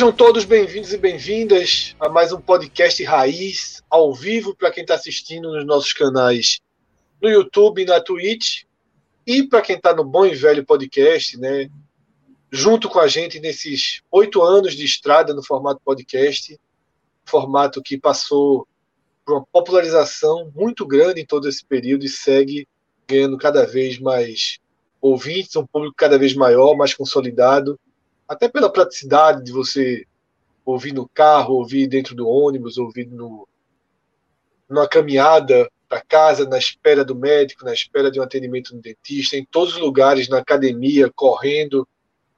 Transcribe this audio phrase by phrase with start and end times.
[0.00, 4.94] Sejam todos bem-vindos e bem-vindas a mais um podcast Raiz, ao vivo, para quem está
[4.94, 6.58] assistindo nos nossos canais
[7.20, 8.62] no YouTube e na Twitch,
[9.26, 11.68] e para quem está no Bom e Velho Podcast, né?
[12.50, 16.58] Junto com a gente nesses oito anos de estrada no formato podcast,
[17.26, 18.66] formato que passou
[19.22, 22.66] por uma popularização muito grande em todo esse período e segue
[23.06, 24.60] ganhando cada vez mais
[24.98, 27.78] ouvintes, um público cada vez maior, mais consolidado
[28.30, 30.06] até pela praticidade de você
[30.64, 33.48] ouvir no carro, ouvir dentro do ônibus, ouvir no,
[34.68, 39.36] numa caminhada para casa, na espera do médico, na espera de um atendimento no dentista,
[39.36, 41.88] em todos os lugares, na academia, correndo,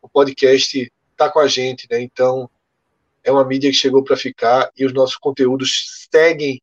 [0.00, 2.00] o podcast está com a gente, né?
[2.00, 2.48] Então
[3.22, 6.58] é uma mídia que chegou para ficar e os nossos conteúdos seguem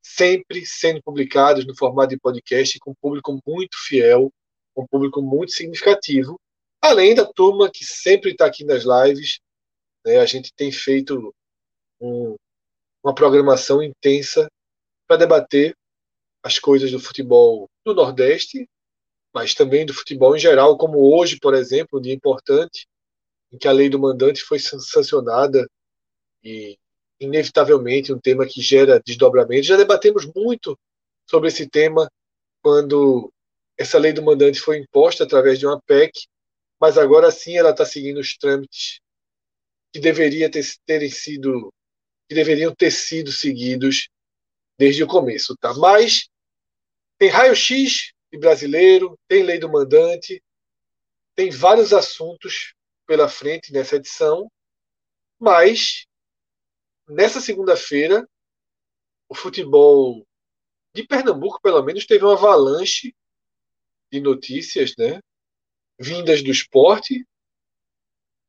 [0.00, 4.32] sempre sendo publicados no formato de podcast com um público muito fiel,
[4.74, 6.40] um público muito significativo
[6.82, 9.38] Além da turma que sempre está aqui nas lives,
[10.04, 11.32] né, a gente tem feito
[12.00, 12.34] um,
[13.04, 14.50] uma programação intensa
[15.06, 15.76] para debater
[16.42, 18.68] as coisas do futebol do Nordeste,
[19.32, 22.88] mas também do futebol em geral, como hoje, por exemplo, um dia importante
[23.52, 25.68] em que a lei do mandante foi sancionada
[26.42, 26.76] e
[27.20, 29.62] inevitavelmente um tema que gera desdobramento.
[29.62, 30.76] Já debatemos muito
[31.30, 32.10] sobre esse tema
[32.60, 33.32] quando
[33.78, 36.26] essa lei do mandante foi imposta através de uma PEC
[36.82, 39.00] mas agora sim ela está seguindo os trâmites
[39.92, 41.72] que deveria ter, terem sido
[42.28, 44.08] que deveriam ter sido seguidos
[44.76, 45.72] desde o começo, tá?
[45.74, 46.28] Mas
[47.18, 50.42] tem raio-x de brasileiro, tem lei do mandante,
[51.36, 52.74] tem vários assuntos
[53.06, 54.50] pela frente nessa edição,
[55.38, 56.04] mas
[57.08, 58.28] nessa segunda-feira
[59.28, 60.26] o futebol
[60.92, 63.14] de Pernambuco, pelo menos, teve uma avalanche
[64.10, 65.20] de notícias, né?
[66.02, 67.24] Vindas do esporte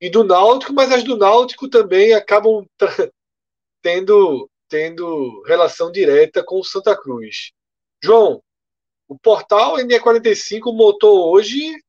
[0.01, 2.65] e do Náutico, mas as do Náutico também acabam
[3.81, 7.51] tendo, tendo relação direta com o Santa Cruz.
[8.03, 8.43] João,
[9.07, 11.81] o portal NE45, o motor hoje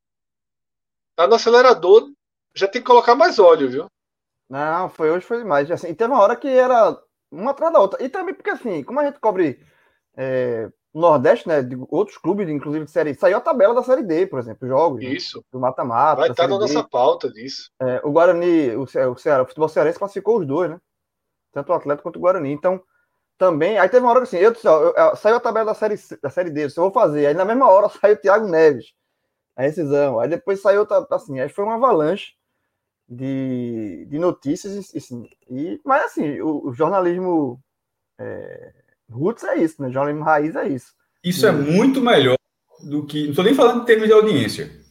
[1.16, 2.12] tá no acelerador,
[2.54, 3.86] já tem que colocar mais óleo, viu?
[4.48, 5.70] Não, foi hoje, foi demais.
[5.70, 6.96] Assim, e teve uma hora que era
[7.30, 8.04] uma atrás da outra.
[8.04, 9.58] E também porque, assim, como a gente cobre
[10.16, 11.62] é, Nordeste, né?
[11.62, 13.14] De outros clubes, inclusive de série.
[13.14, 15.02] Saiu a tabela da série D, por exemplo, jogos.
[15.02, 15.38] Né, Isso.
[15.38, 16.20] Né, do mata-mata.
[16.20, 17.70] Vai estar na nossa pauta disso.
[17.80, 20.80] É, o Guarani, o, o, Ceará, o futebol cearense classificou os dois, né?
[21.52, 22.52] Tanto o Atlético quanto o Guarani.
[22.52, 22.80] Então,
[23.36, 23.78] também.
[23.78, 26.30] Aí teve uma hora que assim, eu, eu, eu, saiu a tabela da série, da
[26.30, 27.26] série D, eu vou fazer.
[27.26, 28.92] Aí na mesma hora saiu o Thiago Neves,
[29.56, 30.20] a rescisão.
[30.20, 32.34] Aí depois saiu, assim, aí foi uma avalanche
[33.08, 34.92] de, de notícias.
[34.94, 37.60] E, assim, e, mas assim, o, o jornalismo.
[38.18, 38.83] É,
[39.14, 39.90] Roots é isso, né?
[39.90, 40.92] Jornalismo raiz é isso.
[41.22, 42.36] Isso é muito melhor
[42.82, 43.22] do que.
[43.22, 44.84] Não estou nem falando em termos de audiência.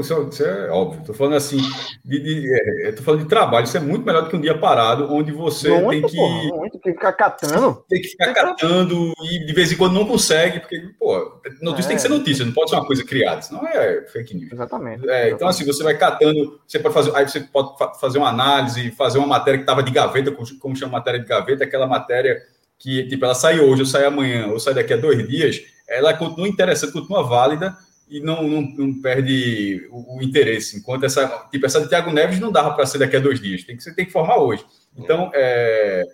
[0.00, 1.00] Isso é, isso é óbvio.
[1.00, 1.58] Estou falando assim,
[2.04, 3.64] de, de é, falando de trabalho.
[3.64, 6.16] Isso é muito melhor do que um dia parado, onde você muito, tem que.
[6.16, 7.84] Pô, muito, tem que ficar catando.
[7.88, 11.88] Tem que ficar catando e de vez em quando não consegue, porque, pô, notícia é.
[11.88, 14.52] tem que ser notícia, não pode ser uma coisa criada, senão é fake news.
[14.52, 15.08] Exatamente.
[15.08, 17.14] É, então, assim, você vai catando, você pode fazer.
[17.14, 17.70] Aí você pode
[18.00, 21.64] fazer uma análise, fazer uma matéria que estava de gaveta, como chama matéria de gaveta,
[21.64, 22.42] aquela matéria
[22.80, 26.14] que, tipo, ela sai hoje, ou sai amanhã, ou sai daqui a dois dias, ela
[26.14, 27.76] continua interessante, continua válida
[28.08, 30.78] e não, não, não perde o, o, interesse.
[30.78, 33.62] Enquanto essa, tipo, essa de Thiago Neves não dava para ser daqui a dois dias,
[33.64, 34.64] tem que, você tem que formar hoje.
[34.96, 36.04] Então, é,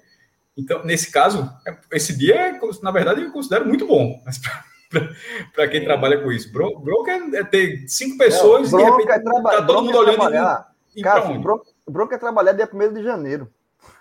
[0.56, 4.20] então nesse caso, é, esse dia, é, na verdade, eu considero muito bom.
[5.54, 6.52] para quem trabalha com isso.
[6.52, 10.18] Bro, broker é ter cinco pessoas não, e de repente é tá todo mundo olhando.
[11.02, 11.28] Cara,
[11.88, 13.50] broker é trabalhar dia 1 de janeiro.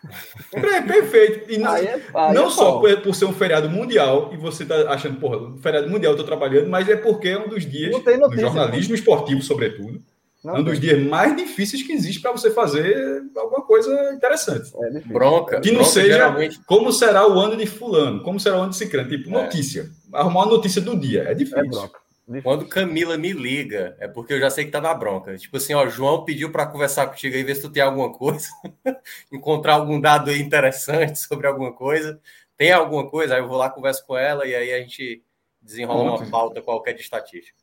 [0.54, 1.52] É, perfeito.
[1.52, 2.00] E não, é,
[2.34, 5.90] não é só por, por, ser um feriado mundial, e você está achando, porra, feriado
[5.90, 9.00] mundial eu tô trabalhando, mas é porque é um dos dias notícia, do jornalismo né?
[9.00, 10.02] esportivo, sobretudo.
[10.46, 14.72] Não é um dos dias mais difíceis que existe para você fazer alguma coisa interessante.
[14.80, 15.60] É bronca.
[15.60, 16.60] Que não bronca, seja geralmente...
[16.68, 19.10] como será o ano de fulano, como será o ano de ciclano.
[19.10, 19.32] Tipo, é.
[19.32, 19.90] notícia.
[20.14, 21.24] Arrumar uma notícia do dia.
[21.24, 21.60] É difícil.
[21.60, 22.05] É bronca.
[22.42, 25.38] Quando Camila me liga, é porque eu já sei que tá na bronca.
[25.38, 28.48] Tipo assim, ó, João pediu para conversar contigo aí, ver se tu tem alguma coisa,
[29.32, 32.20] encontrar algum dado aí interessante sobre alguma coisa.
[32.58, 33.36] Tem alguma coisa?
[33.36, 35.24] Aí eu vou lá, converso com ela e aí a gente
[35.62, 37.58] desenrola uma pauta qualquer de estatística.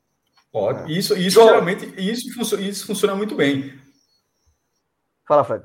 [0.52, 0.96] Pode.
[0.96, 1.48] Isso, isso João.
[1.48, 3.76] geralmente, isso funciona, isso funciona muito bem.
[5.26, 5.64] Fala, Fred.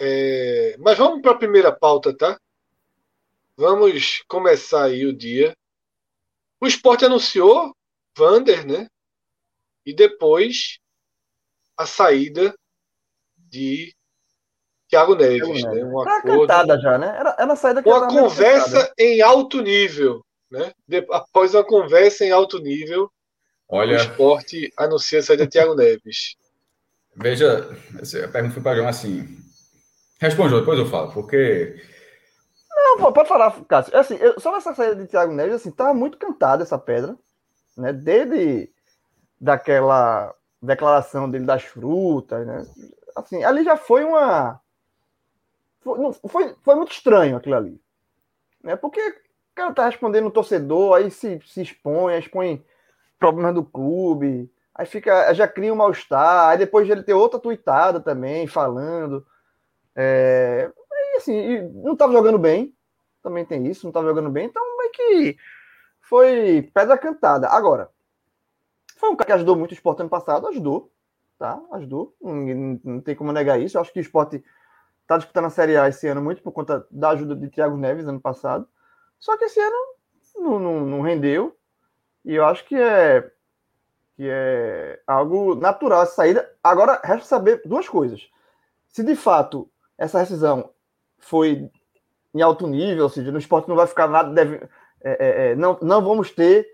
[0.00, 2.40] É, mas vamos para a primeira pauta, tá?
[3.54, 5.54] Vamos começar aí o dia
[6.64, 7.76] o esporte anunciou
[8.16, 8.88] Vander, né?
[9.84, 10.78] E depois
[11.76, 12.54] a saída
[13.36, 13.94] de
[14.88, 15.84] Thiago Neves, Thiago né?
[15.84, 17.08] Um tá acordo, cantada já, né?
[17.18, 20.72] Era, era a saída que Uma conversa em alto nível, né?
[20.88, 23.10] De, após uma conversa em alto nível,
[23.68, 23.98] Olha...
[23.98, 26.36] o esporte anuncia a saída de Thiago Neves.
[27.14, 27.76] Veja,
[28.24, 29.36] a pergunta foi para João assim.
[30.18, 31.78] Responde, depois eu falo, porque
[32.96, 33.96] não, pode falar, Cássio.
[33.96, 37.16] Assim, eu, só nessa saída de Thiago Neves, assim, tava muito cantada essa pedra,
[37.76, 37.92] né?
[37.92, 38.70] Desde
[39.40, 42.66] daquela declaração dele das frutas, né?
[43.14, 44.60] Assim, ali já foi uma.
[45.80, 47.80] Foi, não, foi, foi muito estranho aquilo ali.
[48.62, 48.74] Né?
[48.76, 49.14] Porque o
[49.54, 52.64] cara tá respondendo o torcedor, aí se, se expõe, aí expõe
[53.18, 58.00] problemas do clube, aí fica, já cria um mal-estar, aí depois ele tem outra tuitada
[58.00, 59.24] também, falando.
[59.94, 60.70] É,
[61.14, 62.73] e assim, não estava jogando bem,
[63.24, 65.36] também tem isso, não estava jogando bem, então meio que
[66.00, 67.48] foi pedra cantada.
[67.48, 67.90] Agora,
[68.96, 70.92] foi um cara que ajudou muito o esporte ano passado, ajudou,
[71.38, 71.60] tá?
[71.72, 73.76] Ajudou, não, não tem como negar isso.
[73.76, 74.44] Eu acho que o esporte
[75.02, 78.06] está disputando a Série A esse ano muito por conta da ajuda de Thiago Neves
[78.06, 78.68] ano passado.
[79.18, 79.76] Só que esse ano
[80.36, 81.56] não, não, não rendeu.
[82.24, 83.30] E eu acho que é
[84.16, 86.48] que é algo natural essa saída.
[86.62, 88.28] Agora resta saber duas coisas.
[88.86, 89.68] Se de fato
[89.98, 90.70] essa rescisão
[91.18, 91.70] foi
[92.34, 94.56] em alto nível, ou seja, no esporte não vai ficar nada, deve,
[95.02, 96.66] é, é, é não, não vamos ter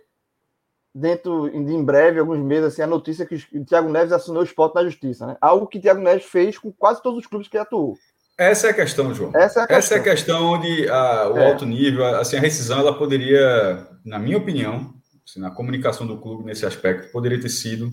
[0.94, 4.44] dentro de em breve, alguns meses, assim, a notícia que o Thiago Neves assinou o
[4.44, 5.36] esporte na justiça, né?
[5.40, 7.96] Algo que o Thiago Neves fez com quase todos os clubes que atuou.
[8.36, 9.30] Essa é a questão, João.
[9.34, 11.50] Essa é a questão, Essa é a questão de o é.
[11.50, 14.94] alto nível, assim, a rescisão, ela poderia, na minha opinião,
[15.28, 17.90] assim, na comunicação do clube nesse aspecto, poderia ter sido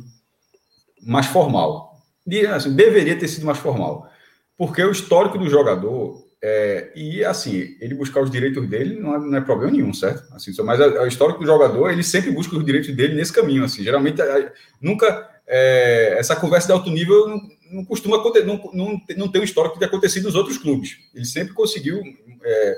[1.06, 1.92] mais formal.
[2.26, 4.10] De, assim, deveria ter sido mais formal.
[4.58, 9.20] Porque o histórico do jogador é, e assim, ele buscar os direitos dele não é,
[9.20, 10.24] não é problema nenhum, certo?
[10.36, 13.64] Assim, mas a, a história do jogador, ele sempre busca os direitos dele nesse caminho.
[13.64, 17.42] Assim, geralmente, a, nunca é, essa conversa de alto nível não,
[17.72, 20.98] não costuma acontecer, não, não, não tem o histórico de acontecido nos outros clubes.
[21.16, 22.02] Ele sempre conseguiu,
[22.44, 22.78] é,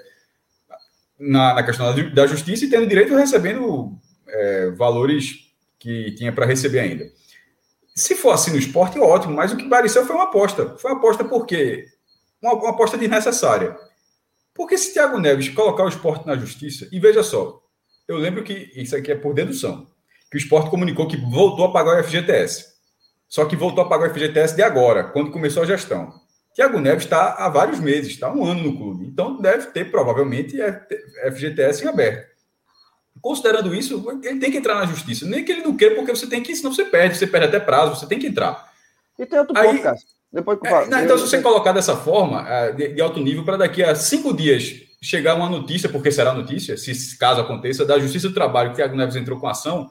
[1.19, 3.91] na, na questão da, da, justiça, e tendo direito recebendo
[4.25, 7.11] é, valores que tinha para receber ainda.
[7.93, 10.77] Se for assim no esporte, ótimo, mas o que pareceu foi uma aposta.
[10.77, 11.85] Foi uma aposta porque
[12.41, 13.77] uma, uma aposta desnecessária.
[14.53, 17.61] Porque se Thiago Neves colocar o esporte na justiça, e veja só,
[18.07, 19.87] eu lembro que isso aqui é por dedução,
[20.29, 22.65] que o esporte comunicou que voltou a pagar o FGTS.
[23.27, 26.11] Só que voltou a pagar o FGTS de agora, quando começou a gestão.
[26.55, 29.05] Thiago Neves está há vários meses, está um ano no clube.
[29.05, 30.57] Então deve ter, provavelmente,
[31.31, 32.27] FGTS em aberto.
[33.21, 35.25] Considerando isso, ele tem que entrar na justiça.
[35.25, 37.59] Nem que ele não queira, porque você tem que, senão você perde, você perde até
[37.59, 38.71] prazo, você tem que entrar.
[39.17, 40.07] E tem outro ponto, Cássio.
[40.31, 43.57] Depois é, não, então, se você colocar dessa forma, é, de, de alto nível, para
[43.57, 48.27] daqui a cinco dias chegar uma notícia, porque será notícia, se caso aconteça, da Justiça
[48.27, 49.89] do Trabalho, que Thiago Neves entrou com ação,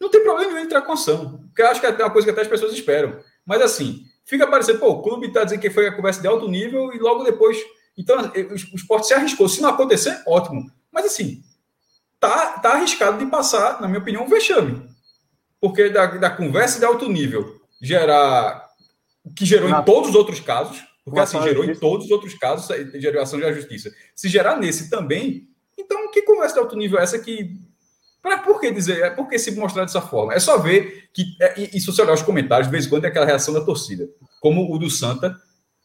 [0.00, 1.38] não tem problema em entrar com ação.
[1.46, 3.20] Porque eu acho que é uma coisa que até as pessoas esperam.
[3.44, 6.48] Mas assim, fica parecendo, pô, o clube está dizendo que foi a conversa de alto
[6.48, 7.58] nível e logo depois.
[7.96, 8.16] Então,
[8.72, 9.46] o esporte se arriscou.
[9.48, 10.70] Se não acontecer, ótimo.
[10.90, 11.42] Mas assim,
[12.18, 14.88] tá, tá arriscado de passar, na minha opinião, um vexame.
[15.60, 18.69] Porque da, da conversa de alto nível gerar
[19.36, 19.80] que gerou na...
[19.80, 23.52] em todos os outros casos, porque assim, gerou em todos os outros casos geração de
[23.52, 23.90] justiça.
[24.14, 25.48] Se gerar nesse também,
[25.78, 27.50] então que conversa de alto nível é essa que.
[28.22, 29.02] Pra, por que dizer?
[29.02, 30.34] É porque se mostrar dessa forma.
[30.34, 31.24] É só ver que.
[31.40, 33.64] É, e, se você olhar os comentários, de vez em quando é aquela reação da
[33.64, 34.08] torcida.
[34.40, 35.36] Como o do Santa.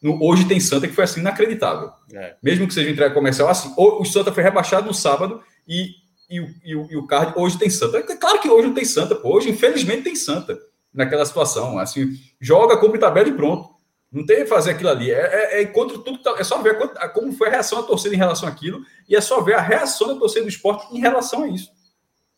[0.02, 1.90] No, hoje tem Santa que foi assim inacreditável.
[2.12, 2.36] É.
[2.42, 3.72] Mesmo que seja entrega comercial, assim.
[3.76, 5.86] O, o Santa foi rebaixado no sábado e,
[6.28, 7.98] e, e, o, e o card hoje tem Santa.
[7.98, 9.34] É claro que hoje não tem Santa, pô.
[9.34, 10.58] Hoje, infelizmente, tem Santa
[10.96, 11.78] naquela situação.
[11.78, 13.76] Assim, joga, cumpre tabela e pronto.
[14.10, 15.10] Não tem que fazer aquilo ali.
[15.10, 16.18] É, é, é contra tudo.
[16.18, 16.78] Tá, é só ver
[17.12, 20.08] como foi a reação da torcida em relação àquilo e é só ver a reação
[20.08, 21.70] da torcida do esporte em relação a isso.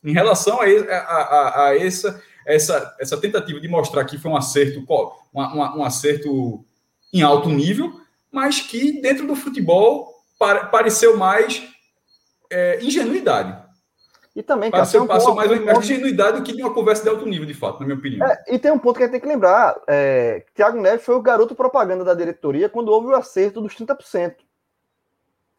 [0.03, 4.37] Em relação a, a, a, a essa, essa, essa tentativa de mostrar que foi um
[4.37, 6.65] acerto, um, um, um acerto
[7.13, 8.01] em alto nível,
[8.31, 10.15] mas que dentro do futebol
[10.71, 11.63] pareceu mais
[12.51, 13.68] é, ingenuidade.
[14.39, 17.09] E também, cara, passou, um passou mais uma ingenuidade do que de uma conversa de
[17.09, 18.25] alto nível, de fato, na minha opinião.
[18.25, 21.17] É, e tem um ponto que a gente tem que lembrar: é, Thiago Neves foi
[21.17, 24.37] o garoto propaganda da diretoria quando houve o acerto dos 30%.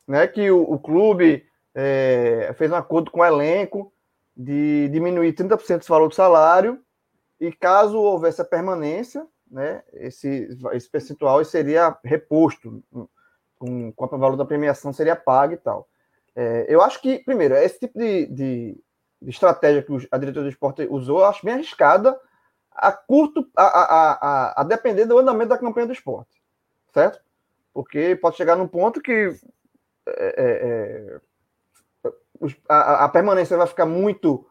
[0.08, 1.46] Né, que o, o clube
[1.76, 3.92] é, fez um acordo com o elenco
[4.36, 6.80] de diminuir 30% do valor do salário
[7.38, 12.82] e caso houvesse a permanência, né, esse, esse percentual seria reposto
[13.60, 15.86] com, com o valor da premiação seria pago e tal.
[16.36, 18.84] É, eu acho que, primeiro, esse tipo de, de,
[19.22, 22.20] de estratégia que a diretoria do esporte usou, eu acho bem arriscada
[22.72, 26.42] a curto, a, a, a, a, depender do andamento da campanha do esporte,
[26.94, 27.20] certo?
[27.74, 29.36] Porque pode chegar num ponto que
[30.08, 31.20] é, é,
[32.06, 32.10] é
[32.70, 34.48] a, a, permanência vai ficar muito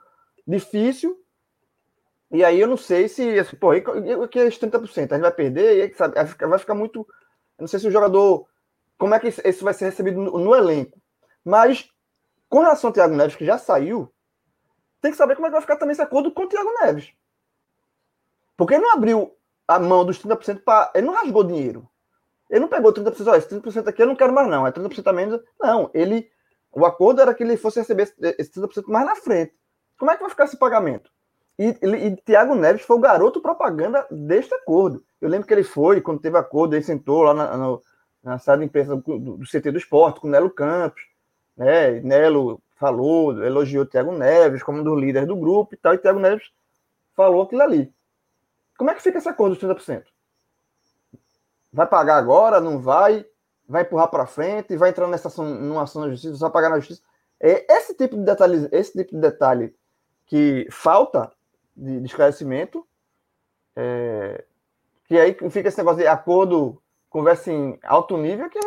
[0.46, 1.18] difícil,
[2.30, 3.70] e aí eu não sei se, assim, pô,
[4.28, 5.12] que é 30%?
[5.12, 6.14] A gente vai perder, sabe,
[6.46, 7.00] vai ficar muito.
[7.00, 8.46] Eu não sei se o jogador.
[8.98, 11.00] Como é que isso vai ser recebido no, no elenco?
[11.44, 11.88] Mas,
[12.48, 14.12] com relação ao Thiago Neves, que já saiu,
[15.00, 17.12] tem que saber como é que vai ficar também esse acordo com o Thiago Neves.
[18.56, 20.90] Porque ele não abriu a mão dos 30% para.
[20.94, 21.88] Ele não rasgou dinheiro.
[22.50, 24.66] Ele não pegou 30%, olha, esse 30% aqui eu não quero mais, não.
[24.66, 25.40] É 30% a menos.
[25.60, 26.30] Não, ele.
[26.72, 29.52] O acordo era que ele fosse receber esse 30% mais na frente.
[29.98, 31.10] Como é que vai ficar esse pagamento?
[31.58, 35.02] E, e, e Tiago Neves foi o garoto propaganda deste acordo.
[35.20, 37.78] Eu lembro que ele foi, quando teve acordo, ele sentou lá na, na,
[38.22, 41.02] na sala de imprensa do, do, do, CT do esporte, com o Nelo Campos.
[41.58, 42.00] Né?
[42.00, 46.20] Nelo falou, elogiou Tiago Neves como um dos líderes do grupo e tal, e Tiago
[46.20, 46.48] Neves
[47.14, 47.92] falou aquilo ali.
[48.78, 50.04] Como é que fica esse acordo dos 30%?
[51.72, 52.60] Vai pagar agora?
[52.60, 53.26] Não vai?
[53.68, 54.76] Vai empurrar para frente?
[54.76, 56.38] Vai entrar nessa ação, numa ação na justiça?
[56.38, 57.02] Vai pagar na justiça?
[57.40, 59.74] É esse tipo de detalhe, esse tipo de detalhe
[60.26, 61.32] que falta
[61.76, 62.86] de, de esclarecimento,
[63.74, 64.44] é,
[65.06, 68.58] que aí fica esse negócio de acordo, conversa em alto nível, que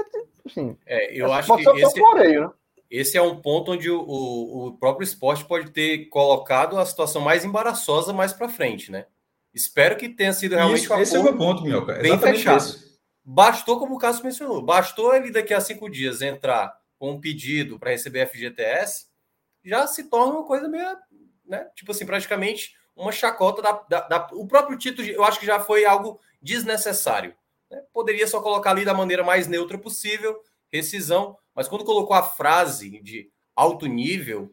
[0.45, 2.53] assim, é, eu acho que esse, floreio, né?
[2.91, 7.45] Esse é um ponto onde o, o próprio esporte pode ter colocado a situação mais
[7.45, 9.05] embaraçosa mais para frente, né?
[9.53, 12.01] Espero que tenha sido realmente Isso, esse é o meu ponto, meu cara.
[12.01, 12.57] Bem fechado.
[12.57, 12.91] Esse.
[13.23, 17.79] Bastou, como o Cássio mencionou, bastou ele daqui a cinco dias entrar com um pedido
[17.79, 19.07] para receber FGTS,
[19.63, 20.85] já se torna uma coisa meio,
[21.45, 21.69] né?
[21.75, 25.07] Tipo assim, praticamente uma chacota da, da, da, o próprio título.
[25.07, 27.33] Eu acho que já foi algo desnecessário.
[27.69, 27.81] Né?
[27.93, 33.01] Poderia só colocar ali da maneira mais neutra possível, rescisão, mas quando colocou a frase
[33.01, 34.51] de alto nível,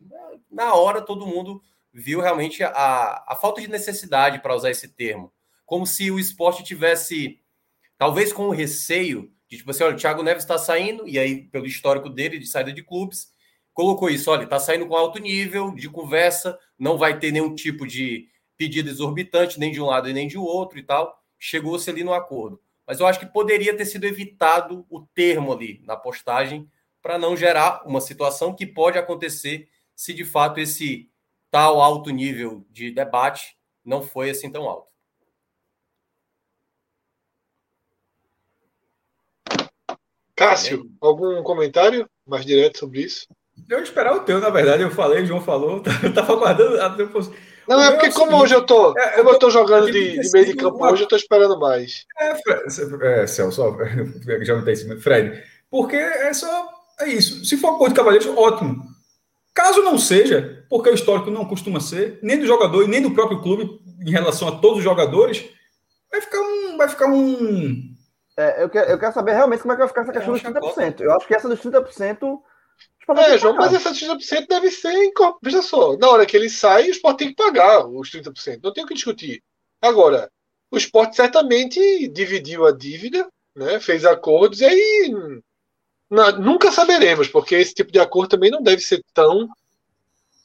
[0.51, 1.63] na hora todo mundo
[1.93, 5.33] viu realmente a, a falta de necessidade para usar esse termo.
[5.65, 7.41] Como se o esporte tivesse,
[7.97, 11.45] talvez com o receio de, tipo assim, olha, o Thiago Neves está saindo, e aí,
[11.45, 13.33] pelo histórico dele de saída de clubes,
[13.73, 17.87] colocou isso, olha, está saindo com alto nível de conversa, não vai ter nenhum tipo
[17.87, 21.17] de pedido exorbitante, nem de um lado e nem de outro e tal.
[21.39, 22.61] Chegou-se ali no acordo.
[22.87, 26.69] Mas eu acho que poderia ter sido evitado o termo ali na postagem
[27.09, 31.09] para não gerar uma situação que pode acontecer se de fato esse
[31.51, 34.89] tal alto nível de debate não foi assim tão alto.
[40.37, 43.27] Cássio, algum comentário mais direto sobre isso?
[43.67, 46.77] Eu esperar o teu, na verdade, eu falei, o João falou, eu tava aguardando.
[47.67, 50.31] Não, é porque é como hoje eu tô, é, como eu tô jogando de, de
[50.31, 52.05] meio de campo hoje, eu tô esperando mais.
[52.21, 52.35] É,
[53.23, 53.79] é Celso,
[54.45, 55.01] já não tem cima.
[55.01, 57.45] Fred, porque é só, é isso.
[57.45, 58.87] Se for acordo de cavaleiros, ótimo.
[59.55, 63.13] Caso não seja, porque o histórico não costuma ser, nem do jogador e nem do
[63.13, 65.45] próprio clube em relação a todos os jogadores,
[66.11, 66.77] vai ficar um.
[66.77, 67.95] Vai ficar um...
[68.37, 70.39] É, eu, quero, eu quero saber realmente como é que vai ficar essa questão é,
[70.39, 71.01] dos 30%.
[71.01, 72.39] Eu acho que essa dos 30%.
[73.17, 74.95] É, João, mas essa 30% deve ser.
[75.43, 78.61] Veja só, na hora que ele sai, o esporte tem que pagar os 30%.
[78.63, 79.43] Não tem o que discutir.
[79.83, 80.31] Agora,
[80.71, 85.11] o esporte certamente dividiu a dívida, né, fez acordos, e aí
[86.11, 89.49] nunca saberemos, porque esse tipo de acordo também não deve ser tão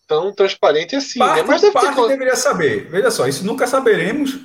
[0.07, 1.19] tão transparente assim.
[1.19, 1.47] Parte, né?
[1.47, 2.07] Mas deve parte ter...
[2.07, 2.89] deveria saber.
[2.89, 4.37] Veja só, isso nunca saberemos.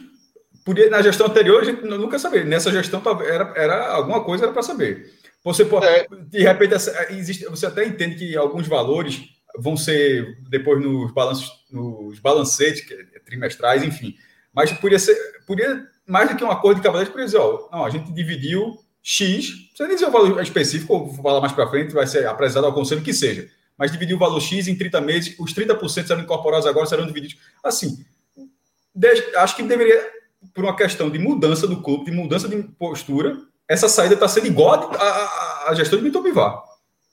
[0.64, 2.44] Podia, na gestão anterior, a gente nunca saber.
[2.44, 5.12] Nessa gestão era, era alguma coisa era para saber.
[5.42, 6.06] Você pode, é.
[6.26, 6.74] de repente,
[7.10, 9.20] existe, você até entende que alguns valores
[9.58, 12.84] vão ser depois nos balanços, nos balancetes
[13.14, 14.14] é trimestrais, enfim.
[14.52, 17.90] Mas podia ser, podia mais do que um acordo de podia dizer, ó, não, a
[17.90, 22.06] gente dividiu X, você nem dizer o valor específico, vou falar mais para frente, vai
[22.06, 25.54] ser apresentado ao conselho que seja, mas dividir o valor X em 30 meses, os
[25.54, 27.38] 30% serão incorporados agora, serão divididos.
[27.62, 28.04] Assim,
[29.36, 30.04] acho que deveria,
[30.52, 33.38] por uma questão de mudança do clube, de mudança de postura,
[33.68, 36.62] essa saída está sendo igual à gestão de Vitor Bivar.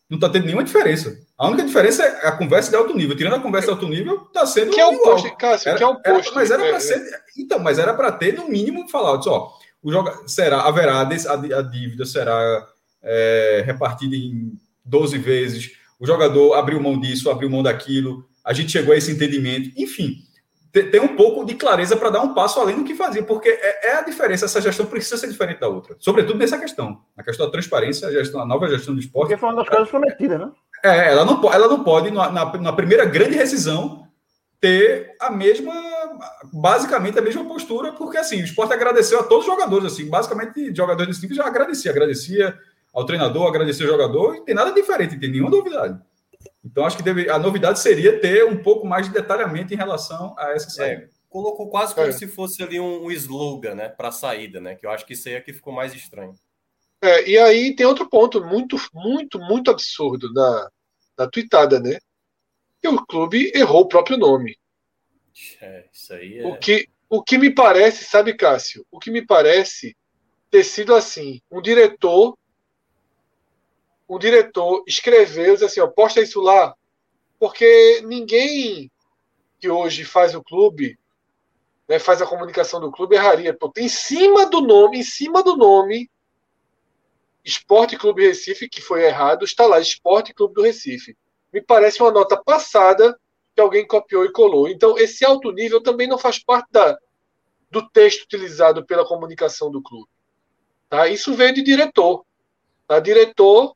[0.10, 1.18] Não está tendo nenhuma diferença.
[1.38, 3.18] A única diferença é a conversa de alto nível.
[3.18, 4.72] Tirando a conversa de alto nível, está sendo.
[4.72, 6.30] Que é o posto, Cássio, era, que é o posto.
[6.30, 7.24] Era, mas era para é, ser.
[7.38, 9.52] Então, mas era para ter, no mínimo, falar, ó,
[9.86, 12.68] o joga, será, haverá, a, dívida será
[13.04, 18.72] é, repartida em 12 vezes, o jogador abriu mão disso, abriu mão daquilo, a gente
[18.72, 20.18] chegou a esse entendimento, enfim,
[20.72, 23.90] tem um pouco de clareza para dar um passo além do que fazia, porque é,
[23.90, 27.46] é, a diferença, essa gestão precisa ser diferente da outra, sobretudo nessa questão, a questão
[27.46, 29.30] da transparência, a, gestão, a nova gestão do esporte.
[29.30, 30.52] Porque foi uma das coisas prometidas, né?
[30.84, 34.08] É, ela não, ela não pode, na, na, na primeira grande rescisão,
[34.60, 35.74] ter a mesma,
[36.52, 40.76] basicamente a mesma postura, porque assim, o esporte agradeceu a todos os jogadores, assim, basicamente
[40.76, 42.58] jogadores desse tipo já agradecia, agradecia
[42.94, 46.00] ao treinador, agradecia ao jogador, e tem nada diferente, não tem nenhuma novidade.
[46.64, 50.36] Então, acho que deve, a novidade seria ter um pouco mais de detalhamento em relação
[50.38, 51.04] a essa saída.
[51.04, 52.12] É, colocou quase como é.
[52.12, 54.76] se fosse ali um, um slogan, né, para a saída, né?
[54.76, 56.34] Que eu acho que isso aí é que ficou mais estranho.
[57.02, 60.70] É, e aí tem outro ponto muito, muito, muito absurdo na,
[61.18, 62.00] na tweetada, né?
[62.82, 64.58] Que o clube errou o próprio nome.
[65.62, 66.48] É, isso aí é...
[66.48, 68.86] O que, o que me parece, sabe, Cássio?
[68.92, 69.96] O que me parece
[70.52, 72.38] ter sido assim: um diretor
[74.08, 76.76] um diretor escreveu, diz assim, ó, posta isso lá,
[77.40, 78.92] porque ninguém
[79.60, 80.98] que hoje faz o clube,
[81.88, 83.52] né, faz a comunicação do clube, erraria.
[83.52, 86.10] Pô, em cima do nome, em cima do nome,
[87.44, 91.18] Esporte Clube Recife, que foi errado, está lá, Esporte Clube do Recife.
[91.52, 93.20] Me parece uma nota passada
[93.56, 94.68] que alguém copiou e colou.
[94.68, 96.98] Então, esse alto nível também não faz parte da,
[97.72, 100.10] do texto utilizado pela comunicação do clube.
[100.90, 101.08] Tá?
[101.08, 102.26] Isso veio de diretor.
[102.86, 103.00] Tá?
[103.00, 103.74] Diretor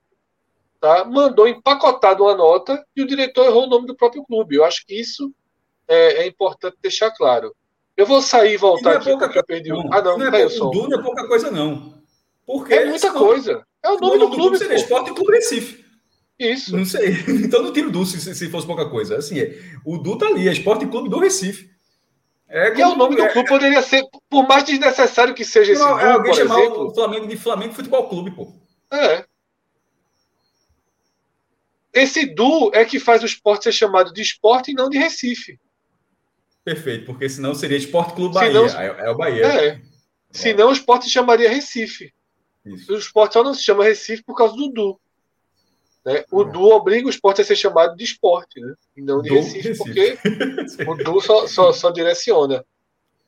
[0.81, 1.05] tá?
[1.05, 4.57] mandou empacotado uma nota e o diretor errou o nome do próprio clube.
[4.57, 5.33] Eu acho que isso
[5.87, 7.55] é, é importante deixar claro.
[7.95, 9.79] Eu vou sair e voltar e é aqui porque eu perdi o.
[9.93, 11.93] Ah, não, não é, o Du não é pouca coisa, não.
[12.45, 13.65] Porque é muita coisa.
[13.83, 14.57] É o nome, do, do clube.
[14.57, 15.88] Seria Esporte Clube Recife.
[16.39, 16.75] Isso.
[16.75, 17.17] Não sei.
[17.27, 19.17] Então não tiro o Du se, se fosse pouca coisa.
[19.17, 21.69] Assim, é, o Du tá ali, é Esporte Clube do Recife.
[22.47, 25.81] É, e é o nome do clube poderia ser, por mais desnecessário que seja esse
[25.81, 28.51] não, é alguém chamar exemplo, o Flamengo de Flamengo Futebol Clube, pô.
[28.91, 29.23] É.
[31.93, 35.59] Esse Du é que faz o esporte ser chamado de esporte e não de Recife.
[36.63, 38.69] Perfeito, porque senão seria Esporte Clube Bahia.
[38.69, 39.45] Senão, é, é, o Bahia.
[39.45, 39.67] É.
[39.67, 39.81] é.
[40.31, 42.13] Senão o esporte se chamaria Recife.
[42.65, 42.93] Isso.
[42.93, 44.99] O esporte só não se chama Recife por causa do Du.
[46.05, 46.23] Né?
[46.31, 46.45] O é.
[46.45, 48.73] Du obriga o esporte a ser chamado de esporte, né?
[48.95, 50.17] e não de Recife, porque
[50.87, 52.65] o Du só, só, só, direciona.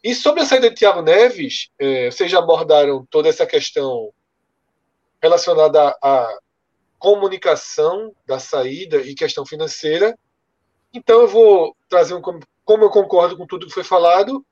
[0.04, 4.12] E sobre a saída de Thiago Neves, é, vocês já abordaram toda essa questão
[5.22, 6.38] relacionada a
[6.98, 10.17] comunicação da saída e questão financeira.
[10.93, 14.45] Então eu vou trazer um como eu concordo com tudo que foi falado,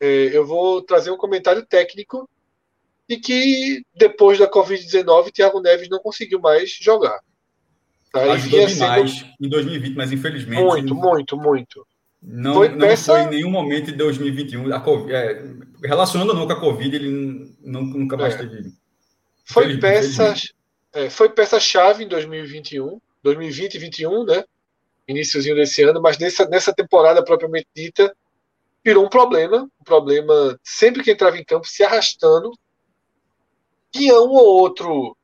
[0.00, 2.28] é, eu vou trazer um comentário técnico
[3.08, 7.20] e que depois da Covid-19 Thiago Neves não conseguiu mais jogar.
[8.12, 8.32] Tá?
[8.32, 9.34] Ajudou demais sendo...
[9.40, 11.86] em 2020, mas infelizmente muito, muito, muito.
[12.22, 13.12] Não foi, não peça...
[13.12, 15.42] foi em nenhum momento de 2021 a COVID, é,
[15.84, 18.38] relacionando não com a Covid, ele não, nunca mais é.
[18.38, 18.72] teve.
[19.44, 20.52] Foi peças
[20.92, 24.44] é, foi peça-chave em 2021, 2020 e 2021, né?
[25.06, 28.14] Iníciozinho desse ano, mas nessa, nessa temporada propriamente dita,
[28.84, 29.68] virou um problema.
[29.80, 32.50] Um problema sempre que entrava em campo, se arrastando.
[33.92, 35.16] Tinha um ou outro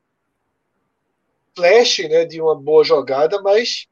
[1.57, 3.87] flash né, de uma boa jogada, mas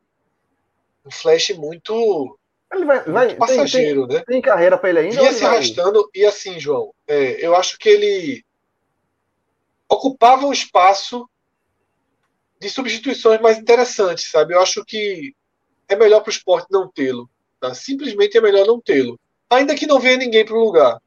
[1.04, 2.38] um flash muito,
[2.72, 4.24] ele vai, vai muito passageiro, tem, né?
[4.26, 5.20] Tem carreira para ele ainda?
[5.20, 8.46] Vinha se arrastando e assim, João, é, eu acho que ele
[9.90, 11.28] ocupava um espaço
[12.60, 14.54] de substituições mais interessantes, sabe?
[14.54, 15.34] Eu acho que
[15.88, 17.30] é melhor para o esporte não tê-lo.
[17.60, 17.74] Tá?
[17.74, 19.20] Simplesmente é melhor não tê-lo.
[19.50, 21.00] Ainda que não venha ninguém para o lugar.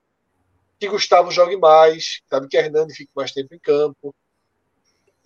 [0.79, 2.49] Que Gustavo jogue mais, sabe?
[2.49, 4.15] Que Hernani fique mais tempo em campo.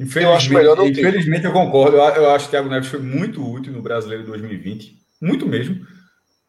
[0.02, 1.96] Infelizmente, eu acho melhor não infelizmente eu concordo.
[1.96, 4.96] Eu, eu acho que o Thiago Neves foi muito útil no Brasileiro 2020.
[5.20, 5.86] Muito mesmo.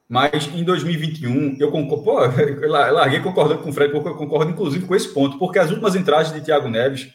[0.10, 2.04] Mas em 2021, eu concordo.
[2.04, 5.60] Pô, eu larguei concordando com o Fred, porque eu concordo, inclusive, com esse ponto, porque
[5.60, 7.14] as últimas entradas de Thiago Neves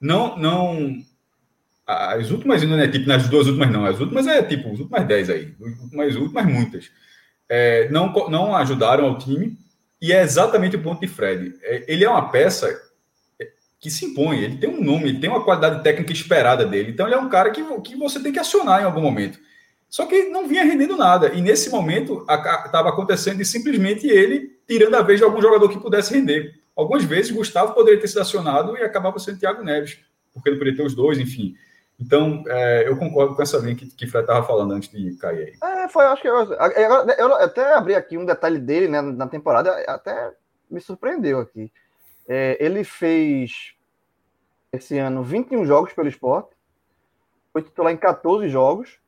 [0.00, 0.96] não, não,
[1.86, 3.84] as últimas, não é tipo nas duas últimas, não.
[3.84, 5.54] As últimas é tipo, as últimas 10 aí.
[6.06, 6.90] As últimas, muitas.
[7.48, 9.56] É, não, não ajudaram ao time.
[10.00, 11.54] E é exatamente o ponto de Fred.
[11.62, 12.87] É, ele é uma peça
[13.80, 14.38] que se impõe.
[14.38, 16.90] Ele tem um nome, ele tem uma qualidade técnica esperada dele.
[16.90, 19.38] Então ele é um cara que, que você tem que acionar em algum momento.
[19.88, 21.32] Só que não vinha rendendo nada.
[21.32, 25.80] E nesse momento estava acontecendo de simplesmente ele tirando a vez de algum jogador que
[25.80, 26.54] pudesse render.
[26.76, 29.98] Algumas vezes Gustavo poderia ter sido acionado e acabava sendo Thiago Neves,
[30.32, 31.54] porque ele poderia ter os dois, enfim.
[31.98, 35.58] Então, é, eu concordo com essa linha que, que Fred estava falando antes de cair
[35.60, 35.82] aí.
[35.82, 39.26] É, foi, acho que eu, eu, eu, até abri aqui um detalhe dele né, na
[39.26, 40.32] temporada, até
[40.70, 41.72] me surpreendeu aqui.
[42.28, 43.74] É, ele fez
[44.70, 46.54] esse ano 21 jogos pelo esporte,
[47.52, 48.98] foi titular em 14 jogos,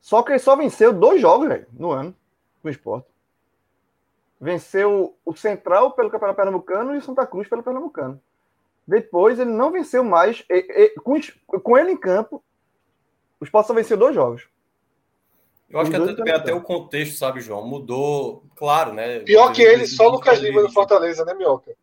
[0.00, 2.14] só que ele só venceu dois jogos véio, no ano
[2.64, 3.06] no esporte.
[4.40, 8.20] Venceu o Central pelo Campeonato Pernambucano e o Santa Cruz pelo Pernambucano.
[8.86, 10.44] Depois ele não venceu mais.
[10.50, 11.18] E, e, com,
[11.60, 12.42] com, ele em campo,
[13.40, 14.46] o Sport só venceu dois jogos.
[15.70, 17.66] Eu acho Os que até, até o contexto, sabe, João?
[17.66, 19.20] Mudou, claro, né?
[19.20, 21.74] Pior que ele, só Lucas Lima no Fortaleza, né, Mioca?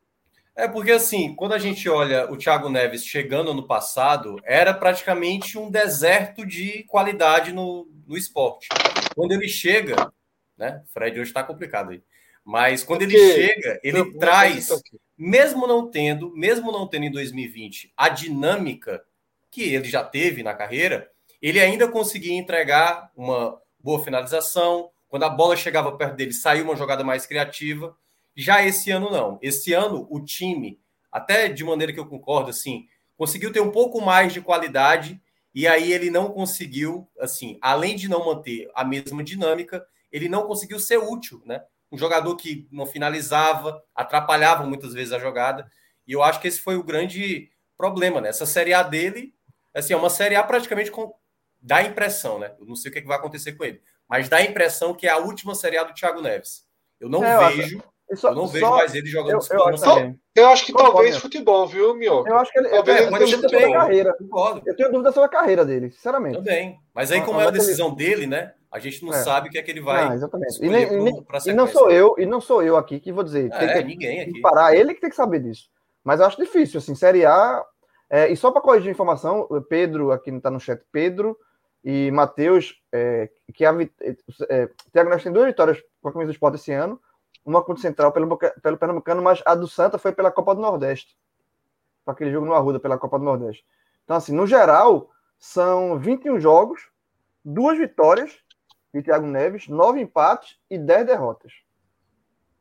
[0.56, 5.58] É porque, assim, quando a gente olha o Thiago Neves chegando no passado, era praticamente
[5.58, 8.68] um deserto de qualidade no, no esporte.
[9.16, 10.12] Quando ele chega,
[10.58, 10.84] né?
[10.94, 12.04] Fred hoje está complicado aí.
[12.44, 14.70] Mas quando Porque ele chega, ele traz,
[15.18, 19.04] mesmo não tendo, mesmo não tendo em 2020 a dinâmica
[19.50, 21.10] que ele já teve na carreira,
[21.42, 24.90] ele ainda conseguia entregar uma boa finalização.
[25.08, 27.96] Quando a bola chegava perto dele, saiu uma jogada mais criativa.
[28.36, 29.38] Já esse ano não.
[29.42, 30.80] Esse ano o time,
[31.12, 35.22] até de maneira que eu concordo, assim, conseguiu ter um pouco mais de qualidade
[35.54, 40.48] e aí ele não conseguiu, assim, além de não manter a mesma dinâmica, ele não
[40.48, 41.64] conseguiu ser útil, né?
[41.92, 45.70] Um jogador que não finalizava, atrapalhava muitas vezes a jogada.
[46.08, 48.30] E eu acho que esse foi o grande problema, né?
[48.30, 49.34] Essa Série A dele,
[49.74, 51.14] assim, é uma Série A praticamente com...
[51.62, 52.56] dá impressão, né?
[52.58, 54.94] Eu não sei o que, é que vai acontecer com ele, mas dá a impressão
[54.94, 56.66] que é a última Série A do Thiago Neves.
[56.98, 57.80] Eu não é, vejo...
[57.80, 60.74] Acho só, eu não vejo só, mais ele jogando eu, eu, acho, eu acho que
[60.74, 62.26] talvez futebol, viu, Mio?
[62.28, 64.16] Eu acho que ele, talvez eu, tenho dúvida sobre a carreira.
[64.66, 66.38] Eu tenho dúvida sobre a carreira dele, sinceramente.
[66.38, 66.80] Também.
[66.94, 68.54] Mas aí, como é a decisão dele, né?
[68.72, 69.18] A gente não é.
[69.18, 70.06] sabe o que é que ele vai.
[70.06, 70.64] Não, exatamente.
[70.64, 73.50] E, nem, pro, e, não sou eu, e não sou eu aqui que vou dizer.
[73.52, 74.40] É, tem que, ninguém aqui.
[74.40, 75.70] parar, ele que tem que saber disso.
[76.04, 77.64] Mas eu acho difícil, assim, Série A.
[78.10, 81.38] É, e só para corrigir a informação, Pedro, aqui não está no chat, Pedro
[81.84, 84.16] e Matheus, é, que a, é,
[84.50, 87.00] é, Thiago Neves tem duas vitórias com a camisa do esporte esse ano
[87.46, 90.62] uma contra o Central pelo, pelo Pernambucano, mas a do Santa foi pela Copa do
[90.62, 91.18] Nordeste.
[92.06, 93.66] Para aquele jogo no Arruda, pela Copa do Nordeste.
[94.04, 96.90] Então, assim, no geral, são 21 jogos,
[97.44, 98.38] duas vitórias
[98.94, 101.54] de Thiago Neves, nove empates e 10 derrotas.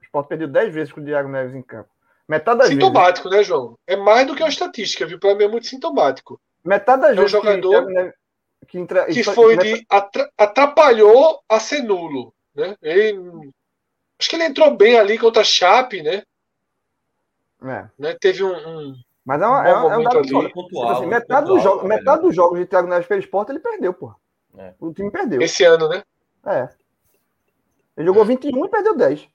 [0.01, 1.91] O Sport perdeu 10 vezes com o Thiago Neves em campo.
[2.29, 3.49] Metade das sintomático, vezes...
[3.49, 3.79] né, João?
[3.87, 5.19] É mais do que uma estatística, viu?
[5.19, 6.41] Para mim é muito sintomático.
[6.65, 8.15] Metade das é um vezes jogador que, Neves,
[8.69, 9.07] que, entra...
[9.07, 9.85] que foi de
[10.39, 12.77] atrapalhou a ser nulo, né?
[12.81, 13.51] Ele
[14.21, 16.23] Acho que ele entrou bem ali contra a Chape, né?
[17.63, 17.89] É.
[17.99, 18.17] Né?
[18.21, 18.95] Teve um, um.
[19.25, 20.53] Mas é, uma, um é, é um dado ali.
[20.53, 23.61] Pontual, assim, metade, pontual, dos jogos, metade dos jogos de Thiago Neves pelo esporte ele
[23.61, 24.15] perdeu, pô.
[24.59, 24.75] É.
[24.79, 25.41] O time perdeu.
[25.41, 26.03] Esse ano, né?
[26.45, 26.69] É.
[27.97, 29.27] Ele jogou 21 e perdeu 10.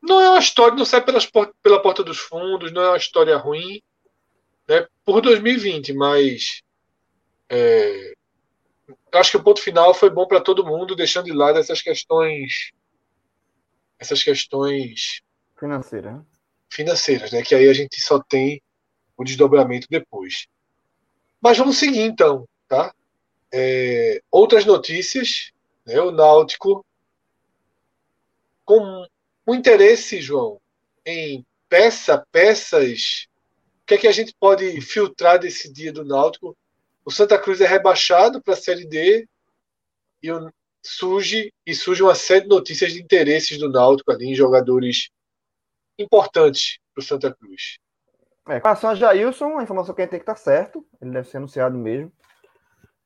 [0.00, 1.30] Não é uma história, não sai pelas,
[1.62, 3.82] pela porta dos fundos, não é uma história ruim
[4.66, 6.62] né, por 2020, mas
[7.50, 8.14] é,
[9.12, 12.72] acho que o ponto final foi bom para todo mundo, deixando de lado essas questões
[14.00, 15.20] essas questões
[15.58, 16.24] financeiras, né?
[16.70, 17.42] financeiras, né?
[17.42, 18.62] Que aí a gente só tem
[19.16, 20.46] o desdobramento depois.
[21.40, 22.94] Mas vamos seguir então, tá?
[23.52, 25.52] É, outras notícias,
[25.84, 26.00] né?
[26.00, 26.84] O Náutico
[28.64, 29.06] com
[29.44, 30.60] o interesse, João,
[31.04, 33.26] em peça, peças.
[33.82, 36.56] O que é que a gente pode filtrar desse dia do Náutico?
[37.04, 39.28] O Santa Cruz é rebaixado para a Série D
[40.22, 40.50] e o,
[40.84, 45.10] surge e surge uma série de notícias de interesses do Náutico ali em jogadores
[45.98, 47.78] importantes para o Santa Cruz.
[48.48, 50.84] É, com relação a Jailson, a informação que a gente tem que estar tá certo,
[51.00, 52.12] ele deve ser anunciado mesmo.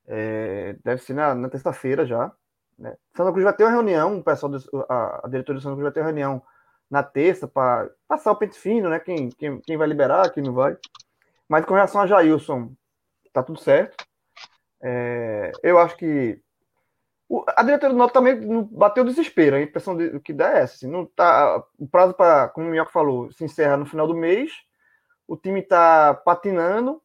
[0.07, 2.31] É, deve ser na, na terça-feira já.
[2.77, 2.95] Né?
[3.15, 5.83] Santa Cruz vai ter uma reunião, o pessoal do, a, a diretoria do Santa Cruz
[5.83, 6.41] vai ter uma reunião
[6.89, 8.99] na terça para passar o pente fino, né?
[8.99, 10.77] Quem, quem, quem vai liberar, quem não vai.
[11.47, 12.73] Mas com relação a Jailson,
[13.33, 14.05] tá tudo certo.
[14.81, 16.39] É, eu acho que
[17.55, 19.55] a diretoria do Náutico também bateu desespero.
[19.55, 20.75] A impressão de, que dá é essa.
[20.75, 24.15] Assim, não tá, o prazo para, como o Minhoca falou, se encerra no final do
[24.15, 24.51] mês.
[25.27, 27.01] O time está patinando,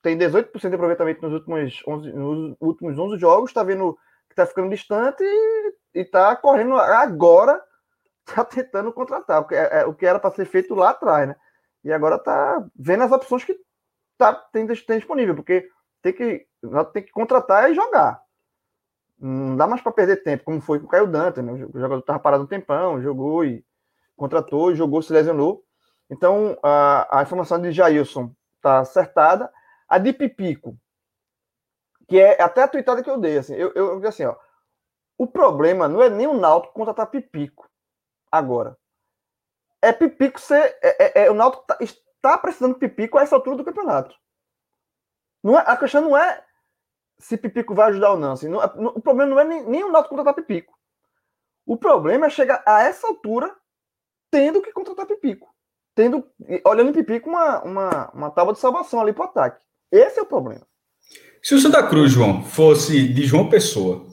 [0.00, 3.50] tem 18% de aproveitamento nos últimos 11, nos últimos 11 jogos.
[3.50, 3.94] Está vendo
[4.28, 7.60] que está ficando distante e está correndo agora.
[8.26, 11.36] Está tentando contratar, porque é, é o que era para ser feito lá atrás, né?
[11.82, 13.58] E agora está vendo as opções que
[14.16, 15.68] tá, tem, tem disponível, porque
[16.00, 16.46] tem que,
[16.92, 18.23] tem que contratar e jogar
[19.18, 21.52] não dá mais para perder tempo, como foi com o Caio Dante, né?
[21.52, 23.64] O jogador estava parado um tempão, jogou e
[24.16, 25.64] contratou, jogou, se lesionou.
[26.10, 29.50] Então, a, a informação de Jailson está acertada.
[29.88, 30.76] A de Pipico,
[32.08, 34.34] que é até a tweetada que eu dei, assim, eu, eu assim, ó,
[35.16, 37.68] o problema não é nem o Náutico contratar Pipico
[38.30, 38.76] agora.
[39.80, 40.76] É Pipico ser.
[40.82, 44.14] É, é, é o Náutico tá, está precisando de Pipico a essa altura do campeonato.
[45.42, 46.44] Não é, a questão não é
[47.18, 48.32] se Pipico vai ajudar ou não.
[48.32, 50.74] Assim, não, não o problema não é nem, nem o Náutico contratar Pipico.
[51.66, 53.54] O problema é chegar a essa altura
[54.30, 55.48] tendo que contratar Pipico.
[55.94, 56.26] Tendo,
[56.66, 59.62] olhando em Pipico uma, uma, uma tábua de salvação ali para o ataque.
[59.90, 60.66] Esse é o problema.
[61.42, 64.06] Se o Santa Cruz, João, fosse de João Pessoa,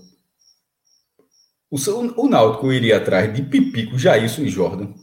[1.70, 1.78] o,
[2.22, 4.94] o Náutico iria atrás de Pipico, Jailson e Jordan.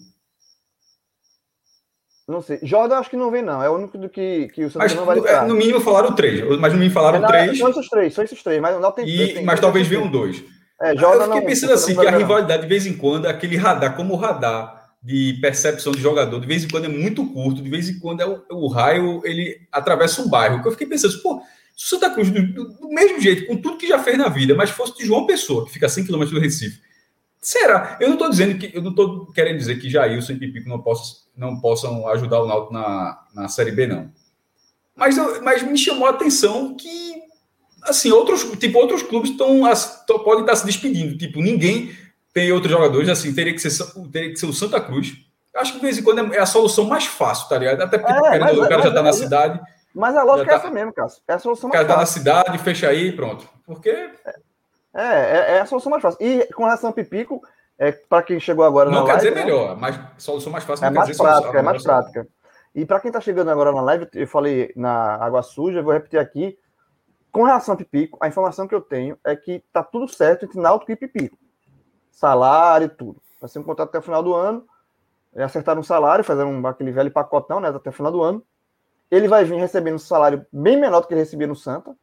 [2.28, 2.58] Não sei.
[2.62, 3.62] Jordan acho que não vem, não.
[3.62, 5.46] É o único do que, que o Santos não vai entrar.
[5.48, 6.44] No mínimo falaram três.
[6.58, 7.58] Mas no mínimo falaram é, três.
[7.58, 8.60] São esses três, são esses três.
[8.60, 10.44] Mas não tem, e, tem Mas talvez venham dois.
[10.80, 13.56] É, Jordan eu fiquei não, pensando assim, que a rivalidade, de vez em quando, aquele
[13.56, 17.62] radar, como o radar de percepção de jogador, de vez em quando é muito curto,
[17.62, 20.60] de vez em quando é o, o raio, ele atravessa um bairro.
[20.60, 21.40] Que eu fiquei pensando, pô,
[21.74, 24.28] se o Santa Cruz, do, do, do, mesmo jeito, com tudo que já fez na
[24.28, 26.78] vida, mas fosse de João Pessoa, que fica a 100 km do Recife,
[27.40, 27.96] Será?
[28.00, 30.80] Eu não estou dizendo que eu não estou querendo dizer que Jailson e Pipico não
[30.80, 34.10] possam, não possam ajudar o Náutico na, na Série B, não.
[34.94, 37.22] Mas, eu, mas me chamou a atenção que
[37.82, 39.62] assim outros tipo outros clubes estão
[40.24, 41.16] podem estar se despedindo.
[41.16, 41.96] Tipo ninguém
[42.32, 43.70] tem outros jogadores assim teria que ser
[44.10, 45.16] teria que ser o Santa Cruz.
[45.54, 47.80] Acho que de vez em quando é a solução mais fácil, tá ligado?
[47.80, 49.60] Até porque é, mas, o cara mas, já está na cidade.
[49.94, 51.22] Mas a lógica é tá, essa mesmo, Cássio.
[51.26, 51.92] É a solução mais fácil.
[51.92, 53.48] O cara está na cidade, fecha aí, pronto.
[53.64, 54.12] Porque é.
[54.98, 56.18] É, é, é, a solução mais fácil.
[56.20, 57.40] E com relação ao Pipico,
[57.78, 59.44] é, para quem chegou agora Não quer live, dizer né?
[59.44, 62.28] melhor, mas solução mais fácil é mais prática, solução, é mais prática.
[62.74, 66.18] E para quem está chegando agora na live, eu falei na Água Suja, vou repetir
[66.18, 66.58] aqui.
[67.30, 70.60] Com relação ao Pipico, a informação que eu tenho é que tá tudo certo entre
[70.60, 71.38] Náutico e Pipico.
[72.10, 73.22] Salário e tudo.
[73.40, 74.66] Vai ser um contrato até o final do ano.
[75.36, 77.68] Acertaram um salário, fizeram aquele velho pacotão, né?
[77.68, 78.42] Até o final do ano.
[79.08, 81.94] Ele vai vir recebendo um salário bem menor do que ele recebia no Santa.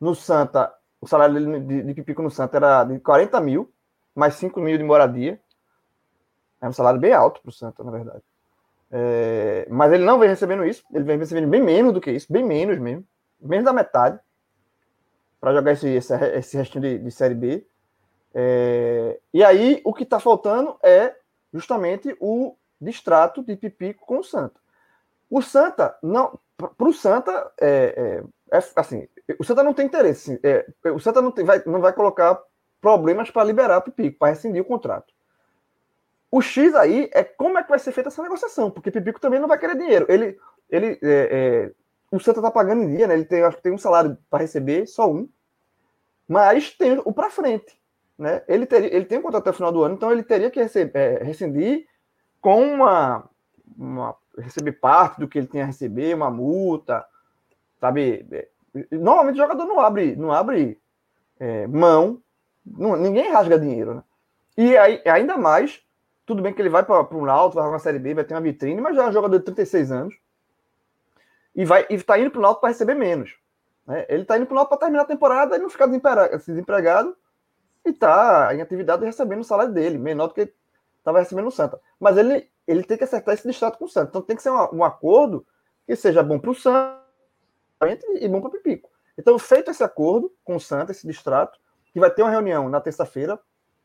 [0.00, 0.72] No Santa,
[1.06, 3.72] o salário dele de, de Pipico no Santa era de 40 mil,
[4.12, 5.40] mais 5 mil de moradia.
[6.60, 8.22] É um salário bem alto para o Santa, na verdade.
[8.90, 12.32] É, mas ele não vem recebendo isso, ele vem recebendo bem menos do que isso,
[12.32, 13.04] bem menos mesmo,
[13.40, 14.18] menos da metade,
[15.40, 17.64] para jogar esse, esse, esse restinho de, de Série B.
[18.34, 21.14] É, e aí, o que está faltando é
[21.54, 24.60] justamente o distrato de Pipico com o Santa.
[25.30, 30.38] O Santa, não, para o Santa, é, é, assim, o Santa não tem interesse.
[30.42, 32.40] É, o Santa não, tem, vai, não vai colocar
[32.80, 35.12] problemas para liberar o Pipico, para rescindir o contrato.
[36.30, 39.40] O X aí é como é que vai ser feita essa negociação, porque Pipico também
[39.40, 40.06] não vai querer dinheiro.
[40.08, 40.38] Ele,
[40.70, 41.72] ele, é, é,
[42.10, 43.14] o Santa está pagando em dia, né?
[43.14, 45.28] Ele tem, acho que tem um salário para receber, só um,
[46.28, 47.80] mas tem o para frente,
[48.18, 48.42] né?
[48.46, 50.60] Ele, teria, ele tem um contrato até o final do ano, então ele teria que
[50.60, 51.86] receber, é, rescindir
[52.40, 53.28] com uma,
[53.76, 57.04] uma receber parte do que ele tinha a receber, uma multa,
[57.86, 58.48] sabe?
[58.90, 60.78] Normalmente o jogador não abre, não abre
[61.38, 62.20] é, mão,
[62.64, 64.02] não, ninguém rasga dinheiro, né?
[64.56, 65.82] E aí, ainda mais,
[66.24, 68.34] tudo bem que ele vai para um alto, vai jogar uma Série B, vai ter
[68.34, 70.14] uma vitrine, mas já é um jogador de 36 anos
[71.54, 73.34] e vai e tá indo para o Náutico para receber menos.
[73.86, 74.06] Né?
[74.08, 77.16] Ele está indo para o Náutico para terminar a temporada e não ficar desempregado
[77.84, 80.52] e tá em atividade recebendo o salário dele, menor do que
[80.98, 81.80] estava recebendo no Santa.
[82.00, 84.08] Mas ele, ele tem que acertar esse distrato com o Santa.
[84.08, 85.46] Então tem que ser um, um acordo
[85.86, 87.05] que seja bom para o Santa
[88.20, 88.88] e bom para Pipico.
[89.18, 91.58] Então, feito esse acordo com o Santa, esse distrato,
[91.92, 93.38] que vai ter uma reunião na terça-feira.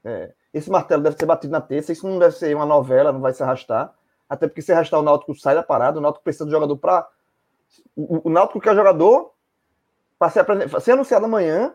[0.03, 3.21] É, esse martelo deve ser batido na terça, isso não deve ser uma novela, não
[3.21, 3.93] vai se arrastar.
[4.27, 7.07] Até porque se arrastar o Náutico sai da parada, o Náutico precisa do jogador para.
[7.95, 9.33] O, o Náutico quer jogador
[10.19, 10.45] para ser,
[10.81, 11.73] ser anunciado amanhã,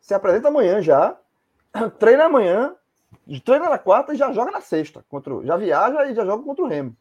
[0.00, 1.16] se apresenta amanhã já,
[1.98, 2.74] treina amanhã,
[3.44, 5.04] treina na quarta e já joga na sexta.
[5.08, 6.96] Contra, já viaja e já joga contra o Remo.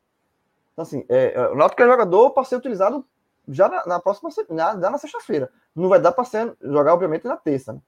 [0.74, 3.06] Então, assim, é, é o Náutico quer jogador para ser utilizado
[3.48, 5.50] já na, na próxima já na sexta-feira.
[5.76, 6.26] Não vai dar para
[6.62, 7.74] jogar, obviamente, na terça.
[7.74, 7.80] Né?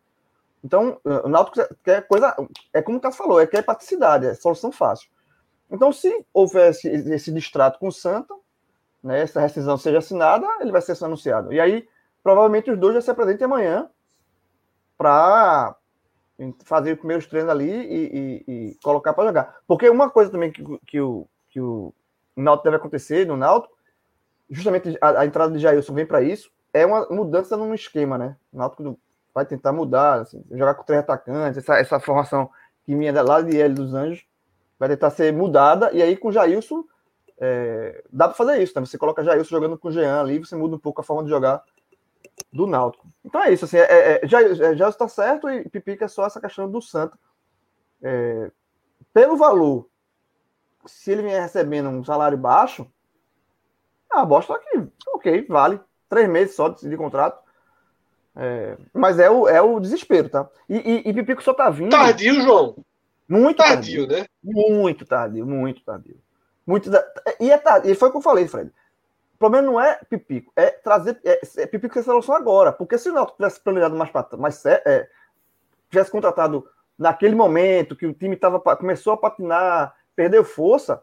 [0.63, 2.35] Então, o Náutico quer coisa.
[2.73, 5.09] É como o Cássio falou, é quer praticidade, é solução fácil.
[5.69, 8.33] Então, se houvesse esse distrato com o Santa,
[9.03, 11.53] né, essa rescisão seja assinada, ele vai ser anunciado.
[11.53, 11.87] E aí,
[12.23, 13.89] provavelmente, os dois já se apresentem amanhã
[14.97, 15.75] para
[16.65, 19.57] fazer os primeiros treinos ali e, e, e colocar para jogar.
[19.67, 21.93] Porque uma coisa também que, que, o, que o
[22.35, 23.76] Náutico deve acontecer no Náutico
[24.49, 28.35] justamente a, a entrada de Jailson vem para isso, é uma mudança no esquema, né?
[28.51, 28.99] O Náutico
[29.33, 32.49] vai tentar mudar, assim, jogar com três atacantes, essa, essa formação
[32.83, 34.25] que vinha lá de L dos Anjos
[34.79, 36.83] vai tentar ser mudada, e aí com Jailson
[37.39, 38.85] é, dá para fazer isso, né?
[38.85, 41.29] Você coloca Jailson jogando com o Jean ali, você muda um pouco a forma de
[41.29, 41.63] jogar
[42.51, 43.07] do Náutico.
[43.23, 46.69] Então é isso, assim, é, é, Jailson está certo e Pipica é só essa questão
[46.69, 47.17] do Santa.
[48.01, 48.51] É,
[49.13, 49.87] pelo valor,
[50.85, 52.87] se ele vier recebendo um salário baixo,
[54.11, 55.79] a bosta aqui, ok, vale.
[56.09, 57.41] Três meses só de, de contrato.
[58.35, 60.47] É, mas é o, é o desespero, tá?
[60.69, 61.89] E, e, e Pipico só tá vindo.
[61.89, 62.75] Tardio, João.
[63.27, 64.27] Muito tardio, tardio, né?
[64.43, 66.17] Muito tardio, muito tardio.
[66.65, 67.03] Muito da...
[67.39, 68.71] E é tardio, e foi o que eu falei, Fred.
[69.35, 71.19] O problema não é Pipico, é trazer.
[71.23, 72.71] É, é Pipico ter solução agora.
[72.71, 75.07] Porque se o Náutico tivesse planejado mais, mais é,
[75.89, 76.67] tivesse contratado
[76.97, 81.01] naquele momento que o time tava, começou a patinar, perdeu força,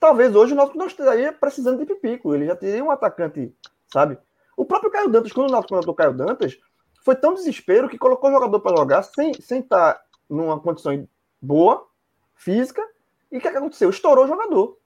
[0.00, 2.34] talvez hoje o Náutico não estaria precisando de Pipico.
[2.34, 3.54] Ele já teria um atacante,
[3.92, 4.18] sabe?
[4.56, 6.58] O próprio Caio Dantas, quando o Náutico contratou Caio Dantas,
[7.04, 11.06] foi tão desespero que colocou o jogador para jogar sem, sem estar numa condição
[11.40, 11.86] boa,
[12.34, 12.82] física,
[13.30, 13.90] e o que, é que aconteceu?
[13.90, 14.78] Estourou o jogador.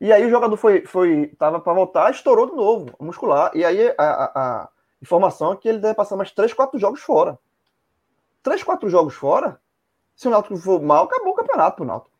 [0.00, 3.52] E aí o jogador foi, foi tava para voltar, estourou de novo, muscular.
[3.54, 4.68] E aí a, a, a,
[5.00, 7.38] informação é que ele deve passar mais 3, 4 jogos fora.
[8.42, 9.60] 3, 4 jogos fora,
[10.16, 12.16] se o Náutico for mal, acabou o campeonato pro Náutico.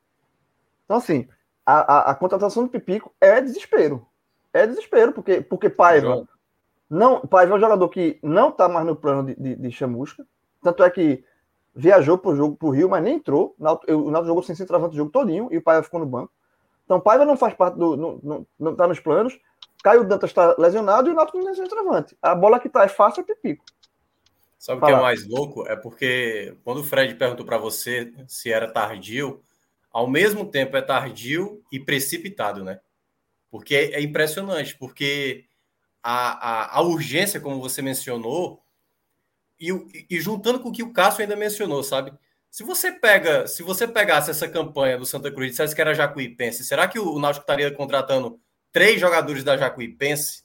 [0.85, 1.29] Então, assim,
[1.65, 4.07] a, a, a, contratação do Pipico é desespero.
[4.53, 6.27] É desespero, porque, porque Paiva.
[6.91, 10.27] Não, Paiva é um jogador que não está mais no plano de, de, de, chamusca.
[10.63, 11.25] Tanto é que
[11.75, 13.55] viajou pro jogo pro Rio, mas nem entrou.
[13.59, 16.33] O Náutico jogou sem centroavante o jogo todinho e o Paiva ficou no banco.
[16.85, 17.97] Então Paiva não faz parte do.
[17.97, 19.39] Não, não, não tá nos planos.
[19.83, 22.17] Caio Dantas está lesionado e o Náutico não tem centroavante.
[22.21, 23.65] A bola que tá é fácil é pipico.
[24.59, 25.67] Sabe o que é mais louco?
[25.67, 29.43] É porque quando o Fred perguntou para você se era tardio,
[29.93, 32.81] ao mesmo tempo é tardio e precipitado, né?
[33.51, 35.45] Porque é impressionante, porque
[36.03, 38.63] a, a, a urgência, como você mencionou,
[39.61, 39.71] e,
[40.11, 42.13] e, juntando com o que o Cássio ainda mencionou, sabe?
[42.51, 45.95] Se você pega, se você pegasse essa campanha do Santa Cruz e dissesse que era
[45.95, 48.41] Jacuipense, será que o Náutico estaria contratando
[48.73, 50.43] três jogadores da Jacuipense?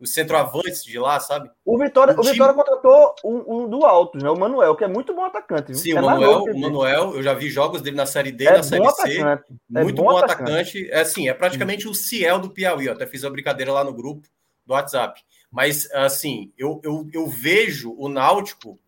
[0.00, 1.50] Os centroavantes de lá, sabe?
[1.62, 4.30] O Vitória, o, o Vitória contratou um, um, do alto, né?
[4.30, 5.72] O Manuel, que é muito bom atacante.
[5.72, 5.76] Viu?
[5.76, 8.56] Sim, é o Manuel, o Manuel, eu já vi jogos dele na Série D, é
[8.56, 9.20] na Série C.
[9.20, 9.60] Atacante.
[9.76, 10.50] É muito bom, bom atacante.
[10.50, 10.90] atacante.
[10.90, 12.86] É assim, é praticamente o Ciel do Piauí.
[12.86, 14.26] Eu até fiz a brincadeira lá no grupo
[14.64, 15.22] do WhatsApp.
[15.50, 18.78] Mas, assim, eu, eu, eu vejo o Náutico,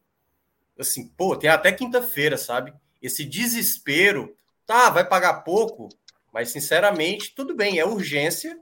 [0.79, 2.73] assim, pô, tem até quinta-feira, sabe?
[3.03, 5.91] Esse desespero, tá, vai pagar pouco,
[6.33, 8.59] mas, sinceramente, tudo bem, é urgência,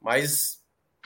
[0.00, 0.61] mas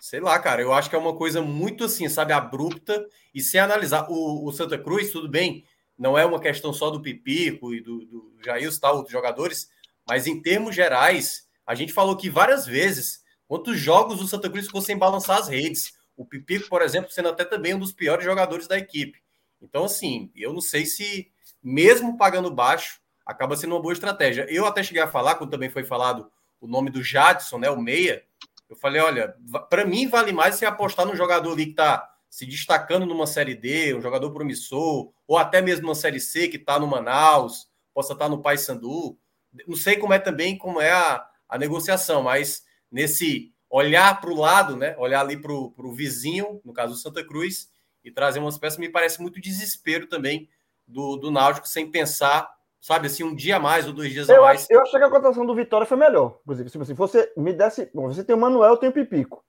[0.06, 3.58] sei lá, cara, eu acho que é uma coisa muito assim, sabe, abrupta e sem
[3.58, 4.06] analisar.
[4.08, 5.64] O, o Santa Cruz, tudo bem,
[5.98, 9.68] não é uma questão só do Pipico e do, do Jair e tal, outros jogadores,
[10.06, 14.66] mas em termos gerais, a gente falou que várias vezes quantos jogos o Santa Cruz
[14.66, 15.94] ficou sem balançar as redes.
[16.16, 19.20] O Pipico, por exemplo, sendo até também um dos piores jogadores da equipe.
[19.60, 24.46] Então, assim, eu não sei se, mesmo pagando baixo, acaba sendo uma boa estratégia.
[24.48, 27.80] Eu até cheguei a falar, quando também foi falado o nome do Jadson, né, o
[27.80, 28.24] Meia,
[28.68, 29.34] eu falei, olha,
[29.70, 33.54] para mim vale mais você apostar no jogador ali que está se destacando numa Série
[33.54, 38.12] D, um jogador promissor, ou até mesmo uma Série C que está no Manaus, possa
[38.12, 39.18] estar tá no Paysandu.
[39.66, 44.36] Não sei como é também como é a, a negociação, mas nesse olhar para o
[44.36, 44.96] lado, né?
[44.98, 47.70] Olhar ali para o vizinho, no caso do Santa Cruz,
[48.04, 50.48] e trazer umas peças, me parece muito desespero também
[50.86, 52.48] do, do Náutico, sem pensar
[52.80, 54.62] sabe assim, um dia a mais ou dois dias eu a mais.
[54.62, 56.38] Acho, eu achei que a cotação do Vitória foi melhor.
[56.42, 57.90] Inclusive, se você me desse.
[57.94, 59.44] Bom, você tem o Manuel, tenho o Pipico.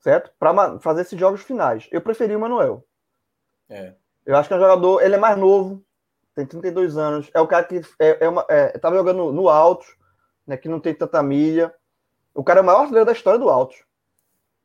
[0.00, 0.30] Certo?
[0.38, 1.88] Para fazer esses jogos finais.
[1.90, 2.86] Eu preferi o Manuel.
[3.68, 3.94] É.
[4.24, 5.02] Eu acho que é um jogador.
[5.02, 5.84] Ele é mais novo,
[6.34, 7.30] tem 32 anos.
[7.32, 9.86] É o cara que é, é uma, é, tava jogando no alto,
[10.46, 10.56] né?
[10.56, 11.74] Que não tem tanta milha.
[12.34, 13.74] O cara é o maior artilheiro da história do alto.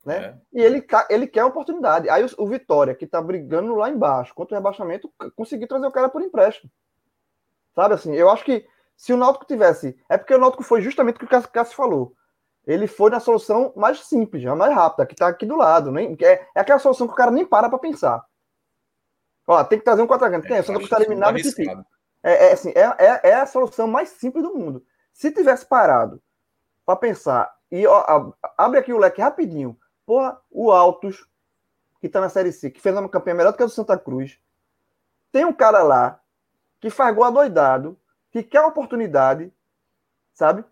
[0.05, 0.17] Né?
[0.17, 0.35] É.
[0.53, 2.09] E ele, ele quer a oportunidade.
[2.09, 5.91] Aí o, o Vitória, que tá brigando lá embaixo contra o rebaixamento, conseguiu trazer o
[5.91, 6.69] cara por empréstimo.
[7.75, 9.97] Sabe assim, eu acho que se o Náutico tivesse.
[10.09, 12.13] É porque o Náutico foi justamente o que o Cássio falou.
[12.65, 15.91] Ele foi na solução mais simples, a mais rápida, que está aqui do lado.
[15.91, 18.23] Nem, é, é aquela solução que o cara nem para para pensar.
[19.47, 20.59] Ó, tem que trazer um quatro Quem é?
[20.59, 21.83] O Santa está eliminado e fica.
[22.23, 24.85] É, é, assim, é, é, é, a solução mais simples do mundo.
[25.11, 26.21] Se tivesse parado
[26.85, 29.75] para pensar, e ó, abre aqui o leque rapidinho.
[30.05, 31.27] Porra, o Altos,
[31.99, 33.97] que está na Série C, que fez uma campanha melhor do que a do Santa
[33.97, 34.39] Cruz.
[35.31, 36.20] Tem um cara lá
[36.81, 37.97] que faz gol adoidado,
[38.31, 39.53] que quer oportunidade,
[40.33, 40.65] sabe?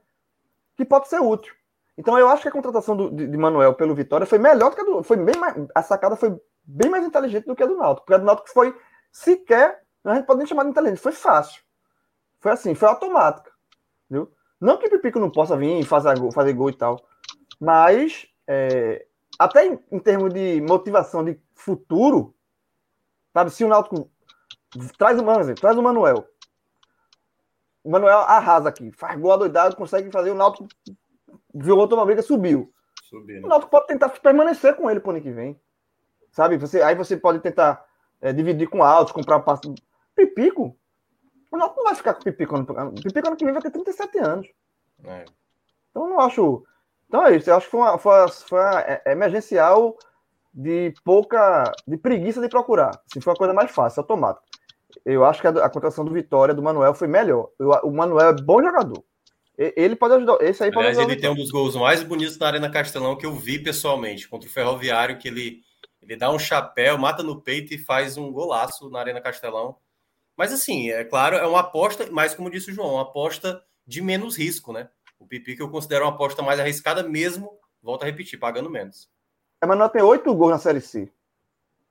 [0.76, 1.54] Que pode ser útil.
[1.95, 4.76] Então eu acho que a contratação do, de, de, Manuel pelo Vitória foi melhor do
[4.76, 5.04] que a do.
[5.04, 8.06] Foi bem mais, a sacada foi bem mais inteligente do que a do Náutico.
[8.06, 8.76] Porque a do Náutico foi
[9.12, 9.84] sequer.
[10.04, 11.62] A gente pode nem chamar de inteligente, foi fácil.
[12.39, 13.52] Foi assim, foi automática.
[14.10, 14.32] Viu?
[14.60, 17.00] Não que o Pipico não possa vir e fazer gol, fazer gol e tal.
[17.60, 19.06] Mas é,
[19.38, 22.34] até em, em termos de motivação de futuro,
[23.34, 23.52] sabe?
[23.52, 24.10] Se o Náutico
[24.97, 26.27] Traz o Manzi, traz o Manuel.
[27.84, 28.91] O Manuel arrasa aqui.
[28.91, 30.67] Faz gol adoidado, consegue fazer o Náutico.
[31.53, 32.71] Viu outra briga, subiu.
[33.03, 33.45] Subiu, né?
[33.45, 35.60] O Náutico pode tentar permanecer com ele pro ano que vem.
[36.32, 36.58] Sabe?
[36.58, 37.84] Você, aí você pode tentar
[38.21, 39.73] é, dividir com altos, comprar passo.
[40.15, 40.77] Pipico.
[41.51, 42.55] O Náutico não vai ficar com Pipico.
[42.55, 44.47] Ano, Pipico ano que vem vai ter 37 anos.
[45.03, 45.25] É.
[45.89, 46.63] Então eu não acho.
[47.08, 47.49] Então é isso.
[47.49, 49.97] Eu acho que foi uma, foi, foi uma é, emergencial
[50.53, 51.71] de pouca.
[51.88, 52.91] de preguiça de procurar.
[53.10, 54.59] Assim, foi a coisa mais fácil, automática
[55.06, 57.50] eu acho que a, a contratação do Vitória, do Manuel, foi melhor.
[57.60, 59.04] Eu, o Manuel é bom jogador.
[59.58, 60.38] Ele pode ajudar.
[60.42, 63.18] Esse aí pode Aliás, ajudar ele tem um dos gols mais bonitos na Arena Castelão
[63.18, 65.62] que eu vi pessoalmente, contra o Ferroviário, que ele,
[66.02, 69.76] ele dá um chapéu, mata no peito e faz um golaço na Arena Castelão.
[70.38, 74.02] Mas assim, é claro, é uma aposta, mas como disse o João, uma aposta de
[74.02, 74.89] menos risco, né?
[75.20, 79.10] O Pipi que eu considero uma aposta mais arriscada mesmo, volta a repetir, pagando menos.
[79.62, 81.12] É, Manuel tem oito gols na Série C.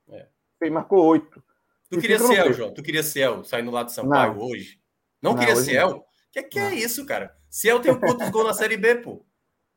[0.09, 0.25] É.
[0.59, 1.43] Ele marcou oito.
[1.89, 2.73] Tu queria Ciel, João?
[2.73, 4.41] Tu queria Ciel saindo lá do Sampaio não.
[4.41, 4.79] hoje?
[5.21, 5.97] Não, não queria hoje Ciel?
[5.97, 7.35] O que, que é isso, cara?
[7.49, 9.25] Ciel tem quantos gols na Série B, pô?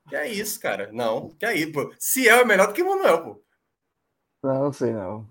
[0.08, 0.90] Que é isso, cara?
[0.92, 1.92] Não, que é isso, pô.
[1.98, 3.42] Ciel é melhor do que o Manuel, pô.
[4.42, 5.26] Não, não sei, não.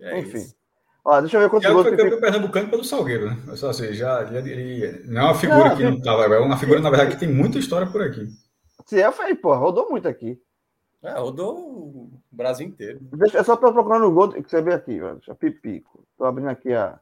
[0.00, 0.38] É Enfim.
[0.38, 0.56] Isso.
[1.04, 1.86] Ó, deixa eu ver quantos gols.
[1.86, 3.56] Ele foi campeão pernambucano pelo Salgueiro, né?
[3.56, 6.58] Só assim, já, ele, ele, não é uma figura não, que não tava, é uma
[6.58, 8.26] figura, na verdade, que tem muita história por aqui.
[8.86, 10.38] Ciel foi, pô, rodou muito aqui.
[11.02, 12.98] É, rodou o Brasil inteiro.
[13.02, 14.98] Deixa, é só para procurar no gol que você vê aqui.
[15.00, 16.04] Deixa Pipico.
[16.16, 16.98] Tô abrindo aqui a.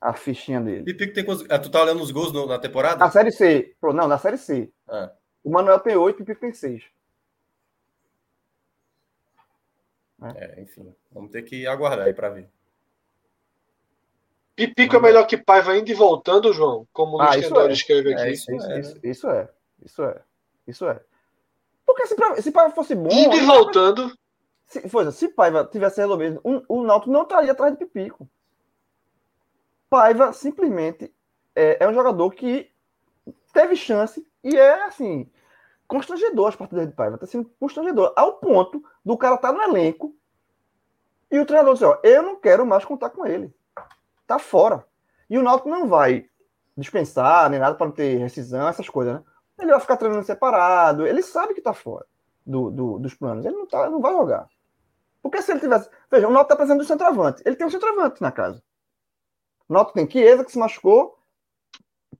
[0.00, 0.84] a fichinha dele.
[0.84, 1.44] Pipico tem quantos...
[1.50, 2.96] ah, Tu tá olhando os gols no- na temporada?
[2.98, 3.74] Na Série C.
[3.82, 4.70] Não, na Série C.
[4.88, 5.10] Ah,
[5.42, 6.84] O Manuel tem 8 e o Pipico tem 6.
[10.36, 10.94] é, enfim.
[11.10, 12.48] Vamos ter que aguardar aí pra ver.
[14.54, 17.72] Pipico é melhor que Paiva indo e voltando, João, como o Ah, Luiz Teodoro é.
[17.72, 18.22] escreve aqui.
[18.22, 19.48] É isso, Isso, é, isso, isso é.
[19.84, 20.20] Isso é.
[20.68, 21.00] Isso é.
[21.92, 23.10] Porque se, Pra- se Paiva fosse bom.
[23.10, 24.10] Indo e voltando,
[24.66, 28.26] Se, foi, se Paiva tivesse resolvido, um- o Náutico não estaria atrás de Pipico.
[29.90, 31.14] Paiva simplesmente
[31.54, 32.70] é, é um jogador que
[33.52, 35.30] teve chance e é assim
[35.86, 37.18] constrangedor as partidas de Paiva.
[37.18, 40.16] Tá sendo constrangedor ao ponto do cara estar no elenco
[41.30, 43.54] e o treinador diz: ó, eu não quero mais contar com ele.
[44.26, 44.86] Tá fora.
[45.28, 46.26] E o Náutico não vai
[46.74, 49.22] dispensar nem nada para não ter rescisão, essas coisas, né?
[49.58, 51.06] Ele vai ficar treinando separado.
[51.06, 52.06] Ele sabe que tá fora
[52.44, 53.44] do, do- dos planos.
[53.44, 54.48] Ele não, tá, não vai jogar.
[55.22, 55.90] Porque se ele tivesse.
[56.10, 57.42] Veja, o Náutico tá precisando do centroavante.
[57.46, 58.62] Ele tem um centroavante na casa.
[59.68, 61.18] O Náutico tem Chiesa, que se machucou.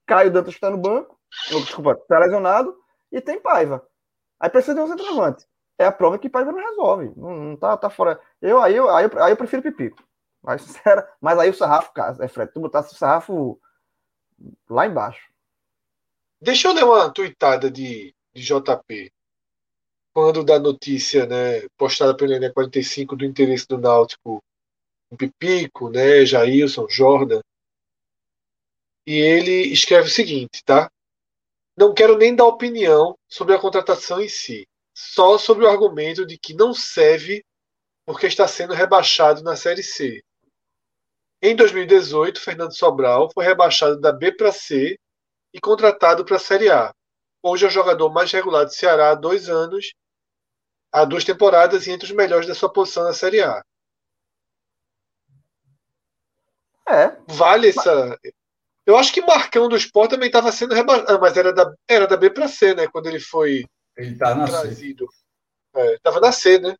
[0.06, 1.18] Caio Dantas, que tá no banco.
[1.48, 2.76] Desculpa, tá lesionado.
[3.10, 3.86] E tem Paiva.
[4.40, 5.46] Aí precisa de um centroavante.
[5.78, 7.12] É a prova que Paiva não resolve.
[7.16, 8.20] Não, não tá, tá fora.
[8.40, 10.02] Eu aí, eu, aí, eu, aí eu prefiro Pipico.
[10.42, 13.60] Mas, sincera, mas aí o sarrafo, é Fred, tu botasse o sarrafo
[14.68, 15.31] lá embaixo.
[16.42, 19.12] Deixa eu ler uma tuitada de, de JP.
[20.12, 24.42] Quando da notícia, né, postada pelo Ené 45 do interesse do Náutico
[25.10, 27.40] em Pipico, né, Jailson, Jordan.
[29.06, 30.90] E ele escreve o seguinte, tá?
[31.76, 36.38] Não quero nem dar opinião sobre a contratação em si, só sobre o argumento de
[36.38, 37.42] que não serve
[38.04, 40.22] porque está sendo rebaixado na Série C.
[41.40, 44.96] Em 2018, Fernando Sobral foi rebaixado da B para C
[45.52, 46.94] e contratado para a Série A.
[47.42, 49.92] Hoje é o jogador mais regular do Ceará há dois anos,
[50.92, 53.62] há duas temporadas e entre os melhores da sua posição na Série A.
[56.88, 58.18] É, Vale essa.
[58.84, 62.06] Eu acho que Marcão do Sport também estava sendo rebaixado, ah, mas era da, era
[62.06, 62.88] da B para C, né?
[62.88, 63.64] Quando ele foi
[63.96, 64.52] Ele tá na C.
[64.52, 65.06] trazido.
[65.74, 66.74] Estava na C, né?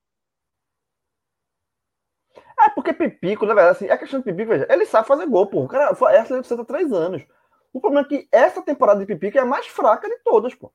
[2.60, 5.46] É porque Pipico, na verdade, assim, a questão de Pipico, veja, ele sabe fazer gol,
[5.46, 5.64] pô.
[5.64, 7.22] O cara foi essa do há três anos.
[7.72, 10.72] O problema é que essa temporada de Pipico é a mais fraca de todas, pô.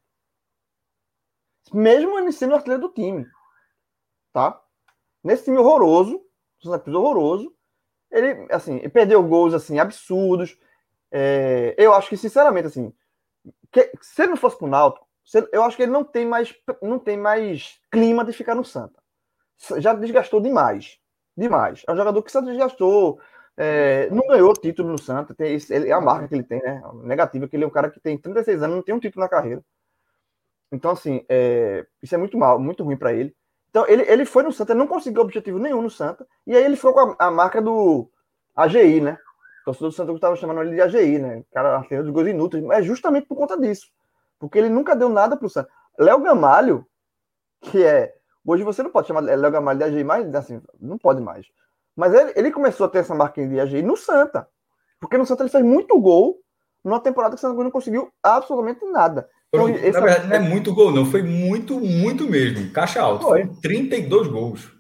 [1.74, 3.26] Mesmo ele sendo o artilheiro do time.
[4.34, 4.62] Tá?
[5.24, 6.22] Nesse time horroroso,
[6.66, 7.54] horroroso,
[8.12, 10.58] ele, assim, ele perdeu gols, assim, absurdos.
[11.12, 12.94] É, eu acho que, sinceramente, assim,
[13.72, 15.06] que- se ele não fosse pro Náutico,
[15.52, 19.02] eu acho que ele não tem mais, não tem mais clima de ficar no Santa.
[19.78, 21.00] Já desgastou demais.
[21.36, 21.84] Demais.
[21.88, 23.20] É um jogador que se desgastou.
[23.58, 25.34] É, não ganhou título no Santa.
[25.36, 26.82] Tem, esse- ele, é a marca que ele tem, né?
[27.04, 29.30] Negativa, que ele é um cara que tem 36 anos, não tem um título na
[29.30, 29.64] carreira.
[30.72, 33.36] Então, assim, é, isso é muito mal, muito ruim para ele.
[33.70, 36.76] Então, ele, ele foi no Santa, não conseguiu objetivo nenhum no Santa, e aí ele
[36.76, 38.10] foi com a, a marca do
[38.56, 39.18] AGI, né?
[39.62, 41.44] O torcedor do Santa estava chamando ele de AGI, né?
[41.54, 42.64] Cara, artilheiro dos gols inúteis.
[42.72, 43.88] É justamente por conta disso.
[44.40, 45.70] Porque ele nunca deu nada pro Santa.
[46.00, 46.86] Léo Gamalho,
[47.62, 48.16] que é.
[48.46, 51.48] Hoje você não pode chamar Léo Gamalho de AGI mais, assim, não pode mais.
[51.98, 54.48] Mas ele, ele começou a ter essa marquinha de AGI no Santa.
[55.02, 56.38] Porque no Santa ele fez muito gol
[56.86, 59.28] numa temporada que o Santa Cruz não conseguiu absolutamente nada.
[59.50, 61.06] Então, Foram- esse na verdade, não é muito gol, não.
[61.06, 62.72] Foi muito, muito mesmo.
[62.72, 63.26] Caixa alto.
[63.26, 63.42] Foi.
[63.46, 64.72] Foram 32 gols.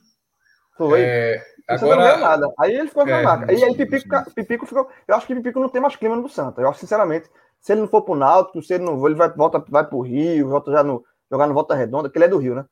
[0.78, 1.02] foi.
[1.02, 2.54] É, Santa não ganhou agora, nada.
[2.60, 3.52] Aí ele ficou com É, marca.
[3.52, 4.32] E aí Pipico.
[4.36, 4.88] Pipico ficou.
[5.08, 6.62] Eu acho que Pipico não tem mais clima no Santa.
[6.62, 7.28] Eu acho, sinceramente,
[7.60, 10.02] se ele não for pro Náutico, se ele não for, ele vai, volta, vai pro
[10.02, 11.04] Rio, volta já no.
[11.32, 12.66] Jogar no Volta Redonda, que ele é do Rio, né?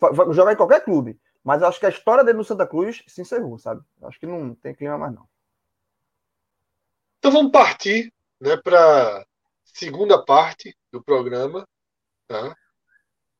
[0.00, 1.18] Vai jogar em qualquer clube.
[1.44, 3.82] Mas eu acho que a história dele no Santa Cruz se encerrou, sabe?
[4.00, 5.28] Eu acho que não tem clima mais, não.
[7.18, 9.24] Então vamos partir né, para
[9.64, 11.66] segunda parte do programa.
[12.28, 12.56] Tá?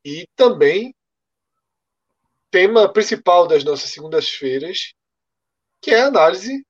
[0.05, 0.95] E também
[2.51, 4.93] tema principal das nossas segundas-feiras,
[5.83, 6.65] que é a análise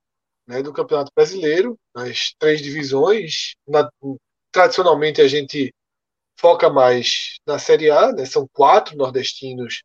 [0.47, 3.55] né, do Campeonato Brasileiro, nas três divisões.
[3.69, 3.91] Na-
[4.53, 5.75] tradicionalmente a gente
[6.39, 9.83] foca mais na Série A, né, são quatro nordestinos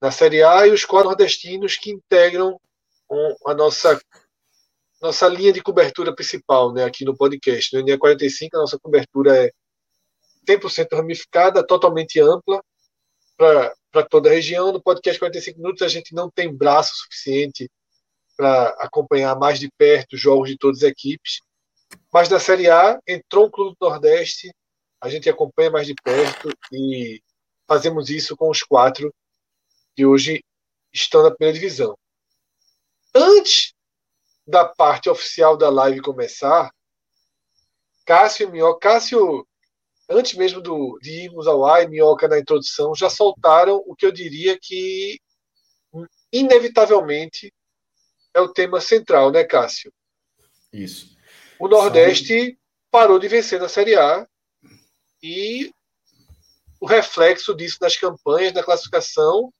[0.00, 2.60] na Série A e os quatro nordestinos que integram
[3.10, 4.00] um, a nossa
[5.00, 7.74] nossa linha de cobertura principal, né, aqui no podcast.
[7.76, 9.52] No NE 45, a nossa cobertura é
[10.48, 12.60] 100% ramificada, totalmente ampla
[13.36, 14.72] para toda a região.
[14.72, 17.70] No podcast 45 minutos, a gente não tem braço suficiente
[18.36, 21.40] para acompanhar mais de perto os jogos de todas as equipes.
[22.12, 24.52] Mas na Série A, entrou o Clube do Nordeste,
[25.00, 27.22] a gente acompanha mais de perto e
[27.68, 29.14] fazemos isso com os quatro
[29.98, 30.44] que hoje
[30.92, 31.98] estão na primeira divisão.
[33.12, 33.74] Antes
[34.46, 36.72] da parte oficial da live começar,
[38.06, 39.44] Cássio e Minhoca, Cássio,
[40.08, 44.06] antes mesmo do, de irmos ao ar, e Minhoca na introdução, já soltaram o que
[44.06, 45.20] eu diria que,
[46.32, 47.52] inevitavelmente,
[48.32, 49.92] é o tema central, né, Cássio?
[50.72, 51.16] Isso.
[51.58, 52.56] O Nordeste
[52.88, 54.24] parou de vencer na Série A
[55.20, 55.72] e
[56.80, 59.52] o reflexo disso nas campanhas, na classificação,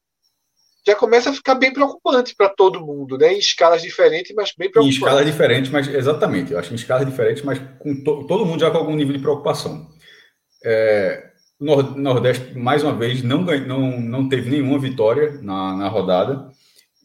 [0.86, 3.34] já começa a ficar bem preocupante para todo mundo, né?
[3.34, 4.96] Em escalas diferentes, mas bem preocupante.
[4.96, 6.52] Em escalas diferentes, mas exatamente.
[6.52, 9.14] Eu acho que em escalas diferentes, mas com to, todo mundo já com algum nível
[9.14, 9.88] de preocupação.
[10.64, 11.28] É,
[11.60, 16.50] o Nordeste, mais uma vez, não, não, não teve nenhuma vitória na, na rodada.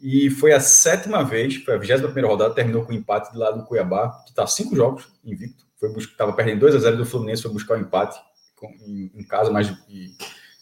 [0.01, 3.65] E foi a sétima vez, foi a 21 rodada, terminou com empate de lado do
[3.65, 5.63] Cuiabá, que está cinco jogos invicto.
[5.79, 8.19] Foi estava perdendo 2 a 0 do Fluminense, foi buscar o um empate
[8.55, 10.11] com, em, em, casa, mas e,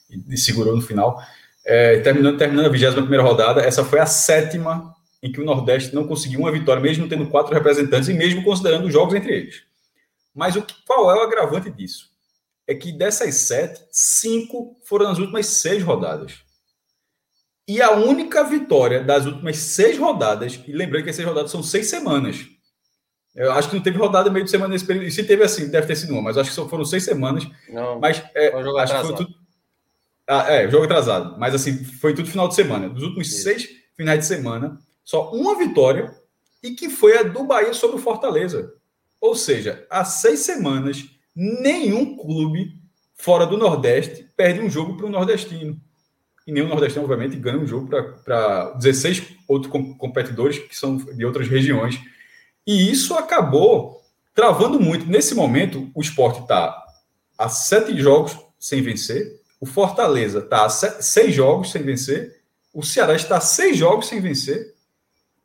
[0.09, 1.19] e, e segurou no final.
[1.63, 6.07] É, terminando, terminando a 21 rodada, essa foi a sétima em que o Nordeste não
[6.07, 9.63] conseguiu uma vitória, mesmo tendo quatro representantes e mesmo considerando os jogos entre eles.
[10.33, 12.09] Mas o que, qual é o agravante disso?
[12.67, 16.39] É que dessas sete, cinco foram nas últimas seis rodadas.
[17.67, 21.61] E a única vitória das últimas seis rodadas, e lembrando que as seis rodadas são
[21.61, 22.47] seis semanas.
[23.35, 25.07] Eu acho que não teve rodada meio de semana nesse período.
[25.07, 27.47] E se teve assim, deve ter sido uma, mas acho que só foram seis semanas.
[27.69, 29.40] Não, mas é, acho que foi tudo
[30.31, 31.35] ah, é, jogo atrasado.
[31.37, 32.87] Mas assim, foi tudo final de semana.
[32.87, 33.43] Dos últimos Isso.
[33.43, 33.67] seis
[33.97, 36.15] finais de semana, só uma vitória
[36.63, 38.73] e que foi a do Bahia sobre o Fortaleza.
[39.19, 41.03] Ou seja, há seis semanas,
[41.35, 42.79] nenhum clube
[43.13, 45.79] fora do Nordeste perde um jogo para o nordestino.
[46.47, 47.89] E nenhum nordestino, obviamente, ganha um jogo
[48.23, 51.99] para 16 outros competidores que são de outras regiões.
[52.65, 54.01] E isso acabou
[54.33, 55.05] travando muito.
[55.05, 56.83] Nesse momento, o esporte está
[57.37, 62.41] a sete jogos sem vencer, o Fortaleza está seis jogos sem vencer.
[62.73, 64.73] O Ceará está a seis jogos sem vencer.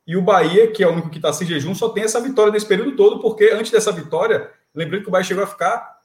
[0.07, 2.51] E o Bahia, que é o único que está sem jejum, só tem essa vitória
[2.51, 5.97] nesse período todo, porque antes dessa vitória, lembrando que o Bahia chegou a ficar.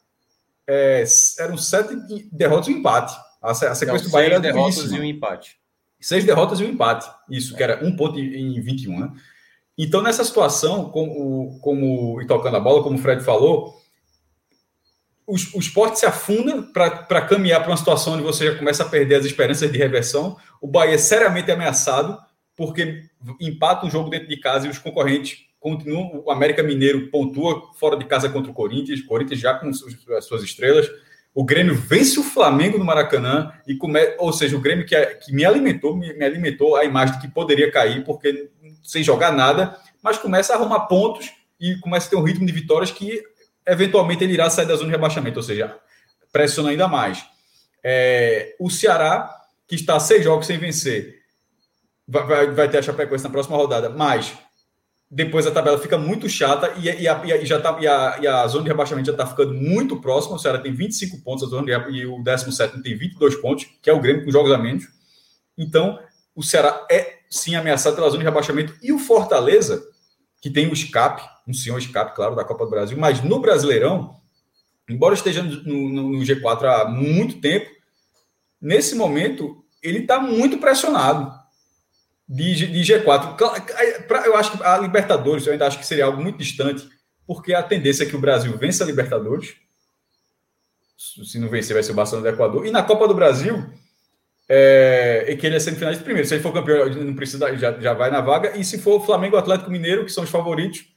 [0.66, 1.04] É,
[1.38, 1.96] eram sete
[2.30, 3.16] derrotas e um empate.
[3.40, 5.56] A, sequência Não, do Bahia era derrotas e um empate.
[5.98, 7.10] Seis derrotas e um empate.
[7.30, 7.56] Isso, é.
[7.56, 9.12] que era um ponto em 21, né?
[9.78, 13.81] Então, nessa situação, como, como e tocando a bola, como o Fred falou,
[15.26, 18.88] o, o esporte se afunda para caminhar para uma situação onde você já começa a
[18.88, 20.36] perder as esperanças de reversão.
[20.60, 22.18] O Bahia é seriamente ameaçado,
[22.56, 23.04] porque
[23.40, 26.22] empata um jogo dentro de casa e os concorrentes continuam.
[26.24, 30.24] O América Mineiro pontua fora de casa contra o Corinthians, o Corinthians já com as
[30.24, 30.90] suas estrelas.
[31.34, 33.98] O Grêmio vence o Flamengo no Maracanã, e come...
[34.18, 37.32] ou seja, o Grêmio que, que me alimentou, me, me alimentou a imagem de que
[37.32, 38.50] poderia cair, porque
[38.82, 42.52] sem jogar nada, mas começa a arrumar pontos e começa a ter um ritmo de
[42.52, 43.22] vitórias que
[43.66, 45.76] eventualmente ele irá sair da zona de rebaixamento, ou seja,
[46.32, 47.24] pressiona ainda mais.
[47.82, 49.30] É, o Ceará,
[49.66, 51.20] que está seis jogos sem vencer,
[52.06, 54.34] vai, vai, vai ter a Chapecoense na próxima rodada, mas
[55.14, 58.26] depois a tabela fica muito chata e, e, a, e já tá, e, a, e
[58.26, 60.36] a zona de rebaixamento já está ficando muito próxima.
[60.36, 63.90] O Ceará tem 25 pontos, a zona de, e o 17 tem 22 pontos, que
[63.90, 64.88] é o Grêmio com jogos a menos.
[65.56, 65.98] Então,
[66.34, 68.74] o Ceará é sim ameaçado pela zona de rebaixamento.
[68.82, 69.86] E o Fortaleza,
[70.40, 74.16] que tem o escape, um senhor escape, claro, da Copa do Brasil, mas no Brasileirão,
[74.88, 77.70] embora esteja no, no, no G4 há muito tempo,
[78.60, 81.32] nesse momento ele está muito pressionado
[82.28, 83.36] de, de G4.
[84.24, 86.88] Eu acho que a Libertadores, eu ainda acho que seria algo muito distante,
[87.26, 89.54] porque a tendência é que o Brasil vença a Libertadores.
[90.96, 92.66] Se não vencer, vai ser o Barcelona do Equador.
[92.66, 93.68] E na Copa do Brasil,
[94.48, 96.28] é, e que ele é semifinalista primeiro.
[96.28, 98.56] Se ele for campeão, não precisa, já, já vai na vaga.
[98.56, 100.91] E se for Flamengo Atlético Mineiro, que são os favoritos,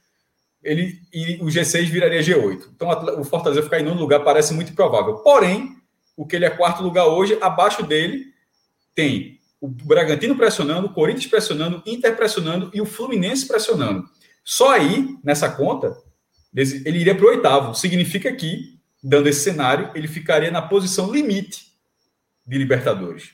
[0.62, 2.68] ele e o G6 viraria G8.
[2.74, 2.88] Então
[3.20, 5.16] o Fortaleza ficar em nono lugar parece muito improvável.
[5.16, 5.76] Porém,
[6.16, 8.24] o que ele é quarto lugar hoje, abaixo dele
[8.94, 14.08] tem o Bragantino pressionando, o Corinthians pressionando, Inter pressionando e o Fluminense pressionando.
[14.44, 15.96] Só aí, nessa conta,
[16.54, 17.74] ele iria para o oitavo.
[17.74, 21.66] Significa que, dando esse cenário, ele ficaria na posição limite
[22.46, 23.30] de Libertadores.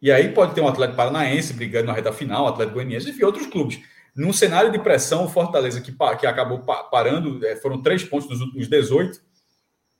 [0.00, 3.46] E aí pode ter um Atlético Paranaense brigando na reta final, Atlético Goianiense, enfim, outros
[3.46, 3.80] clubes.
[4.16, 6.60] Num cenário de pressão, o Fortaleza, que, que acabou
[6.90, 9.20] parando, é, foram três pontos dos últimos 18,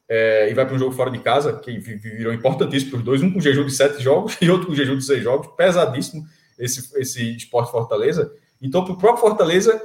[0.09, 3.23] é, e vai para um jogo fora de casa, que virou importantíssimo para os dois,
[3.23, 6.25] um com jejum de sete jogos e outro com jejum de seis jogos, pesadíssimo
[6.59, 8.33] esse, esse esporte Fortaleza.
[8.61, 9.81] Então, para o próprio Fortaleza,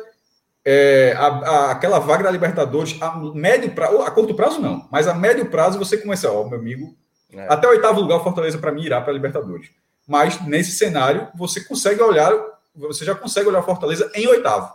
[0.63, 5.07] é, a, a, aquela vaga da Libertadores, a médio prazo, a curto prazo não, mas
[5.07, 6.95] a médio prazo você começa, ó, meu amigo,
[7.34, 7.51] é.
[7.51, 9.69] até o oitavo lugar o Fortaleza para mim irá para a Libertadores.
[10.07, 12.34] Mas nesse cenário, você consegue olhar,
[12.74, 14.74] você já consegue olhar Fortaleza em oitavo.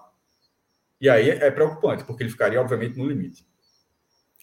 [1.00, 3.46] E aí é preocupante, porque ele ficaria, obviamente, no limite.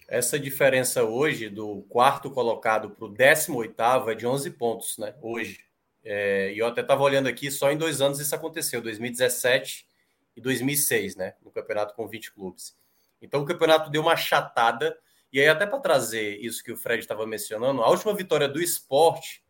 [0.08, 5.16] Essa diferença hoje do quarto colocado para o décimo oitavo é de 11 pontos, né?
[5.22, 5.66] Hoje.
[6.04, 9.88] É, e eu até estava olhando aqui, só em dois anos isso aconteceu, 2017
[10.36, 11.34] e 2006, né?
[11.42, 12.76] No campeonato com 20 clubes.
[13.22, 14.96] Então o campeonato deu uma chatada.
[15.32, 18.62] E aí, até para trazer isso que o Fred estava mencionando, a última vitória do
[18.62, 19.43] esporte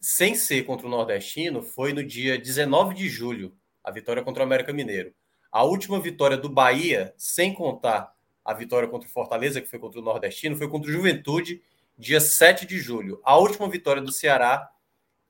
[0.00, 4.46] sem ser contra o Nordestino, foi no dia 19 de julho, a vitória contra o
[4.46, 5.12] América Mineiro.
[5.52, 10.00] A última vitória do Bahia, sem contar a vitória contra o Fortaleza, que foi contra
[10.00, 11.62] o Nordestino, foi contra o Juventude,
[11.98, 13.20] dia 7 de julho.
[13.22, 14.70] A última vitória do Ceará,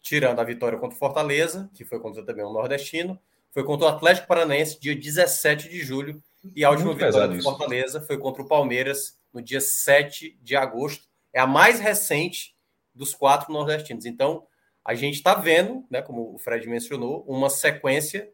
[0.01, 3.19] tirando a vitória contra o Fortaleza, que foi contra também o Nordestino,
[3.51, 6.23] foi contra o Atlético Paranaense, dia 17 de julho.
[6.55, 8.07] E a última Muito vitória do Fortaleza isso.
[8.07, 11.09] foi contra o Palmeiras, no dia 7 de agosto.
[11.33, 12.55] É a mais recente
[12.95, 14.07] dos quatro nordestinos.
[14.07, 14.47] Então,
[14.85, 18.31] a gente está vendo, né, como o Fred mencionou, uma sequência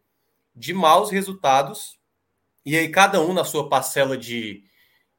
[0.55, 1.99] de maus resultados,
[2.65, 4.63] e aí cada um na sua parcela de,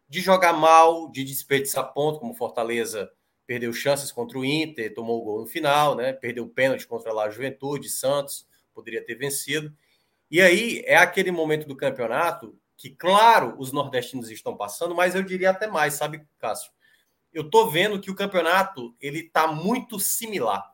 [0.08, 3.10] de jogar mal, de desperdiçar ponto, como Fortaleza
[3.46, 6.12] perdeu chances contra o Inter, tomou o gol no final, né?
[6.12, 9.74] Perdeu o pênalti contra a Juventude, Santos, poderia ter vencido.
[10.30, 15.22] E aí é aquele momento do campeonato que, claro, os nordestinos estão passando, mas eu
[15.22, 16.70] diria até mais, sabe, Cássio?
[17.32, 20.70] Eu tô vendo que o campeonato ele tá muito similar.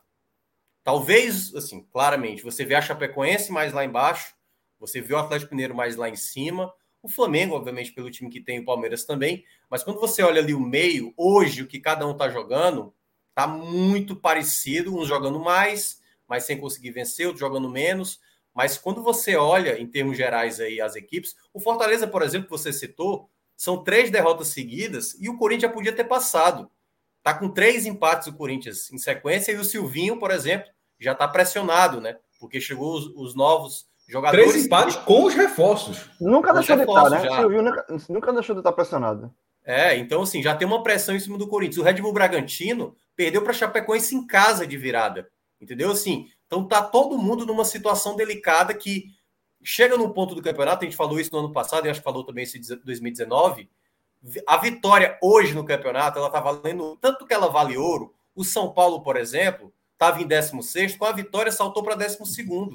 [0.85, 4.35] Talvez, assim, claramente, você vê a Chapecoense mais lá embaixo,
[4.79, 6.71] você vê o Atlético Mineiro mais lá em cima,
[7.01, 9.43] o Flamengo, obviamente, pelo time que tem, o Palmeiras também.
[9.67, 12.93] Mas quando você olha ali o meio, hoje, o que cada um está jogando,
[13.33, 18.19] tá muito parecido, uns jogando mais, mas sem conseguir vencer, outros jogando menos.
[18.53, 22.51] Mas quando você olha, em termos gerais, aí as equipes, o Fortaleza, por exemplo, que
[22.51, 23.27] você citou,
[23.57, 26.69] são três derrotas seguidas e o Corinthians já podia ter passado.
[27.23, 31.27] Tá com três empates o Corinthians em sequência e o Silvinho, por exemplo, já está
[31.27, 32.17] pressionado, né?
[32.39, 36.09] Porque chegou os, os novos Jogadores Três empates com os reforços.
[36.21, 37.21] Nunca com deixou de estar, né?
[37.21, 39.33] Silvio nunca, nunca deixou de estar pressionado.
[39.63, 41.79] É, então assim, já tem uma pressão em cima do Corinthians.
[41.79, 45.27] O Red Bull Bragantino perdeu para Chapecoense em casa de virada.
[45.59, 45.89] Entendeu?
[45.89, 49.05] Assim, então tá todo mundo numa situação delicada que
[49.63, 52.03] chega num ponto do campeonato, a gente falou isso no ano passado, e acho que
[52.03, 53.67] falou também isso em 2019.
[54.45, 58.13] A vitória hoje no campeonato, ela tá valendo tanto que ela vale ouro.
[58.35, 62.17] O São Paulo, por exemplo, estava em 16, com a vitória saltou para 12.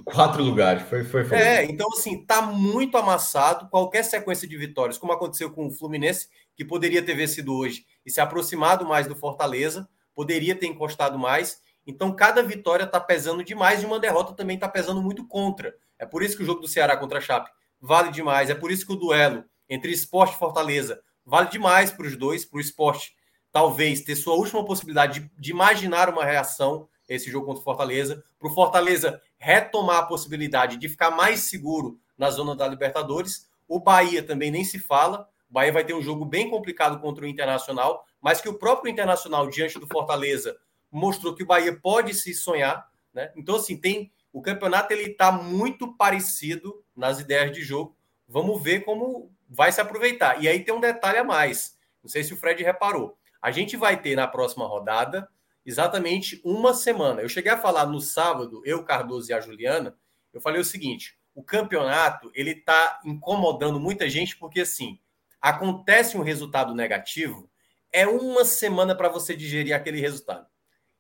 [0.05, 1.39] Quatro lugares, foi, foi, foi.
[1.39, 3.69] É, então assim, tá muito amassado.
[3.69, 8.11] Qualquer sequência de vitórias, como aconteceu com o Fluminense, que poderia ter vencido hoje e
[8.11, 11.61] se aproximado mais do Fortaleza, poderia ter encostado mais.
[11.87, 15.75] Então, cada vitória está pesando demais e uma derrota também está pesando muito contra.
[15.99, 17.51] É por isso que o jogo do Ceará contra a Chape
[17.81, 18.51] vale demais.
[18.51, 22.45] É por isso que o duelo entre esporte e Fortaleza vale demais para os dois,
[22.45, 23.15] para o esporte
[23.53, 28.23] talvez ter sua última possibilidade de, de imaginar uma reação esse jogo contra o Fortaleza,
[28.39, 33.51] para o Fortaleza retomar a possibilidade de ficar mais seguro na zona da Libertadores.
[33.67, 35.29] O Bahia também nem se fala.
[35.51, 38.91] O Bahia vai ter um jogo bem complicado contra o Internacional, mas que o próprio
[38.91, 40.57] Internacional, diante do Fortaleza,
[40.91, 42.89] mostrou que o Bahia pode se sonhar.
[43.13, 43.33] Né?
[43.37, 44.13] Então, assim, tem.
[44.33, 47.97] O campeonato ele está muito parecido nas ideias de jogo.
[48.29, 50.41] Vamos ver como vai se aproveitar.
[50.41, 51.77] E aí tem um detalhe a mais.
[52.01, 53.19] Não sei se o Fred reparou.
[53.43, 55.29] A gente vai ter na próxima rodada
[55.71, 57.23] exatamente uma semana.
[57.23, 59.97] Eu cheguei a falar no sábado, eu, Cardoso e a Juliana,
[60.33, 64.99] eu falei o seguinte: o campeonato ele está incomodando muita gente porque assim
[65.41, 67.51] acontece um resultado negativo,
[67.91, 70.47] é uma semana para você digerir aquele resultado.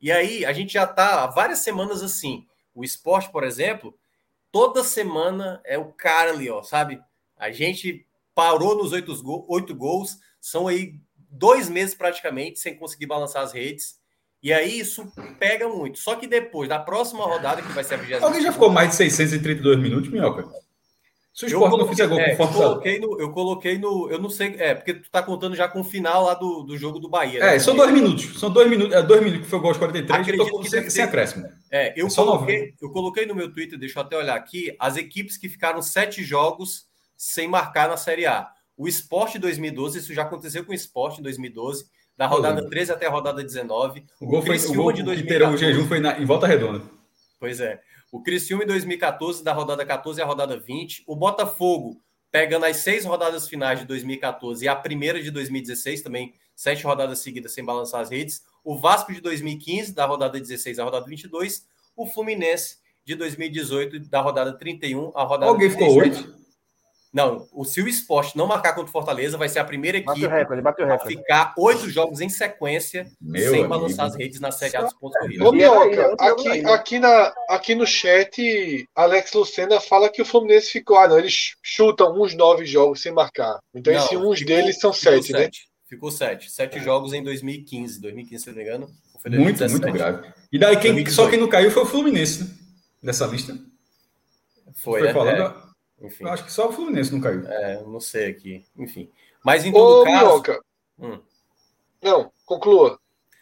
[0.00, 2.46] E aí a gente já está há várias semanas assim.
[2.74, 3.94] O esporte, por exemplo,
[4.50, 7.02] toda semana é o cara ali, ó, sabe?
[7.36, 9.12] A gente parou nos oito,
[9.46, 13.99] oito gols, são aí dois meses praticamente sem conseguir balançar as redes.
[14.42, 15.98] E aí isso pega muito.
[15.98, 18.90] Só que depois da próxima rodada, que vai ser a 20 Alguém já ficou mais
[18.90, 20.48] de 632 minutos, Minhoca?
[21.32, 22.64] Se o esporte não fizer gol é, com Fortaleza.
[22.64, 24.10] Eu coloquei, no, eu coloquei no.
[24.10, 24.56] Eu não sei.
[24.58, 27.40] É, porque tu tá contando já com o final lá do, do jogo do Bahia.
[27.40, 27.56] Né?
[27.56, 28.38] É, são dois minutos.
[28.38, 28.94] São dois minutos.
[28.94, 30.20] É, dois minutos que foi o gol aos 43.
[30.20, 31.46] Acredito eu tô que sem, sem acréscimo.
[31.70, 34.96] É, eu, é coloquei, eu coloquei no meu Twitter, deixa eu até olhar aqui, as
[34.96, 36.86] equipes que ficaram sete jogos
[37.16, 38.48] sem marcar na Série A.
[38.76, 41.84] O Esporte 2012, isso já aconteceu com o Esporte em 2012
[42.20, 44.04] da rodada 13 até a rodada 19.
[44.20, 45.54] O gol, foi, o gol de 2014.
[45.54, 46.82] o jejum foi na, em volta redonda.
[47.38, 47.80] Pois é.
[48.12, 51.02] O Criciúma em 2014, da rodada 14 à rodada 20.
[51.06, 51.98] O Botafogo
[52.30, 57.20] pegando as seis rodadas finais de 2014 e a primeira de 2016, também sete rodadas
[57.20, 58.42] seguidas sem balançar as redes.
[58.62, 61.64] O Vasco de 2015, da rodada 16 à rodada 22.
[61.96, 65.88] O Fluminense de 2018, da rodada 31 à rodada Alguém 37.
[65.88, 66.39] ficou oito?
[67.12, 70.26] Não, o se o esporte não marcar contra o Fortaleza, vai ser a primeira equipe
[70.26, 73.68] recorde, a ficar oito jogos em sequência Meu sem amigo.
[73.68, 75.44] balançar as redes na Série A dos pontos corridos.
[75.44, 80.98] Ô, Minhoca, aqui, aqui, na, aqui no chat, Alex Lucena fala que o Fluminense ficou.
[80.98, 83.58] Ah, não, eles chutam uns nove jogos sem marcar.
[83.74, 85.40] Então, não, esses uns ficou, deles são sete, né?
[85.40, 85.68] Sete.
[85.88, 86.48] Ficou sete.
[86.48, 86.80] Sete é.
[86.80, 88.00] jogos em 2015.
[88.00, 88.88] 2015, se não me engano.
[89.28, 90.32] Muito, muito grave.
[90.52, 92.50] E daí, quem, só quem não caiu foi o Fluminense, né?
[93.02, 93.58] Dessa lista.
[94.76, 95.12] Foi, foi né?
[95.12, 95.42] falando.
[95.42, 95.69] É.
[96.00, 96.24] Enfim.
[96.24, 97.46] Eu acho que só o Fluminense não caiu.
[97.46, 98.64] É, não sei aqui.
[98.76, 99.10] Enfim.
[99.44, 100.60] Mas em todo Ô, caso.
[100.98, 101.20] Hum.
[102.02, 102.98] Não, conclua.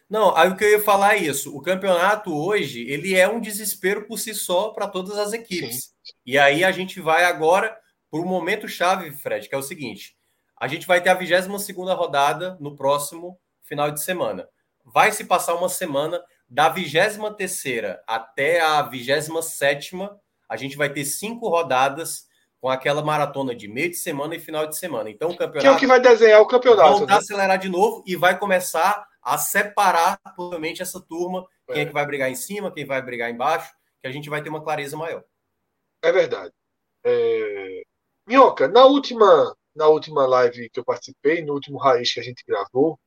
[0.09, 1.55] Não, aí o que eu ia falar é isso.
[1.57, 5.95] O campeonato hoje, ele é um desespero por si só para todas as equipes.
[6.03, 6.13] Sim.
[6.25, 7.79] E aí a gente vai agora
[8.11, 10.17] por um momento chave, Fred, que é o seguinte:
[10.57, 14.49] a gente vai ter a 22 segunda rodada no próximo final de semana.
[14.85, 19.95] Vai se passar uma semana da 23 terceira até a 27
[20.49, 22.27] a gente vai ter cinco rodadas
[22.61, 25.09] com aquela maratona de meio de semana e final de semana.
[25.11, 25.61] Então, o campeonato.
[25.61, 26.99] Que é o que vai desenhar o campeonato.
[26.99, 27.15] Vai né?
[27.15, 31.75] acelerar de novo e vai começar a separar provavelmente essa turma, é.
[31.75, 34.43] quem é que vai brigar em cima, quem vai brigar embaixo, que a gente vai
[34.43, 35.23] ter uma clareza maior.
[36.03, 36.53] É verdade.
[37.05, 37.83] É...
[38.27, 42.45] Minhoca, na última, na última live que eu participei, no último raiz que a gente
[42.47, 42.99] gravou,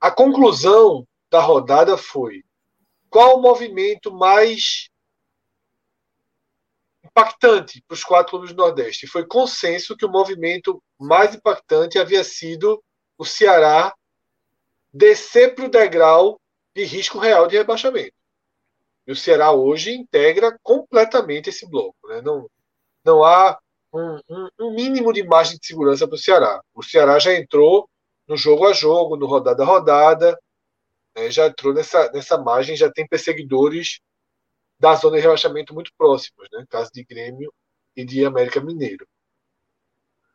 [0.00, 2.44] a conclusão da rodada foi
[3.10, 4.90] qual o movimento mais
[7.14, 9.06] impactante para os quatro clubes do Nordeste.
[9.06, 12.82] Foi consenso que o movimento mais impactante havia sido
[13.16, 13.94] o Ceará
[14.92, 16.40] descer para o degrau
[16.74, 18.14] de risco real de rebaixamento.
[19.06, 21.96] E o Ceará hoje integra completamente esse bloco.
[22.08, 22.20] Né?
[22.20, 22.50] Não,
[23.04, 23.58] não há
[23.92, 26.60] um, um, um mínimo de margem de segurança para o Ceará.
[26.74, 27.88] O Ceará já entrou
[28.26, 30.38] no jogo a jogo, no rodada a rodada,
[31.14, 31.30] né?
[31.30, 34.00] já entrou nessa, nessa margem, já tem perseguidores
[34.84, 36.62] da zona de rebaixamento muito próximos, né?
[36.68, 37.50] caso de Grêmio
[37.96, 39.08] e de América Mineiro.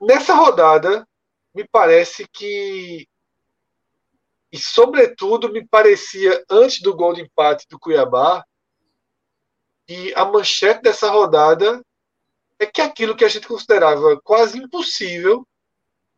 [0.02, 1.08] Nessa rodada,
[1.54, 3.08] me parece que
[4.52, 8.44] e, sobretudo, me parecia, antes do gol de empate do Cuiabá,
[9.88, 11.86] e a manchete dessa rodada
[12.58, 15.48] é que aquilo que a gente considerava quase impossível,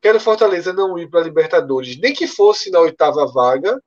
[0.01, 3.77] que era o Fortaleza não ir para a Libertadores, nem que fosse na oitava vaga,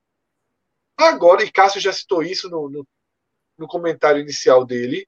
[0.95, 2.87] agora, e Cássio já citou isso no, no,
[3.57, 5.07] no comentário inicial dele,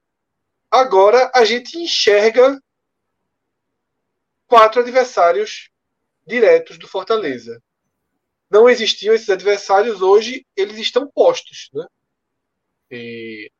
[0.70, 2.60] agora a gente enxerga
[4.46, 5.70] quatro adversários
[6.26, 7.62] diretos do Fortaleza
[8.50, 11.70] não existiam esses adversários, hoje eles estão postos.
[11.72, 11.86] Né?
[12.90, 13.52] E,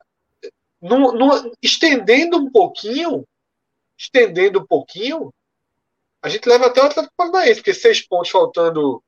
[0.81, 3.27] no, no, estendendo um pouquinho,
[3.97, 5.33] estendendo um pouquinho,
[6.23, 9.03] a gente leva até o Atlético Paranaense, porque seis pontos faltando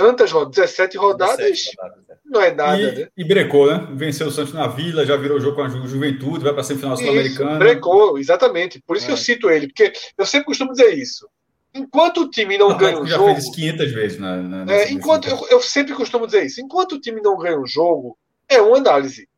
[0.00, 2.14] tantas rodadas, 17 rodadas, 17 rodadas é.
[2.24, 3.08] não é nada, e, né?
[3.14, 3.86] E brecou, né?
[3.92, 6.96] Venceu o Santos na Vila, já virou jogo com a Juventude, vai para a semifinal
[6.96, 7.58] sul-americana.
[7.58, 8.82] Brecou, exatamente.
[8.86, 9.08] Por isso é.
[9.08, 11.28] que eu cito ele, porque eu sempre costumo dizer isso.
[11.74, 13.28] Enquanto o time não, ganha um já jogo.
[13.28, 14.18] Já fez isso 500 vezes.
[14.18, 16.62] Na, na é, enquanto, eu, eu, sempre costumo dizer isso.
[16.62, 19.28] Enquanto o time não ganha um jogo, é uma análise.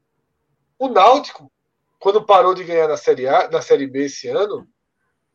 [0.79, 1.51] O Náutico,
[1.99, 4.67] quando parou de ganhar na Série A, na Série B esse ano,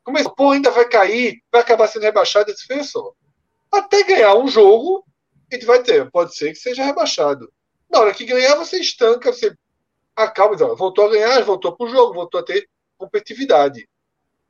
[0.03, 2.49] começou, pô, ainda vai cair, vai acabar sendo rebaixado.
[2.49, 3.11] Esse só.
[3.71, 5.05] Até ganhar um jogo,
[5.52, 6.10] a gente vai ter.
[6.12, 7.52] Pode ser que seja rebaixado.
[7.89, 9.56] Na hora que ganhar, você estanca, você
[10.16, 10.56] acaba.
[10.56, 13.88] Então, voltou a ganhar, voltou para o jogo, voltou a ter competitividade.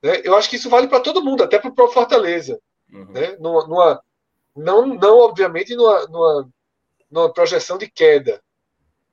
[0.02, 0.22] Né?
[0.24, 2.60] Eu acho que isso vale para todo mundo, até para o próprio Fortaleza.
[2.92, 3.12] Uhum.
[3.12, 3.36] Né?
[3.40, 4.04] Numa, numa,
[4.56, 6.50] não, não, obviamente, numa, numa,
[7.12, 8.42] numa projeção de queda,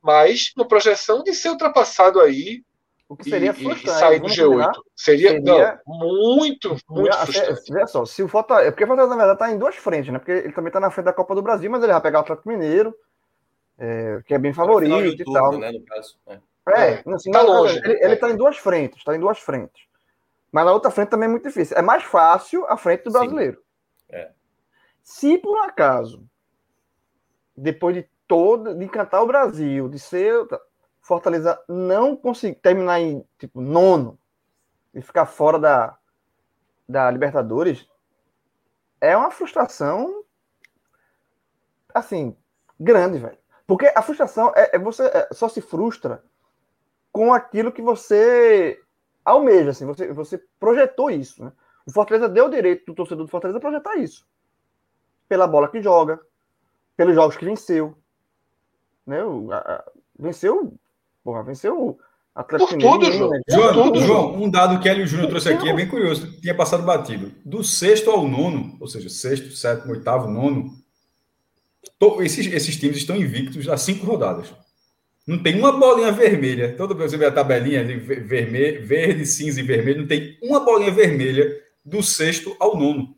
[0.01, 2.63] mas numa projeção de ser ultrapassado aí
[3.09, 4.73] o que seria e, e sair do G8.
[4.97, 5.81] Seria, seria...
[5.87, 5.99] Não,
[6.37, 7.73] muito, muito frustrante.
[7.73, 8.69] Olha só, se o Fortaleza.
[8.69, 10.19] É porque o Fortaleza, na verdade, está em duas frentes, né?
[10.19, 12.23] Porque ele também está na frente da Copa do Brasil, mas ele vai pegar o
[12.23, 12.95] Atlético Mineiro,
[13.79, 15.59] é, que é bem favorito e tal.
[15.59, 16.17] Né, no caso.
[16.27, 17.79] É, é assim, tá longe.
[17.85, 19.85] Ele está em duas frentes, está em duas frentes.
[20.51, 21.77] Mas na outra frente também é muito difícil.
[21.77, 23.61] É mais fácil a frente do brasileiro.
[24.09, 24.31] É.
[25.03, 26.25] Se por um acaso,
[27.57, 30.47] depois de todo, de encantar o Brasil, de ser
[31.05, 34.19] Fortaleza não conseguir terminar em tipo nono
[34.95, 35.99] e ficar fora da,
[36.89, 37.87] da Libertadores,
[39.03, 40.25] é uma frustração
[41.93, 42.35] assim
[42.81, 43.37] grande, velho.
[43.67, 46.25] Porque a frustração é, é você é, só se frustra
[47.13, 48.81] com aquilo que você
[49.23, 51.53] almeja, assim, você, você projetou isso, né?
[51.87, 54.27] O Fortaleza deu o direito do torcedor do Fortaleza projetar isso.
[55.29, 56.19] Pela bola que joga,
[56.97, 57.95] pelos jogos que venceu.
[59.07, 59.23] Né?
[59.23, 59.85] O, a,
[60.19, 60.75] venceu,
[61.25, 61.99] porra, venceu
[62.35, 63.31] Atlético Por tudo, João.
[63.31, 63.41] Né?
[63.49, 66.41] João, tudo, João, um dado que Hélio Júnior trouxe aqui é bem curioso.
[66.41, 67.33] Tinha passado batido.
[67.45, 70.73] Do sexto ao nono, ou seja, sexto, sétimo, oitavo, nono,
[71.97, 74.53] to, esses, esses times estão invictos há cinco rodadas.
[75.25, 76.75] Não tem uma bolinha vermelha.
[76.77, 80.91] Todo você vê a tabelinha de vermelho, verde, cinza e vermelho, não tem uma bolinha
[80.91, 83.15] vermelha do sexto ao nono.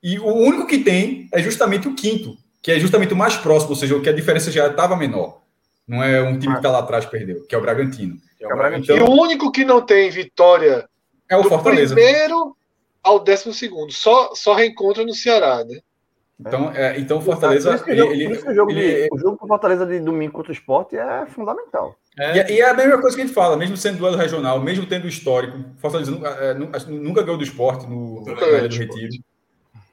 [0.00, 3.70] E o único que tem é justamente o quinto, que é justamente o mais próximo,
[3.70, 5.43] ou seja, o que a diferença já estava menor.
[5.86, 8.16] Não é um time que está lá atrás perdeu, que é o Bragantino.
[8.40, 8.96] É o Bragantino.
[8.96, 10.88] Então, e o único que não tem vitória
[11.28, 11.94] é o do Fortaleza.
[11.94, 12.56] primeiro
[13.02, 13.92] ao décimo segundo.
[13.92, 15.80] Só, só reencontra no Ceará, né?
[16.40, 17.78] Então, é, então o Fortaleza.
[17.78, 21.26] Por ele, o jogo, ele, o jogo com Fortaleza de domingo contra o esporte é
[21.26, 21.96] fundamental.
[22.18, 22.50] É.
[22.50, 24.86] E, e, é a mesma coisa que a gente fala, mesmo sendo duelo regional, mesmo
[24.86, 26.54] tendo histórico, Fortaleza nunca, é,
[26.88, 29.10] nunca ganhou do esporte no, no do Retiro.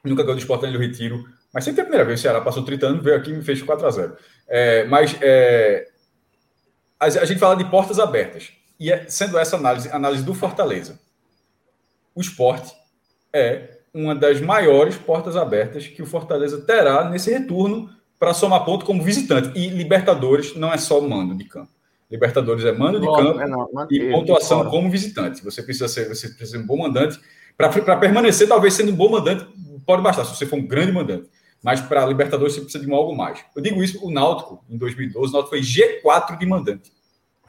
[0.04, 1.24] Nunca ganhou do esporte no Retiro.
[1.54, 2.20] Mas sempre é a primeira vez.
[2.20, 4.16] O Ceará passou 30 anos, veio aqui e me fez 4x0.
[4.48, 5.88] É, mas é,
[7.00, 8.52] a, a, gente fala de portas abertas.
[8.80, 11.00] E é, sendo essa análise, análise do Fortaleza,
[12.16, 12.74] o esporte
[13.34, 17.90] é uma das maiores portas abertas que o Fortaleza terá nesse retorno
[18.20, 19.58] para somar ponto como visitante.
[19.58, 21.72] E Libertadores não é só mando de campo.
[22.10, 25.44] Libertadores é mando de campo é não, e pontuação como visitante.
[25.44, 27.20] Você precisa ser, você precisa ser um bom mandante.
[27.58, 29.48] Para permanecer, talvez sendo um bom mandante,
[29.86, 31.30] pode bastar, se você for um grande mandante.
[31.64, 33.40] Mas para Libertadores você precisa de um algo mais.
[33.56, 36.92] Eu digo isso, o Náutico, em 2012, o Náutico foi G4 de mandante.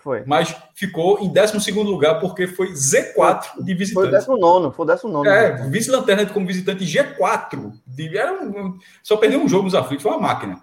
[0.02, 0.24] Foi.
[0.26, 3.94] Mas ficou em 12 lugar porque foi Z4 de visitante.
[3.94, 5.28] Foi o 19, foi o 19.
[5.28, 7.72] É, vice-lanterna como visitante G4.
[7.86, 10.60] De, era um, só perdeu um jogo nos aflitos, foi uma máquina.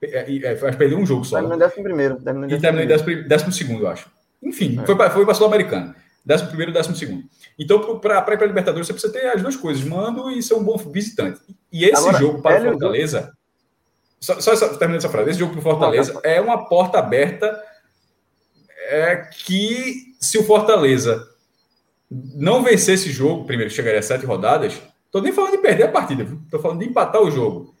[0.00, 1.40] É, é, perdeu um jogo só.
[1.40, 2.18] Terminou em 11 primeiro.
[2.48, 4.08] e terminou em 12 segundo, eu acho.
[4.40, 4.86] Enfim, é.
[4.86, 5.96] foi para foi a Sul-Americana.
[6.30, 7.24] 11 primeiro e 12 segundo.
[7.58, 10.54] Então, para ir para a Libertadores, você precisa ter as duas coisas, mando e ser
[10.54, 11.40] um bom visitante.
[11.72, 13.32] E esse Agora, jogo para o Fortaleza.
[14.20, 17.58] Só, só, terminando essa frase, esse jogo para o Fortaleza é uma porta aberta
[18.88, 21.26] é que se o Fortaleza
[22.10, 25.92] não vencer esse jogo, primeiro chegaria a sete rodadas, estou nem falando de perder a
[25.92, 27.74] partida, estou falando de empatar o jogo.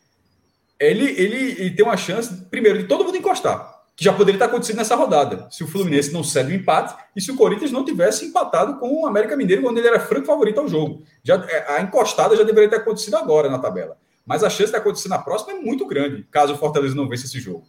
[0.78, 4.46] Ele, ele, ele tem uma chance, primeiro, de todo mundo encostar que já poderia estar
[4.46, 7.84] acontecendo nessa rodada, se o Fluminense não cede o empate e se o Corinthians não
[7.84, 11.02] tivesse empatado com o América Mineiro quando ele era franco favorito ao jogo.
[11.22, 13.98] Já, é, a encostada já deveria ter acontecido agora na tabela.
[14.24, 17.26] Mas a chance de acontecer na próxima é muito grande, caso o Fortaleza não vença
[17.26, 17.66] esse jogo.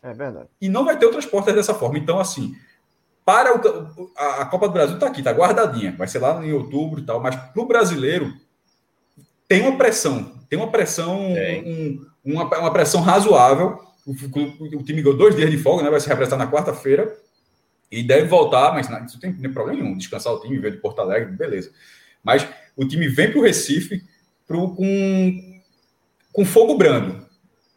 [0.00, 0.46] É verdade.
[0.60, 1.98] E não vai ter outras portas dessa forma.
[1.98, 2.54] Então, assim,
[3.24, 6.52] para o, a, a Copa do Brasil está aqui, está guardadinha, vai ser lá em
[6.52, 8.32] outubro e tal, mas para o brasileiro
[9.48, 15.02] tem uma pressão, tem uma pressão, um, uma, uma pressão razoável o, o, o, time
[15.02, 15.90] ganhou dois dias de folga, né?
[15.90, 17.16] Vai se representar na quarta-feira
[17.90, 19.96] e deve voltar, mas não, isso não tem problema nenhum.
[19.96, 21.70] Descansar o time, ver de Porto Alegre, beleza.
[22.22, 22.46] Mas
[22.76, 24.02] o time vem para o Recife
[24.46, 25.60] pro, com,
[26.32, 27.22] com fogo brando.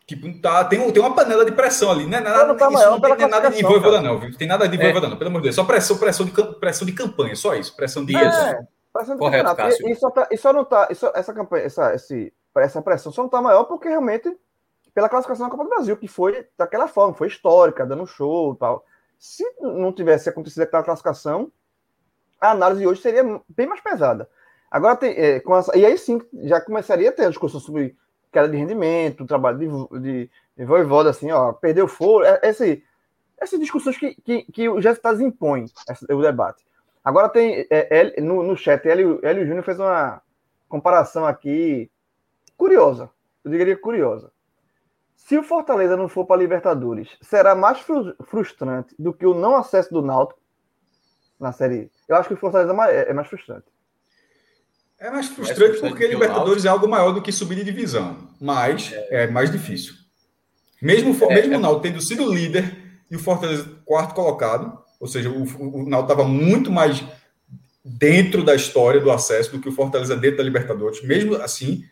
[0.08, 2.20] Tipo, tá, tem, tem uma panela de pressão ali, né?
[2.20, 4.38] Nada, não, tá isso não tem, tem nada de voivoda, não, viu?
[4.38, 4.80] Tem nada de é.
[4.80, 5.56] voivoda, não, pelo amor de Deus.
[5.56, 7.76] Só pressão, pressão, de, pressão de campanha, só isso.
[7.76, 8.16] Pressão de.
[8.16, 8.60] É,
[8.94, 9.88] pressão de Correto, Cássio.
[9.88, 10.88] E, e, só, tá, e só não tá.
[10.92, 14.32] Isso, essa campanha, essa, esse, essa pressão só não tá maior porque realmente
[14.96, 18.58] pela classificação da Copa do Brasil, que foi daquela forma, foi histórica, dando show e
[18.58, 18.86] tal.
[19.20, 21.52] Se não tivesse acontecido aquela classificação,
[22.40, 24.30] a análise hoje seria bem mais pesada.
[24.72, 25.12] Agora tem.
[25.12, 27.96] É, essa, e aí sim, já começaria a ter a discussão sobre
[28.32, 32.26] queda de rendimento, trabalho de, de, de voivoda, assim, ó, perdeu foro.
[32.26, 32.82] É, esse,
[33.38, 35.66] essas discussões que, que, que o resultados impõem
[36.10, 36.66] o debate.
[37.04, 37.68] Agora tem.
[37.70, 40.22] É, no, no chat, Hélio, Hélio Júnior fez uma
[40.70, 41.92] comparação aqui
[42.56, 43.10] curiosa.
[43.44, 44.32] Eu diria curiosa.
[45.16, 47.80] Se o Fortaleza não for para a Libertadores, será mais
[48.26, 50.40] frustrante do que o não acesso do Náutico
[51.40, 53.66] na Série Eu acho que o Fortaleza é, é mais frustrante.
[54.98, 58.30] É mais frustrante, é frustrante porque Libertadores é algo maior do que subir de divisão,
[58.40, 59.94] mas é, é mais difícil.
[60.82, 61.58] Mesmo, é, mesmo é.
[61.58, 62.78] o Náutico tendo sido líder
[63.10, 67.04] e o Fortaleza quarto colocado, ou seja, o, o Náutico estava muito mais
[67.84, 71.04] dentro da história do acesso do que o Fortaleza dentro da Libertadores.
[71.04, 71.84] Mesmo assim,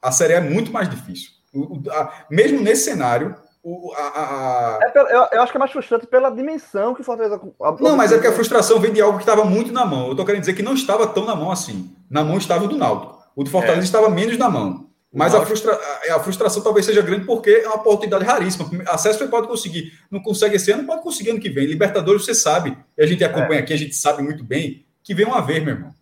[0.00, 1.35] a série é muito mais difícil.
[1.54, 4.78] O, a, mesmo nesse cenário, o, a, a...
[4.82, 7.40] É pela, eu, eu, acho que é mais frustrante pela dimensão que o Fortaleza.
[7.80, 10.06] Não, mas é porque a frustração vem de algo que estava muito na mão.
[10.06, 11.90] Eu estou querendo dizer que não estava tão na mão assim.
[12.08, 13.18] Na mão estava o do Náutico.
[13.34, 13.84] O do Fortaleza é.
[13.84, 14.86] estava menos na mão.
[15.12, 15.78] Mas a, frustra...
[16.10, 18.70] a, frustração talvez seja grande porque é uma oportunidade raríssima.
[18.86, 19.92] Acesso você pode conseguir.
[20.10, 21.66] Não consegue esse ano, pode conseguir ano que vem.
[21.66, 22.76] Libertadores, você sabe.
[22.96, 23.62] E a gente acompanha é.
[23.62, 25.94] aqui, a gente sabe muito bem que vem uma vez, meu irmão.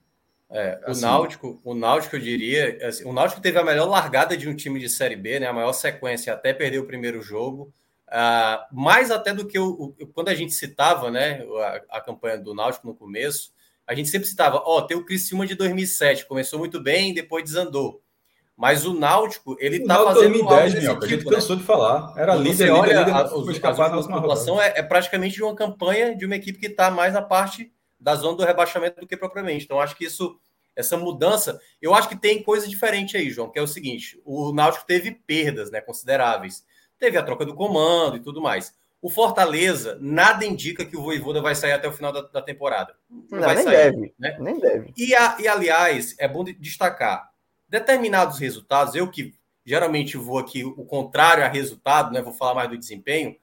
[0.51, 4.37] É, o, assim, Náutico, o Náutico, eu diria, assim, o Náutico teve a melhor largada
[4.37, 7.73] de um time de Série B, né, a maior sequência até perder o primeiro jogo,
[8.09, 11.45] uh, mais até do que o, o, quando a gente citava né,
[11.91, 13.53] a, a, campanha do Náutico no começo,
[13.87, 17.45] a gente sempre citava, ó, oh, tem o Criciúma de 2007, começou muito bem, depois
[17.45, 18.01] desandou.
[18.57, 21.31] Mas o Náutico, ele o tá Náutico fazendo 2010, meu, tipo, a gente né?
[21.33, 22.15] cansou de falar.
[22.17, 26.17] Era líder, olha, líder, líder, a, os, a pontuação é, é praticamente de uma campanha
[26.17, 27.74] de uma equipe que está mais na parte
[28.05, 29.65] da zona do rebaixamento do que propriamente.
[29.65, 30.39] Então, acho que isso
[30.77, 34.53] essa mudança, eu acho que tem coisa diferente aí, João, que é o seguinte: o
[34.53, 36.65] Náutico teve perdas né, consideráveis.
[36.99, 38.75] Teve a troca do comando e tudo mais.
[39.01, 42.95] O Fortaleza, nada indica que o Voivoda vai sair até o final da, da temporada.
[43.09, 44.15] Não, vai nem sair, deve.
[44.19, 44.37] Né?
[44.41, 44.93] Nem deve.
[44.97, 47.31] E, a, e, aliás, é bom destacar:
[47.69, 49.35] determinados resultados, eu que
[49.65, 52.21] geralmente vou aqui o contrário a resultado, né?
[52.21, 53.37] Vou falar mais do desempenho.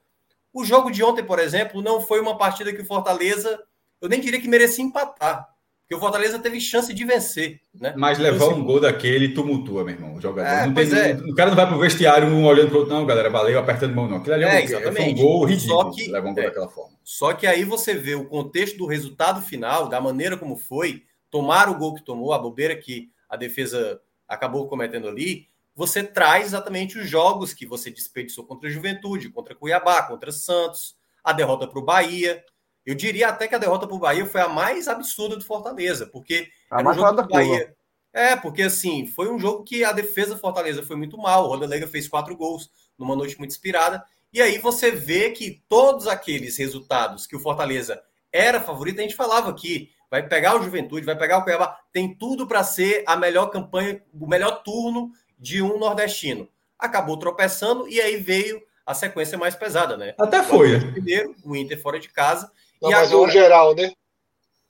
[0.54, 3.64] O jogo de ontem, por exemplo, não foi uma partida que o Fortaleza,
[4.02, 5.48] eu nem diria que merecia empatar.
[5.82, 7.94] Porque o Fortaleza teve chance de vencer, né?
[7.98, 10.16] Mas então, levar assim, um gol daquele tumultua, meu irmão.
[10.16, 10.50] O jogador.
[10.50, 11.14] É, não tem, é.
[11.16, 13.30] O cara não vai pro vestiário um olhando pro outro, não, galera.
[13.30, 14.18] Valeu, apertando mão, não.
[14.18, 15.84] Aquilo ali é, é, foi um gol ridículo.
[15.84, 16.98] Só que, levar um gol é, daquela forma.
[17.04, 21.68] Só que aí você vê o contexto do resultado final, da maneira como foi, tomar
[21.68, 26.98] o gol que tomou, a bobeira que a defesa acabou cometendo ali, você traz exatamente
[26.98, 31.80] os jogos que você desperdiçou contra a Juventude, contra Cuiabá, contra Santos, a derrota para
[31.80, 32.42] o Bahia.
[32.86, 36.06] Eu diria até que a derrota para o Bahia foi a mais absurda do Fortaleza,
[36.08, 37.28] porque A era um jogo do.
[37.28, 37.76] Bahia.
[38.14, 41.46] É, porque assim, foi um jogo que a defesa do Fortaleza foi muito mal.
[41.46, 44.04] O Rodelega fez quatro gols numa noite muito inspirada.
[44.34, 48.02] E aí você vê que todos aqueles resultados que o Fortaleza
[48.32, 52.14] era favorito, a gente falava aqui, vai pegar o Juventude, vai pegar o Cuiabá, tem
[52.14, 56.48] tudo para ser a melhor campanha, o melhor turno de um nordestino.
[56.80, 60.14] Acabou tropeçando e aí veio a sequência mais pesada, né?
[60.20, 60.78] Até foi.
[60.78, 60.92] né?
[60.92, 62.52] Primeiro, o Inter fora de casa.
[62.82, 63.92] Não, e mas agora, o geral, né?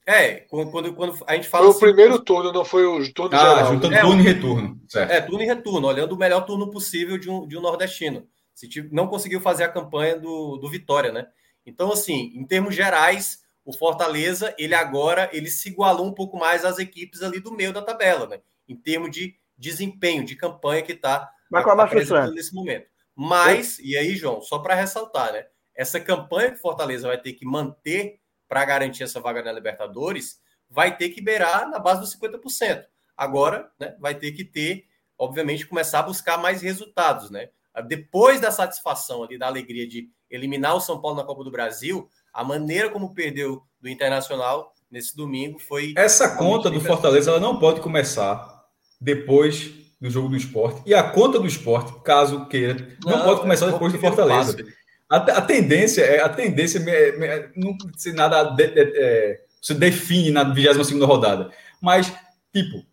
[0.05, 3.35] é, quando, quando, a gente Foi fala o assim, primeiro turno, não foi o turno
[3.35, 3.73] Ah, geral.
[3.73, 3.99] juntando né?
[3.99, 4.81] É, turno e retorno.
[4.87, 5.11] Certo.
[5.11, 8.27] É, turno e retorno, olhando o melhor turno possível de um, de um nordestino.
[8.53, 11.27] Se não conseguiu fazer a campanha do, do Vitória, né?
[11.65, 16.65] Então, assim, em termos gerais, o Fortaleza, ele agora, ele se igualou um pouco mais
[16.65, 18.41] às equipes ali do meio da tabela, né?
[18.67, 22.35] Em termos de desempenho, de campanha que está é apresentando frustrante?
[22.35, 22.87] nesse momento.
[23.15, 25.45] Mas, e aí, João, só para ressaltar, né?
[25.75, 30.39] Essa campanha que o Fortaleza vai ter que manter para garantir essa vaga na Libertadores,
[30.69, 32.85] vai ter que beirar na base dos 50%.
[33.15, 34.85] Agora, né, vai ter que ter,
[35.17, 37.49] obviamente, começar a buscar mais resultados, né?
[37.87, 42.09] Depois da satisfação ali, da alegria de eliminar o São Paulo na Copa do Brasil,
[42.33, 45.93] a maneira como perdeu do Internacional nesse domingo foi.
[45.95, 48.65] Essa conta do Fortaleza ela não pode começar
[48.99, 50.81] depois do jogo do esporte.
[50.85, 54.57] E a conta do esporte, caso queira, não, pode começar é depois do Fortaleza.
[54.57, 54.80] passo.
[55.11, 60.31] A, a tendência é a tendência é, é, não se nada de, é, se define
[60.31, 61.51] na 22 rodada,
[61.81, 62.11] mas
[62.53, 62.83] tipo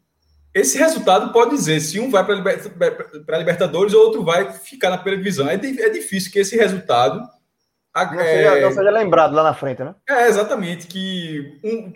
[0.53, 4.99] esse resultado pode dizer se um vai para a Libertadores ou outro vai ficar na
[4.99, 5.49] primeira divisão.
[5.49, 7.21] É, é difícil que esse resultado
[7.95, 9.95] Não é, seja, não seja lembrado lá na frente, né?
[10.09, 11.93] é, exatamente, que, um,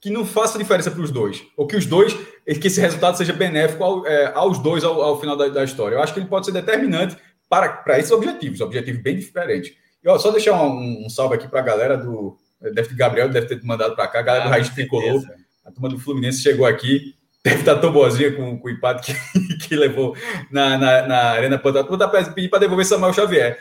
[0.00, 1.44] que não faça diferença para os dois.
[1.56, 5.20] Ou que os dois, que esse resultado seja benéfico ao- é, aos dois ao, ao
[5.20, 5.94] final da, da história.
[5.94, 7.16] Eu acho que ele pode ser determinante
[7.50, 9.74] para, para esses objetivos, objetivos bem diferentes.
[10.02, 12.38] E ó, só deixar um, um salve aqui para a galera do.
[12.60, 15.22] Deve ter Gabriel deve ter mandado para cá, a galera do Ah, Raiz com Tricolor,
[15.64, 17.14] a turma do Fluminense chegou aqui.
[17.42, 20.14] Deve estar tão boazinha com, com o empate que, que levou
[20.50, 21.88] na, na, na Arena Pantanal.
[21.88, 23.58] Vou pedir para devolver Samuel Xavier.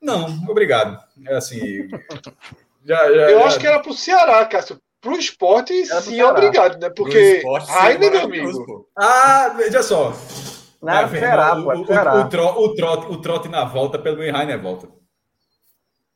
[0.00, 0.98] Não, obrigado.
[1.26, 1.88] É assim.
[2.84, 4.80] Já, já, Eu já- acho que era pro Ceará, Cássio.
[5.00, 6.90] Pro esporte, Era pro sim, obrigado, né?
[6.90, 8.88] Porque esporte, Rainer, meu amigo.
[8.98, 10.12] Ah, veja só.
[10.80, 11.18] Não era Tá?
[11.18, 14.32] Ceará, o, pô, o, era o, tro- o trote, o trote na volta, pelo menos
[14.36, 14.88] Rainer volta.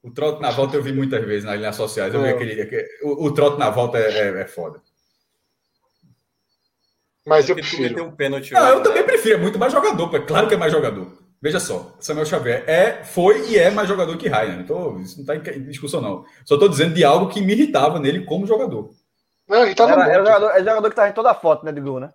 [0.02, 2.12] O trote na volta eu vi muitas vezes nas linhas sociais.
[2.14, 2.30] Eu vi É.
[2.30, 4.80] aquele, aquele- o, o trote na volta é, é, é foda.
[7.26, 8.04] Mas eu prefiro.
[8.04, 8.52] um pênalti.
[8.52, 8.82] Não, eu né?
[8.84, 11.06] também prefiro, é muito mais jogador, é claro que é mais jogador.
[11.40, 14.60] Veja só, Samuel Xavier é, foi e é mais jogador que Rainer.
[14.60, 16.24] Então, isso não está em discussão, não.
[16.44, 18.90] Só estou dizendo de algo que me irritava nele como jogador.
[19.48, 21.72] Não, ele tava Era, era jogador, é jogador que tá em toda a foto, né,
[21.72, 22.10] de gol, né?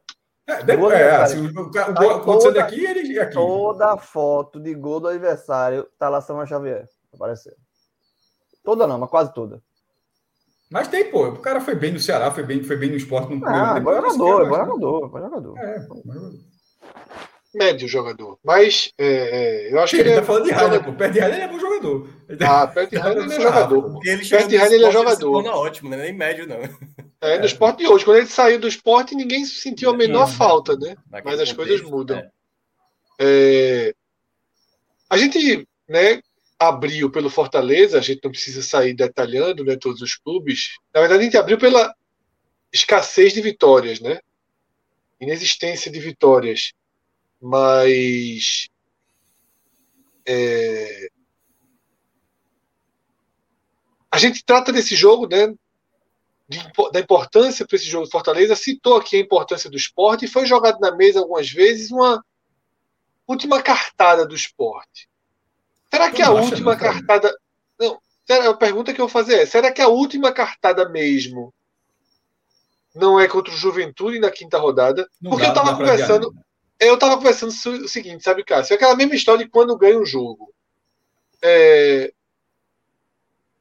[0.47, 0.53] É,
[0.95, 3.33] é, assim, o, Tá gol toda- aqui, ele aqui.
[3.33, 6.87] Toda foto de gol do adversário tá lá Samuel Xavier.
[7.13, 7.53] Apareceu.
[8.63, 9.61] Toda não, mas quase toda.
[10.71, 11.27] Mas tem, pô.
[11.27, 13.33] O cara foi bem no Ceará, foi bem, foi bem no esporte.
[13.35, 15.57] No Ah, é bom jogador, cara é bom jogador, é bom jogador.
[15.59, 16.39] É, bom jogador.
[17.58, 18.38] Médio jogador.
[18.43, 19.05] Mas é,
[19.68, 20.26] é, eu acho que Ele ele tá é.
[20.26, 20.93] falando de Rainer, pô.
[20.93, 22.10] Perto de Rainer, ele é bom jogador.
[22.30, 23.82] Ele Ah, perto de Rainer ele é jogador.
[23.91, 25.32] Porque ele Perto de Rainer ele é jogador.
[25.32, 25.97] torna ótimo, né?
[25.97, 26.60] Nem médio, não.
[27.22, 28.05] É, no esporte de hoje.
[28.05, 30.34] Quando ele saiu do esporte, ninguém sentiu a menor Não.
[30.34, 30.95] falta, né?
[31.10, 32.18] Naquele Mas as coisas contexto, mudam.
[32.20, 32.30] é.
[33.20, 33.93] É,
[35.10, 36.22] A gente, né,
[36.60, 40.76] abriu pelo Fortaleza, a gente não precisa sair detalhando, né, todos os clubes.
[40.93, 41.93] Na verdade, a gente abriu pela
[42.72, 44.20] escassez de vitórias, né?
[45.20, 46.74] Inexistência de vitórias.
[47.41, 48.67] Mas
[50.25, 51.09] é,
[54.11, 55.53] a gente trata desse jogo, né,
[56.49, 56.59] de
[56.91, 60.45] da importância para esse jogo do Fortaleza, citou aqui a importância do esporte e foi
[60.45, 62.23] jogado na mesa algumas vezes uma
[63.27, 65.09] última cartada do esporte.
[65.91, 67.38] Será que a acha, última não, cartada.
[67.79, 71.53] Não, será- a pergunta que eu vou fazer é: será que a última cartada mesmo
[72.95, 75.07] não é contra o Juventude na quinta rodada?
[75.21, 76.46] Não Porque dá- eu tava não dá pra adiar, conversando.
[76.80, 78.73] Eu conversando sobre o seguinte, sabe, Cássio?
[78.73, 80.53] É aquela mesma história de quando ganha um jogo.
[81.43, 82.11] É,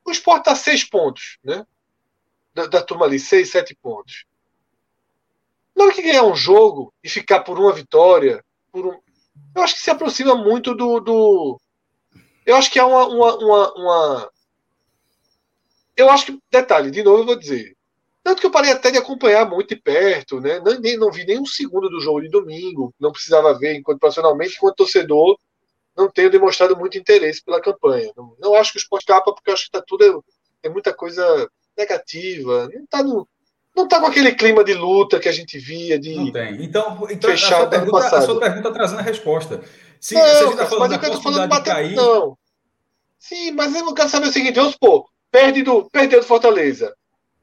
[0.07, 1.67] O Sport tá seis pontos, né?
[2.55, 4.27] Da, da turma ali, seis, sete pontos.
[5.77, 8.99] Na hora que ganhar um jogo e ficar por uma vitória, por um...
[9.55, 11.01] eu acho que se aproxima muito do.
[11.01, 11.61] do...
[12.47, 14.31] Eu acho que há uma, uma, uma, uma-
[15.97, 16.39] Eu acho que.
[16.51, 17.76] Detalhe, de novo eu vou dizer.
[18.27, 20.59] Tanto que eu parei até de acompanhar muito de perto, né?
[20.59, 22.93] Não, nem, não vi nem um segundo do jogo de domingo.
[22.99, 25.39] Não precisava ver, enquanto profissionalmente, enquanto torcedor,
[25.97, 28.11] não tenho demonstrado muito interesse pela campanha.
[28.17, 30.25] Não, não acho que o esporte capa, porque acho que tá tudo.
[30.61, 31.49] Tem muita coisa
[31.79, 32.69] negativa.
[32.75, 33.29] Não tá, no,
[33.77, 36.17] não tá com aquele clima de luta que a gente via, de.
[36.17, 36.65] Não tem.
[36.65, 39.63] Então, então a, sua pergunta, a sua pergunta trazendo a resposta.
[40.01, 41.71] Se, não, se a gente está mas falando eu da falando bater.
[41.71, 42.37] cair, Não.
[43.21, 46.93] Sim, mas eu não quero saber o seguinte, vamos supor, perde do, perdeu do Fortaleza,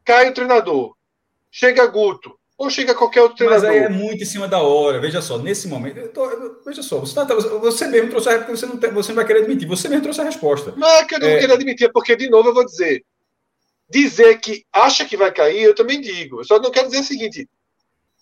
[0.04, 0.96] cai o treinador,
[1.52, 3.64] chega Guto, ou chega qualquer outro treinador.
[3.68, 5.00] Mas aí é muito em cima da hora.
[5.00, 5.98] Veja só, nesse momento.
[5.98, 9.10] eu tô- eu- veja só, você, tá- você mesmo trouxe a você não, tem- você
[9.10, 10.74] não vai querer admitir, você mesmo trouxe a resposta.
[10.78, 11.40] Não é que eu não É.
[11.40, 13.04] queria admitir, é porque, de novo, eu vou dizer.
[13.90, 16.40] Dizer que acha que vai cair, eu também digo.
[16.40, 17.48] Eu só não quero dizer o seguinte: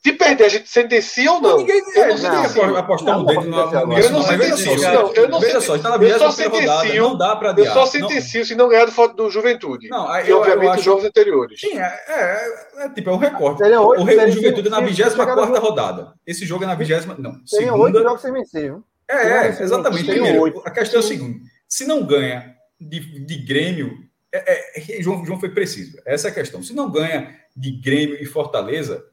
[0.04, 1.58] se perder, a gente sentencia ou não?
[1.58, 2.62] ninguém eu é, não sentencio.
[3.04, 5.90] Não, no dedo não no- Eu não sentencio, só, não, eu não Veja só, está
[5.98, 8.68] na Eu só 20 rodada, sentencio- não dá para Eu só Não- sentencio se não
[8.68, 9.88] ganhar do, do Juventude.
[9.90, 11.60] Não, aí e, eu- obviamente, eu acho- jogos anteriores.
[11.60, 13.60] Sim, é, é, é tipo, é um recorte.
[13.60, 16.14] Seriam oito- o Re- o seriam- Juventude é na se- se 24 chegar no- rodada.
[16.26, 18.84] Esse jogo é na 20 Não, Seriam oito jogos sem vencer, viu?
[19.08, 20.06] É, é, exatamente.
[20.06, 20.62] Primeiro, oito.
[20.66, 23.92] a questão é a seguinte: se não ganha de, de Grêmio,
[24.34, 25.98] é- é- João, João foi preciso.
[26.08, 26.64] Essa é a questão.
[26.64, 29.04] Se não ganha de Grêmio e Fortaleza,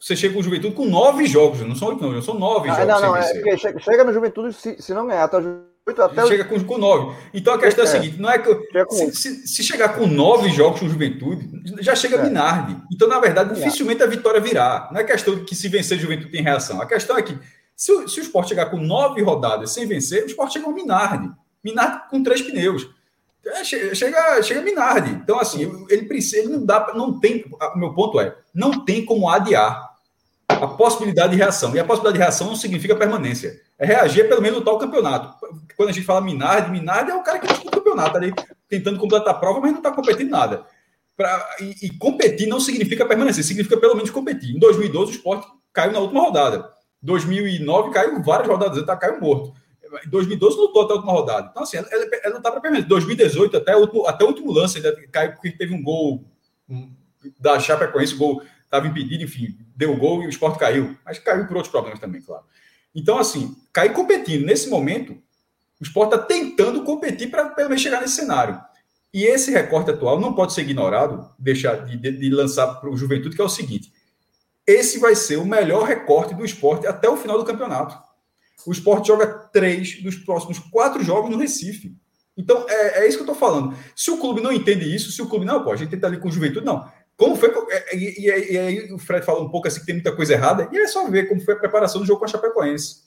[0.00, 1.60] você chega com o Juventude com nove jogos.
[1.60, 4.52] Não são oito, não, são nove Ah, jogos não, não, é chega, chega no Juventude
[4.54, 7.16] se, se não ganhar até o oito até Chega com, com nove.
[7.34, 7.92] Então a questão é, a É.
[8.00, 8.48] seguinte: não é que.
[8.90, 11.48] Se, se- se chegar com nove jogos com Juventude,
[11.80, 12.22] já chega É.
[12.22, 12.76] Minardi.
[12.92, 13.64] Então, na verdade, Minardi.
[13.64, 14.88] dificilmente a vitória virá.
[14.92, 16.80] Não é questão de que se vencer o Juventude tem reação.
[16.80, 17.36] A questão é que
[17.74, 20.72] se o, se o Sport chegar com nove rodadas sem vencer, o Sport chega com
[20.72, 21.30] Minardi.
[21.64, 22.88] Minardi com três pneus.
[23.46, 25.10] É, che- chega, chega Minardi.
[25.12, 27.44] Então, assim, ele precisa, ele não dá, pra- não tem.
[27.74, 29.87] O meu ponto é, não tem como adiar
[30.60, 31.74] a possibilidade de reação.
[31.74, 33.60] E a possibilidade de reação não significa permanência.
[33.78, 35.34] É reagir pelo menos lutar o campeonato.
[35.76, 38.32] Quando a gente fala Minardi, Minardi é o cara que disputa o campeonato ali,
[38.68, 40.64] tentando completar a prova, mas não está competindo nada.
[41.16, 44.54] Pra- e, e competir não significa permanecer, significa pelo menos competir.
[44.54, 46.70] Em 2012, o Sport caiu na última rodada.
[47.02, 49.52] 2009 caiu várias rodadas, tá, caiu morto.
[50.04, 51.48] Em 2012 lutou até a última rodada.
[51.50, 52.88] Então, assim, ela, ela- não está para permanecer.
[52.88, 56.24] 2018, até o, último, até o último lance, ainda caiu porque teve um gol
[57.40, 60.96] da Chapecoense, o gol estava impedido, enfim, deu gol e o Sport caiu.
[61.04, 62.44] Mas caiu por outros problemas também, claro.
[62.94, 65.12] Então, assim, cair competindo nesse momento,
[65.80, 68.60] o Sport está tentando competir para pelo menos chegar nesse cenário.
[69.14, 72.96] E esse recorte atual não pode ser ignorado, deixar de, de- de lançar para o
[72.96, 73.92] Juventude, que é o seguinte:
[74.66, 77.96] esse vai ser o melhor recorte do esporte até o final do campeonato.
[78.66, 81.96] O esporte joga três dos próximos quatro jogos no Recife.
[82.36, 83.74] Então, é, é isso que eu estou falando.
[83.96, 86.18] Se o clube não entende isso, se o clube não, pô, a gente tenta ali
[86.18, 86.86] com o Juventude, não.
[87.18, 87.50] Como foi.
[87.52, 90.14] que- é, E, e- e aí o Fred fala um pouco assim que tem muita
[90.16, 93.02] coisa errada, e é só ver como foi a preparação do jogo com a Chapecoense.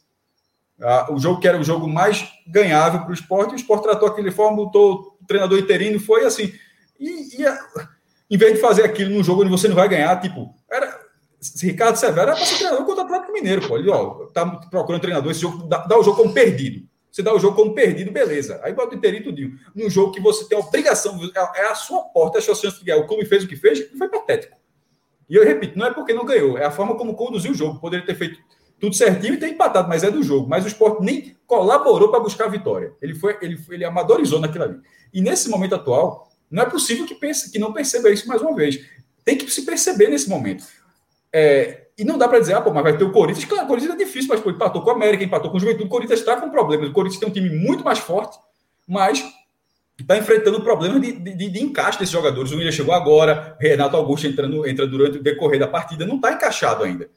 [0.79, 4.07] Ah, o jogo que era o jogo mais ganhável para o esporte, o esporte tratou
[4.07, 6.51] aquele forma, botou o treinador interino, foi assim.
[6.99, 7.59] E, e a-
[8.29, 10.99] em vez de fazer aquilo num jogo onde você não vai ganhar, tipo, era.
[11.63, 13.75] Ricardo Severo era para ser treinador contra o Atlético Mineiro, pô.
[13.77, 16.87] Ele, ó, tá procurando treinador, esse jogo, dá, dá o jogo como perdido.
[17.11, 18.61] Você dá o jogo como perdido, beleza.
[18.63, 19.59] Aí bota o inteirinho tudinho.
[19.75, 22.55] Num jogo que você tem a obrigação, é é a sua porta, é a sua
[22.55, 22.99] chance de ganhar.
[22.99, 24.57] O clube fez o que fez, foi patético.
[25.29, 27.79] E eu repito, não é porque não ganhou, é a forma como conduziu o jogo.
[27.79, 28.39] Poderia ter feito
[28.79, 30.49] tudo certinho e ter empatado, mas é do jogo.
[30.49, 32.93] Mas o esporte nem colaborou para buscar a vitória.
[33.01, 34.79] Ele foi, ele, ele amadorizou naquilo ali.
[35.13, 38.55] E nesse momento atual, não é possível que, pense, que não perceba isso mais uma
[38.55, 38.85] vez.
[39.23, 40.65] Tem que se perceber nesse momento.
[41.31, 43.45] É, e não dá para dizer, ah, pô, mas vai ter o Corinthians.
[43.45, 45.83] Claro, o Corinthians é difícil, mas pô, empatou com o América, empatou com o Juventude.
[45.85, 46.89] O Corinthians está com problemas.
[46.89, 48.39] O Corinthians tem um time muito mais forte,
[48.87, 49.23] mas
[49.99, 52.51] está enfrentando problemas de, de, de encaixe desses jogadores.
[52.51, 56.33] O William chegou agora, Renato Augusto entrando, entra durante o decorrer da partida, não está
[56.33, 57.07] encaixado ainda.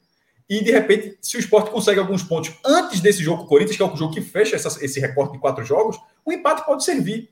[0.50, 3.78] E, de repente, se o esporte consegue alguns pontos antes desse jogo com o Corinthians,
[3.78, 6.84] que é o jogo que fecha essa, esse recorte de quatro jogos, o empate pode
[6.84, 7.30] servir.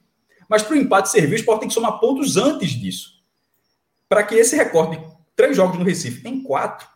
[0.49, 3.11] Mas para o empate servir, o esporte tem que somar pontos antes disso.
[4.09, 5.05] Para que esse recorte de
[5.37, 6.92] três jogos no Recife em quatro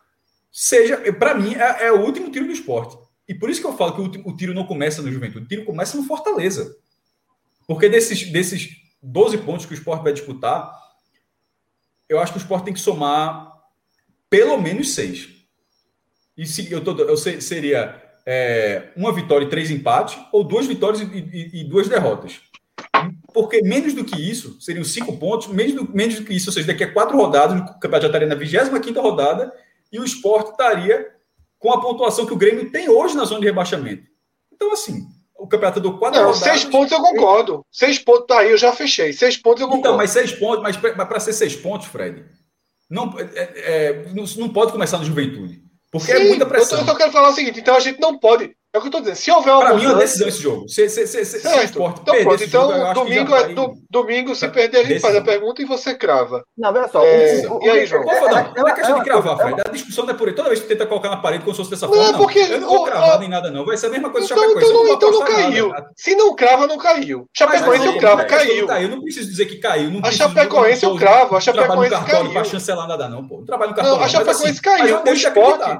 [0.59, 2.97] seja, para mim, é, é o último tiro do esporte.
[3.27, 5.47] E por isso que eu falo que o, o tiro não começa no Juventude, o
[5.47, 6.75] tiro começa no Fortaleza.
[7.67, 8.69] Porque desses, desses
[9.03, 10.71] 12 pontos que o esporte vai disputar,
[12.09, 13.53] eu acho que o esporte tem que somar
[14.29, 15.29] pelo menos seis.
[16.37, 20.65] E se eu, tô, eu sei- seria é, uma vitória e três empates, ou duas
[20.65, 22.39] vitórias e, e- e duas derrotas.
[23.33, 26.53] Porque menos do que isso, seriam cinco pontos, menos do, menos do que isso, ou
[26.53, 29.53] seja, daqui a quatro rodadas, o campeonato já estaria na 25 rodada,
[29.91, 31.07] e o esporte estaria
[31.59, 34.03] com a pontuação que o Grêmio tem hoje na zona de rebaixamento.
[34.53, 35.07] Então, assim,
[35.37, 36.59] o campeonato do quatro Não, rodadas.
[36.59, 37.65] seis pontos eu concordo.
[37.71, 39.13] Seis pontos, tá aí, eu já fechei.
[39.13, 39.87] Seis pontos eu concordo.
[39.87, 42.25] Então, mas seis pontos, mas para ser seis pontos, Fred,
[42.89, 45.61] não, é, é, não, não pode começar no juventude.
[45.91, 46.79] Porque é Sim, muita eu, pressão.
[46.79, 48.55] eu só quero falar o seguinte, então a gente não pode.
[48.77, 49.15] É o que eu tô dizendo.
[49.15, 50.69] Se houver uma Para mim, é uma mudança- decisão esse jogo.
[50.69, 52.47] Se, se, se, se, o esporte Então, perder pronto.
[52.47, 54.53] jogo, Então, já domingo, é, vai- do, domingo, se Tá.
[54.53, 55.23] perder, a gente faz a Decisão.
[55.39, 56.43] pergunta e você crava.
[56.57, 57.03] Não, veja só.
[57.03, 58.03] É, o- o- e aí, João?
[58.05, 59.61] Não, não, não é é- questão é- de cravar, é- Fred.
[59.65, 60.35] A discussão não é por aí.
[60.35, 62.19] Toda vez que tu tenta colocar na parede como se fosse dessa Não, forma, não.
[62.19, 63.65] porque eu não vou cravar a- nem nada, não.
[63.65, 64.67] Vai ser a mesma coisa Então, Chapecoense.
[64.69, 65.69] então, eu não, então não caiu.
[65.69, 65.89] nada.
[65.95, 67.25] Se não crava, não caiu.
[67.35, 68.61] Chapecoense eu cravo, a caiu.
[68.61, 68.89] não caiu.
[68.89, 69.89] Eu não preciso dizer que caiu.
[69.89, 72.45] Não A Chapecoense eu não cravo, a não trabalho no Chapecoense cartório caiu.
[72.45, 73.37] chancelar nada, não, pô.
[73.39, 74.03] Não trabalho no Não, cartório.
[74.03, 75.01] a mas, assim, Chapecoense mas caiu.
[75.03, 75.79] O esporte.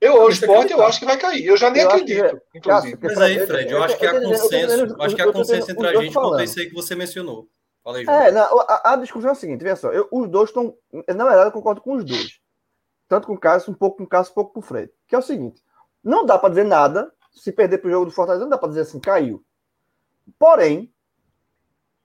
[0.00, 1.44] Eu, o esporte, eu acho que vai cair.
[1.44, 2.98] Eu já nem Eu acredito, que- inclusive.
[3.02, 4.96] Mas aí, Fred, eu acho que há consenso.
[5.02, 7.48] acho que há consenso entre a gente quanto a isso aí que você mencionou.
[7.84, 8.16] Falei, João.
[8.16, 10.74] É, não, a, a, discussão é a seguinte, veja só, eu, os dois estão.
[10.92, 12.40] Na verdade, eu concordo com os dois.
[13.08, 14.90] Tanto com o Cássio, um pouco com o Cássio, um pouco com o Fred.
[15.08, 15.62] Que é o seguinte:
[16.02, 17.12] não dá para dizer nada.
[17.32, 19.44] Se perder para o jogo do Fortaleza, não dá para dizer assim, caiu.
[20.38, 20.92] Porém,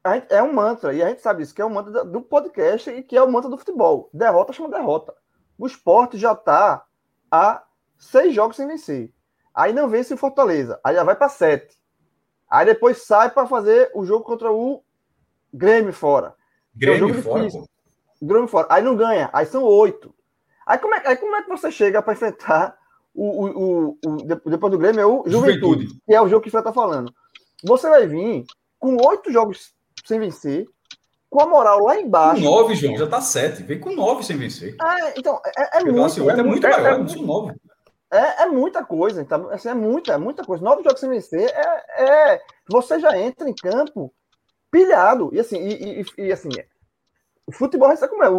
[0.06, 2.90] gente, é um mantra, e a gente sabe isso, que é um mantra do podcast
[2.92, 4.10] e que é o mantra do futebol.
[4.14, 5.16] Derrota chama derrota.
[5.58, 6.86] O esporte já está
[7.32, 7.65] a
[8.06, 9.12] seis jogos sem vencer.
[9.54, 10.80] Aí não vence o Fortaleza.
[10.84, 11.76] Aí já vai para sete.
[12.50, 14.84] Aí depois sai para fazer o jogo contra o
[15.54, 16.36] Grêmio fora.
[16.76, 17.70] Grêmio é um fora, pô.
[18.22, 18.68] Grêmio fora.
[18.70, 19.30] Aí não ganha.
[19.32, 20.14] Aí são oito.
[20.66, 22.78] Aí como é, aí como é que você chega para enfrentar
[23.14, 26.44] o, o, o, o, depois do Grêmio é o Juventude, Juventude, que é o jogo
[26.44, 27.14] que você está falando.
[27.64, 28.46] Você vai vir
[28.78, 29.74] com oito jogos
[30.06, 30.68] sem vencer,
[31.30, 32.42] com a moral lá embaixo.
[32.42, 33.64] Com nove, João, já tá sete.
[33.64, 34.76] Vem com nove sem vencer.
[34.82, 36.04] É, então, é, é muito.
[36.04, 37.54] Assim, é, muito maior, é, não nove.
[38.12, 40.64] É, é muita coisa, então, assim, é muita, é muita coisa.
[40.64, 44.14] Nove jogos sem vencer é, é você já entra em campo
[44.72, 45.30] pilhado.
[45.34, 46.50] E assim, e, e, e assim,
[47.48, 48.30] o futebol é como é,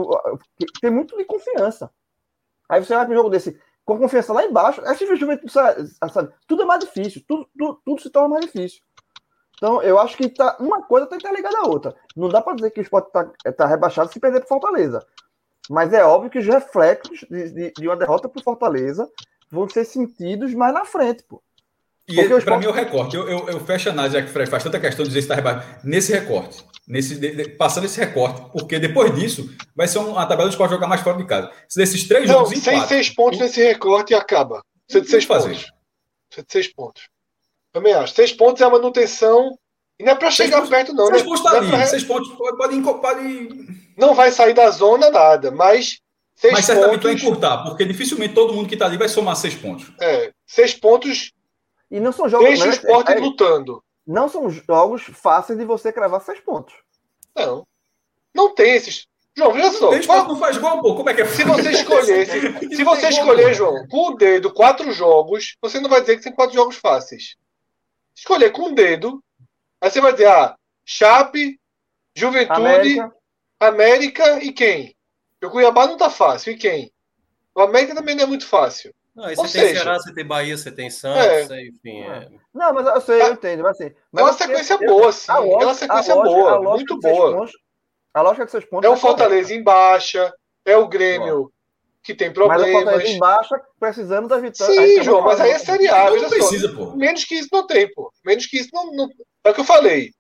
[0.80, 1.90] tem muito de confiança.
[2.68, 5.88] Aí você vai para um jogo desse com confiança lá embaixo, é simplesmente, sabe,
[6.48, 8.82] tudo é mais difícil, tudo, tudo, tudo, se torna mais difícil.
[9.56, 11.94] Então, eu acho que tá, uma coisa tem que estar ligada à outra.
[12.16, 15.06] Não dá para dizer que o esporte está tá rebaixado se perder para Fortaleza.
[15.70, 19.08] Mas é óbvio que os reflexos de, de, de uma derrota para Fortaleza
[19.50, 21.42] vão ser sentidos mais na frente, pô.
[22.08, 22.60] E para esporte...
[22.60, 23.16] mim é o recorte.
[23.16, 25.22] Eu, eu, eu fecho a análise, já que o Fred faz tanta questão de dizer
[25.22, 26.64] se está rebaixado, nesse recorte.
[26.86, 28.40] Nesse, de, de, passando esse recorte.
[28.52, 31.50] Porque depois disso, vai ser uma tabela de esporte jogar mais fora de casa.
[31.68, 32.58] Se desses três Não, jogos.
[32.58, 34.62] Sem seis pontos nesse recorte acaba.
[34.88, 35.48] Você de seis fazer.
[35.48, 35.72] pontos.
[36.30, 37.08] Você de seis pontos.
[37.72, 38.14] Também acho.
[38.14, 39.58] Seis pontos é a manutenção.
[39.98, 41.06] E não é para chegar pontos, perto, não.
[41.06, 41.28] Seis né?
[41.28, 41.68] pontos tá ali.
[41.68, 41.86] Pra...
[41.86, 43.48] Seis pontos pode, pode, pode.
[43.96, 45.98] Não vai sair da zona nada, mas.
[46.36, 47.04] Seis mas certamente pontos...
[47.04, 49.90] vai encurtar, porque dificilmente todo mundo que está ali vai somar seis pontos.
[49.98, 50.32] É.
[50.46, 51.32] Seis pontos
[51.90, 52.46] e não são jogos.
[52.46, 53.82] Deixa o esporte é, lutando.
[54.06, 56.74] Não são jogos fáceis de você cravar seis pontos.
[57.34, 57.66] Não.
[58.34, 59.06] Não tem esses.
[59.36, 59.90] João, veja só.
[59.90, 60.28] O qual...
[60.28, 60.94] não faz gol, pô.
[60.94, 61.26] Como é que é?
[61.26, 62.26] Se você escolher,
[62.68, 66.22] se, se você escolher, João, com o dedo quatro jogos, você não vai dizer que
[66.22, 67.36] tem quatro jogos fáceis.
[68.14, 69.22] Escolher com o dedo,
[69.80, 71.60] aí você vai dizer, ah, Chape,
[72.14, 73.14] Juventude, América,
[73.60, 74.95] América e quem?
[75.42, 76.52] O Cuiabá não tá fácil.
[76.52, 76.92] E quem?
[77.54, 78.94] O América também não é muito fácil.
[79.14, 81.62] Não, aí você Ou tem seja, Ceará, você tem Bahia, você tem Santos, é.
[81.62, 82.02] enfim.
[82.02, 82.28] É.
[82.52, 83.62] Não, mas eu sei, eu entendo.
[83.62, 85.32] Mas, assim, mas é uma sequência boa, sim.
[85.32, 87.32] é uma sequência boa, muito boa.
[87.32, 87.52] Pontos,
[88.12, 88.86] a lógica de seus pontos.
[88.86, 90.32] É o Fortaleza em baixa,
[90.66, 91.50] é o Grêmio
[92.02, 92.62] que tem problemas.
[92.62, 94.74] Mas o Fortaleza em baixa, precisando da vitória.
[94.74, 96.10] Sim, João, mas aí é Série A.
[96.10, 96.94] Não precisa, pô.
[96.94, 98.12] Menos que isso não tem, pô.
[98.24, 98.92] Menos que isso não.
[98.92, 99.08] não...
[99.44, 100.12] É o que eu falei.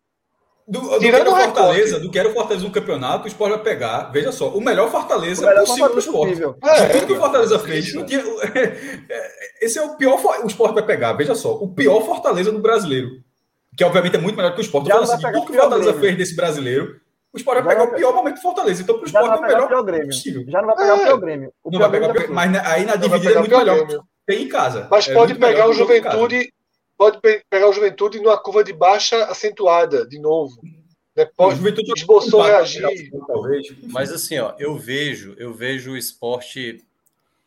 [0.68, 3.62] Do, do Tirando o Fortaleza, do que era o Fortaleza no campeonato, o Sport vai
[3.62, 6.40] pegar, veja só, o melhor Fortaleza o melhor possível do Sport.
[6.64, 8.02] É, tudo que o Fortaleza fez, tinha,
[9.62, 10.20] esse é o pior.
[10.42, 13.08] O Sport vai pegar, veja só, o pior Fortaleza do brasileiro.
[13.76, 14.86] Que obviamente é muito melhor que o Sport.
[14.86, 17.00] Então, assim, tudo que o Fortaleza fez desse brasileiro,
[17.32, 17.94] o Sport vai pegar vai...
[17.94, 18.82] o pior momento do Fortaleza.
[18.82, 20.06] Então, para o Sport é o melhor Grêmio.
[20.06, 20.44] possível.
[20.48, 20.94] Já não vai pegar é.
[20.94, 21.52] o pior Grêmio.
[21.62, 23.86] O não vai pegar o pior, mas aí na dividida é muito melhor.
[24.26, 24.88] Tem em casa.
[24.90, 26.52] Mas é pode pegar o Juventude.
[26.96, 30.60] Pode pegar o Juventude numa curva de baixa acentuada, de novo.
[31.14, 31.72] Depois né?
[31.96, 33.10] esboçou reagir.
[33.26, 33.66] Talvez.
[33.84, 36.84] Mas assim, ó, eu vejo, eu vejo o esporte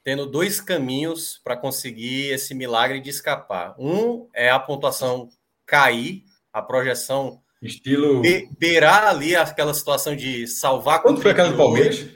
[0.04, 3.76] tendo dois caminhos para conseguir esse milagre de escapar.
[3.78, 5.30] Um é a pontuação
[5.68, 11.58] cair, a projeção estilo be beirar ali aquela situação de salvar Quanto foi aquela do
[11.58, 12.08] Palmeiras?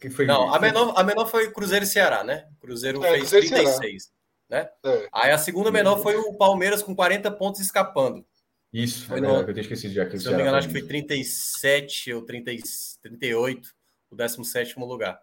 [0.00, 2.44] Que foi Não, a menor, a menor foi Cruzeiro e Ceará, né?
[2.60, 4.10] Cruzeiro é, fez Cruzeiro 36,
[4.48, 4.68] né?
[4.84, 5.08] É.
[5.12, 8.24] Aí a segunda menor foi o Palmeiras com 40 pontos escapando.
[8.72, 10.06] Isso, foi é no, eu tinha esquecido já.
[10.06, 12.52] Que se eu não me engano, acho que foi 37 ou 30,
[13.02, 13.74] 38,
[14.10, 15.20] o 17 lugar.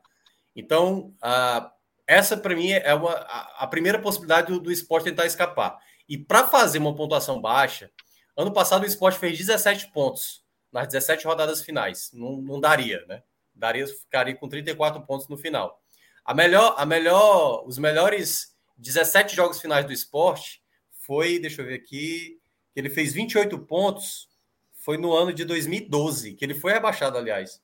[0.56, 1.70] Então, uh,
[2.08, 5.78] essa para mim é uma, a, a primeira possibilidade do, do, esporte tentar escapar.
[6.08, 7.92] E para fazer uma pontuação baixa,
[8.38, 12.12] ano passado o esporte fez 17 pontos nas 17 rodadas finais.
[12.14, 13.24] Não, não daria, né?
[13.54, 15.82] Daria, ficaria com 34 pontos no final.
[16.24, 20.62] A melhor, a melhor, os melhores 17 jogos finais do esporte
[20.92, 22.40] foi, deixa eu ver aqui,
[22.74, 24.28] que ele fez 28 pontos,
[24.74, 27.62] foi no ano de 2012, que ele foi rebaixado, aliás.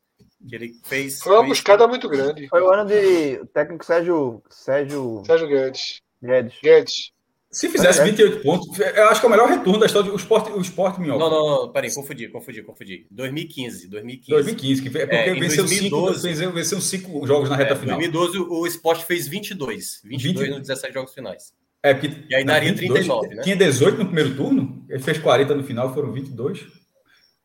[0.48, 1.20] Que ele fez.
[1.20, 2.48] Foi uma buscada muito grande.
[2.48, 4.44] Foi o ano de o técnico Sérgio.
[4.50, 5.24] Sérgio.
[5.26, 6.02] Sérgio Guedes.
[6.22, 6.60] Guedes.
[6.62, 7.12] Guedes.
[7.52, 10.53] Se fizesse 28 pontos, eu acho que é o melhor retorno da história do esporte,
[10.53, 11.19] o esporte minhoca.
[11.19, 13.07] Não, não, não, peraí, confundi, confundi, confundi.
[13.11, 14.32] 2015, 2015.
[14.32, 18.02] 2015, que é porque é, venceu, 2012, cinco, venceu cinco jogos na reta é, final.
[18.02, 20.49] Em 2012, o esporte fez 22, 22 20...
[20.49, 21.52] nos 17 jogos finais.
[21.84, 23.44] É, porque, e aí daria 22, 39, né?
[23.44, 26.65] Tinha 18 no primeiro turno, ele fez 40 no final, foram 22.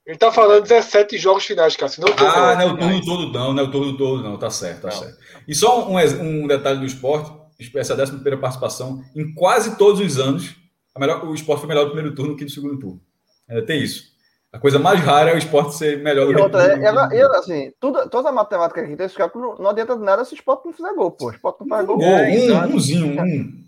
[0.06, 2.04] Ele tá falando 17 jogos finais, Cássio.
[2.04, 4.50] Não ah, não é o turno todo, não, não é o turno todo, não, tá
[4.50, 4.96] certo, tá não.
[4.96, 5.18] certo.
[5.48, 7.32] E só um, um detalhe do esporte,
[7.74, 10.54] essa 11 primeira participação, em quase todos os anos,
[10.94, 13.00] a melhor, o esporte foi melhor no primeiro turno que no segundo turno.
[13.48, 14.14] Ainda tem isso.
[14.52, 17.20] A coisa mais rara é o esporte ser melhor do que outra, é, ela- e,
[17.36, 20.36] assim, tudo, toda a matemática que tem, esse cálculo, não adianta de nada se o
[20.36, 21.26] esporte não fizer gol, pô.
[21.26, 21.96] O esporte não faz gol.
[21.96, 22.74] Gol, É, um, exato.
[22.74, 23.65] umzinho, um.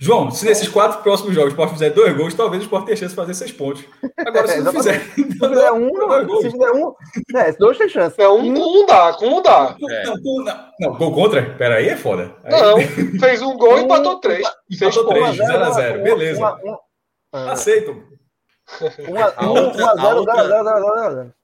[0.00, 2.96] João, se nesses quatro próximos jogos o Sport fizer dois gols, talvez o Sport tenha
[2.96, 3.84] chance de fazer seis pontos.
[4.18, 5.00] Agora, se não fizer.
[5.14, 6.42] Se fizer um, dois gols.
[6.42, 6.92] se fizer um,
[7.36, 8.16] é, dois tem chance.
[8.18, 9.76] Não, um, um dá, com um dá.
[9.88, 10.04] É.
[10.04, 11.42] Não, não, não, não, gol contra?
[11.56, 12.34] Pera aí, é foda.
[12.44, 12.78] Aí, Não,
[13.20, 14.46] fez um gol e empatou três.
[14.70, 15.24] Empatou três.
[15.24, 15.36] pontos.
[15.46, 16.38] 0 a 0, beleza.
[16.40, 16.78] Uma, uma,
[17.32, 18.02] uma, Aceito.
[19.08, 21.34] uma, A uma, outra- uma,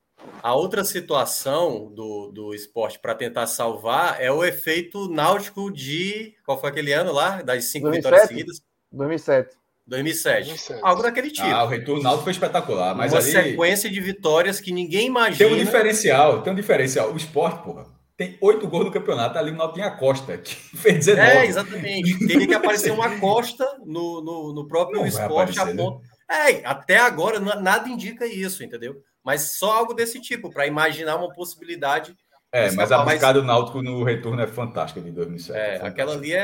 [0.43, 6.35] a outra- situação do, do esporte para tentar salvar é o efeito náutico de.
[6.45, 7.43] Qual foi aquele ano lá?
[7.43, 8.03] Das cinco 2007?
[8.05, 8.63] vitórias seguidas?
[8.91, 9.57] 2007.
[9.87, 10.47] 2007.
[10.47, 10.81] 2007.
[10.85, 11.47] Algo daquele tipo.
[11.47, 15.07] Ah, o retorno Náutico foi espetacular, mas Uma ali sequência de vitórias que ninguém tem
[15.09, 15.51] imagina.
[15.51, 17.13] um diferencial, tem um diferencial.
[17.13, 17.87] O Sport, porra,
[18.17, 21.29] tem oito gols no campeonato, ali o Náutico tem a Costa, que fez 19.
[21.29, 22.27] É, exatamente.
[22.27, 25.75] Teria que aparecer uma costa no, no, no próprio Não esporte a né?
[25.75, 26.01] ponto.
[26.31, 28.97] É, até agora na- nada indica isso, entendeu?
[29.25, 32.17] Mas só algo desse tipo, para imaginar uma possibilidade.
[32.55, 35.57] É, Mas, a buscada do Náutico no retorno é fantástica de 2007.
[35.59, 35.89] É, fantástica.
[35.89, 36.39] aquela ali é,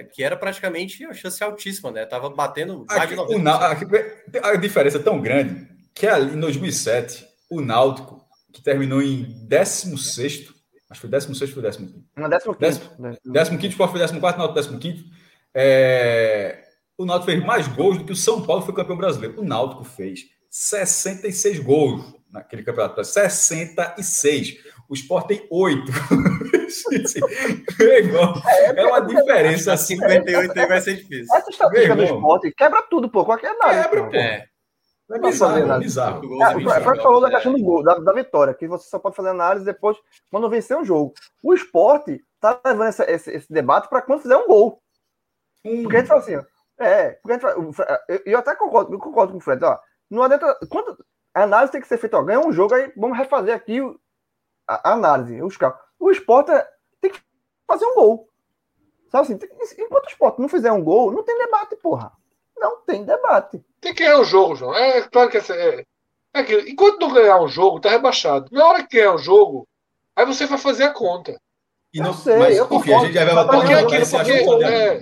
[0.00, 2.04] é- que era praticamente a chance altíssima, né?
[2.04, 3.42] Tava batendo mais Aqui, de o 90%.
[3.42, 3.84] Nau- aqui,
[4.42, 8.20] a diferença é tão grande que ali em 2007, o Náutico,
[8.52, 10.48] que terminou em 16,
[10.90, 12.04] acho que foi 16 ou foi 15.
[12.14, 13.02] Uma décimo Décimo- quinto.
[13.02, 13.16] né?
[13.58, 15.04] 15, o Sport foi 14, Náutico 15.
[15.54, 16.62] É...
[16.98, 19.40] O Náutico fez mais gols do que o São Paulo foi campeão brasileiro.
[19.40, 20.20] O Náutico fez
[20.50, 23.02] 66 gols naquele campeonato.
[23.04, 24.58] 66.
[24.88, 25.82] O Sport tem 8.
[27.80, 29.96] é, é uma diferença A assim.
[29.96, 31.34] 58 aí vai ser difícil.
[31.34, 33.24] Essa estatística do esporte quebra tudo, pô.
[33.24, 33.82] Qualquer análise.
[33.88, 34.16] Quebra, pô.
[34.16, 34.46] É,
[35.10, 35.80] É Não bizarro, fazer nada.
[35.80, 36.20] é bizarro.
[36.28, 37.30] Gols É, o 20 Fred jogos, falou da é.
[37.32, 39.96] questão do gol, da, da vitória, que você só pode fazer análise depois,
[40.30, 41.14] quando vencer um jogo.
[41.42, 44.82] O esporte tá levando essa- esse, esse debate para quando fizer um gol.
[45.64, 46.42] Um, Porque a gente fala assim, ó,
[46.78, 47.44] é, porque a gente
[48.08, 49.78] eu, eu até concordo, eu concordo com o Fred, ó,
[50.10, 50.96] não adianta, quando,
[51.34, 53.80] a análise tem que ser feita, ó, ganha um jogo, aí vamos refazer aqui
[54.66, 55.78] a, análise, os carros.
[55.98, 56.66] O esporte é-
[57.00, 57.20] tem que
[57.66, 58.28] fazer um gol.
[59.10, 59.50] Sabe assim, tem-
[59.84, 62.12] enquanto o esporte não fizer um gol, não tem debate, porra.
[62.56, 63.62] Não tem debate.
[63.80, 64.74] Tem que ganhar o jogo, João.
[64.74, 65.84] É claro que é,
[66.34, 66.68] é aquilo.
[66.68, 68.48] Enquanto não ganhar um jogo, tá rebaixado.
[68.50, 69.68] Na hora que ganhar o jogo,
[70.16, 71.38] aí você vai fazer a conta.
[71.92, 74.62] E Eu não, sei, mas, eu enfim, a gente já vai porque aquilo- porque- assunto,
[74.64, 75.00] é,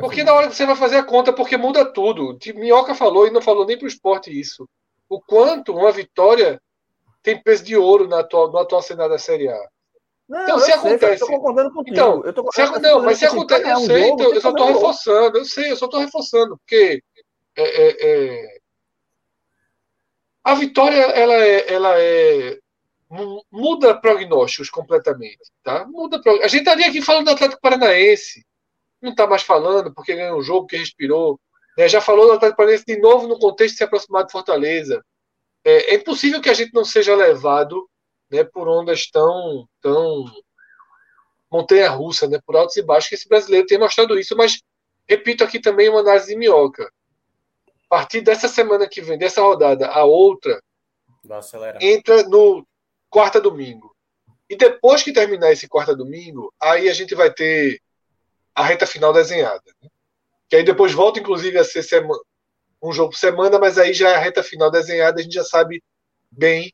[0.00, 2.38] Porque na hora que você vai fazer a conta, porque muda tudo.
[2.54, 4.68] Minhoca falou e não falou nem pro esporte isso.
[5.12, 6.58] O quanto uma vitória
[7.22, 9.68] tem peso de ouro na atual, no atual cenário da Série A.
[10.26, 11.94] Não, Então, se sei, acontece- Eu tô concordando contigo.
[11.94, 14.40] Então, eu tô, Se eu não, mas se assim, acontece, pra eu sei, então, eu
[14.40, 14.66] só gol.
[14.68, 17.02] reforçando, eu sei, eu só tô reforçando, porque
[17.54, 18.58] é, é, é,
[20.42, 22.58] a vitória ela é, ela é
[23.10, 25.84] mu- muda prognósticos completamente, tá?
[25.86, 28.42] Muda prog- a gente estaria aqui falando do Atlético Paranaense,
[29.02, 31.38] não está mais falando porque ganhou um jogo que respirou,
[31.76, 31.88] né?
[31.88, 35.04] Já falou do Atlético Paranaense de novo no contexto de se aproximar de Fortaleza.
[35.64, 37.88] É, é impossível que a gente não seja levado,
[38.30, 40.24] né, por ondas tão tão
[41.50, 44.62] montanha russa, né, por altos e baixos, que esse brasileiro tem mostrado isso, mas
[45.08, 46.90] repito aqui também uma análise de minhoca.
[47.66, 50.62] A partir dessa semana que vem, dessa rodada, a outra,
[51.80, 52.66] entra no
[53.10, 53.94] quarta domingo.
[54.48, 57.80] E depois que terminar esse quarta domingo, aí a gente vai ter
[58.54, 59.62] a reta final desenhada.
[59.82, 59.88] né?
[60.52, 62.14] Que aí depois volta, inclusive, a ser sema-
[62.82, 65.42] um jogo por semana, mas aí já é a reta final desenhada, a gente já
[65.42, 65.82] sabe
[66.30, 66.70] bem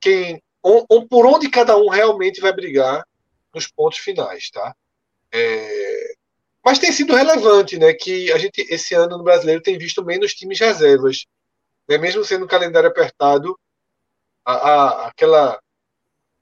[0.00, 3.04] quem, on- on- por onde cada um realmente vai brigar
[3.52, 4.76] nos pontos finais, tá?
[5.32, 6.12] É,
[6.64, 7.92] Mas tem sido relevante, né?
[7.94, 11.24] Que a gente esse ano no brasileiro tem visto menos times reservas,
[11.88, 11.98] né?
[11.98, 13.58] Mesmo sendo um calendário apertado,
[14.44, 15.58] a, a- aquela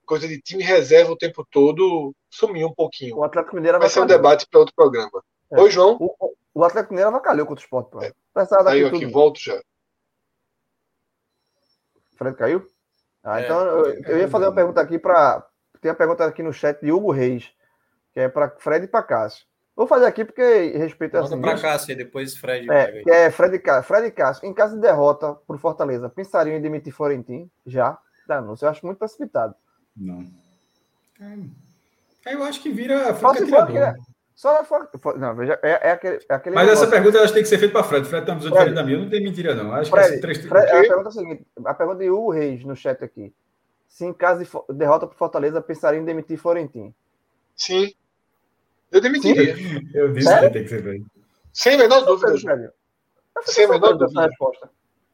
[0.05, 3.16] coisa de time reserva o tempo todo sumiu um pouquinho.
[3.16, 5.24] O Atlético Mineiro Vai ser um debate para outro programa.
[5.51, 5.59] É.
[5.62, 5.97] Oi, João.
[5.99, 7.90] O, o- Atlético Mineiro avacalhou contra o Sport.
[7.90, 7.98] Pô.
[8.01, 9.60] Daqui eu aqui volto já.
[12.16, 12.66] Fred caiu?
[13.22, 13.44] Ah, É.
[13.44, 15.47] então eu, eu ia fazer uma pergunta aqui para.
[15.80, 17.52] Tem uma pergunta aqui no chat de Hugo Reis,
[18.12, 19.47] que é para Fred e para Cássio.
[19.76, 20.43] Vou fazer aqui porque
[20.76, 21.40] respeito Manda assim.
[21.40, 23.05] pra cá, e depois Fred É, aí.
[23.05, 23.85] que é Fred e Cássio.
[23.86, 27.48] Fred e Cássio, em caso de derrota por Fortaleza, pensariam em demitir Florentino?
[27.64, 27.97] Já?
[28.26, 28.56] Danou.
[28.60, 29.55] Eu acho muito precipitado.
[29.97, 30.26] Não.
[32.26, 33.76] É, eu acho que vira Só fica se for tirador.
[33.90, 34.07] aquele-
[34.39, 36.90] Só for, for- não, veja, é, é aquele, é aquele Mas essa negócio.
[36.93, 38.06] pergunta elas tem que ser feita para Fred.
[38.06, 38.51] Fred visão Fred.
[38.52, 38.98] diferente da minha.
[38.98, 39.73] Não tem mentira, não.
[39.74, 42.31] Acho que Fred, esse três Fred, a pergunta é a seguinte: a pergunta de Hugo
[42.31, 43.35] Reis no chat aqui.
[43.89, 46.94] Se em caso de derrota por Fortaleza, pensariam em demitir Florentino?
[47.56, 47.93] Sim.
[48.93, 49.56] Eu demitiria.
[49.93, 50.47] Eu disse Sério?
[50.48, 51.06] que tem que ser feito.
[51.52, 52.39] Sem a menor dúvida.
[53.43, 54.23] Sem a menor dúvida.
[54.28, 54.70] resposta.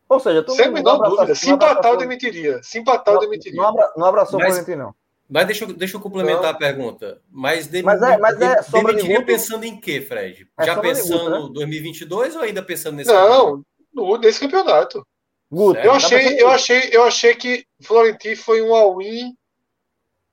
[0.06, 1.34] Ou seja, tu Sem a menor dúvida.
[1.34, 2.62] Se empatar, eu demitiria.
[2.62, 3.58] Se empatar, eu não- demitiria.
[3.58, 4.94] Não, abra, não abraçou o Mas- Florentino, não.
[5.28, 6.50] Mas deixa, eu- deixa eu complementar Não.
[6.50, 7.20] a pergunta.
[7.30, 9.26] Mas, dem- Mas é- mas é de demitiria Guto?
[9.26, 10.46] pensando em quê, Fred?
[10.58, 11.38] É Já de pensando Guto, né?
[11.38, 13.64] no 2022 ou ainda pensando nesse campeonato?
[13.94, 15.06] Não, no- nesse campeonato.
[15.50, 19.34] Guto, eu achei, eu achei, eu achei que Florentino foi um all-in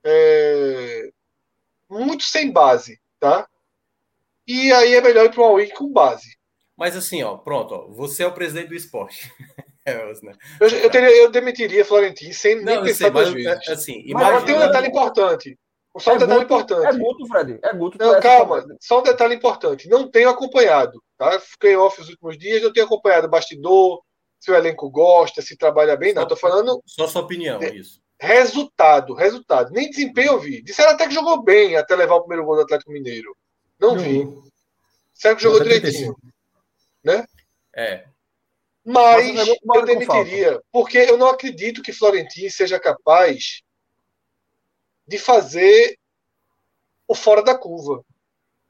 [0.04, 1.10] é,
[1.88, 3.48] muito sem base, tá?
[4.46, 6.36] E aí é melhor ir para um all-in com base.
[6.76, 9.30] Mas assim, ó, pronto, ó, você é o presidente do esporte.
[9.84, 10.32] é, né?
[10.60, 13.68] eu, eu, teria, eu demitiria Florentino sem não, nem pensar sei, duas vezes.
[13.68, 15.58] É, assim, mas tem um detalhe importante.
[15.98, 16.86] Só um é detalhe Guto, importante.
[16.86, 17.58] É Guto, Fred.
[17.62, 17.98] É Guto.
[17.98, 18.64] Não, calma.
[18.80, 19.88] Só um detalhe importante.
[19.88, 21.02] Não tenho acompanhado.
[21.18, 21.38] Tá?
[21.38, 22.62] Fiquei off os últimos dias.
[22.62, 24.00] Não tenho acompanhado bastidor,
[24.40, 26.14] se o elenco gosta, se trabalha bem.
[26.14, 26.82] Não, estou falando.
[26.86, 28.00] Só sua opinião, é isso.
[28.18, 29.70] Resultado, resultado.
[29.70, 30.62] Nem desempenho eu vi.
[30.62, 33.36] Disseram até que jogou bem até levar o primeiro gol do Atlético Mineiro.
[33.78, 34.02] Não, não.
[34.02, 34.28] vi.
[35.12, 36.16] Será que jogou direitinho?
[37.04, 37.24] Né?
[37.74, 38.04] É.
[38.84, 43.62] Mas, eu demitiria, porque eu não acredito que Florentino seja capaz
[45.06, 45.96] de fazer
[47.06, 48.04] o fora da curva.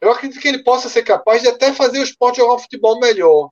[0.00, 2.98] Eu acredito que ele possa ser capaz de até fazer o esporte jogar um futebol
[2.98, 3.48] melhor.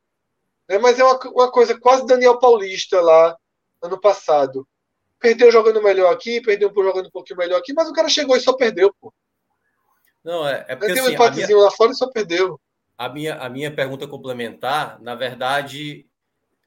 [0.69, 0.79] Né?
[0.79, 3.37] Mas é uma, uma coisa quase Daniel Paulista lá,
[3.81, 4.67] ano passado.
[5.19, 8.41] Perdeu jogando melhor aqui, perdeu jogando um pouquinho melhor aqui, mas o cara chegou e
[8.41, 9.13] só perdeu, pô.
[10.25, 12.61] Não, é, é porque um assim, empatezinho minha, lá fora e só perdeu.
[12.99, 16.07] A minha, a minha pergunta complementar, na verdade,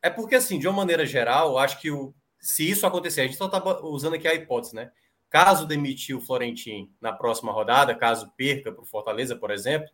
[0.03, 3.25] é porque, assim, de uma maneira geral, eu acho que o, se isso acontecer, a
[3.25, 4.91] gente só está usando aqui a hipótese, né?
[5.29, 9.89] Caso demitir o Florentino na próxima rodada, caso perca para o Fortaleza, por exemplo,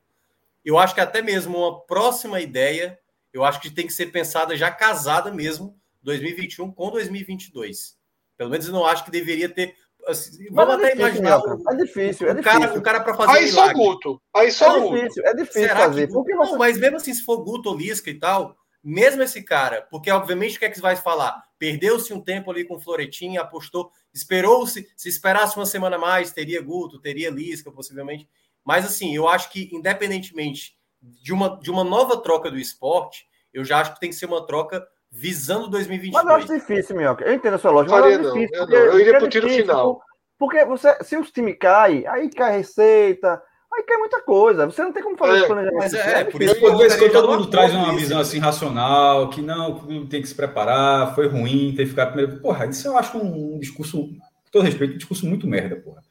[0.66, 3.00] eu acho que até mesmo uma próxima ideia,
[3.32, 7.98] eu acho que tem que ser pensada já casada mesmo, 2021 com 2022.
[8.36, 9.76] Pelo menos eu não acho que deveria ter.
[10.08, 11.42] Assim, vamos é até difícil, imaginar.
[11.70, 12.60] é difícil, é o difícil.
[12.60, 13.38] Cara, o cara para fazer.
[13.38, 14.22] Aí um só Guto.
[14.34, 16.08] Aí só é Difícil, é difícil Será fazer.
[16.08, 19.82] Que, não, mas mesmo assim, se for Guto ou Lisca e tal, mesmo esse cara,
[19.90, 21.44] porque obviamente o que é que você vai falar?
[21.58, 26.62] Perdeu-se um tempo ali com o Floretinho, apostou, esperou-se, se esperasse uma semana mais, teria
[26.62, 28.28] Guto, teria Lisca, possivelmente.
[28.64, 33.64] Mas assim, eu acho que independentemente de uma, de uma nova troca do esporte, eu
[33.64, 36.24] já acho que tem que ser uma troca visando 2022.
[36.24, 37.26] Mas eu acho difícil, Minhoca.
[37.26, 38.68] Eu entendo a sua lógica, Faria, mas eu acho difícil.
[38.68, 38.94] Não, eu, não.
[38.94, 40.02] eu iria pro tiro final.
[40.38, 44.66] Porque você, se os times caem, aí cai receita, Aí quer muita coisa.
[44.66, 45.78] Você não tem como fazer é, planejamento.
[45.78, 49.42] Mas é, é por isso que que todo mundo traz uma visão assim racional, que
[49.42, 52.40] não, que tem que se preparar, foi ruim, tem que ficar primeiro.
[52.42, 56.02] Porra, isso eu acho um, um discurso, com todo respeito, um discurso muito merda, porra.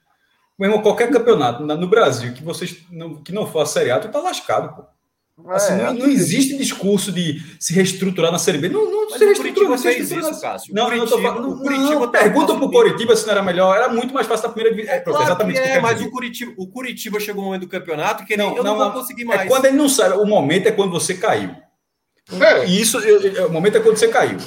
[0.59, 4.01] Meu irmão, qualquer campeonato no Brasil que vocês não, que não for a Série A,
[4.01, 4.87] tu tá lascado,
[5.47, 8.69] Assim, é, não, não, existe discurso de se reestruturar na Série B.
[8.69, 9.69] Não, não se reestrutura.
[9.69, 10.75] Não fez isso, Cássio.
[10.75, 13.77] Não, Curitiba, não, tô, não, Curitiba não, tá pergunta pro Coritiba se não era melhor.
[13.77, 17.21] Era muito mais fácil da primeira é, claro exatamente é, mas o Curitiba, o Curitiba
[17.21, 19.41] chegou no momento do campeonato que não, eu não, vou conseguir é mais.
[19.43, 20.17] É quando ele não sabe.
[20.17, 21.55] O momento é quando você caiu.
[22.41, 22.67] É.
[22.67, 22.99] E isso,
[23.47, 24.39] o momento é quando você caiu.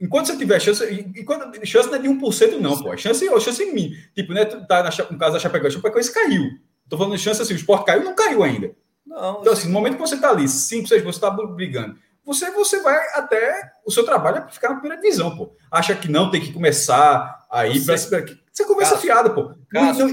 [0.00, 2.96] Enquanto você tiver chance, e quando, chance não é de 1% não, pô.
[2.96, 3.92] Chance, chance em mim.
[4.14, 6.50] Tipo, né, tá na, no caso da Chapecoense, a Chapecoense caiu.
[6.88, 8.72] Tô falando de chance assim, o esporte caiu, não caiu ainda.
[9.08, 12.50] Não, então, assim, no momento que você está ali, 5, 6, você está brigando, você,
[12.50, 13.72] você vai até.
[13.86, 15.50] O seu trabalho é ficar na primeira divisão, pô.
[15.70, 17.80] Acha que não tem que começar aí.
[17.80, 19.52] Pra, você começa Cássio, fiada, pô.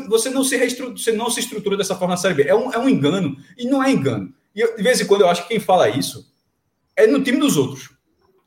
[0.07, 2.43] Você, não se você não se estrutura dessa forma na Série B.
[2.43, 3.35] É um, é um engano.
[3.57, 4.33] E não é engano.
[4.55, 6.31] E eu, de vez em quando eu acho que quem fala isso
[6.95, 7.89] é no time dos outros.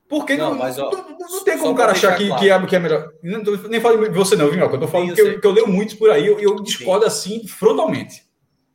[0.09, 2.41] Porque não, não, mas, ó, não, não tem como o cara achar que, claro.
[2.41, 3.12] que, é, que é melhor.
[3.23, 4.59] Não, nem falo de você, não, viu?
[4.59, 7.03] Eu tô falando Sim, que, eu, que, eu, leio muito por aí, eu, eu discordo
[7.03, 7.09] Sim.
[7.09, 8.23] assim frontalmente.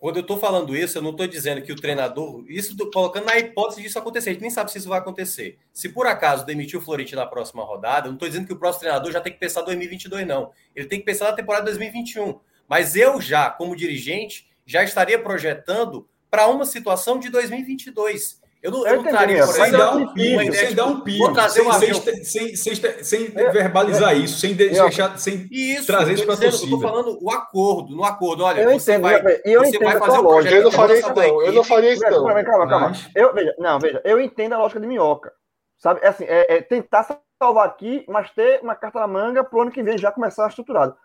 [0.04, 2.44] Quando eu estou falando isso, eu não estou dizendo que o treinador.
[2.50, 4.32] Isso colocando na hipótese disso acontecer.
[4.32, 5.58] A gente nem sabe se isso vai acontecer.
[5.72, 8.60] Se por acaso demitir o Florentino na próxima rodada, eu não estou dizendo que o
[8.60, 10.52] próximo treinador já tem que pensar 2022, não.
[10.76, 12.38] Ele tem que pensar na temporada 2021.
[12.68, 18.42] Mas eu já, como dirigente, já estaria projetando para uma situação de 2022.
[18.64, 22.56] Eu não, eu não traria, por exemplo, dar um pio, sem dar um pio, sem,
[22.56, 26.72] sem, sem, sem, verbalizar isso, sem deixar, sem isso, trazer isso para a torcida.
[26.72, 30.00] Eu estou falando o acordo, no acordo, olha, eu você entendo, vai, eu você vai
[30.00, 30.54] fazer um projeto.
[30.54, 32.44] Eu não faria isso não, eu não faria isso não.
[32.44, 35.34] Calma, calma, Eu, veja, não, veja, eu entendo a lógica de minhoca,
[35.78, 36.00] sabe?
[36.02, 37.06] É assim, é, é tentar
[37.38, 40.48] salvar aqui, mas ter uma carta na manga para o ano que vem já começar
[40.48, 40.96] estruturado.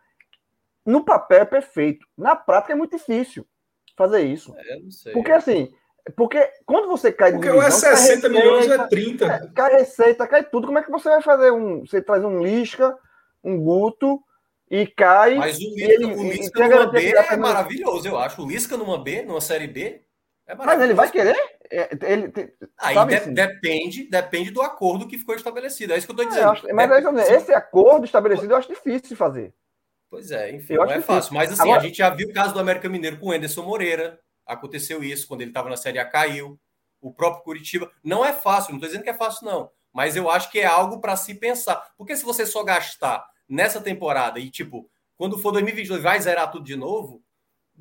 [0.87, 3.45] No papel é perfeito, na prática é muito difícil
[3.97, 4.55] fazer isso.
[4.57, 5.13] É, não sei.
[5.13, 5.75] Porque assim,
[6.11, 9.25] porque quando você cai de Porque divisão, é 60 milhões é 30.
[9.27, 10.67] É, cai receita, cai tudo.
[10.67, 11.81] Como é que você vai fazer um.
[11.81, 12.97] Você traz um Lisca,
[13.43, 14.23] um Guto
[14.71, 15.35] e cai.
[15.35, 18.43] Mas o Lisca, ele, o Lisca numa B é maravilhoso, eu acho.
[18.43, 20.03] O Lisca numa B, numa série B.
[20.47, 21.37] É Mas ele vai querer?
[21.71, 22.33] É, ele,
[22.79, 23.35] Aí de, assim?
[23.35, 25.93] depende, depende do acordo que ficou estabelecido.
[25.93, 26.51] É isso que eu estou dizendo.
[26.51, 29.53] Acho, mas é, esse acordo estabelecido eu acho difícil de fazer.
[30.11, 31.35] Pois é, enfim, eu não é fácil.
[31.35, 33.63] Mas assim, Agora, a gente já viu o caso do América Mineiro com o Enderson
[33.63, 34.19] Moreira
[34.49, 36.59] aconteceu isso, quando ele estava na Série A caiu.
[37.01, 37.93] O próprio Curitiba.
[38.03, 39.71] Não é fácil, não estou dizendo que é fácil, não.
[39.93, 41.77] Mas eu acho que é algo para se pensar.
[41.97, 46.65] Porque se você só gastar nessa temporada e, tipo, quando for 2022 vai zerar tudo
[46.65, 47.23] de novo,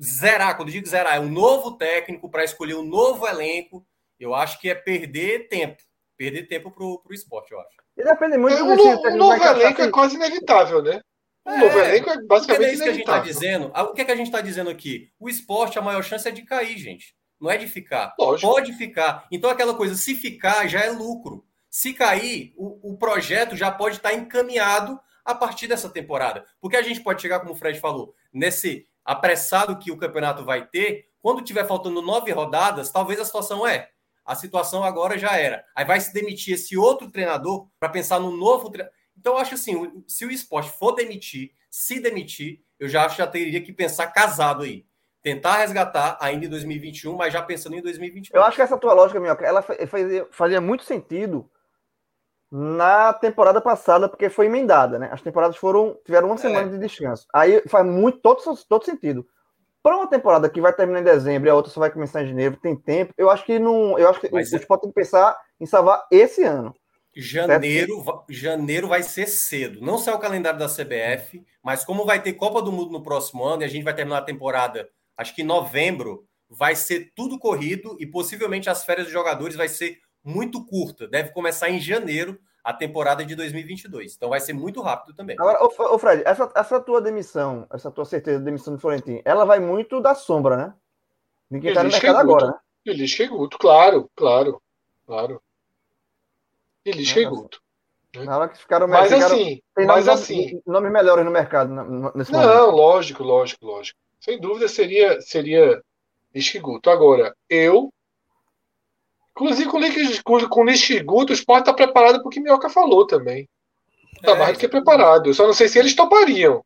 [0.00, 3.84] zerar, quando eu digo zerar, é um novo técnico para escolher um novo elenco,
[4.18, 5.82] eu acho que é perder tempo.
[6.16, 7.76] perder tempo pro, pro esporte, eu acho.
[7.96, 11.00] E depende muito É, do um, um novo elenco é quase inevitável, né?
[11.48, 13.70] É, novo elenco é não é basicamente isso que a gente está dizendo.
[13.74, 15.10] Ah, O que, é que a gente está dizendo aqui?
[15.18, 17.16] O esporte, a maior chance é de cair, gente.
[17.40, 18.14] Não é de ficar.
[18.18, 18.52] Lógico.
[18.52, 19.26] Pode ficar.
[19.30, 21.44] Então, aquela coisa, se ficar, já é lucro.
[21.70, 26.44] Se cair, o, o projeto já pode estar encaminhado a partir dessa temporada.
[26.60, 30.66] Porque a gente pode chegar, como o Fred falou, nesse apressado que o campeonato vai
[30.66, 33.90] ter, quando tiver faltando nove rodadas, talvez a situação é.
[34.24, 35.64] A situação agora já era.
[35.74, 38.97] Aí vai se demitir esse outro treinador para pensar no novo treinador.
[39.18, 43.22] Então, eu acho assim: se o esporte for demitir, se demitir, eu já acho que
[43.22, 44.86] já teria que pensar casado aí.
[45.20, 48.30] Tentar resgatar ainda em 2021, mas já pensando em 2022.
[48.40, 51.50] Eu acho que essa tua lógica, Minhoca, ela fa- fazia, fazia muito sentido
[52.50, 55.10] na temporada passada, porque foi emendada, né?
[55.12, 56.38] As temporadas foram tiveram uma É.
[56.38, 57.26] semana de descanso.
[57.34, 59.26] Aí faz muito todo, todo sentido.
[59.82, 62.28] Para uma temporada que vai terminar em dezembro e a outra só vai começar em
[62.28, 63.12] janeiro, tem tempo.
[63.18, 65.66] Eu acho que não, eu acho que Mas o é- Sport tem que pensar em
[65.66, 66.74] salvar esse ano.
[67.20, 69.80] Janeiro, janeiro vai ser cedo.
[69.80, 73.44] Não sei o calendário da CBF, mas como vai ter Copa do Mundo no próximo
[73.44, 77.36] ano e a gente vai terminar a temporada, acho que em novembro, vai ser tudo
[77.36, 81.08] corrido e possivelmente as férias dos jogadores vai ser muito curta.
[81.08, 84.14] Deve começar em janeiro a temporada de 2022.
[84.14, 85.36] Então vai ser muito rápido também.
[85.40, 89.20] Agora, ô, ô Fred, essa, essa tua demissão, essa tua certeza de demissão do Florentino,
[89.24, 90.74] ela vai muito da sombra, né?
[91.50, 92.54] De quem tá no mercado chegou, agora, né?
[92.86, 94.62] E Lisca e Guto, claro, claro,
[95.04, 95.42] claro.
[96.88, 97.24] E Lisca e.
[97.26, 97.60] Guto.
[98.16, 101.68] Na hora que ficaram Mas ficaram- assim, tem mas nomes, assim, nomes melhores no mercado
[102.14, 102.48] nesse momento.
[102.48, 103.98] não, lógico, lógico, lógico.
[104.18, 105.80] Sem dúvida seria seria
[106.34, 106.90] Lisca e Guto.
[106.90, 107.92] Agora, eu
[109.32, 112.30] inclusive com o Lisca- com o Lisca e Guto, o esporte está preparado para o
[112.30, 113.48] que Minhoca falou também.
[114.16, 115.26] Está É, mais do que preparado.
[115.28, 116.64] Eu só não sei se eles topariam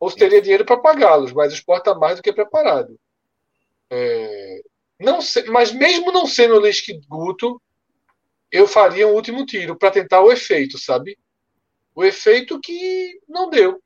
[0.00, 2.98] ou se teria dinheiro para pagá-los, mas o esporte está mais do que preparado.
[3.90, 4.60] É,
[4.98, 7.60] não sei, mas mesmo não sendo o Lisca e Guto,
[8.50, 11.18] eu faria um último tiro para tentar o efeito, sabe?
[11.94, 13.72] O efeito que não deu.
[13.74, 13.80] O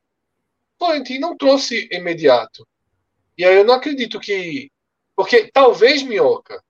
[0.79, 2.67] Florentino não trouxe imediato.
[3.37, 4.71] E aí eu não acredito que.
[5.17, 6.63] Porque talvez, Minhoca,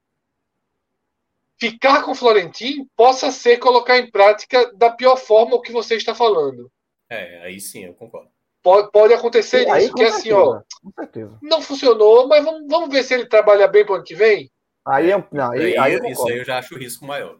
[1.58, 5.96] ficar com o Florentino possa ser colocar em prática da pior forma o que você
[5.96, 6.70] está falando.
[7.08, 8.30] É, aí sim, eu concordo.
[8.62, 11.38] Pode, pode acontecer Aí, isso, que é assim, ó, certeza, Com certeza.
[11.42, 14.50] não funcionou, mas vamos, vamos ver se ele trabalha bem para o ano que vem.
[14.86, 17.38] Aí, é- não, aí, Aí, aí eu isso aí eu já acho o risco maior.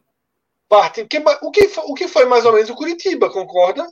[0.72, 3.86] Parte, que, o, que, o que foi mais ou menos o Curitiba, concorda?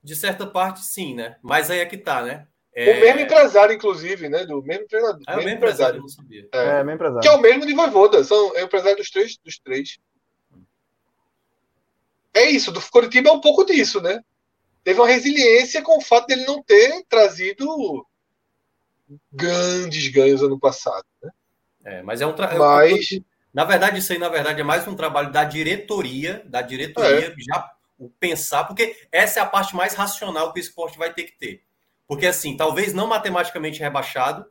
[0.00, 1.36] De certa parte, sim, né?
[1.42, 2.46] Mas aí é que tá, né?
[2.76, 4.46] O mesmo empresário, inclusive, né?
[4.46, 5.20] Do mesmo treinador.
[5.26, 6.48] Ah, é o mesmo empresário, eu não sabia.
[6.54, 6.78] É.
[6.78, 7.22] É, meu empresário.
[7.22, 8.22] Que é o mesmo de Voivoda.
[8.22, 9.98] São, é o empresário dos três, dos três.
[12.32, 14.22] É isso, do Curitiba é um pouco disso, né?
[14.84, 18.06] Teve uma resiliência com o fato dele não ter trazido
[19.32, 21.04] grandes ganhos ano passado.
[21.20, 21.30] Né?
[21.84, 22.56] É, mas é um tra...
[22.56, 23.08] Mas
[23.52, 27.70] Na verdade, isso aí, na verdade, é mais um trabalho da diretoria, da diretoria já
[27.98, 31.36] o pensar, porque essa é a parte mais racional que o esporte vai ter que
[31.36, 31.64] ter.
[32.06, 34.46] Porque, assim, talvez não matematicamente rebaixado,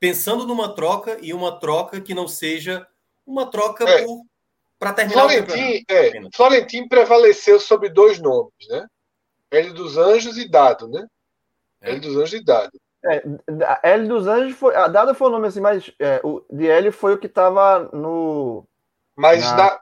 [0.00, 2.86] pensando numa troca e uma troca que não seja
[3.26, 4.04] uma troca É.
[4.78, 5.52] para terminar o campeonato.
[5.52, 8.86] Florentino, é, Florentino prevaleceu sobre dois nomes, né?
[9.50, 11.06] Hélio dos Anjos e Dado, né?
[11.80, 11.90] É.
[11.90, 12.72] Hélio dos Anjos e Dado.
[13.46, 14.74] Da- Hélio dos Anjos foi.
[14.76, 17.90] A Dada foi o nome assim, mas é, o de Hélio foi o que tava
[17.92, 18.64] no.
[19.16, 19.80] Mas Na-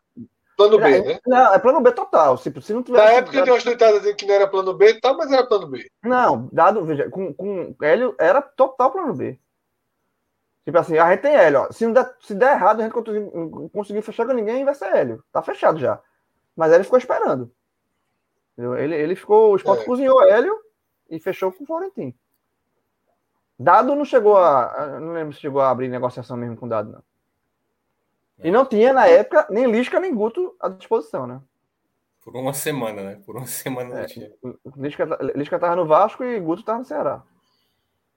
[0.56, 1.20] plano B, é, né?
[1.26, 2.36] Não, é plano B total.
[2.38, 3.04] Se, se não tivesse.
[3.04, 5.46] Na época tem umas tuitadas dizendo que não era plano B e tal, mas era
[5.46, 5.90] plano B.
[6.02, 9.38] Não, dado, veja, com, com Hélio era total plano B.
[10.64, 11.72] Tipo assim, a gente tem Hélio, ó.
[11.72, 13.30] Se, não der, se der errado, a gente conseguir,
[13.72, 15.24] conseguir fechar com ninguém, vai ser Hélio.
[15.32, 15.98] Tá fechado já.
[16.56, 17.50] Mas Hélio ficou esperando.
[18.58, 19.52] Ele, ele ficou.
[19.52, 19.84] O Sport É.
[19.84, 20.54] cozinhou Hélio
[21.08, 22.12] e fechou com o Florentino.
[23.62, 24.90] Dado não chegou a.
[24.94, 27.02] eu Não lembro se chegou a abrir negociação mesmo com Dado, não.
[28.42, 31.42] E não tinha, na época, nem Lisca nem Guto à disposição, né?
[32.24, 33.20] Por uma semana, né?
[33.26, 34.00] Por uma semana É.
[34.00, 34.32] não tinha.
[34.78, 37.22] Lisca, Lisca tava no Vasco e Guto tava no Ceará.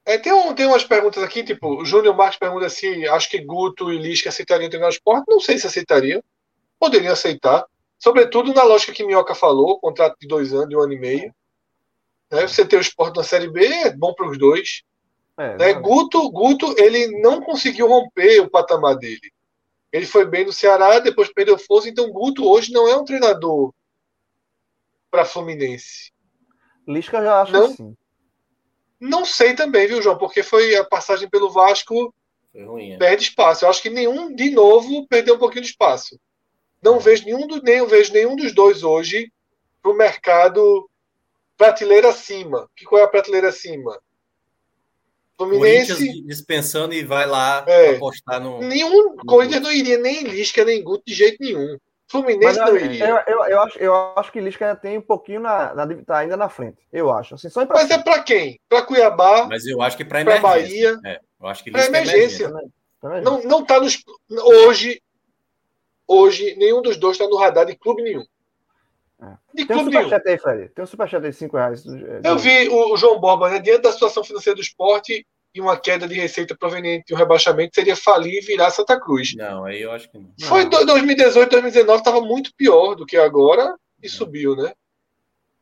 [0.05, 3.43] É, tem, um, tem umas perguntas aqui, tipo, o Júnior Marques pergunta se acho que
[3.43, 5.25] Guto e Lisca aceitariam treinar o esporte.
[5.27, 6.23] Não sei se aceitariam.
[6.79, 7.65] Poderiam aceitar.
[7.99, 11.35] Sobretudo na lógica que Minhoca falou, contrato de dois anos, de um ano e meio.
[12.31, 12.47] Né?
[12.47, 14.83] Você ter o esporte na Série B é bom para os dois.
[15.37, 15.73] É, Né?
[15.73, 19.31] Guto, Guto, ele não conseguiu romper o patamar dele.
[19.91, 21.87] Ele foi bem no Ceará, depois perdeu força.
[21.89, 23.73] Então, Guto hoje não é um treinador
[25.11, 26.11] para Fluminense.
[26.87, 27.69] Lisca já acho Não.
[27.69, 27.97] que sim.
[28.99, 30.17] Não sei também, viu, João?
[30.17, 32.13] Porque foi a passagem pelo Vasco
[32.51, 32.93] Foi ruim.
[32.93, 32.97] é.
[32.97, 33.65] perde espaço.
[33.65, 36.19] Eu acho que nenhum, de novo, perdeu um pouquinho de espaço.
[36.81, 39.31] Não vejo nenhum, do, nem, eu vejo nenhum dos dois hoje
[39.81, 40.89] para o mercado
[41.57, 42.69] prateleira acima.
[42.75, 43.99] Que qual é a prateleira acima?
[45.37, 46.21] Fluminense.
[46.25, 47.95] dispensando e vai lá É.
[47.95, 48.59] apostar no.
[48.61, 51.77] Nenhum Corinthians não iria nem em Lisca nem em Guto de jeito nenhum.
[52.07, 53.07] Fluminense Mas não iria.
[53.07, 56.17] eu, eu, eu acho, eu acho que Lisca ainda tem um pouquinho na, na, tá
[56.19, 56.77] ainda na frente.
[56.91, 57.33] Eu acho.
[57.35, 58.59] Assim, só Mas é para quem?
[58.69, 60.97] Para Cuiabá, Mas eu acho que para para emergência.
[61.01, 61.15] Bahia.
[61.15, 62.51] É, eu acho que Pra Lisca é emergência.
[63.01, 63.21] Também.
[63.23, 63.97] Não, não tá nos.
[64.29, 65.01] Hoje,
[66.07, 68.23] hoje, nenhum dos dois está no radar de clube nenhum.
[69.21, 69.65] É.
[69.65, 70.69] Tem um superchat aí, Fred.
[70.69, 71.85] Tem um superchat aí de 5 reais.
[71.85, 75.25] é, Eu vi o, João Borba, né, diante da situação financeira do esporte
[75.55, 79.33] e uma queda de receita proveniente de um rebaixamento, seria falir e virar Santa Cruz.
[79.35, 80.29] Não, aí eu acho que não.
[80.41, 84.73] Foi do- 2018, 2019, estava muito pior do que agora e subiu, né?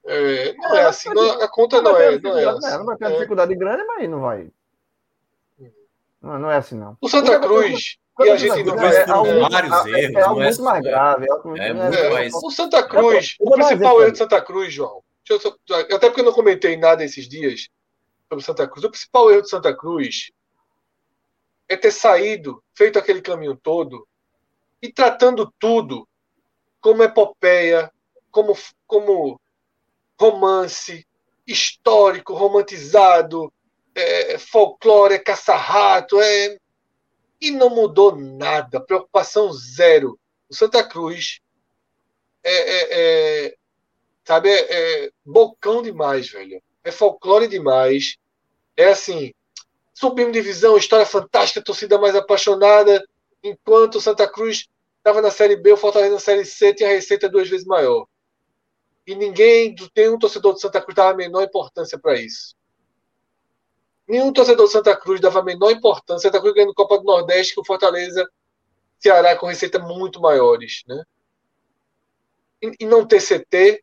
[0.05, 2.69] É, não é assim, não- a conta não vai é, não é assim.
[2.77, 3.13] Não vai ter uma É.
[3.15, 4.47] dificuldade grande, mas não vai.
[6.21, 6.97] Não, não é assim, não.
[7.01, 9.05] O Santa Cruz, e a gente não é,
[9.49, 11.25] vários é, erros, é algo muito mais grave.
[11.25, 15.03] É, algo- É o Santa Cruz, o principal erro de Santa Cruz, João,
[15.93, 17.67] até porque eu não comentei nada esses dias
[18.29, 20.31] sobre Santa Cruz, o principal erro de Santa Cruz
[21.69, 24.07] é ter saído, feito aquele caminho todo
[24.81, 26.07] e tratando tudo
[26.81, 27.91] como epopeia,
[28.31, 28.57] como,
[28.87, 29.39] como
[30.19, 31.05] romance
[31.47, 33.51] histórico, romantizado,
[33.95, 36.57] é, folclore, é caça-rato, é...
[37.41, 40.19] e não mudou nada, preocupação zero.
[40.49, 41.41] O Santa Cruz
[42.43, 43.55] é, é- é,
[44.23, 46.61] sabe, é, é bocão demais, velho.
[46.83, 48.17] É folclore demais.
[48.77, 49.33] É assim,
[49.93, 53.03] subimos divisão, história fantástica, torcida mais apaixonada,
[53.43, 56.93] enquanto o Santa Cruz estava na Série B, o Fortaleza na Série C tinha a
[56.93, 58.07] receita duas vezes maior.
[59.05, 62.55] E ninguém, nenhum torcedor de Santa Cruz dava a menor importância para isso.
[64.11, 66.27] Nenhum torcedor de Santa Cruz dava a menor importância.
[66.27, 68.29] Santa Cruz ganhando Copa do Nordeste, que o Fortaleza,
[68.99, 71.01] Ceará com receita muito maiores, né?
[72.61, 73.81] E, e não ter CT,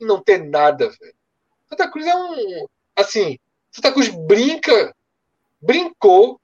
[0.00, 1.14] e não ter nada, velho.
[1.68, 2.66] Santa Cruz é um.
[2.96, 3.38] Assim,
[3.70, 4.96] Santa Cruz brinca,
[5.60, 6.40] brincou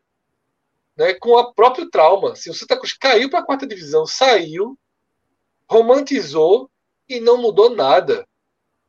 [0.94, 2.32] né, com o próprio trauma.
[2.32, 4.78] Assim, o Santa Cruz caiu para a quarta divisão, saiu,
[5.66, 6.70] romantizou
[7.08, 8.28] e não mudou nada.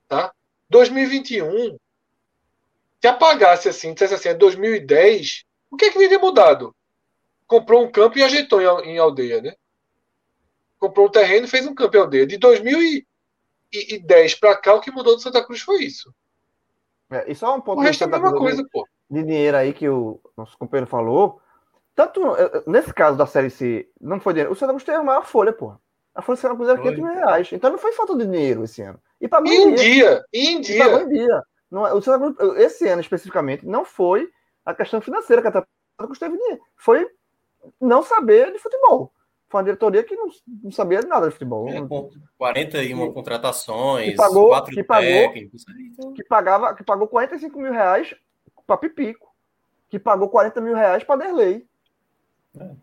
[0.10, 0.34] Tá?
[0.70, 1.78] 2021,
[3.04, 6.74] se apagasse assim, dissesse assim, é 2010, o que é que teria mudado?
[7.46, 9.54] Comprou um campo e ajeitou em, al- em aldeia, né?
[10.80, 12.26] Comprou um terreno e fez um campo em aldeia.
[12.26, 16.14] De 2010 para cá, o que mudou do Santa Cruz foi isso.
[17.12, 18.88] É, e só um ponto O resto é a mesma Cruz coisa, pô.
[19.10, 21.42] de dinheiro aí que o nosso companheiro falou.
[21.94, 24.54] Tanto eh, eh, nesse caso da Série C, não foi dinheiro.
[24.54, 25.78] O Santa Cruz teve a maior folha, porra.
[26.16, 26.96] A folha do Santa Cruz era Foi.
[26.96, 27.52] 500 mil reais.
[27.52, 29.00] Então não foi falta de dinheiro esse ano.
[29.20, 30.24] E pagou E em em dia.
[30.34, 31.44] e em E dia.
[31.74, 34.30] Não, é- o Santa Cruz, esse ano especificamente, não foi
[34.64, 35.68] a questão financeira que a Santa
[35.98, 36.62] Cruz teve dinheiro.
[36.78, 37.10] Foi
[37.82, 39.12] não saber de futebol.
[39.50, 40.28] Foi uma diretoria que não,
[40.64, 41.68] não sabia de nada de futebol.
[41.70, 45.66] É, com 41 contratações, que pagou- quatro que pagou- técnicos.
[45.80, 48.16] Então, que pagava, que pagou 45 mil reais
[48.68, 49.34] para Pipico,
[49.90, 51.66] que pagou 40 mil reais para Derlei.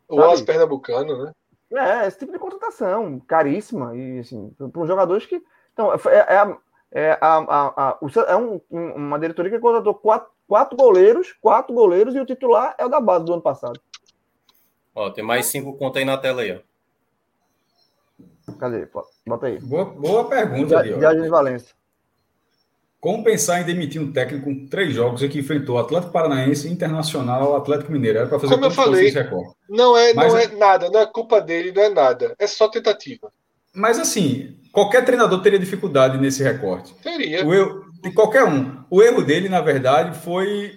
[0.09, 1.33] O Wallace Pernambucano, né?
[1.73, 5.41] É, esse tipo de contratação caríssima e assim, para os jogadores que.
[5.73, 6.57] Então, é, é, a-
[6.93, 7.99] é, a, a, a-
[8.29, 12.75] é um- um- uma diretoria que contratou quatro, quatro goleiros, quatro goleiros, e o titular
[12.79, 13.81] é o da base do ano passado.
[14.95, 16.71] ó, tem mais cinco contas aí na tela aí, ó.
[18.59, 18.89] Cadê?
[19.27, 19.59] Bota aí.
[19.61, 21.01] Boa, boa pergunta, Diogo.
[21.01, 21.75] Viagem de Valência.
[23.01, 27.57] Como pensar em demitir um técnico com três jogos e que enfrentou Atlético Paranaense, Internacional,
[27.57, 28.19] Atlético Mineiro?
[28.19, 29.11] Era para fazer Como eu falei.
[29.71, 32.37] Não é, Mas não é nada, não é culpa dele, não é nada.
[32.39, 33.33] É só tentativa.
[33.75, 36.95] Mas assim, qualquer treinador teria dificuldade nesse recorte.
[37.03, 37.47] Teria.
[37.47, 38.83] O erro, de qualquer um.
[38.91, 40.73] O erro dele, na verdade, foi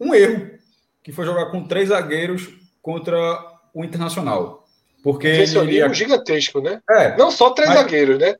[0.00, 0.50] um erro,
[1.02, 2.48] que foi jogar com três zagueiros
[2.82, 3.16] contra
[3.74, 4.64] o Internacional.
[5.02, 5.94] Porque ele Invencionismo iria...
[5.94, 6.80] gigantesco, né?
[6.90, 8.34] É, Não só três Mas- zagueiros, né?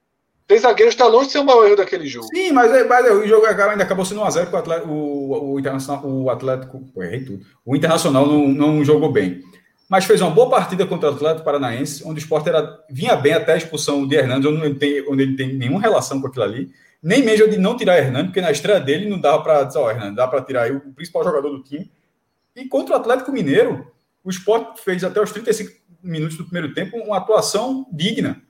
[0.47, 2.27] Três zagueiros está longe de ser o maior erro daquele jogo.
[2.35, 5.53] Sim, mas, é- mas é, o jogo ainda acabou sendo 1x0 porque o Atlético, o,
[5.53, 7.45] o Internacional, o Atlético, pô, errei tudo.
[7.67, 9.43] O Internacional não, não jogou bem.
[9.89, 13.33] Mas fez uma boa partida contra o Atlético Paranaense, onde o Sport era, vinha bem
[13.33, 16.45] até a expulsão de Hernandes, onde, não tem, onde ele tem nenhuma relação com aquilo
[16.45, 16.71] ali.
[17.03, 19.91] Nem mesmo de não tirar Hernandes, porque na estreia dele não dava para dizer, ó,
[19.91, 21.91] Hernandes, dá para tirar o principal jogador do time.
[22.55, 23.91] E contra o Atlético Mineiro,
[24.23, 28.43] o Sport fez até os 35 minutos do primeiro tempo uma atuação digna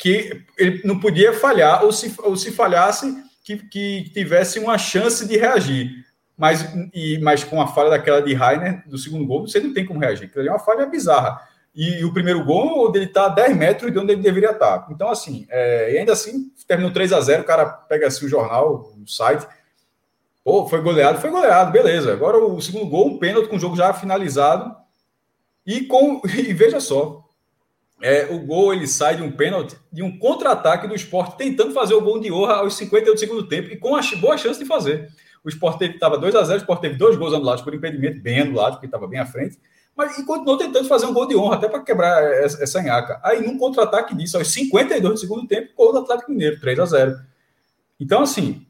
[0.00, 5.28] que ele não podia falhar, ou se, ou se falhasse, que, que tivesse uma chance
[5.28, 6.06] de reagir.
[6.40, 9.84] Mas, e, mas com a falha daquela de Rainer, do segundo gol, você não tem
[9.84, 10.24] como reagir.
[10.24, 11.46] Aquilo é uma falha bizarra.
[11.74, 14.88] E, e o primeiro gol, ele está a 10 metros de onde ele deveria estar.
[14.90, 18.28] Então, assim, é, e ainda assim, terminou 3 a 0 o cara pega assim o
[18.28, 19.46] jornal, o site.
[20.42, 22.10] Pô, foi goleado, foi goleado, beleza.
[22.10, 24.74] Agora o segundo gol, um pênalti com o jogo já finalizado.
[25.66, 27.22] E, com, e veja só,
[28.00, 31.92] é, o gol ele sai de um pênalti, de um contra-ataque do esporte, tentando fazer
[31.92, 34.64] o gol de honra aos 58 do segundo tempo e com a boa chance de
[34.64, 35.10] fazer.
[35.44, 38.40] O esporte estava 2 a 0 o esporte teve dois gols anulados por impedimento, bem
[38.40, 39.58] anulados, porque estava bem à frente,
[39.96, 43.20] Mas e continuou tentando fazer um gol de honra, até para quebrar essa, essa nhaca.
[43.22, 46.84] Aí, num contra-ataque disso, aos 52 do segundo tempo, gol do Atlético Mineiro, 3 a
[46.84, 47.20] 0
[47.98, 48.66] Então, assim,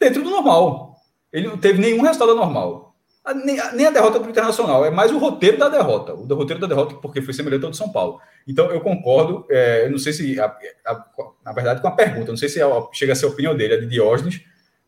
[0.00, 0.96] dentro do normal.
[1.32, 2.96] Ele não teve nenhum resultado normal.
[3.44, 6.14] Nem, nem a derrota para o Internacional, é mais o roteiro da derrota.
[6.14, 8.18] O roteiro da derrota, porque foi semelhante ao de São Paulo.
[8.48, 11.06] Então, eu concordo, é, eu não sei se, a, a,
[11.44, 13.74] na verdade, com a pergunta, não sei se é chega a ser a opinião dele,
[13.74, 14.40] a de Diógenes,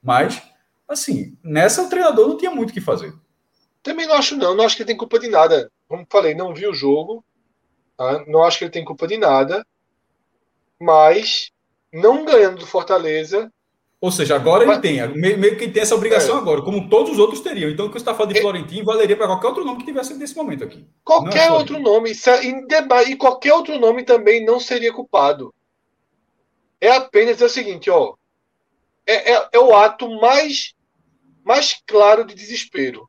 [0.03, 0.43] mas,
[0.89, 3.13] assim, nessa o treinador não tinha muito o que fazer.
[3.83, 4.55] Também não acho, não.
[4.55, 5.71] Não acho que ele tem culpa de nada.
[5.89, 7.25] Como falei, não vi o jogo.
[7.97, 8.25] Tá?
[8.27, 9.67] Não acho que ele tem culpa de nada.
[10.81, 11.51] Mas,
[11.93, 13.53] não ganhando do Fortaleza.
[14.01, 15.09] Ou seja, agora mas, ele tem.
[15.17, 16.39] Meio, meio que tem essa obrigação é.
[16.39, 17.71] agora, como todos os outros teriam.
[17.71, 19.87] Então, o que você está falando de é, Florentino valeria para qualquer outro nome que
[19.87, 20.85] tivesse nesse momento aqui.
[21.05, 22.11] Qualquer é outro nome.
[22.11, 25.55] E qualquer outro nome também não seria culpado.
[26.81, 28.15] É apenas o seguinte, ó.
[29.07, 30.75] É, é, é o ato mais,
[31.45, 33.09] mais claro de desespero.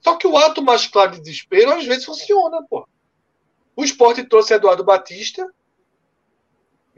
[0.00, 2.86] Só que o ato mais claro de desespero às vezes funciona, pô.
[3.74, 5.48] O esporte trouxe Eduardo Batista,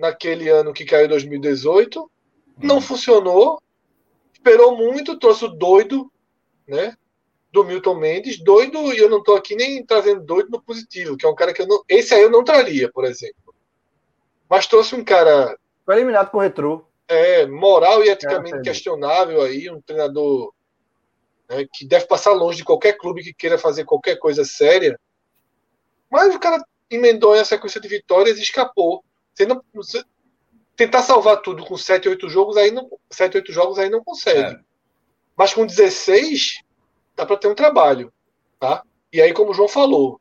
[0.01, 2.11] naquele ano que caiu em 2018.
[2.59, 2.81] Não uhum.
[2.81, 3.63] funcionou.
[4.33, 6.11] Esperou muito, trouxe o doido,
[6.67, 6.97] né?
[7.53, 8.43] Do Milton Mendes.
[8.43, 11.53] Doido, e eu não estou aqui nem trazendo doido no positivo, que é um cara
[11.53, 11.85] que eu não.
[11.89, 13.55] Esse aí eu não traria, por exemplo.
[14.49, 15.57] Mas trouxe um cara.
[15.85, 16.85] Foi eliminado com o retrô.
[17.13, 20.55] É, moral e eticamente é, questionável aí, um treinador
[21.49, 24.97] né, que deve passar longe de qualquer clube que queira fazer qualquer coisa séria.
[26.09, 29.05] Mas o cara emendou a sequência de vitórias e escapou.
[29.35, 30.05] Você não, você,
[30.77, 34.55] tentar salvar tudo com 7, 8 jogos aí não, 7, 8 jogos aí não consegue.
[34.55, 34.61] É.
[35.37, 36.63] Mas com 16
[37.17, 38.13] dá para ter um trabalho,
[38.61, 38.85] tá?
[39.13, 40.21] E aí como o João falou,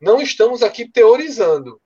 [0.00, 1.78] não estamos aqui teorizando.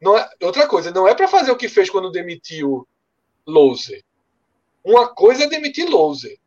[0.00, 2.86] Não é, outra coisa, não é para fazer o que fez quando demitiu
[3.46, 4.02] Louser.
[4.82, 6.38] Uma coisa é demitir Louser.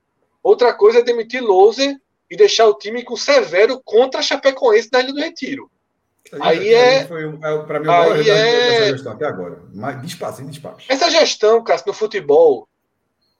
[0.43, 1.99] Outra coisa é demitir Louser
[2.29, 5.71] e deixar o time com Severo contra a Chapecoense da Ilha do Retiro.
[6.41, 7.05] Aí é.
[7.05, 8.87] Foi, é, para mim, o maior é...
[8.89, 9.61] gestão até agora.
[9.73, 10.85] Mas despacho, despacho.
[10.89, 12.67] Essa gestão, Cássio, no futebol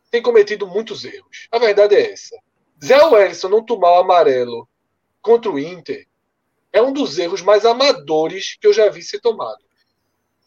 [0.09, 1.47] tem cometido muitos erros.
[1.51, 2.35] A verdade é essa.
[2.83, 4.67] Zé Wellison não tomar o amarelo
[5.21, 6.07] contra o Inter
[6.71, 9.59] é um dos erros mais amadores que eu já vi ser tomado.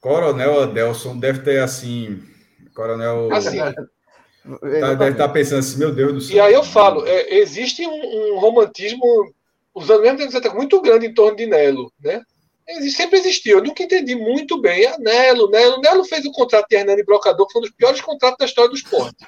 [0.01, 2.23] Coronel Adelson deve ter assim.
[2.75, 3.33] Coronel.
[3.33, 3.59] Assim,
[4.43, 6.37] Tá, deve estar tá pensando assim, meu Deus do céu.
[6.37, 9.05] E aí eu falo, é, existe um, um, romantismo,
[9.75, 12.23] usando mesmo termo muito grande em torno de Nelo, né?
[12.91, 13.59] sempre existiu.
[13.59, 14.87] Eu nunca entendi muito bem.
[14.87, 18.01] A Nelo, Nelo, Nelo fez o contrato de Hernani Brocador, que foi um dos piores
[18.01, 19.27] contratos da história do esporte.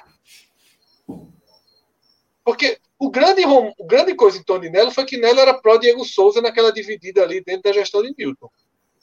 [2.43, 5.77] Porque o grande, o grande coisa em torno de Nelo foi que Nelo era pró
[5.77, 8.49] Diego Souza naquela dividida ali dentro da gestão de Newton.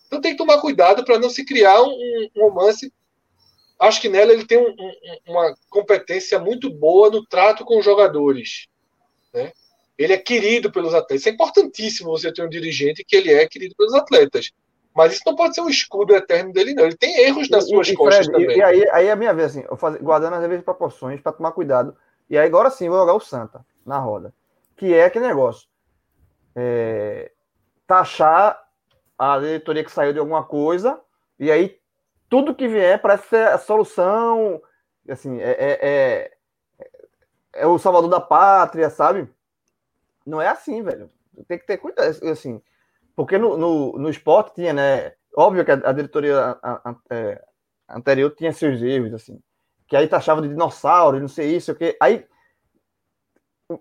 [0.07, 2.93] Então tem que tomar cuidado para não se criar um, um romance
[3.81, 4.93] acho que nela ele tem um, um,
[5.29, 8.67] uma competência muito boa no trato com os jogadores.
[9.33, 9.53] Né?
[9.97, 11.27] Ele é querido pelos atletas.
[11.27, 14.51] É importantíssimo você ter um dirigente que ele é querido pelos atletas.
[14.95, 16.85] Mas isso não pode ser um escudo eterno dele, não.
[16.85, 18.59] Ele tem erros nas suas e, costas Fred, também.
[18.59, 21.33] E, aí, aí é a minha vez, assim, eu faz, guardando as devidas proporções para
[21.33, 21.97] tomar cuidado.
[22.29, 24.35] E aí agora sim, vou jogar o Santa na roda.
[24.77, 25.69] Que é aquele negócio.
[26.57, 27.31] É,
[27.87, 28.61] taxar
[29.19, 31.01] a diretoria que saiu de alguma coisa
[31.39, 31.80] e aí
[32.31, 34.63] tudo que vier parece ser a solução,
[35.09, 36.33] assim, é, é, é,
[37.55, 39.29] é, o salvador da pátria, sabe?
[40.25, 41.11] Não é assim, velho.
[41.49, 42.63] Tem que ter cuidado, assim,
[43.17, 45.13] porque no, no, no esporte tinha, né?
[45.37, 47.43] Óbvio que a, a diretoria a, a, é,
[47.89, 49.41] anterior tinha seus erros, assim,
[49.89, 51.97] que aí taxava de dinossauro, não sei isso, o que.
[52.01, 52.25] Aí,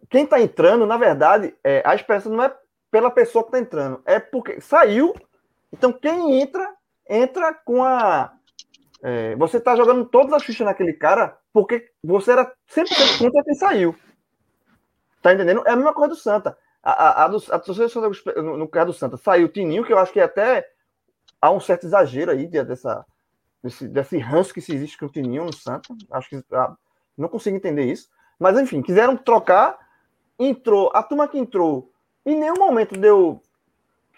[0.10, 2.56] quem tá entrando, na verdade, é, a esperança não é
[2.90, 5.14] pela pessoa que tá entrando, é porque saiu.
[5.72, 6.76] Então, quem entra,
[7.08, 8.39] entra com a
[9.02, 13.56] é, você está jogando todas as fichas naquele cara porque você era sempre contra quem
[13.56, 13.96] saiu.
[15.22, 15.64] Tá entendendo?
[15.66, 16.58] É a mesma coisa do Santa.
[16.82, 19.98] A, a, a, do, a no, no caso do Santa, saiu o Tininho, que eu
[20.00, 20.66] acho que até
[21.42, 23.06] há um certo exagero aí dessa,
[23.62, 25.94] desse, desse ranço que se existe com o Tininho no Santa.
[26.12, 26.76] Acho que ah,
[27.18, 28.10] não consigo entender isso.
[28.40, 29.78] Mas enfim, quiseram trocar,
[30.38, 31.92] entrou, a turma que entrou,
[32.26, 33.42] em nenhum momento deu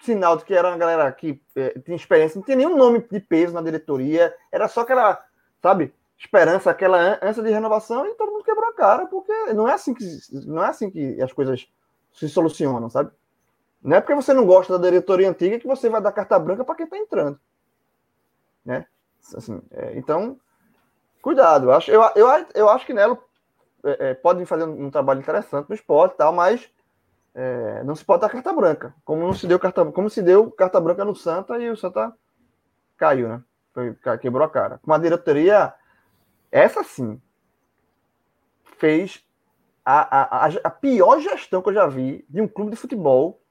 [0.01, 3.19] sinal de que era uma galera que é, tinha experiência, não tinha nenhum nome de
[3.19, 5.23] peso na diretoria, era só aquela,
[5.61, 9.73] sabe, esperança, aquela ânsia de renovação e todo mundo quebrou a cara, porque não é
[9.73, 10.05] assim que,
[10.45, 11.67] não é assim que as coisas
[12.13, 13.11] se solucionam, sabe?
[13.81, 16.63] Não é porque você não gosta da diretoria antiga que você vai dar carta branca
[16.63, 17.39] para quem está entrando,
[18.63, 18.85] né?
[19.35, 20.39] Assim, é, então,
[21.21, 21.67] cuidado.
[21.67, 23.17] Eu acho, eu, eu, eu acho que Nelo
[23.83, 26.69] é, é, pode fazer um, trabalho interessante no esporte, tal, mas
[27.33, 30.51] é, não se pode dar carta branca, como não se deu carta, como se deu
[30.51, 32.13] carta branca no Santa e o Santa
[32.97, 33.43] caiu, né?
[33.73, 34.79] Foi, quebrou a cara.
[34.83, 35.73] Com a diretoria,
[36.51, 37.21] essa sim,
[38.77, 39.23] fez
[39.85, 43.41] a, a, a, pior gestão que eu já vi de um clube de futebol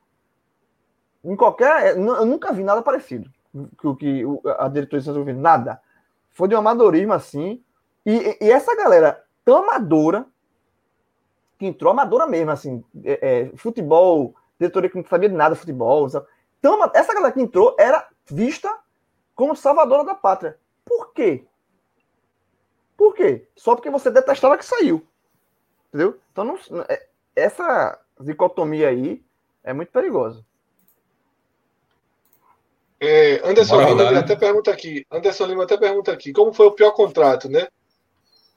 [1.24, 1.97] Em qualquer.
[1.97, 3.31] Eu nunca vi nada parecido
[3.77, 4.24] com o que
[4.59, 5.40] a diretoria está ouvindo.
[5.40, 5.81] Nada.
[6.31, 7.62] Foi de um amadorismo assim.
[8.05, 10.27] E, e, essa galera tão amadora,
[11.61, 15.61] que entrou amadora mesmo, assim, é, é, futebol, diretoria que não sabia de nada de
[15.61, 16.09] futebol.
[16.09, 16.27] Sabe?
[16.59, 18.74] Então, essa galera que entrou era vista
[19.35, 20.59] como salvadora da pátria.
[20.87, 21.45] Por quê?
[22.97, 23.47] Por quê?
[23.55, 25.07] Só porque você detestava que saiu.
[25.89, 26.19] Entendeu?
[26.32, 26.57] Então, não,
[26.89, 27.07] é,
[27.37, 29.23] essa dicotomia aí
[29.62, 30.43] é muito perigosa.
[32.99, 34.19] É, Anderson Lima né?
[34.19, 35.07] até pergunta aqui.
[35.11, 36.32] Anderson Lima até pergunta aqui.
[36.32, 37.69] Como foi o pior contrato, né?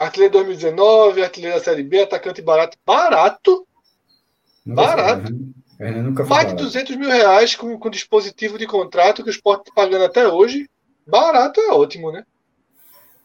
[0.03, 2.77] Artilheiro 2019, artilheiro da Série B, atacante barato.
[2.85, 3.65] Barato?
[4.65, 5.33] Nunca barato.
[5.77, 6.25] Foi, né?
[6.27, 10.05] Mais de 200 mil reais com, com dispositivo de contrato que o Sport está pagando
[10.05, 10.69] até hoje.
[11.07, 12.25] Barato é ótimo, né?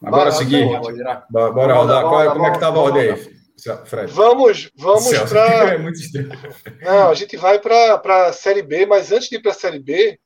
[0.01, 0.63] Agora seguir.
[0.63, 2.03] É bora, bora rodar.
[2.03, 3.39] Qual, como é que estava a ordem aí?
[3.85, 4.13] Fred.
[4.13, 5.73] Vamos, vamos para.
[5.73, 9.55] É Não, a gente vai para a Série B, mas antes de ir para a
[9.55, 10.17] Série B,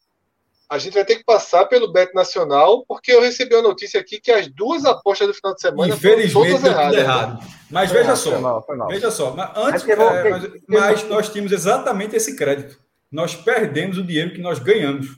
[0.73, 4.19] a gente vai ter que passar pelo Bet Nacional, porque eu recebi a notícia aqui
[4.19, 6.97] que as duas apostas do final de semana Infelizmente, foram todas erradas.
[6.97, 7.45] Errado.
[7.69, 8.87] Mas foi veja mal, só, foi mal, foi mal.
[8.87, 12.79] veja só, mas antes, é, mas, mas nós tínhamos exatamente esse crédito.
[13.11, 15.15] Nós perdemos o dinheiro que nós ganhamos.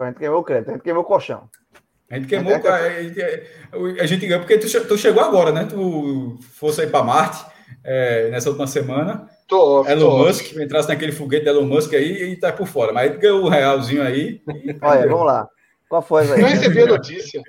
[0.00, 1.50] A gente queimou o crédito, a gente queimou o colchão.
[2.10, 3.20] A gente queimou, a gente,
[4.00, 5.66] a gente ganhou, porque tu, tu chegou agora, né?
[5.68, 7.44] Tu fosse aí para Marte
[7.84, 9.28] é, nessa última semana.
[9.52, 12.90] Tô Elon tô Musk, entrasse naquele foguete de Elon Musk aí e tá por fora.
[12.90, 14.40] Mas ganhou o um realzinho aí.
[14.80, 15.46] Olha, vamos lá.
[15.90, 16.40] Qual foi, velho?
[16.40, 17.42] Eu recebi a notícia.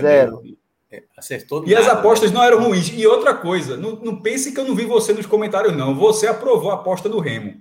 [0.00, 0.42] Zero.
[0.90, 1.62] É, acertou.
[1.64, 1.86] E nada.
[1.86, 2.88] as apostas não eram ruins.
[2.92, 5.94] E outra coisa, não, não pense que eu não vi você nos comentários, não.
[5.94, 7.54] Você aprovou a aposta do Remo.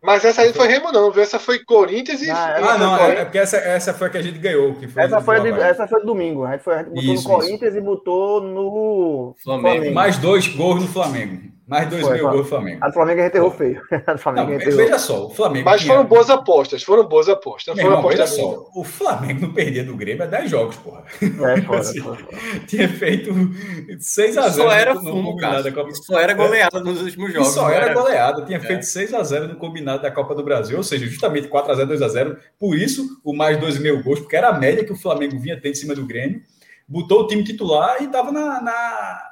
[0.00, 1.24] Mas essa aí foi Remo, não, viu?
[1.24, 2.30] Essa foi Corinthians e.
[2.30, 4.74] Ah, ah não, é, é porque essa, essa foi a que a gente ganhou.
[4.76, 6.44] Que foi essa, foi de, essa foi domingo.
[6.44, 7.78] A gente, foi, a gente botou isso, no Corinthians isso.
[7.78, 9.74] e botou no Flamengo.
[9.74, 9.94] Flamengo.
[9.94, 11.50] Mais dois gols no Flamengo.
[11.70, 12.78] Mais dois foi, mil gols do Flamengo.
[12.80, 13.80] A do Flamengo a gente errou feio.
[14.04, 15.64] A do Flamengo não, veja só, o Flamengo.
[15.64, 15.94] Mas tinha...
[15.94, 17.76] foram boas apostas, foram boas apostas.
[17.76, 21.04] Meu irmão, veja só, o Flamengo não perdia do Grêmio há 10 jogos, porra.
[21.22, 22.18] É, foda, assim, foda.
[22.66, 24.50] Tinha feito 6x0.
[24.50, 25.62] Só era fumo, cara.
[25.94, 27.50] Só era goleada nos últimos jogos.
[27.50, 28.44] Só era, goleada.
[28.44, 28.60] Tinha é.
[28.60, 32.36] feito 6x0 no combinado da Copa do Brasil, ou seja, justamente 4x0, 2x0.
[32.58, 35.70] Por isso, o mais 2,5 gols, porque era a média que o Flamengo vinha tendo
[35.70, 36.42] em cima do Grêmio.
[36.88, 39.29] Botou o time titular e estava na, na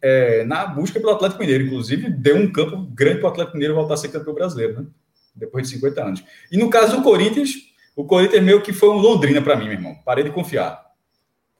[0.00, 1.64] é, na busca pelo Atlético Mineiro.
[1.64, 4.86] Inclusive, deu um campo grande para o Atlético Mineiro voltar a ser campeão brasileiro, né?
[5.34, 6.24] Depois de 50 anos.
[6.50, 7.50] E no caso do Corinthians,
[7.94, 9.96] o Corinthians meio que foi um Londrina para mim, meu irmão.
[10.04, 10.84] Parei de confiar.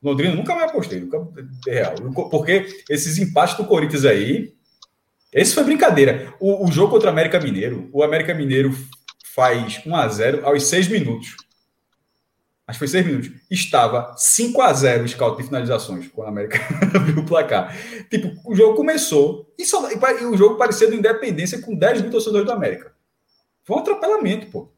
[0.02, 1.26] Londrina nunca mais apostei, nunca
[1.68, 1.94] é real.
[2.30, 4.54] Porque esses empates do Corinthians aí.
[5.32, 6.32] Esse foi brincadeira.
[6.40, 8.74] O, o jogo contra o América Mineiro, o América Mineiro
[9.34, 11.36] faz 1 a 0 aos 6 minutos
[12.66, 16.30] acho que foi seis minutos, estava 5 a 0 o scout de finalizações, quando a
[16.30, 16.58] América
[16.94, 17.76] abriu o placar.
[18.10, 22.10] Tipo, o jogo começou e, só, e o jogo parecia de independência com 10 mil
[22.10, 22.92] torcedores do América.
[23.62, 24.68] Foi um atropelamento, pô.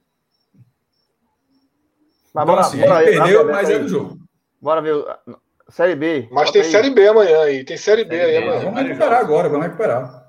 [2.34, 4.18] Mas então, bora, assim, bora, perdeu, mas é do jogo.
[4.60, 4.94] Bora ver.
[5.70, 6.28] Série B.
[6.30, 6.70] Mas tem aí.
[6.70, 7.64] Série B amanhã aí.
[7.64, 8.64] Tem Série B série aí B, amanhã.
[8.64, 10.28] Vamos recuperar agora, vamos recuperar.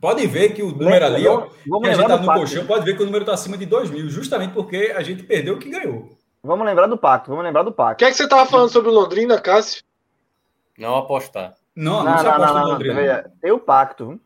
[0.00, 2.96] Pode ver que o número ali, ó, que a gente tá no colchão, pode ver
[2.96, 5.70] que o número está acima de 2 mil, justamente porque a gente perdeu o que
[5.70, 6.18] ganhou.
[6.44, 7.94] Vamos lembrar do pacto, vamos lembrar do pacto.
[7.94, 9.84] O que é que você estava falando sobre o Londrina, Cássio?
[10.76, 11.54] Não apostar.
[11.74, 13.32] Não, não, não se aposta no Londrina.
[13.40, 14.20] Tem o pacto.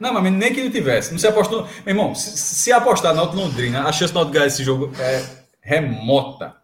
[0.00, 1.12] Não, mas nem que ele tivesse.
[1.12, 1.62] Não se apostou.
[1.84, 5.22] Meu irmão, se, se apostar no Londrina, a chance de ganhar esse jogo é
[5.60, 6.56] remota.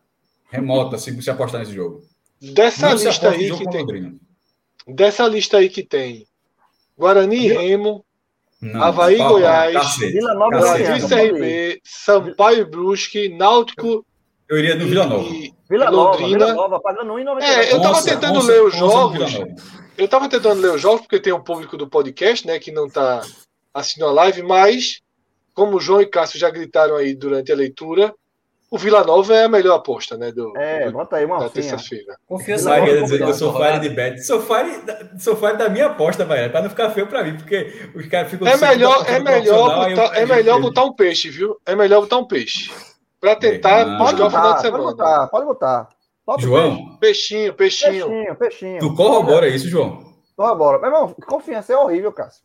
[0.50, 2.02] Remota se, se apostar nesse jogo.
[2.40, 3.80] Dessa não lista aí que tem.
[3.80, 4.14] Londrina.
[4.88, 6.26] Dessa lista aí que tem
[6.96, 8.04] Guarani Remo,
[8.62, 14.06] não, Havaí Goiás, Vila Nova Brasil CRB, Sampaio Brusque, Náutico
[14.48, 15.28] eu iria no Vila Nova.
[15.68, 17.42] Vila Nova, Vila Nova, pagando 1,99.
[17.42, 19.38] É, eu tava tentando ler os jogos.
[19.98, 22.88] Eu tava tentando ler os jogos, porque tem um público do podcast, né, que não
[22.88, 23.22] tá
[23.74, 25.00] assistindo a live, mas,
[25.54, 28.14] como o João e Cássio já gritaram aí durante a leitura,
[28.70, 30.32] o Vila Nova é a melhor aposta, né?
[30.32, 32.16] Do, é, do, bota aí uma da terça-feira.
[32.26, 32.68] Confiança.
[32.68, 34.20] Maria dizer que eu sou fire de bet.
[34.20, 34.82] Sou fire,
[35.18, 38.30] sou fire da minha aposta, Maria, para não ficar feio para mim, porque os caras
[38.30, 38.46] ficam.
[38.46, 41.56] É melhor, é melhor, botar, é melhor botar um peixe, viu?
[41.64, 42.70] É melhor botar um peixe
[43.26, 44.84] para tentar não, buscar o final de semana.
[44.84, 45.88] Pode botar, pode botar.
[46.24, 46.96] Pode João.
[46.98, 48.06] Peixinho, peixinho.
[48.06, 48.78] Peixinho, peixinho.
[48.80, 50.14] Tu corrobora isso, João?
[50.36, 50.78] Corrobora.
[50.78, 52.44] Meu irmão, confiança é horrível, Cássio.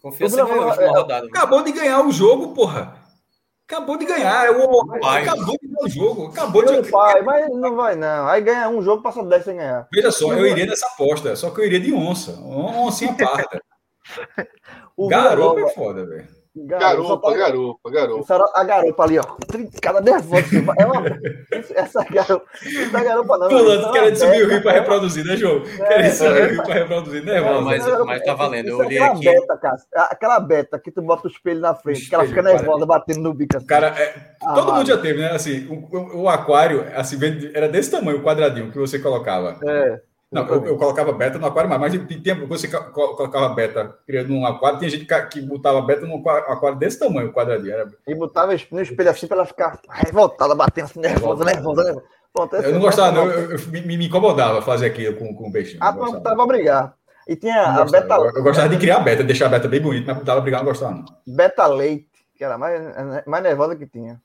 [0.00, 1.26] Confiança ganhou é, rodada.
[1.26, 2.96] Acabou de ganhar o jogo, porra.
[3.66, 4.46] Acabou de ganhar.
[4.46, 5.22] É o pai.
[5.22, 6.26] Acabou de ganhar o jogo.
[6.28, 8.28] Acabou Meu de pai, mas não vai, não.
[8.28, 9.88] Aí ganha um jogo, passa 10 sem ganhar.
[9.92, 12.38] Veja só, eu iria nessa aposta, só que eu iria de onça.
[12.42, 13.60] Oncinha parda.
[14.96, 16.37] o Garoto é foda, velho.
[16.66, 18.50] Garupa, garupa, garupa.
[18.54, 19.22] A garupa ali, ó.
[19.46, 20.44] Trincada nervosa.
[20.78, 21.02] É uma...
[21.74, 22.46] Essa garupa.
[22.64, 23.48] Essa garupa não.
[23.48, 25.62] Pulando, querendo subir o rio para reproduzir, né, João?
[25.80, 27.60] É, querendo subir o rio para reproduzir, nervosa.
[27.62, 28.68] Mas, mas tá valendo.
[28.68, 29.24] Eu olhei aqui.
[29.24, 29.76] Beta, cara.
[30.10, 32.86] Aquela beta que tu bota o espelho na frente, espelho, que ela fica nervosa, cara.
[32.86, 33.56] batendo no bico.
[33.56, 33.66] Assim.
[33.66, 35.30] Cara, é, ah, todo mundo já teve, né?
[35.30, 37.18] Assim, o aquário, assim,
[37.54, 39.58] era desse tamanho, o quadradinho que você colocava.
[39.66, 40.07] É.
[40.30, 44.44] Não, eu, eu, colocava beta no aquário, mas tem tempo você colocava beta criando um
[44.44, 47.72] aquário, tem gente que botava beta num aquário desse tamanho, quadradinho.
[47.72, 47.88] Era...
[48.06, 52.06] E botava no espelho assim para ela ficar revoltada, batendo assim, nervosa, nervosa, nervosa.
[52.30, 55.52] Pronto, eu não gostava, não, eu, eu, me, me, incomodava fazer aquilo com, com o
[55.52, 55.78] peixinho.
[55.82, 56.94] Ah, não tava brigar.
[57.26, 58.14] E tinha a beta.
[58.16, 60.68] Eu, eu, gostava de criar beta, deixar a beta bem bonita, mas tava brigar, não
[60.68, 61.04] gostava, não.
[61.26, 64.20] Beta leite, que era mais, mais nervosa que tinha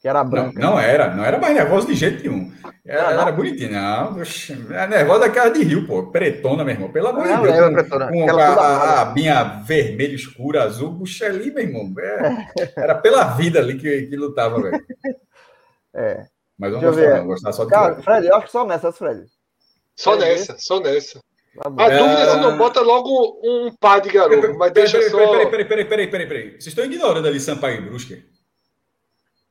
[0.00, 0.60] que era branca.
[0.60, 2.52] Não, não era, não era mais nervosa de jeito nenhum.
[2.86, 3.70] Era, não, era bonitinha.
[3.70, 4.22] Não,
[4.70, 6.10] era nervosa daquela de Rio, pô.
[6.10, 6.92] Pretona, meu irmão.
[6.92, 7.66] Pelo amor de Deus.
[7.66, 8.08] Com, pretona.
[8.08, 11.92] com a, a, abinha vermelha, escura, azul, puxa ali, meu irmão.
[11.98, 14.80] Era, é, era pela vida ali que, que lutava, velho.
[15.94, 16.26] É.
[16.56, 19.24] Mas vamos gostar, não, gostar só de Cara, Fred, eu acho que só nessa, Fred.
[19.96, 21.18] Só é nessa, só nessa.
[21.56, 25.10] Tá a dúvida é se não bota logo um par de garoto, mas deixa peraí,
[25.10, 25.16] só...
[25.16, 26.50] Peraí, peraí, peraí, peraí, peraí, peraí.
[26.50, 28.22] Vocês estão ignorando ali Sampaio e Brusque?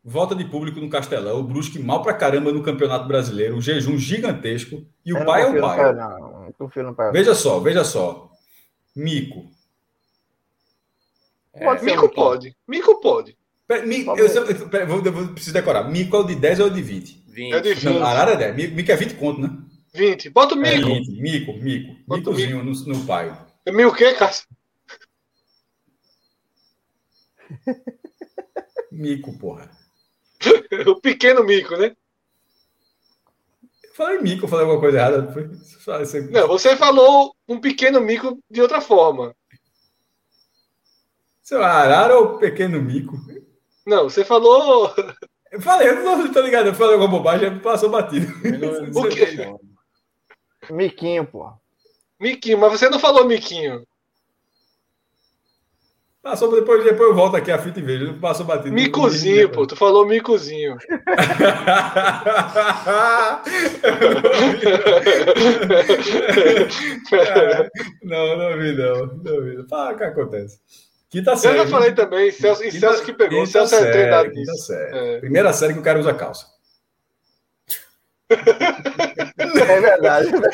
[0.08, 3.98] Volta de público no Castelão, o Brusque mal pra caramba no Campeonato Brasileiro, um jejum
[3.98, 5.94] gigantesco e o pai é o pai.
[5.94, 7.12] Não, não pai.
[7.12, 8.32] Veja só, veja só.
[8.96, 9.46] Mico.
[11.52, 12.56] Pode é, Mico pode.
[12.66, 13.38] Mico pode.
[13.68, 15.84] Pera, Mico, eu, eu, pera, vou, eu, preciso decorar.
[15.84, 17.24] Mico é o de 10 ou é o de 20?
[17.28, 17.54] 20.
[17.54, 17.84] É de 20.
[17.84, 18.74] Não, Arara é 10.
[18.74, 19.50] Mico é 20 conto, né?
[19.94, 20.30] 20.
[20.30, 20.90] Bota o Mico.
[20.90, 21.22] É 20.
[21.22, 21.96] Mico, Mico.
[22.08, 23.38] Bota Micozinho no, no pai.
[23.66, 24.48] É mil o quê, Cássio?
[28.90, 29.70] Mico, porra.
[30.88, 31.96] o pequeno mico, né?
[33.84, 35.34] Eu falei mico, eu falei alguma coisa errada.
[36.32, 39.36] Não, você falou um pequeno mico de outra forma.
[41.42, 43.18] Seu arara ou pequeno mico?
[43.86, 44.94] Não, você falou.
[45.50, 48.28] Eu falei, eu não tô ligado, eu falei alguma bobagem, passou batido.
[48.94, 49.56] O quê?
[50.70, 51.54] Miquinho, pô.
[52.20, 53.88] Miquinho, mas você não falou miquinho.
[56.28, 58.16] Passou depois, depois eu volto aqui a fita e vejo.
[58.16, 58.74] Passou batido.
[58.74, 59.66] Micozinho, pô.
[59.66, 60.76] Tu falou micozinho.
[68.04, 69.08] não, não vi, não.
[69.24, 69.66] Não vi.
[69.70, 70.60] Fala o que acontece.
[71.10, 71.60] Quinta série.
[71.60, 73.46] Eu já falei também, Celso, e Celso que pegou.
[73.46, 74.74] Celso é treinado nisso.
[74.74, 75.22] É.
[75.22, 76.46] Primeira série que o cara usa calça.
[78.30, 78.36] É
[79.80, 80.30] verdade.
[80.30, 80.52] Não é,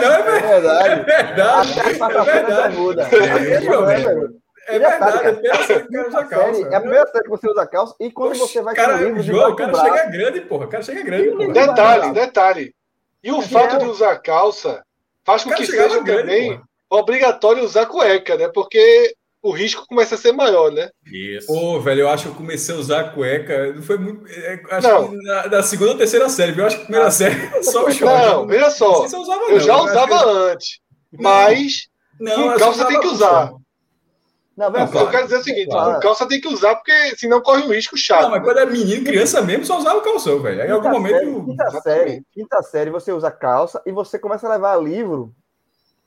[0.00, 0.90] não, é verdade.
[0.90, 1.78] É verdade.
[1.78, 1.86] É verdade.
[2.18, 2.76] É verdade.
[3.14, 3.20] É
[3.60, 6.68] verdade, é a primeira série que usa calça.
[6.68, 8.98] É a primeira série que você usa calça e quando Oxe, você vai cara, com
[8.98, 9.22] o livro...
[9.22, 10.66] João, o cara chega grande, porra.
[10.66, 11.52] O cara chega grande, porra.
[11.52, 12.74] Detalhe, detalhe.
[13.22, 14.84] E o é fato de usar calça
[15.24, 16.62] faz com que seja grande, também porra.
[16.90, 18.48] obrigatório usar cueca, né?
[18.48, 20.88] Porque o risco começa a ser maior, né?
[21.04, 21.48] Isso.
[21.48, 23.72] Pô, velho, eu acho que eu comecei a usar cueca.
[23.72, 24.24] Não foi muito.
[24.30, 25.10] É, acho não.
[25.10, 26.62] que na, na, segunda ou terceira série, viu?
[26.62, 27.10] Eu acho que a primeira ah.
[27.10, 27.34] série
[27.64, 28.26] só o short.
[28.26, 29.08] Não, veja só.
[29.08, 30.80] Se usava, eu não, já usava antes.
[31.12, 31.88] Mas
[32.20, 33.52] não, calça tem que usar.
[34.56, 36.00] Não, não, claro, eu quero dizer o seguinte: claro.
[36.00, 38.24] calça tem que usar, porque senão corre um risco chato.
[38.24, 40.62] Não, mas quando é menino, criança mesmo, só usava calção, velho.
[40.62, 41.16] Aí em algum momento.
[41.16, 45.34] Série, quinta, série, quinta série, você usa calça e você começa a levar livro.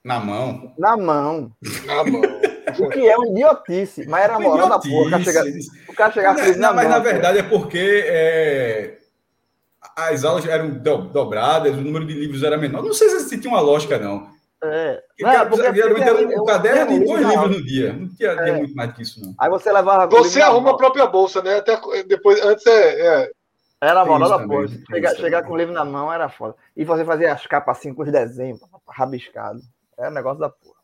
[0.04, 0.74] Na mão.
[0.78, 1.52] Na mão.
[1.86, 2.22] Na mão.
[2.78, 5.08] O que é uma idiotice, mas era moral da porra.
[5.08, 5.24] O cara
[5.96, 8.98] cara chegar não, não, na Mas mão, na verdade é porque é,
[9.96, 12.84] as aulas eram dobradas, o número de livros era menor.
[12.84, 14.35] Não sei se tinha uma lógica, não.
[14.64, 15.04] É.
[15.20, 17.94] Não, é porque, porque, o caderno tem dois livros no dia.
[17.94, 18.52] Não tinha, é.
[18.58, 19.34] muito mais do que isso, não.
[19.40, 20.08] Aí você levava.
[20.08, 21.58] Você arruma a própria bolsa, né?
[21.58, 23.24] Até depois, antes é.
[23.24, 23.32] é...
[23.82, 24.80] Era a moral da bolsa.
[24.90, 26.56] Chegar, chegar com o livro na mão era foda.
[26.76, 29.60] E você fazia as capas assim com os desenhos, rabiscado.
[29.98, 30.76] Era um negócio da porra.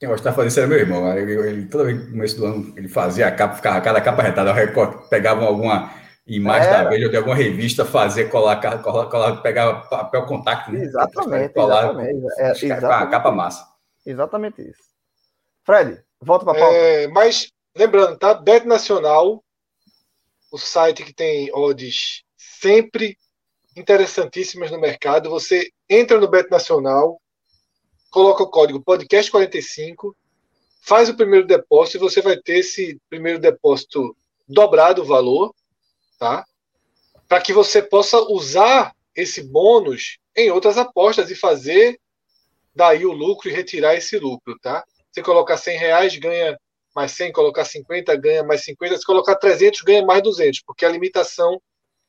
[0.00, 1.16] Quem gostava de fazer isso era meu irmão.
[1.16, 4.22] Ele, ele, toda vez no começo do ano, ele fazia a capa, ficava cada capa
[4.22, 4.52] retada,
[5.08, 5.90] pegavam alguma
[6.26, 10.72] imagem da Veja ou de alguma revista, fazer, colar, colar, colar pegar papel contato.
[10.72, 10.82] Né?
[10.82, 12.40] Exatamente, colar, exatamente.
[12.40, 13.10] É, exatamente.
[13.10, 13.68] capa massa.
[14.06, 14.82] Exatamente isso.
[15.64, 16.76] Fred, volta para a pauta.
[16.76, 18.34] É, mas, lembrando, tá?
[18.34, 19.42] Bet Nacional,
[20.50, 23.16] o site que tem odds sempre
[23.76, 25.30] interessantíssimas no mercado.
[25.30, 27.20] Você entra no Bet Nacional,
[28.10, 30.14] coloca o código podcast45,
[30.82, 35.54] faz o primeiro depósito e você vai ter esse primeiro depósito dobrado o valor
[36.18, 36.44] tá?
[37.28, 41.98] Para que você possa usar esse bônus em outras apostas e fazer
[42.74, 44.84] daí o lucro e retirar esse lucro, tá?
[45.12, 46.58] Você colocar 100 reais, ganha
[46.94, 50.88] mais 100, colocar 50, ganha mais 50, se colocar 300, ganha mais 200, porque a
[50.88, 51.60] limitação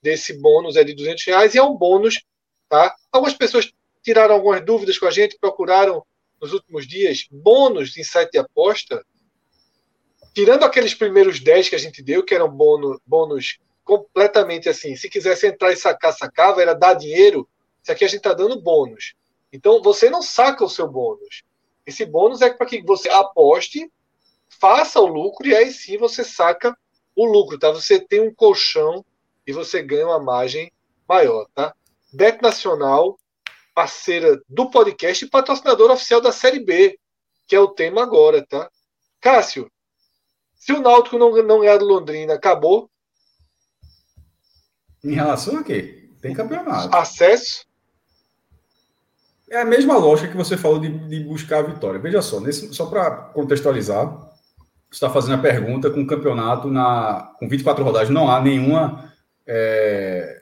[0.01, 2.23] desse bônus é de 200 reais e é um bônus,
[2.69, 2.95] tá?
[3.11, 3.71] Algumas pessoas
[4.03, 6.03] tiraram algumas dúvidas com a gente, procuraram
[6.39, 9.03] nos últimos dias bônus em site de aposta.
[10.33, 15.07] tirando aqueles primeiros 10 que a gente deu, que eram bônus, bônus completamente assim, se
[15.07, 17.47] quisesse entrar e sacar, sacava, era dar dinheiro,
[17.81, 19.13] isso aqui a gente está dando bônus.
[19.53, 21.43] Então você não saca o seu bônus.
[21.85, 23.89] Esse bônus é para que você aposte,
[24.49, 26.75] faça o lucro e aí sim você saca
[27.15, 27.71] o lucro, tá?
[27.71, 29.05] Você tem um colchão
[29.45, 30.71] e você ganha uma margem
[31.07, 31.75] maior, tá?
[32.11, 33.19] Bet Nacional,
[33.75, 36.97] parceira do podcast e patrocinadora oficial da Série B,
[37.47, 38.69] que é o tema agora, tá?
[39.21, 39.71] Cássio,
[40.55, 42.89] se o Náutico não, não ganhar do Londrina, acabou?
[45.05, 46.09] Em relação a quê?
[46.19, 46.95] Tem campeonato.
[46.95, 47.63] Acesso?
[49.49, 51.99] É a mesma lógica que você falou de, de buscar a vitória.
[51.99, 54.07] Veja só, nesse, só para contextualizar,
[54.89, 59.13] você está fazendo a pergunta com o campeonato na, com 24 rodadas, não há nenhuma
[59.45, 60.41] é,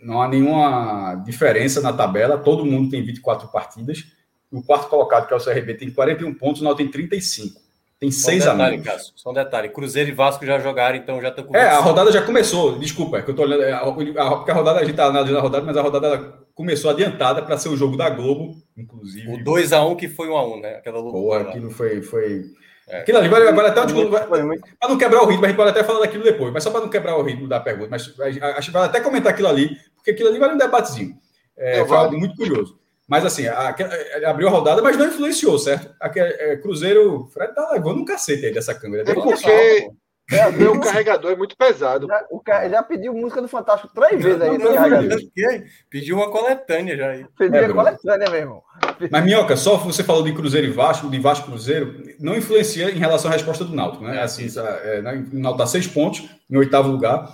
[0.00, 4.04] não há nenhuma diferença na tabela, todo mundo tem 24 partidas.
[4.52, 7.63] O quarto colocado, que é o CRB, tem 41 pontos, o Náutico tem 35.
[8.04, 8.86] Tem só seis um detalhe, amigos.
[8.86, 9.68] Cássio, só um detalhe.
[9.70, 11.56] Cruzeiro e Vasco já jogaram, então já estão com.
[11.56, 12.78] É, a rodada já começou.
[12.78, 13.62] Desculpa, é que eu tô olhando.
[13.62, 13.92] É, a, a,
[14.36, 17.56] porque a rodada, a gente está analisando a rodada, mas a rodada começou adiantada para
[17.56, 19.32] ser o jogo da Globo, inclusive.
[19.32, 20.74] O 2x1 que foi 1x1, né?
[20.76, 21.40] Aquela loucura.
[21.40, 22.02] Porra, aquilo foi.
[22.02, 22.42] foi...
[22.86, 22.98] É.
[22.98, 25.82] Aquilo ali vale, vale até um Para não quebrar o ritmo, a gente pode até
[25.82, 27.88] falar daquilo depois, mas só para não quebrar o ritmo da pergunta.
[27.90, 31.16] Mas acho que vale até comentar aquilo ali, porque aquilo ali vale um debatezinho.
[31.56, 32.78] É, é foi algo muito curioso.
[33.06, 35.94] Mas assim, a, a, abriu a rodada, mas não influenciou, certo?
[36.00, 39.10] A, é, Cruzeiro, Fred tá levando um cacete aí dessa câmera.
[39.10, 39.90] É porque
[40.32, 42.06] é, o meu carregador é muito pesado.
[42.06, 44.56] Já, o cara, já pediu música do Fantástico três vezes aí.
[44.56, 47.26] Não, pediu uma coletânea já aí.
[47.36, 48.62] Pediu é, uma coletânea, meu irmão.
[49.10, 52.98] Mas, Minhoca, só você falou de Cruzeiro e Vasco, de Vasco Cruzeiro, não influencia em
[52.98, 54.16] relação à resposta do Náutico, né?
[54.16, 55.12] É, assim, é, né?
[55.30, 57.28] o Náutico está seis pontos, em oitavo lugar.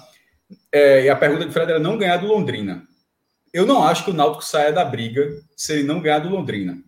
[0.72, 2.82] É, e a pergunta de Fred era não ganhar do Londrina.
[3.52, 6.78] Eu não acho que o Náutico saia da briga se ele não ganhar do Londrina.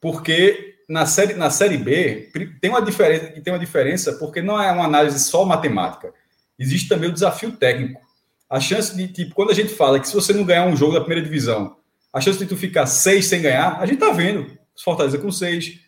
[0.00, 2.30] Porque na série, na série B
[2.60, 6.12] tem uma diferença, tem uma diferença porque não é uma análise só matemática.
[6.58, 8.00] Existe também o desafio técnico.
[8.48, 10.94] A chance de, tipo, quando a gente fala que se você não ganhar um jogo
[10.94, 11.76] da primeira divisão,
[12.12, 14.58] a chance de tu ficar seis sem ganhar, a gente tá vendo.
[14.82, 15.78] Fortaleza com seis,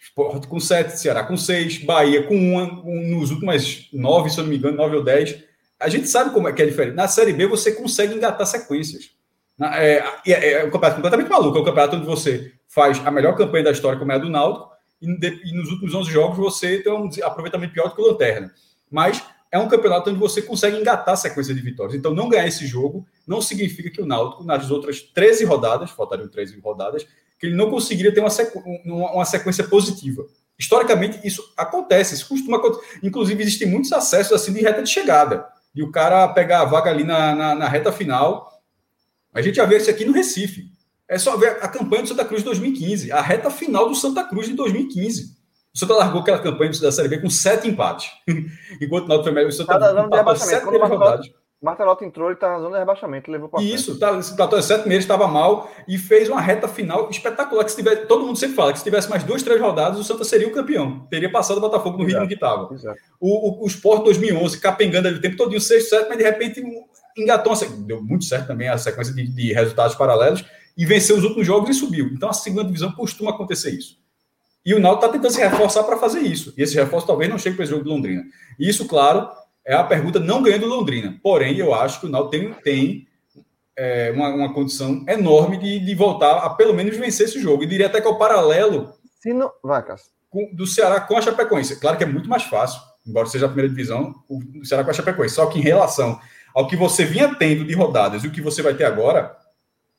[0.00, 4.44] Sport com sete, Ceará com seis, Bahia com uma, um, nos últimos nove, se eu
[4.44, 5.38] não me engano, nove ou dez.
[5.82, 6.94] A gente sabe como é que é diferente.
[6.94, 9.10] Na Série B você consegue engatar sequências.
[9.60, 11.58] É, é, é um campeonato completamente maluco.
[11.58, 14.30] É um campeonato onde você faz a melhor campanha da história, como é a do
[14.30, 18.00] Náutico, e, de, e nos últimos 11 jogos você tem um aproveitamento pior do que
[18.00, 18.52] o Lanterna.
[18.90, 21.94] Mas é um campeonato onde você consegue engatar sequência de vitórias.
[21.94, 26.28] Então, não ganhar esse jogo não significa que o Náutico, nas outras 13 rodadas, faltariam
[26.28, 27.06] 13 rodadas,
[27.38, 28.56] que ele não conseguiria ter uma, sequ...
[28.86, 30.24] uma sequência positiva.
[30.58, 33.00] Historicamente, isso acontece, isso costuma acontecer.
[33.02, 36.90] Inclusive, existem muitos acessos assim de reta de chegada e o cara pegar a vaga
[36.90, 38.50] ali na, na, na, reta final.
[39.32, 40.70] A gente já vê isso aqui no Recife.
[41.08, 44.24] É só ver a campanha do Santa Cruz de 2015, a reta final do Santa
[44.24, 45.36] Cruz de 2015.
[45.74, 48.10] O Santa largou aquela campanha da Série B com sete empates.
[48.80, 51.30] Enquanto o foi melhor, o Santa empatou sete rodadas.
[51.62, 54.64] Martelotti entrou e está na zona de rebaixamento, levou para Isso, tá, esse platô de
[54.64, 57.64] sete meses estava mal e fez uma reta final espetacular.
[57.64, 60.02] Que se tivesse, todo mundo sempre fala que se tivesse mais duas, três rodadas, o
[60.02, 61.06] Santa seria o campeão.
[61.08, 62.68] Teria passado o Botafogo no ritmo que estava.
[63.20, 66.60] O, o, o Sport 2011, capengando ali o tempo todo, sexto, sete, mas de repente
[67.16, 67.54] engatou.
[67.86, 70.44] Deu muito certo também a sequência de, de resultados paralelos
[70.76, 72.06] e venceu os últimos jogos e subiu.
[72.12, 74.02] Então a segunda divisão costuma acontecer isso.
[74.64, 76.52] E o Náutico está tentando se reforçar para fazer isso.
[76.56, 78.22] E esse reforço talvez não chegue para esse jogo de Londrina.
[78.58, 79.28] E isso, claro,
[79.64, 81.18] é a pergunta não ganhando Londrina.
[81.22, 83.08] Porém, eu acho que o Náutico tem, tem
[83.76, 87.62] é, uma, uma, condição enorme de, de, voltar a pelo menos vencer esse jogo.
[87.62, 89.50] E diria até que é o paralelo Se não...
[89.62, 89.82] Vai,
[90.32, 91.78] com, do Ceará com a Chapecoense.
[91.78, 94.94] Claro que é muito mais fácil, embora seja a primeira divisão, o Ceará com a
[94.94, 95.34] Chapecoense.
[95.34, 96.18] Só que em relação
[96.54, 99.36] ao que você vinha tendo de rodadas e o que você vai ter agora,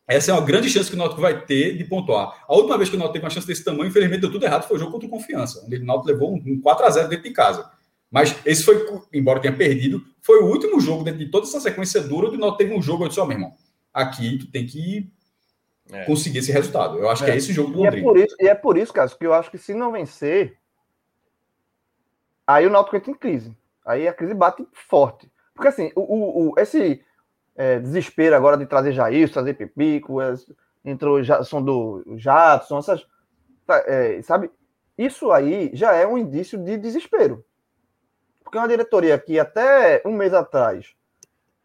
[0.08, 2.44] essa é uma grande chance que o Náutico vai ter de pontuar.
[2.48, 4.68] A última vez que o Náutico teve uma chance desse tamanho, infelizmente deu tudo errado,
[4.68, 7.24] foi o jogo contra o Confiança, onde o Náutico levou um 4 a 0 dentro
[7.24, 7.72] de casa.
[8.14, 12.00] Mas esse foi, embora tenha perdido, foi o último jogo dentro de toda essa sequência
[12.00, 13.56] dura do Náutico teve um jogo, eu disse, ó, oh, meu irmão,
[13.92, 15.12] aqui tu tem que
[15.92, 16.06] é.
[16.06, 17.00] conseguir esse resultado.
[17.00, 17.26] Eu acho é.
[17.26, 17.98] que é esse jogo do Londrina.
[17.98, 19.92] E é por isso, e é por isso, Cássio, que eu acho que se não
[19.92, 20.60] vencer,
[22.46, 23.58] aí o Náutico entra em crise.
[23.84, 25.28] Aí a crise bate forte.
[25.56, 27.04] Porque assim, o, o, o esse
[27.56, 30.36] é, desespero agora de trazer Jair, trazer Pipico, é,
[30.86, 33.08] entrou som do Jadson, essas,
[33.66, 34.52] tá, é, sabe?
[34.96, 37.44] Isso aí já é um indício de desespero.
[38.54, 40.96] Porque uma diretoria que até um mês atrás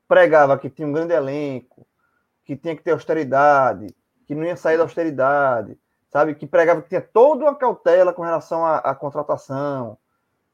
[0.08, 1.86] pregava que tinha um grande elenco,
[2.46, 3.94] que tinha que ter austeridade,
[4.26, 5.78] que não ia sair da austeridade,
[6.08, 6.34] sabe?
[6.34, 9.98] Que pregava que tinha toda uma cautela com relação à, à contratação,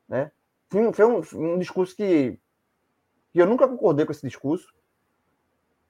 [0.09, 0.32] né?
[0.69, 2.36] Foi um, um discurso que,
[3.32, 4.74] que eu nunca concordei com esse discurso.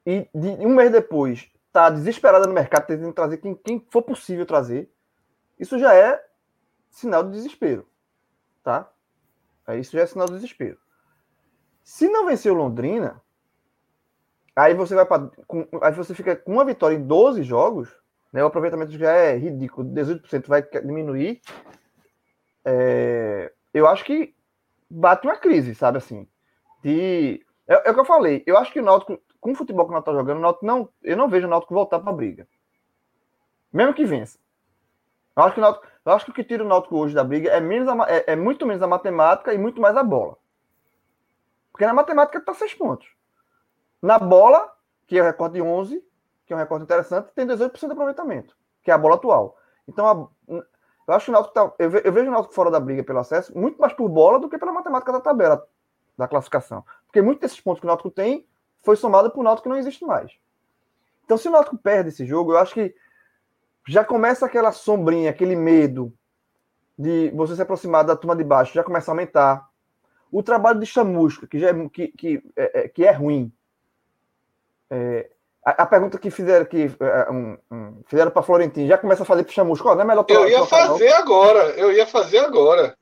[0.05, 4.45] E de, um mês depois tá desesperada no mercado, tentando trazer quem, quem for possível
[4.45, 4.93] trazer.
[5.59, 6.23] Isso já é
[6.91, 7.89] sinal de desespero,
[8.63, 8.91] tá?
[9.67, 10.79] Aí isso já é sinal do desespero.
[11.83, 13.21] Se não vencer o Londrina,
[14.57, 15.31] aí você vai para.
[15.83, 17.89] Aí você fica com uma vitória em 12 jogos,
[18.33, 18.43] né?
[18.43, 21.41] O aproveitamento já é ridículo, 18% vai diminuir.
[22.65, 24.35] É, eu acho que
[24.89, 26.27] bate uma crise, sabe assim?
[26.83, 28.43] De, é, é, o que eu falei.
[28.47, 30.67] Eu acho que o Náutico, com o futebol que o Náutico tá jogando, o Náutico
[30.67, 32.49] não, eu não vejo o Náutico voltar para a briga.
[33.73, 34.39] Mesmo que vença.
[35.37, 37.25] Eu acho que o Náutico, eu acho que o que tira o Náutico hoje da
[37.25, 40.37] briga é, menos a, é, é, muito menos a matemática e muito mais a bola.
[41.73, 43.09] Porque na matemática está seis pontos.
[44.01, 44.73] Na bola,
[45.07, 46.05] que é o recorde de 11,
[46.47, 49.59] que é um recorde interessante, tem 18% de aproveitamento, que é a bola atual.
[49.89, 50.55] Então, a,
[51.07, 53.57] eu acho que o Náutico tá, eu, vejo o Náutico fora da briga pelo acesso
[53.59, 55.67] muito mais por bola do que pela matemática da tabela
[56.17, 56.85] da classificação.
[57.07, 58.47] Porque muitos desses pontos que o Náutico tem
[58.83, 60.33] foi somado por Náutico que não existe mais.
[61.25, 62.95] Então, se o Náutico perde esse jogo, eu acho que
[63.87, 66.13] já começa aquela sombrinha, aquele medo
[66.99, 69.69] de você se aproximar da turma de baixo, já começa a aumentar.
[70.31, 73.53] O trabalho de chamusca, que, já é, que, que, é, é que é ruim.
[74.91, 75.31] É,
[75.65, 79.27] a, a, pergunta que fizeram que é, um, um, fizeram para Florentino, já começa a
[79.27, 81.17] fazer para chamusca, não é melhor Eu ia fazer não?
[81.17, 82.97] agora, eu ia fazer agora.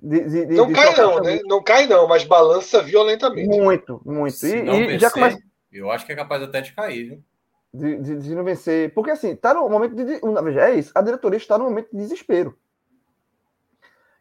[0.00, 1.40] De, de, de, não cai não, né?
[1.44, 3.48] Não cai não, mas balança violentamente.
[3.48, 4.46] Muito, muito.
[4.46, 5.38] E, e já começa...
[5.72, 7.24] Eu acho que é capaz até de cair, viu?
[7.72, 8.92] De, de, de, não vencer.
[8.94, 10.04] Porque assim, tá no momento de.
[10.42, 10.92] Veja, é isso.
[10.94, 12.56] A diretoria está no momento de desespero.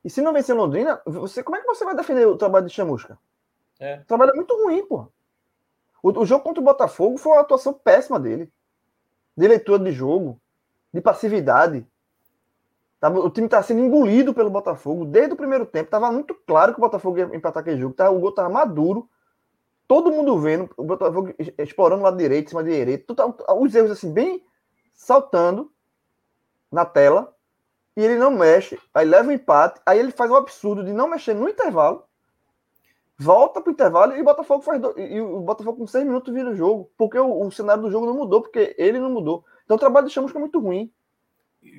[0.03, 2.74] E se não vencer Londrina, você, como é que você vai defender o trabalho de
[2.74, 3.18] Chamusca?
[3.80, 3.99] É.
[3.99, 5.07] O trabalho é muito ruim, pô.
[6.02, 8.52] O, o, jogo contra o Botafogo foi uma atuação péssima dele.
[9.36, 10.40] De leitura de jogo,
[10.94, 11.86] de passividade.
[12.99, 15.90] Tava, o time estava sendo engolido pelo Botafogo desde o primeiro tempo.
[15.90, 17.94] Tava muito claro que o Botafogo ia empatar aquele jogo.
[17.94, 19.10] Tava, o gol estava maduro
[19.88, 23.15] todo mundo vendo, o Botafogo explorando o lado direito, cima direito,
[23.59, 24.43] os erros assim, bem
[24.93, 25.72] saltando
[26.72, 27.34] na tela,
[27.95, 30.93] e ele não mexe, aí leva o um empate, aí ele faz o absurdo de
[30.93, 32.03] não mexer no intervalo,
[33.18, 34.97] volta pro intervalo e o Botafogo faz do...
[34.99, 38.05] e o Botafogo com seis minutos vira o jogo, porque o, o, cenário do jogo
[38.05, 39.43] não mudou, porque ele não mudou.
[39.65, 40.91] Então o trabalho de Chamusca é muito ruim.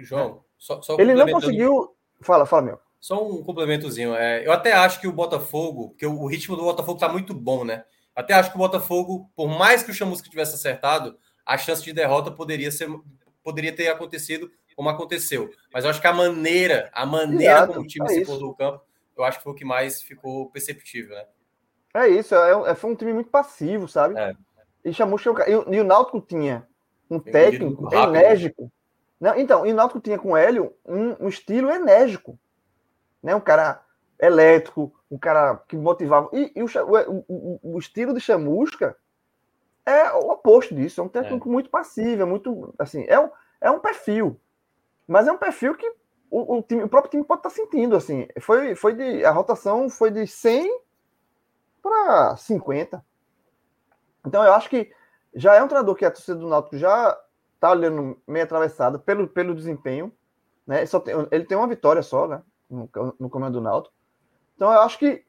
[0.01, 1.95] João, só, só ele não conseguiu.
[2.21, 2.81] Fala, fala, meu.
[3.01, 4.15] Só um complementozinho.
[4.15, 7.65] É, eu até acho que o Botafogo, porque o ritmo do Botafogo tá muito bom,
[7.65, 7.85] né?
[8.19, 11.17] Até acho que o Botafogo, por mais que o Chamusca tivesse acertado,
[11.47, 12.89] a chance de derrota poderia ser
[13.45, 15.53] poderia ter acontecido como aconteceu.
[15.73, 18.41] Mas eu acho que a maneira, a maneira Exato, como o time é se pôs
[18.41, 18.83] no campo,
[19.17, 21.27] eu acho que foi o que mais ficou perceptível, né?
[21.95, 24.19] É isso, é, é foi um time muito passivo, sabe?
[24.19, 24.35] É.
[24.85, 26.67] E Chamusca e, e o Náutico tinha
[27.09, 28.73] um técnico rápido, enérgico.
[29.21, 32.37] Não, então, e o Náutico tinha com o Hélio um, um estilo enérgico,
[33.23, 33.33] né?
[33.33, 33.81] Um cara
[34.21, 36.29] elétrico, um cara que motivava.
[36.33, 36.67] E, e o,
[37.29, 38.97] o, o, estilo de chamusca
[39.85, 41.01] é o oposto disso.
[41.01, 41.53] É um técnico é.
[41.53, 42.75] muito passivo, é muito.
[42.79, 43.31] Assim, é um,
[43.61, 44.39] é um perfil.
[45.07, 45.91] Mas é um perfil que
[46.31, 47.97] o, o, time, o próprio time pode estar sentindo.
[47.97, 50.83] Assim, foi, foi de, a rotação foi de 100
[51.83, 53.05] para 50.
[54.27, 54.93] Então eu acho que
[55.35, 57.19] já é um treinador que a torcida do Náutico já
[57.55, 60.13] está olhando meio atravessado pelo, pelo desempenho.
[60.67, 60.85] Né?
[60.85, 62.43] Só tem, ele tem uma vitória só né?
[62.69, 63.95] no, no comando do Náutico.
[64.59, 65.25] Então eu acho que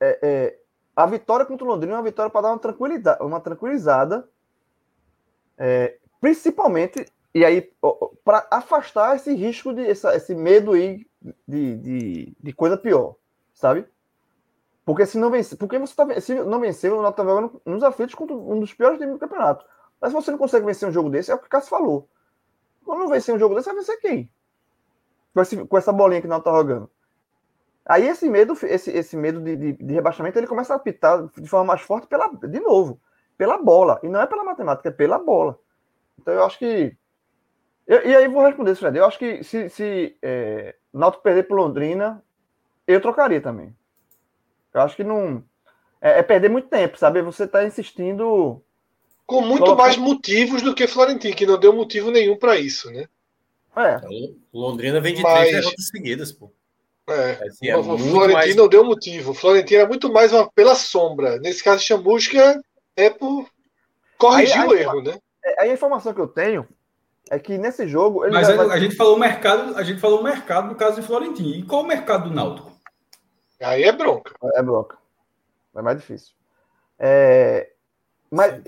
[0.00, 0.58] é, é,
[0.94, 4.28] a vitória contra o Londrina é uma vitória para dar uma tranquilidade, uma tranquilizada,
[5.58, 7.72] é, principalmente e aí
[8.24, 11.04] para afastar esse risco de essa, esse medo aí
[11.48, 13.16] de, de, de, coisa pior,
[13.52, 13.84] sabe?
[14.84, 17.82] Porque se não vencer, porque você tá, se não vencer, o Náutico tá jogando nos
[17.82, 19.66] aflitos contra um dos piores times do campeonato.
[20.00, 22.08] Mas se você não consegue vencer um jogo desse, é o que o Cássio falou.
[22.84, 24.30] Quando não vencer um jogo desse, vai vencer quem?
[25.32, 26.88] Com, esse, com essa bolinha que não tá jogando.
[27.86, 31.48] Aí esse medo, esse, esse medo de, de, de, rebaixamento, ele começa a apitar de
[31.48, 32.98] forma mais forte pela, de novo,
[33.36, 34.00] pela bola.
[34.02, 35.58] E não é pela matemática, é pela bola.
[36.18, 36.96] Então eu acho que.
[37.86, 38.96] Eu, e aí vou responder, Fred.
[38.96, 42.24] Eu acho que se, se é, Náutico perder para Londrina,
[42.86, 43.76] eu trocaria também.
[44.72, 45.44] Eu acho que não.
[46.00, 47.20] É, é perder muito tempo, sabe?
[47.20, 48.62] Você está insistindo.
[49.26, 49.82] Com muito colocar...
[49.82, 53.08] mais motivos do que Florentino, que não deu motivo nenhum para isso, né?
[53.76, 54.00] É.
[54.52, 55.48] Londrina vem de Mas...
[55.48, 56.50] três derrotas seguidas, pô.
[57.08, 58.56] É, assim, é o Florentino mais...
[58.56, 59.32] não deu motivo.
[59.32, 61.38] O Florentino é muito mais uma, pela sombra.
[61.38, 62.62] Nesse caso, Chamusca
[62.96, 63.46] é por
[64.16, 65.18] corrigir aí, o erro, né?
[65.44, 66.66] É, aí a informação que eu tenho
[67.30, 68.20] é que nesse jogo.
[68.30, 68.70] Mas vai...
[68.70, 71.54] a gente falou o mercado, a gente falou mercado no caso de Florentino.
[71.54, 72.72] E qual o mercado do Náutico?
[73.60, 74.34] Aí é bronca.
[74.54, 74.96] É bronca.
[75.76, 76.32] É mais difícil.
[76.98, 77.70] É...
[78.30, 78.62] Mas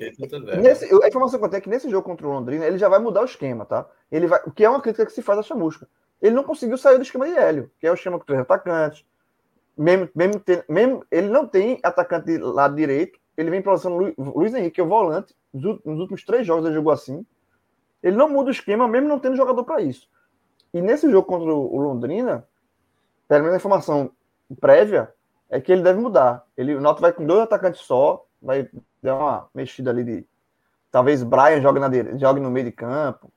[0.63, 2.89] nesse, a informação que eu tenho é que nesse jogo contra o Londrina ele já
[2.89, 3.87] vai mudar o esquema, tá?
[4.13, 5.89] Ele vai, o que é uma crítica que se faz a Chamusca
[6.21, 9.05] ele não conseguiu sair do esquema de Hélio, que é o esquema com três atacantes.
[9.77, 14.55] Mesmo, mesmo, mesmo ele não tem atacante de lado direito, ele vem posição Luiz, Luiz
[14.55, 15.35] Henrique, que é o volante.
[15.53, 17.25] Nos últimos três jogos ele jogou assim.
[18.03, 20.09] Ele não muda o esquema, mesmo não tendo jogador para isso.
[20.73, 22.47] E nesse jogo contra o Londrina,
[23.29, 24.11] pelo menos a informação
[24.61, 25.13] prévia
[25.51, 26.45] é que ele deve mudar.
[26.57, 28.69] Ele, o Náutico vai com dois atacantes só, vai
[29.03, 30.27] dar uma mexida ali de.
[30.91, 33.31] Talvez Brian jogue, na, jogue no meio de campo,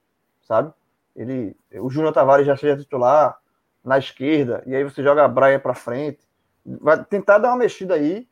[0.43, 0.71] sabe?
[1.19, 3.37] Ele, o Júnior Tavares já seja titular
[3.83, 6.25] na esquerda, e aí você joga Brian para frente.
[6.65, 8.25] Vai tentar dar uma mexida aí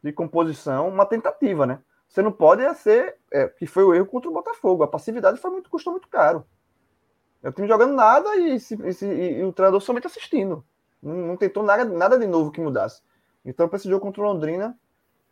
[0.00, 1.80] de composição, uma tentativa, né?
[2.08, 4.84] Você não pode ser, é, que foi o erro contra o Botafogo.
[4.84, 6.46] A passividade foi muito, custou muito caro.
[7.42, 10.64] É o jogando nada e, se, e, e, o treinador somente assistindo.
[11.02, 13.02] Não, não, tentou nada, nada de novo que mudasse.
[13.44, 14.78] Então, para esse jogo contra o Londrina,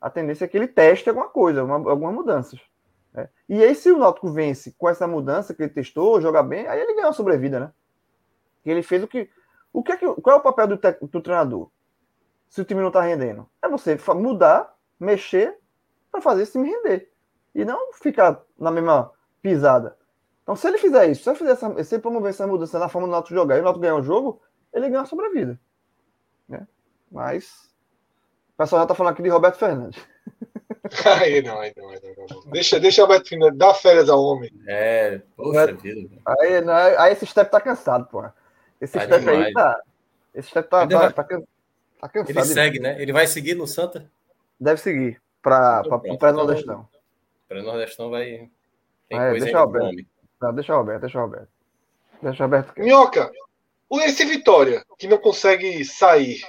[0.00, 2.60] a tendência é que ele teste alguma coisa, uma, algumas mudanças.
[3.16, 3.28] Né?
[3.48, 6.78] E aí, se o Náutico vence com essa mudança que ele testou, joga bem, aí
[6.78, 7.72] ele ganha uma sobrevida, né?
[8.64, 9.30] E ele fez o que.
[9.72, 10.78] O que é que qual é o papel do,
[11.08, 11.70] do treinador?
[12.48, 13.48] Se o time não está rendendo?
[13.62, 15.58] É você mudar, mexer
[16.10, 17.10] para fazer esse time render.
[17.54, 19.10] E não ficar na mesma
[19.42, 19.96] pisada.
[20.42, 22.88] Então, se ele fizer isso, se ele, fizer essa, se ele promover essa mudança na
[22.88, 24.40] forma do Náutico jogar e o Náutico ganhar o jogo,
[24.72, 25.58] ele ganha a sobrevida.
[26.48, 26.66] Né?
[27.10, 27.68] Mas
[28.54, 30.02] o pessoal já está falando aqui de Roberto Fernandes.
[31.20, 32.50] Aí não, aí não, aí não.
[32.50, 34.50] Deixa, deixa o Roberto Fernandes dar férias ao homem.
[34.66, 36.08] É, poxa é, vida.
[36.26, 38.24] Aí, não, aí esse step tá cansado, pô.
[38.80, 39.46] Esse tá step demais.
[39.46, 39.80] aí tá.
[40.34, 41.12] Esse step tá, tá, vai...
[41.12, 42.30] tá, tá, cansado.
[42.30, 43.00] Ele segue, né?
[43.00, 44.10] Ele vai seguir no Santa?
[44.60, 46.88] Deve seguir para o pré-nordestão.
[47.48, 48.50] Pré-nordestão vai.
[49.08, 50.06] Tem é, coisa deixa o Roberto.
[50.40, 51.48] Não, deixa o Roberto, deixa o Roberto.
[52.22, 52.72] Deixa o Roberto.
[52.76, 53.32] Minhoca,
[54.02, 56.42] esse Vitória, que não consegue sair.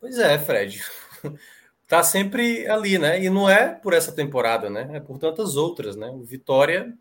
[0.00, 0.82] Pois é, Fred.
[1.86, 3.22] tá sempre ali, né?
[3.22, 4.90] E não é por essa temporada, né?
[4.94, 6.08] É por tantas outras, né?
[6.10, 6.96] O Vitória,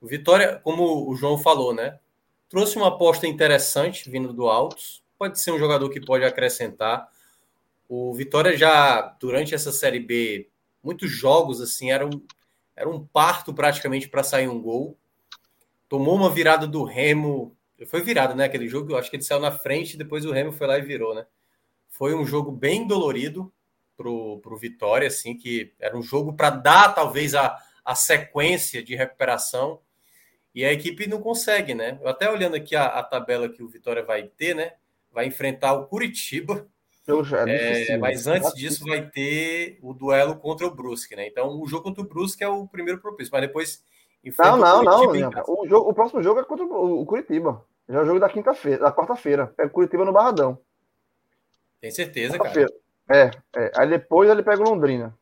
[0.00, 1.98] o Vitória, como o João falou, né?
[2.48, 5.02] Trouxe uma aposta interessante vindo do Altos.
[5.18, 7.08] Pode ser um jogador que pode acrescentar.
[7.88, 10.48] O Vitória já, durante essa Série B,
[10.82, 12.22] muitos jogos, assim, era um,
[12.76, 14.96] era um parto praticamente para sair um gol.
[15.88, 17.56] Tomou uma virada do Remo.
[17.86, 18.44] Foi virada, né?
[18.44, 20.82] Aquele jogo, eu acho que ele saiu na frente, depois o Remo foi lá e
[20.82, 21.26] virou, né?
[21.88, 23.52] Foi um jogo bem dolorido
[23.96, 28.94] pro, pro Vitória, assim, que era um jogo para dar, talvez, a, a sequência de
[28.94, 29.80] recuperação.
[30.54, 31.98] E a equipe não consegue, né?
[32.02, 34.72] Eu até olhando aqui a, a tabela que o Vitória vai ter, né?
[35.12, 36.66] Vai enfrentar o Curitiba,
[37.46, 41.26] é, é mas antes disso vai ter o duelo contra o Brusque, né?
[41.26, 43.84] Então o jogo contra o Brusque é o primeiro propício, mas depois
[44.38, 45.02] não, não, não,
[45.46, 47.64] o, jogo, o próximo jogo é contra o Curitiba.
[47.88, 49.54] Já é o jogo da quinta-feira, da quarta-feira.
[49.56, 50.58] É o Curitiba no Barradão.
[51.80, 52.66] Tem certeza, cara.
[53.08, 55.16] É, é, aí depois ele pega o Londrina.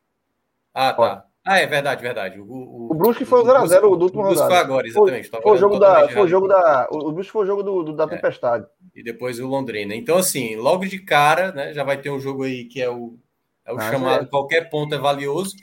[0.72, 1.02] Ah, tá.
[1.02, 1.34] Ó.
[1.46, 2.40] Ah, é verdade, verdade.
[2.40, 4.48] O, o, o Brusque foi o 0x0 do último rodada.
[4.48, 5.28] foi agora, exatamente.
[5.28, 6.88] Foi, foi o jogo da, foi o jogo da.
[6.90, 8.08] O Brusque foi o jogo do, do da é.
[8.08, 8.66] Tempestade.
[8.94, 9.94] E depois o Londrina.
[9.94, 13.18] Então, assim, logo de cara, né, já vai ter um jogo aí que é o,
[13.66, 14.26] é o ah, chamado é.
[14.26, 15.54] qualquer ponto é valioso.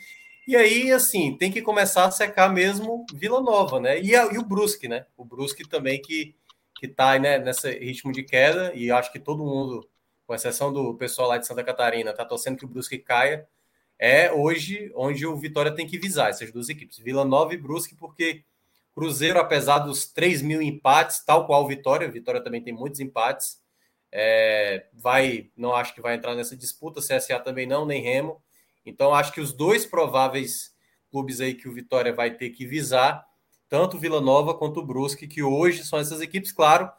[0.46, 4.00] E aí, assim, tem que começar a secar mesmo Vila Nova, né?
[4.00, 5.06] E, a, e o Brusque, né?
[5.16, 6.34] O Brusque também que,
[6.76, 9.88] que tá né, nesse ritmo de queda, e acho que todo mundo,
[10.26, 13.46] com exceção do pessoal lá de Santa Catarina, tá torcendo que o Brusque caia
[13.98, 17.94] é hoje onde o Vitória tem que visar essas duas equipes, Vila Nova e Brusque,
[17.94, 18.44] porque
[18.94, 23.62] Cruzeiro, apesar dos 3 mil empates, tal qual Vitória, Vitória também tem muitos empates,
[24.10, 28.42] é, vai, não acho que vai entrar nessa disputa, CSA também não, nem Remo.
[28.84, 30.74] Então, acho que os dois prováveis
[31.10, 33.24] clubes aí que o Vitória vai ter que visar,
[33.68, 36.90] tanto Vila Nova quanto o Brusque, que hoje são essas equipes, claro,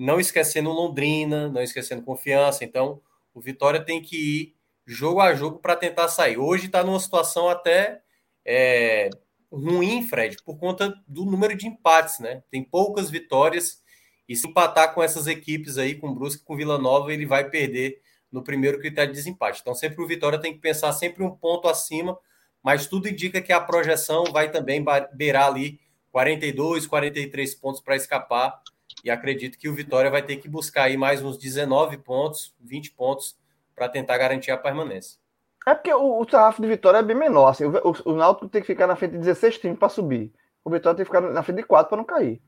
[0.00, 2.64] não esquecendo Londrina, não esquecendo Confiança.
[2.64, 3.02] Então,
[3.34, 4.56] o Vitória tem que ir
[4.86, 6.38] jogo a jogo para tentar sair.
[6.38, 8.00] Hoje está numa situação até
[8.42, 9.10] é,
[9.52, 12.42] ruim, Fred, por conta do número de empates, né?
[12.50, 13.82] Tem poucas vitórias
[14.26, 18.00] e se empatar com essas equipes aí, com Brusque, com Vila Nova, ele vai perder
[18.32, 19.60] no primeiro critério de desempate.
[19.60, 22.18] Então, sempre o Vitória tem que pensar sempre um ponto acima,
[22.62, 24.82] mas tudo indica que a projeção vai também
[25.12, 25.78] beirar ali
[26.10, 28.62] 42, 43 pontos para escapar.
[29.04, 32.92] E acredito que o Vitória vai ter que buscar aí mais uns 19 pontos, 20
[32.92, 33.38] pontos
[33.74, 35.18] para tentar garantir a permanência.
[35.66, 37.48] É porque o, o sarrafo de Vitória é bem menor.
[37.48, 40.32] Assim, o, o, o Náutico tem que ficar na frente de 16 times para subir.
[40.64, 42.42] O Vitória tem que ficar na frente de 4 para não cair.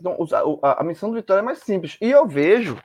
[0.00, 0.16] Então,
[0.62, 1.96] a, a, missão do Vitória é mais simples.
[2.00, 2.78] E eu vejo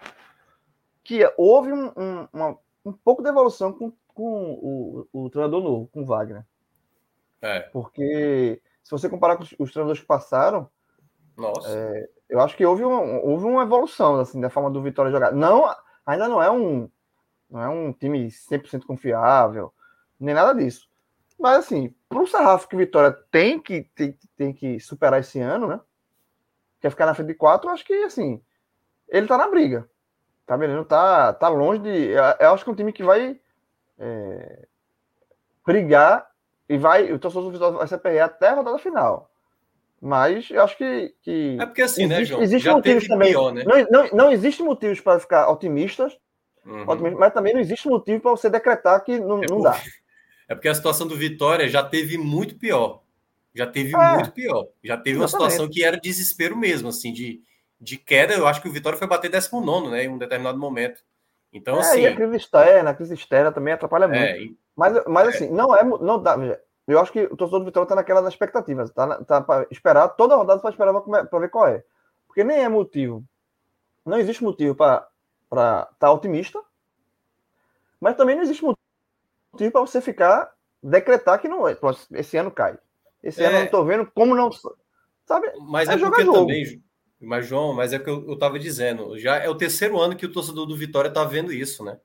[1.03, 5.87] que houve um, um, uma, um pouco de evolução com, com o, o, treinador novo,
[5.87, 6.45] com o Wagner.
[7.41, 7.61] É.
[7.61, 10.69] Porque se você comparar com os, os treinadores que passaram,
[11.65, 15.31] é, eu acho que houve uma, houve uma evolução assim, da forma do Vitória jogar.
[15.31, 15.63] Não,
[16.05, 16.89] ainda não é um,
[17.49, 19.73] não é um time 100% confiável,
[20.19, 20.87] nem nada disso.
[21.39, 25.67] Mas, assim, para o sarrafo que Vitória tem que, tem, tem que superar esse ano,
[25.67, 25.79] né?
[26.81, 28.41] Quer ficar na frente de quatro, eu acho que, assim,
[29.07, 29.89] ele tá na briga.
[30.45, 30.83] Tá vendo?
[30.85, 32.11] Tá, tá longe de.
[32.39, 33.39] Eu acho que é um time que vai
[33.99, 34.67] é,
[35.65, 36.29] brigar
[36.69, 37.11] e vai.
[37.11, 39.29] O torcedor do Vitória vai se aperrear até a rodada final.
[40.01, 41.13] Mas eu acho que.
[41.21, 42.41] que é porque assim, existe, né, João?
[42.41, 43.29] Existe motivos também.
[43.29, 43.63] Pior, né?
[43.63, 46.17] não, não, não existe motivos para ficar otimistas,
[46.65, 46.87] uhum.
[46.87, 49.79] otimistas, mas também não existe motivo para você decretar que não, é não dá.
[50.49, 53.01] É porque a situação do Vitória já teve muito pior.
[53.53, 54.67] Já teve é, muito pior.
[54.81, 55.17] Já teve exatamente.
[55.17, 57.41] uma situação que era desespero mesmo, assim, de,
[57.81, 58.33] de queda.
[58.33, 61.03] Eu acho que o Vitória foi bater 19, né, em um determinado momento.
[61.51, 62.05] Então, é, assim.
[62.05, 64.21] A crise externa, a crise externa também atrapalha é, muito.
[64.21, 64.57] É, e...
[64.75, 65.83] Mas, mas assim, não é.
[65.83, 66.37] Não dá,
[66.87, 70.07] eu acho que o torcedor do Vitória está naquela das expectativas, tá, tá para esperar,
[70.09, 71.83] toda a rodada para esperar para ver qual é.
[72.27, 73.23] Porque nem é motivo.
[74.05, 75.09] Não existe motivo para
[75.51, 76.61] estar tá otimista,
[77.99, 78.79] mas também não existe motivo
[79.71, 81.77] para você ficar, decretar que não é.
[82.11, 82.77] Esse ano cai.
[83.21, 83.47] Esse é...
[83.47, 84.49] ano eu não estou vendo como não.
[85.25, 85.51] Sabe?
[85.59, 86.39] Mas é, é porque jogo.
[86.39, 86.81] também.
[87.19, 89.17] Mas, João, mas é que eu, eu tava dizendo.
[89.17, 91.99] Já é o terceiro ano que o torcedor do Vitória tá vendo isso, né?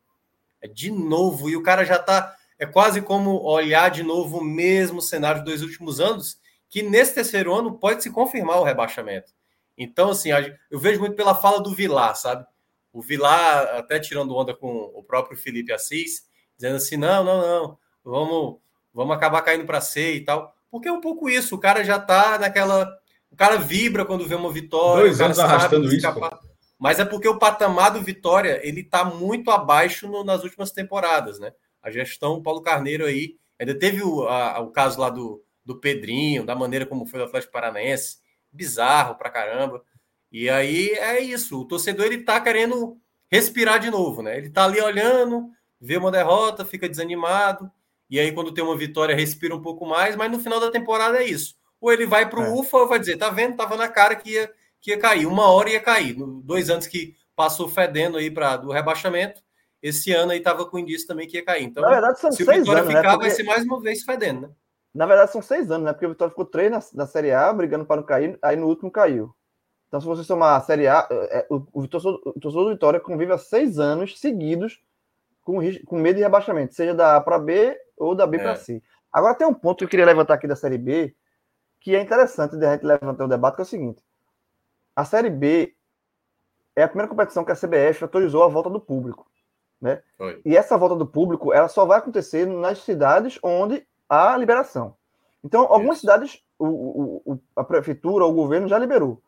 [0.60, 4.44] É de novo, e o cara já tá é quase como olhar de novo o
[4.44, 6.38] mesmo cenário dos últimos anos,
[6.70, 9.32] que nesse terceiro ano pode se confirmar o rebaixamento.
[9.76, 10.28] Então, assim,
[10.70, 12.46] eu vejo muito pela fala do Vilar, sabe?
[12.92, 16.22] O Vilar, até tirando onda com o próprio Felipe Assis,
[16.56, 18.58] dizendo assim: não, não, não, vamos,
[18.94, 20.54] vamos acabar caindo para C e tal.
[20.70, 22.88] Porque é um pouco isso, o cara já tá naquela.
[23.28, 25.02] O cara vibra quando vê uma vitória.
[25.02, 26.06] Dois anos arrastando isso.
[26.78, 31.38] Mas é porque o patamar do Vitória ele tá muito abaixo no, nas últimas temporadas,
[31.38, 31.52] né?
[31.82, 33.36] A gestão Paulo Carneiro aí.
[33.58, 37.24] Ainda teve o, a, o caso lá do, do Pedrinho, da maneira como foi o
[37.24, 38.18] Atlético Paranaense,
[38.50, 39.82] bizarro pra caramba.
[40.30, 42.96] E aí é isso, o torcedor ele tá querendo
[43.30, 44.36] respirar de novo, né?
[44.36, 45.50] Ele tá ali olhando,
[45.80, 47.70] vê uma derrota, fica desanimado,
[48.08, 51.18] e aí quando tem uma vitória respira um pouco mais, mas no final da temporada
[51.18, 51.54] é isso.
[51.80, 52.50] Ou ele vai pro é.
[52.50, 53.56] UFA ou vai dizer, tá vendo?
[53.56, 54.50] Tava na cara que ia,
[54.80, 56.14] que ia cair, uma hora ia cair.
[56.44, 59.42] Dois anos que passou fedendo aí para do rebaixamento,
[59.82, 61.64] esse ano aí estava com indício também que ia cair.
[61.64, 63.00] Então, na verdade, são se o Vitória anos, né?
[63.00, 63.14] ficar, né?
[63.14, 63.26] Porque...
[63.26, 64.50] vai ser mais uma vez fedendo, né?
[64.94, 65.92] Na verdade, são seis anos, né?
[65.92, 68.68] Porque o Vitória ficou três na, na Série A, brigando para não cair, aí no
[68.68, 69.34] último caiu.
[69.88, 72.70] Então, se você somar a Série A, é, é o, o, torcedor, o torcedor do
[72.70, 74.80] Vitória convive há seis anos seguidos
[75.42, 78.42] com, com medo de rebaixamento, seja da A para B ou da B é.
[78.42, 78.82] para C.
[79.12, 81.14] Agora, tem um ponto que eu queria levantar aqui da Série B,
[81.80, 84.02] que é interessante de a gente levantar o debate, que é o seguinte.
[84.94, 85.74] A Série B
[86.76, 89.30] é a primeira competição que a CBF autorizou a volta do público.
[89.82, 90.00] Né?
[90.44, 94.94] E essa volta do público ela só vai acontecer nas cidades onde há liberação.
[95.42, 96.02] Então, algumas Isso.
[96.02, 99.20] cidades, o, o, a prefeitura ou o governo já liberou.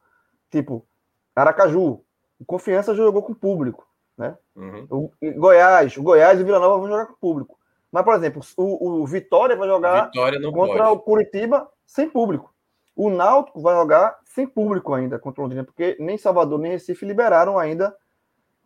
[0.48, 0.86] Tipo,
[1.34, 2.00] Aracaju,
[2.46, 3.84] Confiança jogou com o público.
[4.16, 4.36] Né?
[4.54, 4.86] Uhum.
[4.88, 7.58] O, Goiás, o Goiás e Vila Nova vão jogar com o público.
[7.90, 10.96] Mas, por exemplo, o, o Vitória vai jogar Vitória contra pode.
[10.96, 12.54] o Curitiba sem público.
[12.94, 17.04] O Náutico vai jogar sem público ainda contra o Londrina, porque nem Salvador nem Recife
[17.04, 17.96] liberaram ainda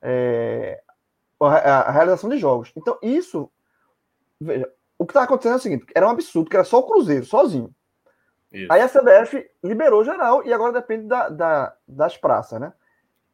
[0.02, 0.80] é,
[1.46, 2.72] a, realização de jogos.
[2.76, 3.50] Então, isso.
[4.40, 6.82] Veja, o que está acontecendo é o seguinte: era um absurdo, que era só o
[6.82, 7.74] Cruzeiro, sozinho.
[8.52, 8.72] Isso.
[8.72, 12.72] Aí a CBF liberou geral e agora depende da, da das praças, né?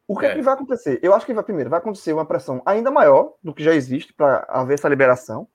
[0.07, 0.31] O que, é.
[0.31, 0.35] é.
[0.35, 0.99] que vai acontecer?
[1.01, 4.13] Eu acho que vai primeiro vai acontecer uma pressão ainda maior do que já existe
[4.13, 5.47] para haver essa liberação,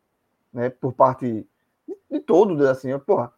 [0.52, 0.70] né?
[0.70, 3.32] Por parte de, de todo, assim, porra.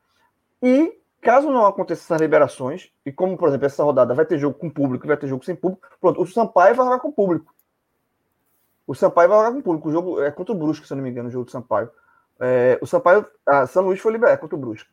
[0.62, 4.59] E caso não aconteça essas liberações, e como, por exemplo, essa rodada vai ter jogo
[4.59, 7.51] com público, vai ter jogo sem público, pronto, o Sampaio vai jogar com público.
[8.93, 9.89] O Sampaio vai jogar com o público.
[9.89, 11.90] O jogo é contra o Brusque, se eu não me engano, o jogo do Sampaio.
[12.39, 14.90] É, o Sampaio, a São Luís foi liberado é contra o Brusque.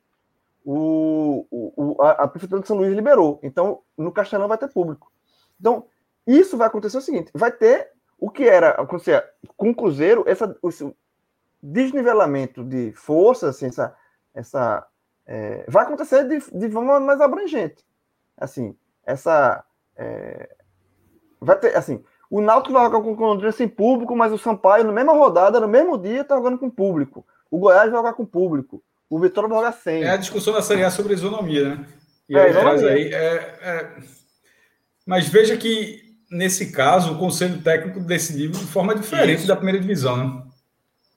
[0.64, 3.42] O, o, a, a, prefeitura de São Luís liberou.
[3.44, 5.12] Então, no Castelão vai ter público.
[5.60, 5.86] Então,
[6.26, 9.22] isso vai acontecer o seguinte: vai ter o que era acontecer
[9.58, 10.96] com o Cruzeiro, essa, esse
[11.62, 13.94] desnivelamento de força, assim, essa,
[14.34, 14.88] essa
[15.26, 17.86] é, vai acontecer de, de forma mais abrangente.
[18.38, 18.74] Assim,
[19.06, 19.62] essa
[19.98, 20.56] é,
[21.42, 24.84] vai ter, assim, o Náutico vai jogar com o Londrina sem público, mas o Sampaio,
[24.84, 27.26] na mesma rodada, no mesmo dia, está jogando com público.
[27.50, 28.84] O Goiás vai jogar com público.
[29.10, 30.04] O Vitória vai jogar sem.
[30.04, 31.86] É a discussão da Série A sobre isonomia, né?
[32.30, 33.12] E é, aí traz aí.
[33.12, 33.98] É, é...
[35.06, 39.48] Mas veja que, nesse caso, o Conselho Técnico decidiu de forma diferente Isso.
[39.48, 40.44] da primeira divisão, né?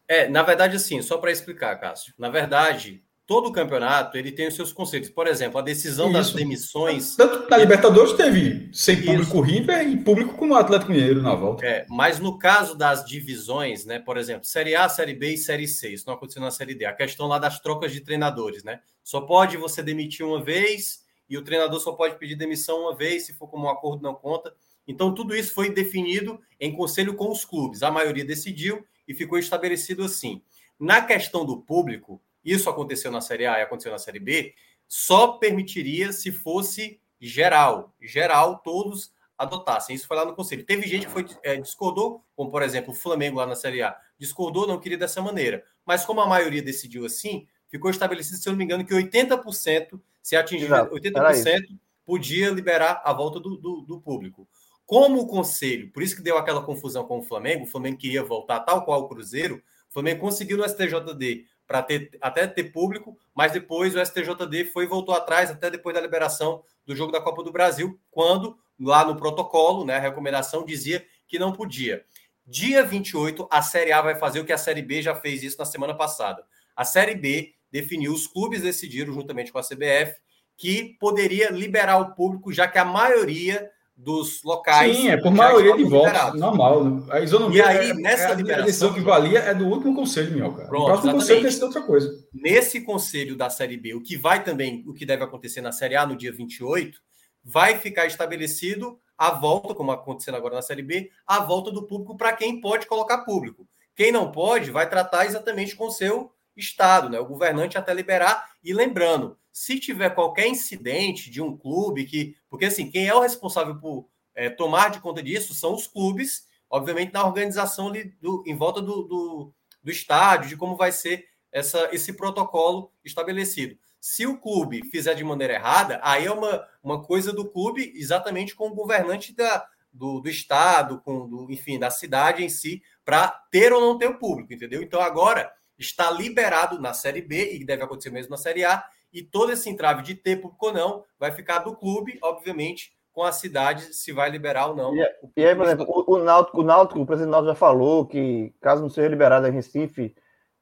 [0.08, 2.14] É, na verdade, assim, só para explicar, Cássio.
[2.18, 3.02] Na verdade,
[3.32, 5.08] todo o campeonato ele tem os seus conceitos.
[5.08, 6.12] Por exemplo, a decisão Isso.
[6.12, 7.16] das demissões.
[7.16, 11.64] Tanto na Libertadores teve sem público River e público como o Atlético Mineiro na volta.
[11.64, 13.98] É, mas no caso das divisões, né?
[13.98, 16.84] Por exemplo, Série A, Série B e Série C, isso não aconteceu na Série D.
[16.84, 18.80] A questão lá das trocas de treinadores, né?
[19.02, 23.24] Só pode você demitir uma vez e o treinador só pode pedir demissão uma vez,
[23.24, 24.52] se for como um acordo não conta.
[24.86, 27.82] Então, tudo isso foi definido em conselho com os clubes.
[27.82, 30.42] A maioria decidiu e ficou estabelecido assim.
[30.78, 34.54] Na questão do público, isso aconteceu na Série A e aconteceu na Série B,
[34.88, 39.94] só permitiria se fosse geral, geral, todos adotassem.
[39.94, 40.64] Isso foi lá no conselho.
[40.64, 43.96] Teve gente que foi é, discordou, como por exemplo o Flamengo lá na Série A,
[44.18, 45.64] discordou, não queria dessa maneira.
[45.84, 50.00] Mas como a maioria decidiu assim, ficou estabelecido, se eu não me engano, que 80%
[50.22, 50.94] se atingir Exato.
[50.94, 54.46] 80%, podia liberar a volta do, do, do, público.
[54.84, 58.22] Como o conselho, por isso que deu aquela confusão com o Flamengo, o Flamengo queria
[58.22, 59.56] voltar tal qual o Cruzeiro,
[59.88, 64.86] o Flamengo conseguiu no STJD para ter, até ter público, mas depois o STJD foi
[64.86, 69.16] voltou atrás, até depois da liberação do jogo da Copa do Brasil, quando lá no
[69.16, 72.04] protocolo, né, a recomendação dizia que não podia.
[72.46, 75.56] Dia 28, a Série A vai fazer o que a Série B já fez isso
[75.58, 76.44] na semana passada.
[76.76, 80.20] A Série B definiu, os clubes decidiram, juntamente com a CBF,
[80.58, 83.70] que poderia liberar o público, já que a maioria
[84.02, 84.96] dos locais.
[84.96, 86.84] Sim, é por maioria de votos, normal.
[86.84, 87.02] Né?
[87.10, 89.94] A isonomia e aí, é, nessa é liberação, a decisão que valia é do último
[89.94, 90.66] conselho, Minhoca.
[90.66, 92.10] Pronto, o próximo conselho decide outra coisa.
[92.34, 95.94] Nesse conselho da Série B, o que vai também, o que deve acontecer na Série
[95.94, 96.98] A no dia 28,
[97.44, 102.16] vai ficar estabelecido a volta, como acontecendo agora na Série B, a volta do público
[102.16, 103.68] para quem pode colocar público.
[103.94, 107.20] Quem não pode vai tratar exatamente com o seu estado, né?
[107.20, 108.48] O governante até liberar.
[108.64, 112.36] E lembrando, se tiver qualquer incidente de um clube que.
[112.48, 116.46] Porque assim, quem é o responsável por é, tomar de conta disso são os clubes,
[116.70, 121.26] obviamente, na organização ali do, em volta do, do, do estádio, de como vai ser
[121.52, 123.76] essa, esse protocolo estabelecido.
[124.00, 128.56] Se o clube fizer de maneira errada, aí é uma, uma coisa do clube exatamente
[128.56, 133.28] com o governante da, do, do estado, com do, enfim, da cidade em si, para
[133.50, 134.82] ter ou não ter o público, entendeu?
[134.82, 139.22] Então agora está liberado na Série B, e deve acontecer mesmo na Série A, e
[139.22, 143.32] todo esse entrave de ter público ou não vai ficar do clube, obviamente, com a
[143.32, 144.96] cidade, se vai liberar ou não.
[144.96, 145.06] E,
[145.36, 148.54] e aí, por exemplo, o, o, Náutico, o Náutico, o presidente Náutico já falou que,
[148.60, 150.14] caso não seja liberado em Recife,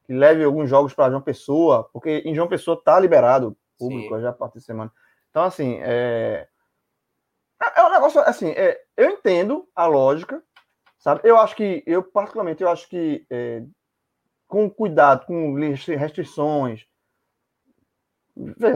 [0.03, 4.21] que leve alguns jogos para João Pessoa, porque em João Pessoa está liberado público Sim.
[4.21, 4.91] já a partir de semana.
[5.29, 6.47] Então, assim, é,
[7.61, 8.81] é, é um negócio assim, é...
[8.97, 10.43] eu entendo a lógica,
[10.99, 11.21] sabe?
[11.23, 13.63] Eu acho que, eu particularmente, eu acho que é...
[14.45, 16.85] com cuidado, com restrições,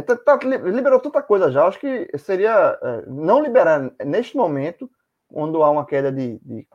[0.06, 1.68] tá, tá, liberou tanta coisa já.
[1.68, 4.90] Acho que seria é, não liberar neste momento,
[5.28, 6.68] quando há uma queda de, de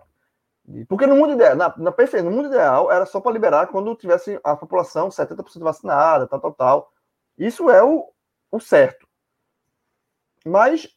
[0.89, 4.39] porque no mundo ideal, na, na no mundo ideal, era só para liberar quando tivesse
[4.45, 6.93] a população 70% vacinada, tal, tal, tal.
[7.37, 8.09] Isso é o,
[8.53, 9.09] o certo.
[10.47, 10.89] Mas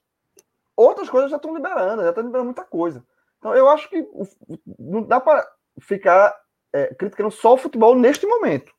[0.76, 3.04] outras coisas já estão liberando, já estão liberando muita coisa.
[3.40, 4.08] Então eu acho que
[4.78, 5.46] não dá para
[5.80, 6.36] ficar
[6.72, 8.72] é, criticando só o futebol neste momento.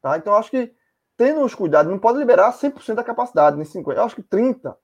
[0.00, 0.16] Tá?
[0.16, 0.72] Então acho que,
[1.18, 3.96] tendo os cuidados, não pode liberar 100% da capacidade, nem 50%.
[3.96, 4.74] Eu acho que 30%.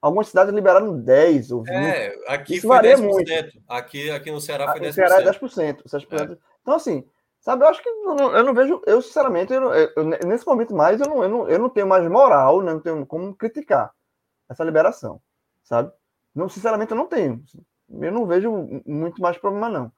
[0.00, 1.72] Algumas cidades liberaram 10 ou 20.
[1.72, 3.02] É, aqui Isso foi varia 10%.
[3.02, 3.30] Muito.
[3.68, 4.86] Aqui, aqui no Ceará foi 10%.
[4.86, 5.82] No Ceará é 10%.
[5.84, 6.32] 10%.
[6.32, 6.38] É.
[6.60, 7.04] Então, assim,
[7.40, 10.74] sabe, eu acho que eu não, eu não vejo, eu sinceramente, eu, eu, nesse momento
[10.74, 13.92] mais, eu não, eu, não, eu não tenho mais moral, né, não tenho como criticar
[14.48, 15.20] essa liberação,
[15.62, 15.92] sabe?
[16.34, 17.40] Não, sinceramente, eu não tenho.
[18.00, 18.50] Eu não vejo
[18.84, 19.92] muito mais problema, não.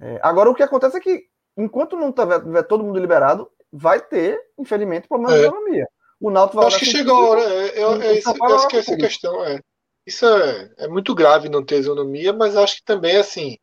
[0.00, 4.40] É, agora, o que acontece é que, enquanto não tiver, todo mundo liberado, vai ter,
[4.58, 5.40] infelizmente, problema é.
[5.40, 5.88] de economia.
[6.20, 7.42] O Náutico vai Acho que chegou a hora.
[7.42, 9.60] É, é, é, isso, acho que essa questão é.
[10.06, 13.58] Isso é, é muito grave não ter isonomia, mas acho que também assim.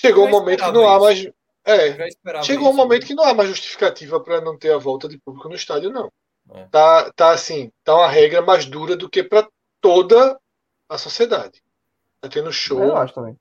[0.00, 1.26] Chegou um momento que não há mais.
[1.64, 5.18] É, chegou um momento que não há mais justificativa para não ter a volta de
[5.18, 6.12] público no estádio, não.
[6.50, 6.64] É.
[6.66, 9.48] Tá, tá assim, tá uma regra mais dura do que para
[9.80, 10.38] toda
[10.88, 11.60] a sociedade.
[12.20, 12.80] Tá tendo show.
[12.82, 13.36] Eu acho também.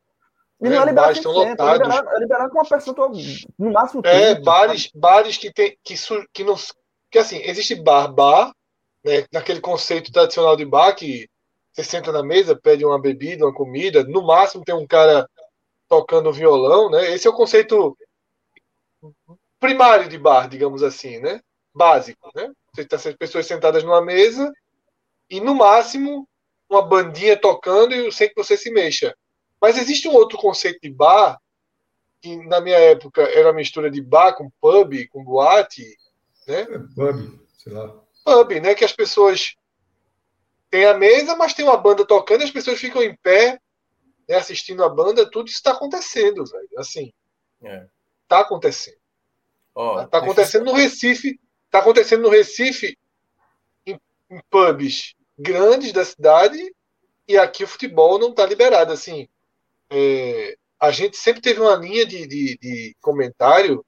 [0.61, 1.81] E não é, bares estão é lotados.
[1.81, 3.11] É liberar, é liberar com uma percentual
[3.59, 4.01] no máximo.
[4.05, 5.95] É, bares, bares que, tem, que,
[6.33, 6.55] que não
[7.15, 8.53] porque assim, existe bar, bar,
[9.01, 11.29] né, naquele conceito tradicional de bar que
[11.71, 15.25] você senta na mesa, pede uma bebida, uma comida, no máximo tem um cara
[15.87, 17.13] tocando violão, né?
[17.13, 17.97] Esse é o conceito
[19.59, 21.39] primário de bar, digamos assim, né?
[21.73, 22.51] Básico, né?
[22.73, 24.51] Você está pessoas sentadas numa mesa
[25.29, 26.27] e no máximo
[26.69, 29.15] uma bandinha tocando e sem que você se mexa.
[29.61, 31.39] Mas existe um outro conceito de bar
[32.21, 35.83] que na minha época era uma mistura de bar com pub, com boate,
[36.47, 36.61] né?
[36.61, 36.65] É,
[36.95, 37.95] pub, sei lá.
[38.23, 38.73] Pub, né?
[38.73, 39.55] Que as pessoas
[40.69, 43.59] têm a mesa, mas tem uma banda tocando, as pessoas ficam em pé,
[44.27, 46.69] né, assistindo a banda, tudo isso está acontecendo, velho.
[46.77, 47.13] Assim.
[47.63, 47.85] É.
[48.27, 48.97] Tá acontecendo.
[49.73, 51.39] Oh, tá acontecendo no Recife.
[51.69, 52.97] Tá acontecendo no Recife
[53.85, 53.99] em,
[54.29, 56.73] em pubs grandes da cidade
[57.27, 58.93] e aqui o futebol não está liberado.
[58.93, 59.27] Assim,
[59.89, 63.85] é, a gente sempre teve uma linha de, de, de comentário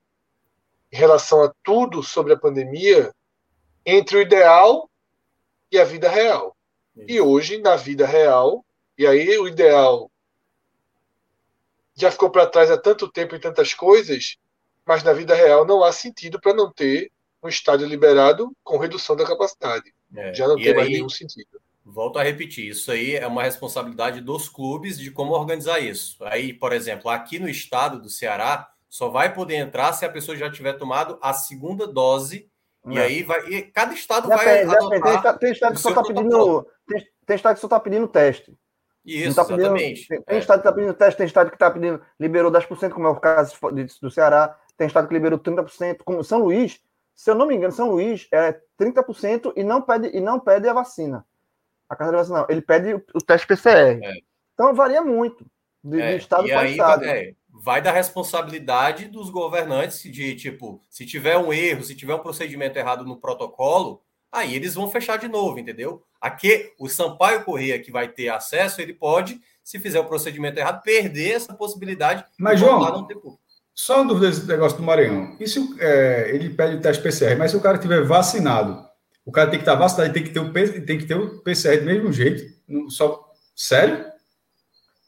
[0.91, 3.13] em relação a tudo sobre a pandemia
[3.85, 4.89] entre o ideal
[5.71, 6.55] e a vida real.
[7.07, 8.65] E hoje, na vida real,
[8.97, 10.09] e aí o ideal
[11.95, 14.37] já ficou para trás há tanto tempo em tantas coisas,
[14.85, 17.11] mas na vida real não há sentido para não ter
[17.43, 19.93] um estádio liberado com redução da capacidade.
[20.15, 20.33] É.
[20.33, 21.61] Já não tem aí, mais nenhum sentido.
[21.89, 26.17] Volto a repetir, isso aí é uma responsabilidade dos clubes de como organizar isso.
[26.25, 30.35] Aí, por exemplo, aqui no estado do Ceará, só vai poder entrar se a pessoa
[30.35, 32.49] já tiver tomado a segunda dose
[32.89, 33.45] E aí vai.
[33.49, 34.45] E cada estado vai.
[34.45, 36.67] Tem, adotar estado- tem estado que só seu tá pedindo.
[36.87, 38.57] Tem, tem estado que só tá pedindo teste.
[39.05, 40.07] Isso, Não tá pedindo- exatamente.
[40.07, 40.39] Tem, tem É.
[40.39, 43.15] estado que tá pedindo teste, tem estado que tá pedindo, liberou 10%, como é o
[43.19, 43.53] caso
[44.01, 46.79] do Ceará, tem estado que liberou 30%, como São Luís,
[47.15, 50.67] se eu não me engano, São Luís é 30% e não pede, e não pede
[50.69, 51.25] a vacina.
[51.89, 52.45] A carta não.
[52.49, 53.99] Ele pede o, teste PCR.
[54.03, 54.13] É.
[54.53, 55.45] Então varia muito
[55.83, 57.05] de, É, de estado e para aí estado.
[57.05, 62.15] vai, é, vai da responsabilidade dos governantes de tipo, se tiver um erro, se tiver
[62.15, 64.01] um procedimento errado no protocolo,
[64.31, 66.03] aí eles vão fechar de novo, entendeu?
[66.19, 70.81] Aqui o Sampaio Corrêa que vai ter acesso, ele pode, se fizer o procedimento errado,
[70.81, 73.39] perder essa possibilidade Mas, João, não ter público.
[73.73, 75.35] Só uma dúvida desse negócio do Maranhão.
[75.39, 78.86] E se é, ele pede o teste PCR, mas se o cara tiver vacinado,
[79.27, 81.41] o cara tem que estar vacinado, ele tem que ter o, tem que ter o
[81.43, 82.43] PCR do mesmo jeito?
[82.89, 84.05] Só, sério?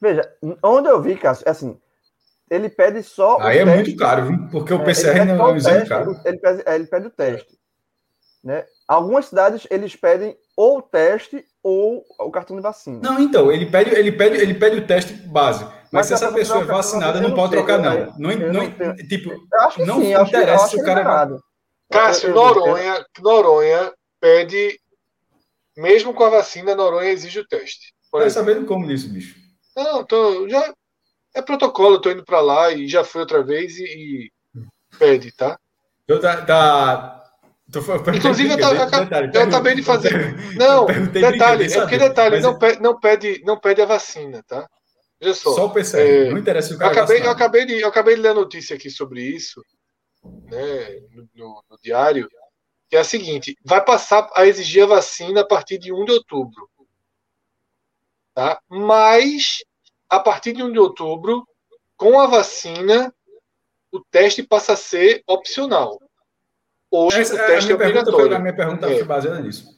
[0.01, 0.21] Veja,
[0.63, 1.79] onde eu vi, Cássio, é assim,
[2.49, 4.47] ele pede só o Aí é teste- muito caro, viu?
[4.51, 6.15] Porque o É, PCR não é um exame teste, caro.
[6.25, 7.59] Ele pede, é, ele pede o teste.
[8.43, 8.65] Né?
[8.87, 12.99] Algumas cidades eles pedem ou o teste ou o cartão de vacina.
[13.03, 15.63] Não, então, ele pede, ele pede, ele pede o teste base.
[15.63, 18.13] Mas, Mas se essa pessoa é trocar, vacinada, não não pode sei, trocar, não.
[18.17, 20.83] Não, não tipo, Eu acho que não sim, eu acho, que- eu interessa se o
[20.85, 21.39] cara é.
[21.91, 24.79] Cássio, Noronha, Noronha pede,
[25.77, 27.93] mesmo com a vacina, Noronha exige o teste.
[28.11, 28.49] Vai exemplo.
[28.49, 29.35] sabendo como disso, bicho.
[29.75, 30.73] Não, tô, já
[31.33, 34.31] é protocolo, tô indo para lá e já fui outra vez e, e
[34.97, 35.57] pede, tá?
[36.07, 36.43] Eu tá.
[36.45, 37.31] tá
[37.71, 40.35] tô, eu Inclusive, eu, ta- eu, detalhe, eu acabei de fazer.
[40.55, 44.67] Não, detalhe, é porque detalhe, Mas não pede, não, pede, não pede a vacina, tá?
[45.21, 45.53] Veja só.
[45.53, 46.01] Só o PCR.
[46.27, 48.29] É, não interessa o Eu cara é acabei, eu, acabei de, eu acabei de ler
[48.29, 49.61] a notícia aqui sobre isso,
[50.45, 52.27] né, no, no- no diário,
[52.89, 56.11] que é a seguinte: vai passar a exigir a vacina a partir de 1 de
[56.13, 56.69] outubro.
[58.33, 58.59] Tá?
[58.69, 59.57] Mas,
[60.09, 61.47] a partir de 1 de outubro,
[61.97, 63.13] com a vacina,
[63.91, 65.99] o teste passa a ser opcional.
[66.91, 68.35] Hoje Essa- o teste é minha pergunta obrigatório.
[68.35, 68.95] A minha pergunta É.
[68.95, 69.77] foi baseada nisso.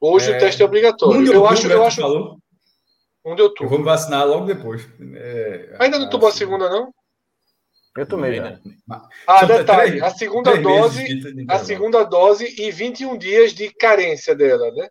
[0.00, 1.24] Hoje É, o teste é obrigatório.
[1.24, 2.38] De Eu acho, né, eu tu acho falou?
[3.24, 3.68] 1 de Eu outubro.
[3.70, 4.86] vou me vacinar logo depois.
[5.16, 6.92] É, Ainda não tomou a segunda, não?
[7.96, 8.60] Eu tomei né?
[9.26, 14.34] Ah, detalhe, três- a segunda três dose, a segunda dose e 21 dias de carência
[14.34, 14.88] dela, né?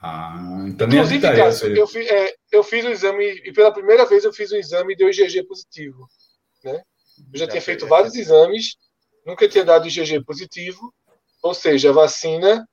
[0.00, 4.24] Ah, então Inclusive, Cássio, eu, fi- é, eu fiz o exame e pela primeira vez
[4.24, 6.06] eu fiz o exame e deu IgG positivo.
[6.62, 6.82] Né?
[7.32, 7.88] Eu já, Já tinha feito é.
[7.88, 8.76] vários exames,
[9.26, 10.92] nunca tinha dado IgG positivo,
[11.42, 12.64] ou seja, a vacina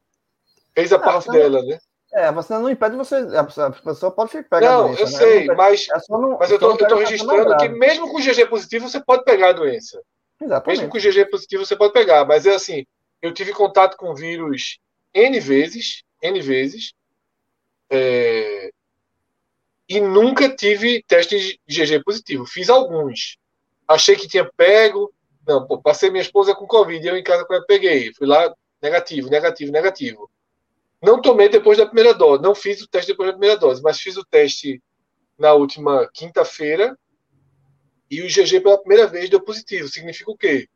[0.76, 1.80] fez a Ah, parte vacina- dela, né?
[2.14, 3.16] É, a vacina não impede você.
[3.16, 3.72] A pessoa- a
[4.12, 5.02] pode pegar a Não, doença.
[5.02, 5.18] eu né?
[5.18, 8.46] sei, Não- mas, é não- mas eu tô, eu a registrando que mesmo com IgG
[8.46, 9.98] positivo você pode pegar a doença.
[10.40, 10.88] Mesmo Exatamente.
[10.90, 12.86] com IgG positivo você pode pegar, mas é assim,
[13.22, 14.78] eu tive contato com o vírus
[15.14, 16.94] N vezes, N vezes,
[17.90, 18.70] é,
[19.90, 22.46] e nunca tive teste de IgG positivo.
[22.46, 23.38] Fiz alguns.
[23.88, 25.12] Achei que tinha pego,
[25.48, 29.72] não, pô, passei minha esposa com Covid, eu em casa peguei, fui lá, negativo, negativo,
[29.72, 30.30] negativo.
[31.04, 34.00] Não tomei depois da primeira dose, não fiz o teste depois da primeira dose, mas
[34.00, 34.82] fiz o teste
[35.38, 36.98] na última quinta-feira
[38.10, 39.90] e o IgG pela primeira vez deu positivo.
[39.90, 40.70] Significa o quê?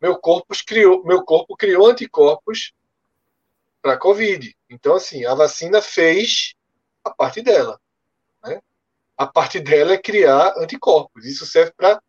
[0.00, 2.72] Meu corpo criou, meu corpo criou anticorpos
[3.82, 4.56] para COVID.
[4.70, 6.54] Então, assim, a vacina fez
[7.04, 7.78] a parte dela.
[8.42, 8.62] Né?
[9.18, 11.26] A parte dela é criar anticorpos.
[11.26, 12.02] Isso serve para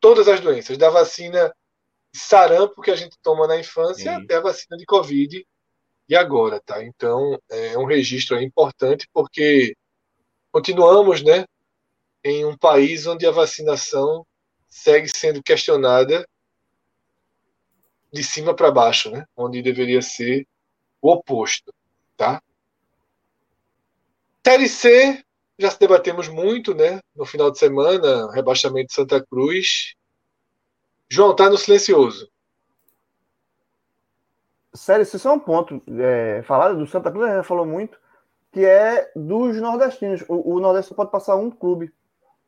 [0.00, 1.54] todas as doenças, da vacina
[2.12, 4.24] sarampo que a gente toma na infância Sim.
[4.24, 5.46] até a vacina de Covid
[6.08, 6.82] e agora, tá?
[6.84, 9.76] Então, é um registro importante porque
[10.50, 11.44] continuamos, né,
[12.24, 14.26] em um país onde a vacinação
[14.68, 16.26] segue sendo questionada
[18.12, 19.24] de cima para baixo, né?
[19.36, 20.46] Onde deveria ser
[21.00, 21.72] o oposto,
[22.16, 22.42] tá?
[24.44, 25.24] Série C,
[25.58, 27.00] já se debatemos muito, né?
[27.14, 29.94] No final de semana, rebaixamento de Santa Cruz.
[31.08, 32.30] João, tá no silencioso.
[34.76, 35.82] Sério, isso é só um ponto.
[35.98, 37.98] É, falaram do Santa Cruz, a gente já falou muito,
[38.52, 40.22] que é dos nordestinos.
[40.28, 41.92] O, o Nordeste só pode passar um clube.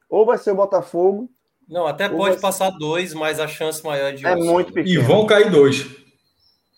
[0.08, 1.28] Ou vai ser o Botafogo,
[1.68, 4.74] Não, até pode vai- passar dois, mas a chance maior de é um muito só.
[4.74, 4.94] pequeno.
[4.94, 5.86] E vão cair dois.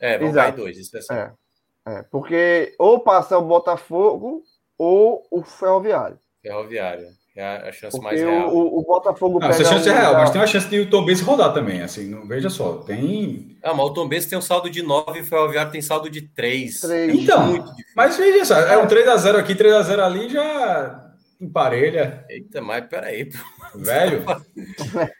[0.01, 0.53] É, vão Exato.
[0.53, 1.39] cair dois, isso é certo.
[1.87, 4.43] É, é, porque ou passa o Botafogo
[4.77, 6.19] ou o Ferroviário.
[6.43, 7.09] Ferroviária.
[7.37, 8.53] É a chance Porque mais real.
[8.53, 10.69] o, o, Botafogo Não, essa pega chance é um real, da- mas tem uma chance
[10.69, 11.81] de o Tom Benz rodar também.
[11.81, 13.57] Assim, não, veja só, tem.
[13.63, 16.11] Ah, mas o Tom Benz tem um saldo de 9 e o Ferroviário tem saldo
[16.11, 16.81] de 3.
[16.81, 17.15] Três.
[17.15, 17.93] Então, muito difícil.
[17.95, 21.07] Mas veja só, é um 3x0 aqui, 3x0 ali, já
[21.41, 23.39] emparelha, Eita, mas peraí, pô.
[23.79, 24.25] velho.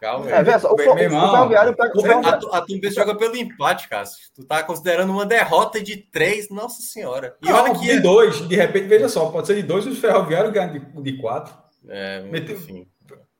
[0.00, 0.60] calma É, aí.
[0.60, 2.48] só, o, Meu o, Ferroviário pega o A, Ferroviário.
[2.54, 4.28] a Tom Benz joga pelo empate, Cássio.
[4.34, 7.36] Tu tá considerando uma derrota de 3, nossa senhora.
[7.42, 7.80] E olha que.
[7.86, 10.78] de dois, de repente, veja só, pode ser de dois e o Ferroviário ganha de,
[11.02, 11.54] de quatro.
[11.88, 12.86] É, Meteu- enfim.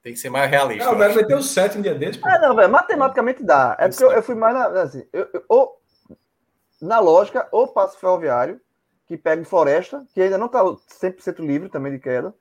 [0.02, 0.90] Tem que ser mais realista.
[0.90, 2.16] Não, vai ter o sete um dia desses.
[2.16, 2.28] pô.
[2.28, 3.76] Ah, não, velho, matematicamente dá.
[3.78, 4.66] É porque eu, eu fui mais na.
[4.82, 5.76] Assim, eu, eu- ou
[6.80, 8.60] na lógica, ou passa o ferroviário,
[9.06, 12.32] que pega o Floresta, que ainda não está 100% livre também de queda.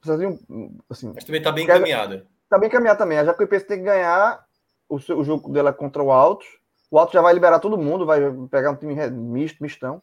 [0.00, 2.26] Precisa de um, assim, Mas também está bem encaminhada.
[2.52, 3.16] Está bem encaminhada também.
[3.16, 4.44] A Jacuipense tem que ganhar
[4.86, 6.46] o, seu, o jogo dela contra o Altos.
[6.90, 10.02] O Altos já vai liberar todo mundo, vai pegar um time misto, mistão.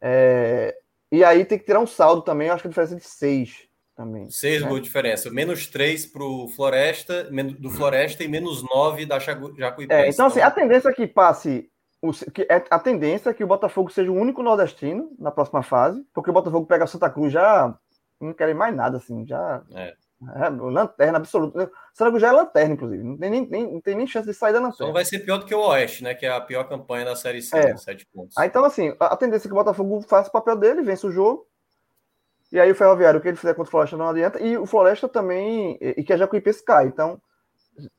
[0.00, 0.74] É,
[1.12, 3.04] e aí tem que tirar um saldo também, eu acho que a diferença é de
[3.04, 4.30] 6 também.
[4.30, 4.68] 6 né?
[4.68, 5.30] gols de diferença.
[5.30, 7.24] Menos 3 para o Floresta,
[7.58, 9.92] do Floresta e menos 9 da Jacuipense.
[9.92, 11.70] É, então, assim, a tendência é que passe.
[12.00, 15.62] O, que é, a tendência é que o Botafogo seja o único nordestino na próxima
[15.62, 17.78] fase, porque o Botafogo pega Santa Cruz já
[18.18, 19.62] não querem mais nada, assim, já.
[19.74, 19.94] É.
[20.34, 21.70] É, lanterna absoluta.
[21.92, 23.02] Santa Cruz já é lanterna, inclusive.
[23.02, 24.84] Não tem nem, nem, não tem nem chance de sair da lanterna.
[24.86, 26.14] Então vai ser pior do que o Oeste, né?
[26.14, 27.76] Que é a pior campanha da Série C, é.
[27.76, 28.34] 7 pontos.
[28.36, 31.12] Ah, então, assim, a, tendência é que o Botafogo faça o papel dele, vence o
[31.12, 31.46] jogo.
[32.50, 34.40] E aí o Ferroviário, o que ele fizer contra o Floresta não adianta.
[34.40, 36.86] E o Floresta também, e, e que a Jacuipense cai.
[36.86, 37.20] Então,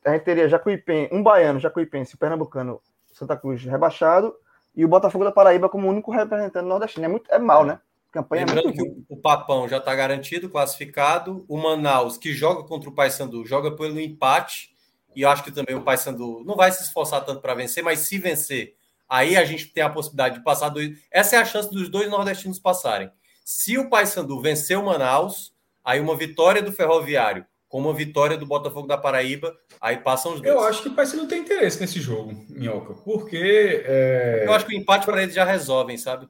[0.04, 2.82] a gente teria Jacuipense, um baiano, Jacuipense, o pernambucano,
[3.14, 4.36] Santa Cruz rebaixado,
[4.76, 7.06] e o Botafogo da Paraíba como único representante nordestino.
[7.06, 7.80] É, muito, é mal, né?
[8.18, 11.46] Campanha Lembrando que o, o Papão já está garantido, classificado.
[11.48, 14.76] O Manaus, que joga contra o Paysandu, joga pelo empate.
[15.16, 18.00] E eu acho que também o Paysandu não vai se esforçar tanto para vencer, mas
[18.00, 18.76] se vencer,
[19.08, 20.98] aí a gente tem a possibilidade de passar dois.
[21.12, 23.12] Essa é a chance dos dois nordestinos passarem.
[23.46, 28.46] Se o Paysandu vencer o Manaus, aí uma vitória do Ferroviário com uma vitória do
[28.46, 30.56] Botafogo da Paraíba, aí passam os dois.
[30.56, 33.84] Eu acho que o Paysandu tem interesse nesse jogo, Minhoca, porque.
[33.86, 34.44] É...
[34.46, 36.28] Eu acho que o empate para eles já resolvem, sabe?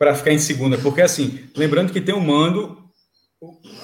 [0.00, 2.74] Para ficar em segunda, porque assim, lembrando que tem um mando,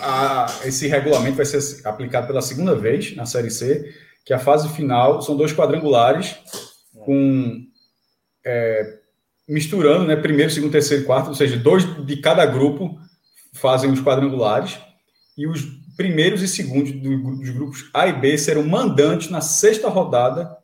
[0.00, 4.66] a, esse regulamento vai ser aplicado pela segunda vez na Série C, que a fase
[4.70, 6.34] final são dois quadrangulares
[7.04, 7.60] com
[8.46, 8.98] é,
[9.46, 12.98] misturando, né, primeiro, segundo, terceiro e quarto, ou seja, dois de cada grupo
[13.52, 14.78] fazem os quadrangulares
[15.36, 15.66] e os
[15.98, 20.56] primeiros e segundos dos grupos A e B serão mandantes na sexta rodada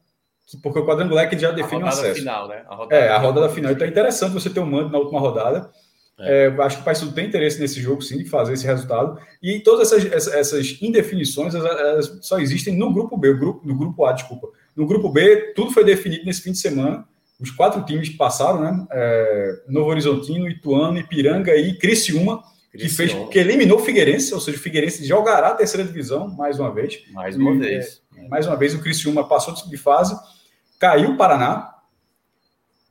[0.60, 2.18] porque o quadrangular é que já define o acesso.
[2.18, 2.64] Final, né?
[2.68, 3.72] A rodada é, a rodada final.
[3.72, 5.70] Então é interessante você ter um mando na última rodada.
[6.18, 6.46] É.
[6.46, 9.18] É, acho que o Paysandu tem interesse nesse jogo, sim, de fazer esse resultado.
[9.42, 14.12] E todas essas, essas indefinições elas só existem no grupo B, grupo, no grupo A,
[14.12, 14.48] desculpa.
[14.76, 17.04] No grupo B, tudo foi definido nesse fim de semana.
[17.40, 18.86] Os quatro times passaram, né?
[18.92, 24.56] É, Novo Horizontino, Ituano, Ipiranga e Criciúma, que fez que eliminou o Figueirense, ou seja,
[24.56, 27.02] o Figueirense jogará a terceira divisão mais uma vez.
[27.12, 28.00] Mais uma e, vez.
[28.16, 30.14] É, mais uma vez o Criciúma passou de fase
[30.82, 31.76] Caiu o Paraná.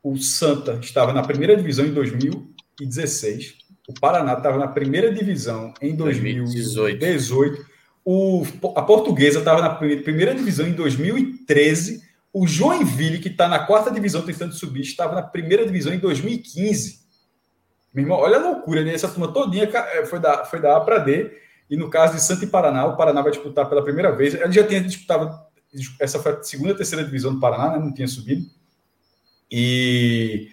[0.02, 3.56] O Santa estava na primeira divisão em 2016.
[3.86, 6.98] O Paraná estava na primeira divisão em 2018.
[6.98, 7.66] 2018.
[8.06, 8.46] O,
[8.78, 12.02] a Portuguesa estava na primeira divisão em 2013.
[12.32, 17.02] O Joinville, que está na quarta divisão tentando subir, estava na primeira divisão em 2015.
[17.94, 18.94] Meu irmão, olha a loucura, né?
[18.94, 21.30] Essa turma todinha é, foi da, foi da A para D.
[21.70, 24.34] E no caso de Santa e Paraná, o Paraná vai disputar pela primeira vez.
[24.34, 25.51] Ele já tinha disputado
[26.00, 27.80] essa foi a segunda terceira divisão do Paraná, né?
[27.80, 28.46] não tinha subido.
[29.50, 30.50] E,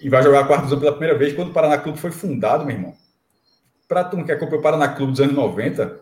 [0.00, 2.64] e vai jogar a quarta divisão pela primeira vez quando o Paraná Clube foi fundado,
[2.64, 2.94] meu irmão.
[3.86, 6.00] Para tu que acompanhou o Paraná Clube dos anos 90,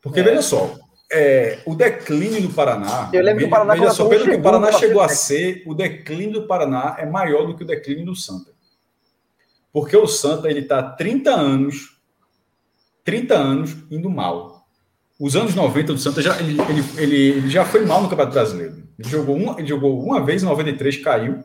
[0.00, 0.22] porque é.
[0.22, 0.74] veja só,
[1.10, 3.10] é, o declínio do Paraná.
[3.12, 5.74] Eu lembro que o Paraná veja só, pelo que o Paraná chegou a ser, o
[5.74, 8.52] declínio do Paraná é maior do que o declínio do Santa.
[9.70, 12.00] Porque o Santa ele está 30 anos,
[13.04, 14.57] 30 anos indo mal
[15.18, 18.76] os anos 90 do Santa já, ele, ele, ele, já foi mal no Campeonato Brasileiro.
[18.98, 21.42] Ele jogou, uma, ele jogou uma vez em 93, caiu.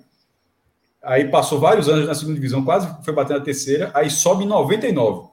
[1.02, 4.48] Aí passou vários anos na segunda divisão, quase foi bater na terceira, aí sobe em
[4.48, 5.28] 99.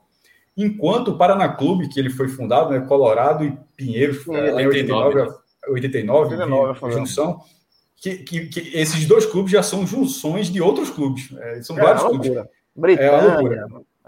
[0.57, 5.33] Enquanto o Paraná Clube, que ele foi fundado, né, Colorado e Pinheiro, é, 89,
[5.69, 7.39] 89, 89 junção,
[7.95, 11.29] que, que, que, esses dois clubes já são junções de outros clubes.
[11.37, 12.31] É, são é, vários clubes.
[12.75, 13.09] Britânia.
[13.09, 13.67] É uma loucura.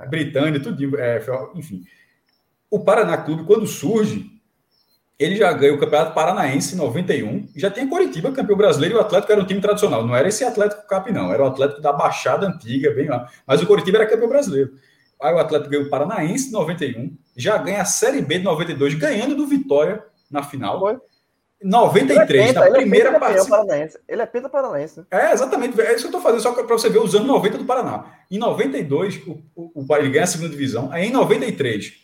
[0.09, 1.23] Britânia, tudo, é,
[1.55, 1.83] enfim.
[2.73, 4.31] O Paraná Clube, quando surge,
[5.19, 9.01] ele já ganhou o Campeonato Paranaense em 91, já tem Coritiba, campeão brasileiro, e o
[9.01, 10.03] Atlético era um time tradicional.
[10.03, 13.29] Não era esse Atlético Cap, não, era o Atlético da Baixada Antiga, bem lá.
[13.45, 14.73] Mas o Coritiba era campeão brasileiro.
[15.21, 18.95] Aí o Atlético ganhou o Paranaense em 91, já ganha a Série B de 92,
[18.95, 20.79] ganhando do Vitória na final.
[20.79, 20.97] Foi.
[21.63, 23.67] 93, é na primeira é participação.
[24.07, 25.05] Ele é penta paranaense.
[25.11, 25.79] É, exatamente.
[25.79, 28.05] É isso que eu estou fazendo, só para você ver os anos 90 do Paraná.
[28.31, 30.91] Em 92, o, o, o, ele ganha a segunda divisão.
[30.91, 32.02] Aí em 93,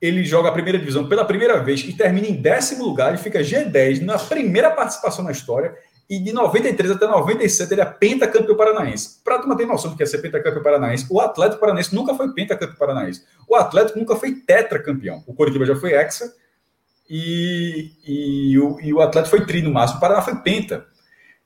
[0.00, 3.40] ele joga a primeira divisão pela primeira vez e termina em décimo lugar e fica
[3.40, 5.74] G10 na primeira participação na história.
[6.08, 9.20] E de 93 até 97 ele é pentacampeão paranaense.
[9.22, 12.32] Para tu manter noção do que é ser pentacampeão paranaense, o Atlético Paranaense nunca foi
[12.32, 13.22] pentacampeão paranaense.
[13.46, 15.22] O Atlético nunca foi tetracampeão.
[15.26, 16.34] O Coritiba já foi hexa
[17.08, 19.98] e, e, o, e o Atlético foi tri no máximo.
[19.98, 20.84] O Paraná foi penta.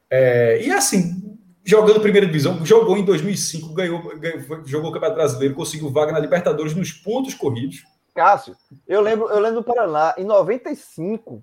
[0.09, 5.55] É, e assim, jogando primeira divisão, jogou em 2005, ganhou, ganhou jogou o Campeonato Brasileiro,
[5.55, 7.83] conseguiu vaga na Libertadores nos pontos corridos
[8.15, 11.43] Cássio, eu lembro, eu lembro do Paraná, em 95,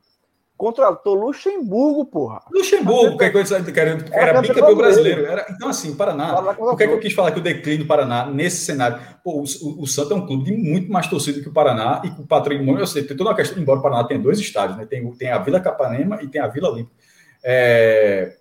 [0.55, 2.39] contratou Luxemburgo, porra.
[2.53, 5.25] Luxemburgo, que, coisa, que era, era bicampeão brasileiro.
[5.25, 6.39] Era, então, assim, Paraná.
[6.59, 9.01] O que é que eu quis falar que o declínio do Paraná, nesse cenário?
[9.23, 12.01] Pô, o, o, o Santa é um clube de muito mais torcido que o Paraná
[12.05, 14.39] e com o patrimônio, eu sei, tem toda uma questão, embora o Paraná tenha dois
[14.39, 14.85] estádios, né?
[14.85, 16.95] Tem, tem a Vila Capanema e tem a Vila Olímpica.
[17.43, 18.37] É,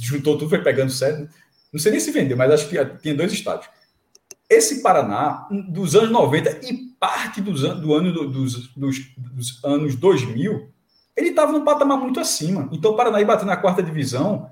[0.00, 1.22] juntou tudo, foi pegando certo.
[1.22, 1.28] Né?
[1.72, 3.68] Não sei nem se vendeu, mas acho que tinha dois estádios.
[4.48, 10.70] Esse Paraná, dos anos 90 e parte dos, do ano dos, dos, dos anos 2000,
[11.14, 12.68] ele estava num patamar muito acima.
[12.72, 14.48] Então, o Paraná ir bater na quarta divisão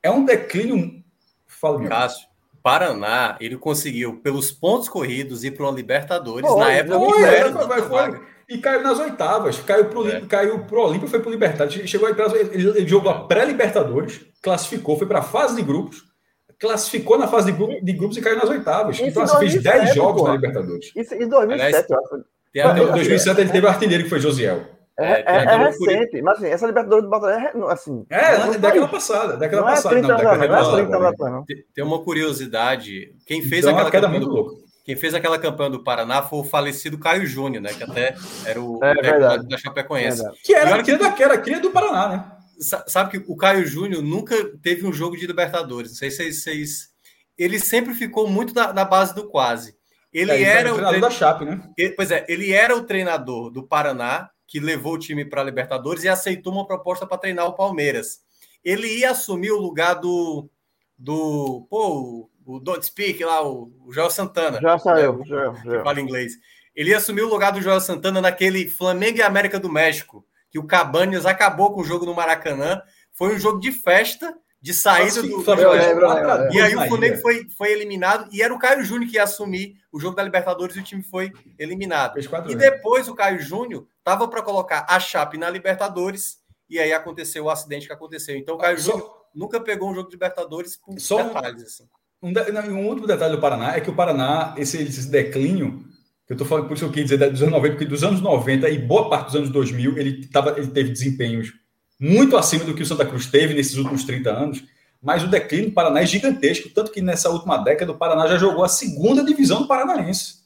[0.00, 1.02] é um declínio.
[1.46, 1.88] Fala, meu.
[1.88, 2.28] Cássio,
[2.62, 7.82] Paraná, ele conseguiu, pelos pontos corridos, ir para uma Libertadores na época foi, era, foi,
[7.82, 9.58] foi, E caiu nas oitavas.
[9.58, 10.20] Caiu para o é.
[10.20, 11.90] caiu pro Olímpio, foi para o Libertadores.
[11.90, 12.14] Chegou aí,
[12.52, 16.11] ele, ele jogou a pré-Libertadores, classificou, foi para a fase de grupos
[16.62, 18.94] classificou na fase de, grupo, de grupos e caiu nas oitavas.
[18.94, 20.92] Isso então, assim, fez 10 jogos na Libertadores.
[20.94, 22.80] Isso em 2007, eu acho.
[22.80, 24.60] Em 2007 ele teve o artilheiro que foi Josiel.
[24.96, 28.06] É, é, é, é recente, mas assim, essa Libertadores do Botafogo é assim.
[28.08, 29.96] É, é década passada, década não é passada.
[29.96, 31.44] É 30 não, não, é 30 anos, não.
[31.74, 33.12] Tem uma curiosidade.
[33.26, 36.98] Quem fez então, aquela campanha do, quem fez aquela campanha do Paraná foi o falecido
[36.98, 37.70] Caio Júnior, né?
[37.72, 38.14] Que até
[38.46, 40.22] era o é, da Chapecoense.
[40.44, 42.24] Que era, que era, que era cria do Paraná, né?
[42.86, 45.92] Sabe que o Caio Júnior nunca teve um jogo de Libertadores.
[45.92, 46.92] Não sei se vocês
[47.36, 49.76] ele sempre ficou muito na, na base do quase.
[50.12, 51.60] Ele é, era o treinador da Chape, né?
[51.76, 55.44] Ele, pois é, ele era o treinador do Paraná, que levou o time para a
[55.44, 58.20] Libertadores e aceitou uma proposta para treinar o Palmeiras.
[58.62, 60.48] Ele ia assumir o lugar do.
[60.98, 64.60] do pô, o Don't Speak lá, o, o Joel Santana.
[64.60, 65.82] Já saiu, né, já, já.
[65.82, 66.34] Fala inglês.
[66.76, 70.58] Ele ia assumir o lugar do Joel Santana naquele Flamengo e América do México, que
[70.58, 72.82] o Cabanes acabou com o jogo no Maracanã.
[73.10, 75.42] Foi um jogo de festa de saída do.
[76.52, 79.76] e aí o Flamengo foi, foi eliminado e era o Caio Júnior que ia assumir
[79.90, 82.20] o jogo da Libertadores e o time foi eliminado.
[82.48, 87.44] E depois o Caio Júnior estava para colocar a Chape na Libertadores e aí aconteceu
[87.44, 88.36] o acidente que aconteceu.
[88.36, 88.92] Então o Caio Só...
[88.92, 91.62] Júnior nunca pegou um jogo de Libertadores por Só detalhes.
[91.62, 91.88] Assim.
[92.22, 92.32] Um,
[92.72, 95.82] um, outro detalhe do Paraná é que o Paraná, esse, esse declínio,
[96.28, 98.20] eu estou falando, por isso que eu quis dizer dos anos 90, porque dos anos
[98.20, 101.52] 90 e boa parte dos anos 2000 ele, tava, ele teve desempenhos
[101.98, 104.64] muito acima do que o Santa Cruz teve nesses últimos 30 anos,
[105.00, 108.36] mas o declínio do Paraná é gigantesco, tanto que nessa última década o Paraná já
[108.38, 110.42] jogou a segunda divisão do Paranaense.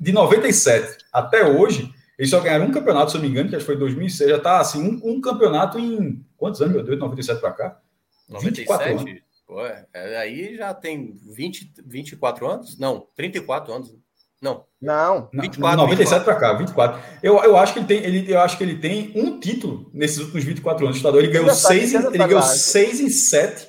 [0.00, 3.56] de 97 até hoje, eles só ganharam um campeonato, se eu não me engano, que
[3.56, 6.96] acho que foi 2006, já está assim, um, um, campeonato em quantos anos, meu Deus,
[6.96, 7.80] de 97 para cá?
[8.28, 8.90] 97?
[8.90, 9.25] Anos.
[9.46, 9.86] Pô, é,
[10.18, 12.78] aí já tem 20, 24 anos?
[12.78, 13.94] Não, 34 anos.
[14.42, 14.64] Não.
[14.80, 15.30] Não.
[15.32, 17.00] 24, 97 para cá, 24.
[17.22, 20.18] Eu, eu acho que ele tem, ele, eu acho que ele tem um título nesses
[20.18, 20.96] últimos 24 anos.
[20.96, 23.68] O estadual ele ganhou 6 em, ele ganhou 6 em 7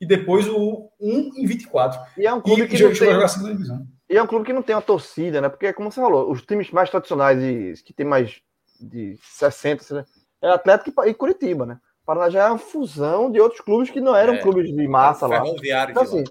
[0.00, 2.00] e depois o 1 em 24.
[2.16, 3.86] E é um clube e, que não tem, a segunda divisão.
[4.08, 5.48] E é um clube que não tem uma torcida, né?
[5.48, 8.40] Porque como você falou, os times mais tradicionais e que tem mais
[8.80, 10.06] de 60,
[10.42, 11.78] é Atlético e Curitiba, né?
[12.08, 15.26] Paraná já é uma fusão de outros clubes que não eram é, clubes de massa
[15.26, 15.44] é lá.
[15.90, 16.24] Então, assim,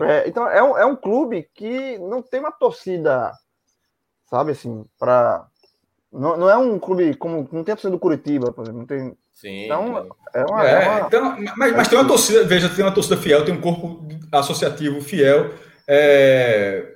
[0.00, 3.30] é, então, é um, é um clube que não tem uma torcida,
[4.30, 5.46] sabe, assim, para
[6.10, 8.86] não, não é um clube como não tem a torcida do Curitiba, por exemplo, não
[8.86, 9.14] tem.
[9.34, 9.66] Sim.
[9.66, 11.00] Então, é uma, é, é uma...
[11.00, 14.98] Então, mas, mas tem uma torcida, veja, tem uma torcida fiel, tem um corpo associativo
[15.02, 15.52] fiel.
[15.86, 16.94] É...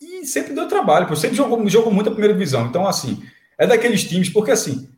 [0.00, 1.14] E sempre deu trabalho, pô.
[1.14, 2.64] sempre jogou, jogou muito a primeira divisão.
[2.64, 3.22] Então, assim,
[3.58, 4.88] é daqueles times, porque assim,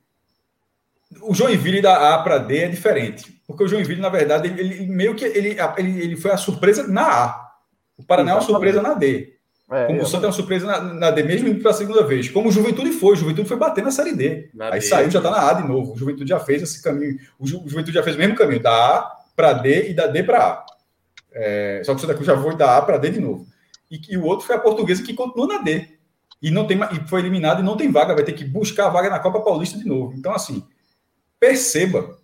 [1.22, 3.40] o Joinville da A para D é diferente.
[3.46, 6.86] Porque o Joinville, na verdade, ele, ele meio que ele, ele, ele foi a surpresa
[6.86, 7.52] na A.
[7.96, 9.32] O Paraná é uma surpresa na D.
[9.70, 12.28] É, como o Santa é uma surpresa na, na D, mesmo indo pela segunda vez.
[12.28, 14.50] Como o Juventude foi, o Juventude foi bater na Série D.
[14.52, 14.82] Na Aí D.
[14.82, 15.94] saiu, já está na A de novo.
[15.94, 17.18] O Juventude já fez esse caminho.
[17.38, 20.06] O, Ju, o Juventude já fez o mesmo caminho, da A para D e da
[20.06, 20.66] D para A.
[21.32, 23.46] É, só que o Santa Cruz já foi da A para D de novo.
[23.90, 25.88] E, e, o outro foi a portuguesa que continuou na D.
[26.42, 28.90] E, não tem, e foi eliminado e não tem vaga, vai ter que buscar a
[28.90, 30.12] vaga na Copa Paulista de novo.
[30.14, 30.62] Então, assim,
[31.42, 32.16] perceba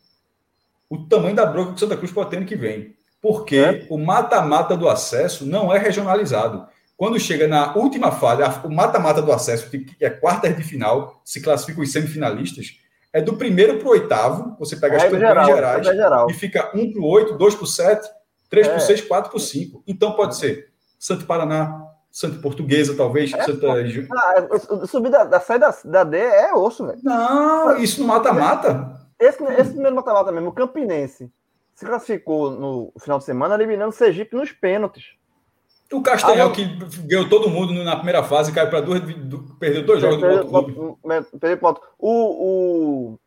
[0.88, 2.94] o tamanho da bronca que o Santa Cruz pode ter ano que vem.
[3.20, 3.86] Porque é.
[3.90, 6.68] o mata-mata do acesso não é regionalizado.
[6.96, 11.40] Quando chega na última fase, o mata-mata do acesso, que é quarta de final, se
[11.40, 12.78] classificam os semifinalistas,
[13.12, 16.30] é do primeiro para o oitavo, você pega as campanhas gerais geral.
[16.30, 18.08] e fica um para o oito, dois para o sete,
[18.48, 18.70] três é.
[18.70, 19.82] para o seis, quatro para o cinco.
[19.84, 23.32] Então pode ser Santo Paraná, Santo Portuguesa, talvez.
[23.32, 23.66] É, Santa...
[24.12, 27.00] ah, subir da, da saída da, da D é osso, velho.
[27.02, 28.97] Não, isso no mata-mata.
[29.18, 31.30] Esse, esse primeiro mata-mata mesmo, o Campinense,
[31.74, 35.16] se classificou no final de semana eliminando o Sergipe nos pênaltis.
[35.92, 36.66] O Castanhal, ah, que
[37.06, 39.00] ganhou todo mundo na primeira fase, caiu para duas,
[39.58, 40.98] perdeu dois jogos perdeu, do outro
[41.40, 41.80] Perdeu ponto.
[41.98, 42.10] O,
[43.12, 43.18] o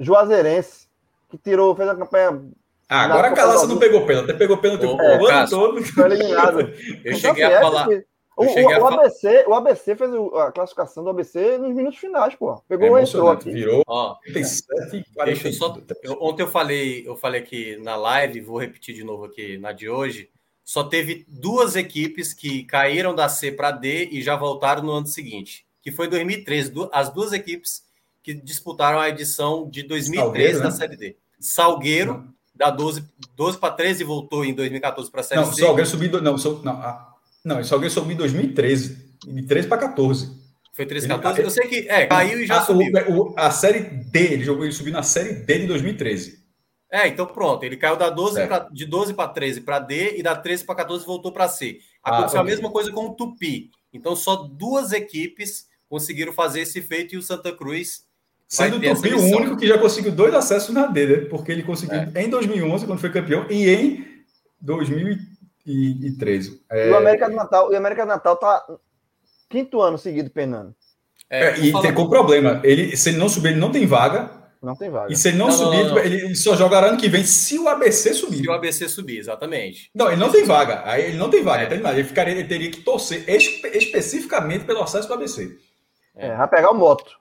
[0.00, 0.88] Juazeirense,
[1.28, 2.42] que tirou, fez a campanha.
[2.88, 5.84] Ah, agora a Calaça não pegou pênalti, pegou pênalti o, ano todo.
[5.84, 6.60] Foi eliminado.
[6.60, 6.68] Eu
[7.04, 7.88] então, cheguei a assim, é falar.
[7.88, 8.02] O,
[8.46, 12.56] o, o ABC, o ABC fez a classificação do ABC nos minutos finais, pô.
[12.68, 13.50] Pegou é o entrou aqui.
[13.50, 15.76] Virou Ó, 37, deixa eu só.
[16.02, 19.72] eu- ontem eu falei, eu falei aqui na live, vou repetir de novo aqui na
[19.72, 20.30] de hoje.
[20.64, 25.06] Só teve duas equipes que caíram da C para D e já voltaram no ano
[25.06, 26.70] seguinte, que foi 2013.
[26.70, 27.82] Du- As duas equipes
[28.22, 30.70] que disputaram a edição de 2013 Salgueiro, da né?
[30.70, 31.16] Série D.
[31.40, 35.62] Salgueiro, da 12, 12 para 13 e voltou em 2014 para a Série Não, C.
[35.62, 36.20] Salgueiro subiu.
[36.20, 36.74] Não, so- não,
[37.44, 39.08] não, Salgueiro subiu em 2013.
[39.26, 40.30] De 13 para 14.
[40.74, 41.42] Foi 13 Ele- 14.
[41.42, 42.92] Eu sei que é, caiu e já Ah, subiu.
[43.08, 46.38] o- a série D, ele jogou, ele subiu na série D de 2013.
[46.90, 47.64] É, então pronto.
[47.64, 48.48] Ele caiu da 12 Certo.
[48.48, 51.78] pra, de 12 para 13 para D e da 13 para 14 voltou para C.
[52.02, 52.52] Ah, Aconteceu ok.
[52.52, 53.70] a mesma coisa com o Tupi.
[53.92, 58.06] Então só duas equipes conseguiram fazer esse feito e o Santa Cruz
[58.46, 61.16] Sendo o Tupi o único que já conseguiu dois acessos na D, né?
[61.28, 62.24] Porque ele conseguiu É.
[62.24, 64.06] em 2011, quando foi campeão, e em
[64.60, 65.27] 2013.
[66.70, 68.64] É, E o América do Natal, e o América do Natal tá
[69.48, 70.74] quinto ano seguido penando.
[71.30, 72.60] É, é, e tem com problema.
[72.64, 74.30] Ele, se ele não subir, ele não tem vaga.
[74.62, 75.12] Não tem vaga.
[75.12, 75.98] E se ele não, Não, subir, não, não.
[75.98, 78.38] Ele, ele só jogará ano que vem se o ABC subir.
[78.38, 79.90] se o ABC subir, exatamente.
[79.94, 80.82] Não, ele não tem vaga.
[80.84, 81.60] Aí ele não tem vaga.
[81.60, 81.64] É.
[81.64, 81.94] não tem nada.
[81.98, 85.56] Ele, ficaria, ele teria que torcer espe- especificamente pelo acesso do ABC.
[86.16, 87.12] É, vai pegar o moto.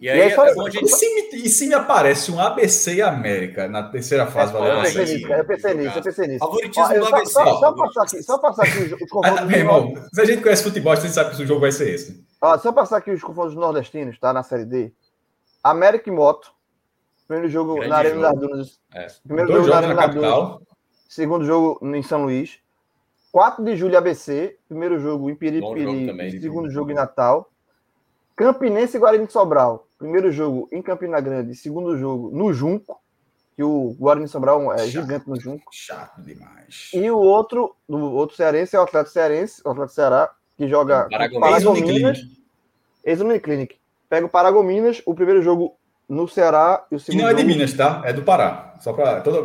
[0.00, 2.32] E aí, E aí, só- é bom a E se, me, e se me aparece
[2.32, 5.18] um ABC e América na terceira fase É, valendo eu pensei acesso?
[5.18, 6.38] nisso, eu pensei nisso, eu pensei nisso.
[6.38, 7.32] Favoritismo Ó, eu do só, ABC.
[7.32, 10.24] Só, só passar aqui, só passar aqui os, os Ah, confrontos meu irmão, se a
[10.24, 12.24] gente conhece futebol, a gente sabe que o jogo vai ser esse.
[12.40, 14.32] Ó, só passar aqui os confrontos nordestinos, tá?
[14.32, 14.90] Na Série D.
[15.62, 16.50] América e Moto.
[17.28, 18.80] Primeiro jogo Grande na Arena das Dunas.
[18.94, 19.06] É.
[19.24, 20.58] Primeiro Dois jogo na Arena das Dunas.
[21.10, 22.58] Segundo jogo em São Luís.
[23.30, 24.56] 4 de julho ABC.
[24.66, 26.06] Primeiro jogo em Bom jogo Piripiri.
[26.06, 26.40] também.
[26.40, 27.50] Segundo jogo em Natal.
[28.34, 29.86] Campinense e Guarani de Sobral.
[30.00, 31.54] Primeiro jogo em Campina Grande.
[31.54, 32.98] Segundo jogo no Junco.
[33.54, 34.88] Que o Guarani de Sobral é Chato.
[34.88, 35.64] gigante no Junco.
[35.70, 36.90] Chato demais.
[36.94, 41.06] E o outro, o outro cearense é o Atlético Cearense, o Atlético Ceará, que joga
[41.38, 42.20] Paragominas.
[43.04, 43.76] Ex-Uniclinic.
[44.08, 45.76] Pega o Paragominas, o primeiro jogo
[46.08, 47.52] no Ceará e o E segundo não é de jogo...
[47.52, 48.00] Minas, tá?
[48.06, 48.76] É do Pará.
[48.80, 49.42] Só para toda.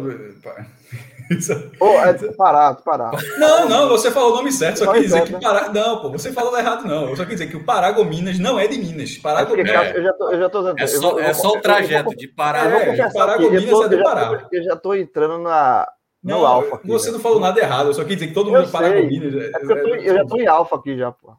[1.79, 3.11] Oh, é do Pará, do Pará.
[3.39, 4.77] Não, não, você falou o nome certo.
[4.79, 5.39] Só quer dizer certo, que né?
[5.41, 5.69] Pará.
[5.69, 7.09] Não, pô, você falou errado, não.
[7.09, 9.15] Eu só quer dizer que o Paragominas não é de Minas.
[9.17, 9.71] É Paragominas.
[9.71, 10.79] cara, eu já tô, eu já tô dizendo.
[10.79, 12.59] É eu só, vou- é só eu o vou- trajeto de Pará.
[12.65, 14.37] É, Paragominas tô, é do Pará.
[14.37, 15.87] tô, eu já tô entrando na,
[16.23, 16.87] no Não, alfa aqui.
[16.87, 17.13] você já.
[17.13, 17.87] não falou nada errado.
[17.87, 18.67] Eu só quis dizer que todo mundo é.
[18.67, 19.33] Paragominas.
[19.45, 21.33] É porque eu, tô, eu já tô em alfa aqui já, pô.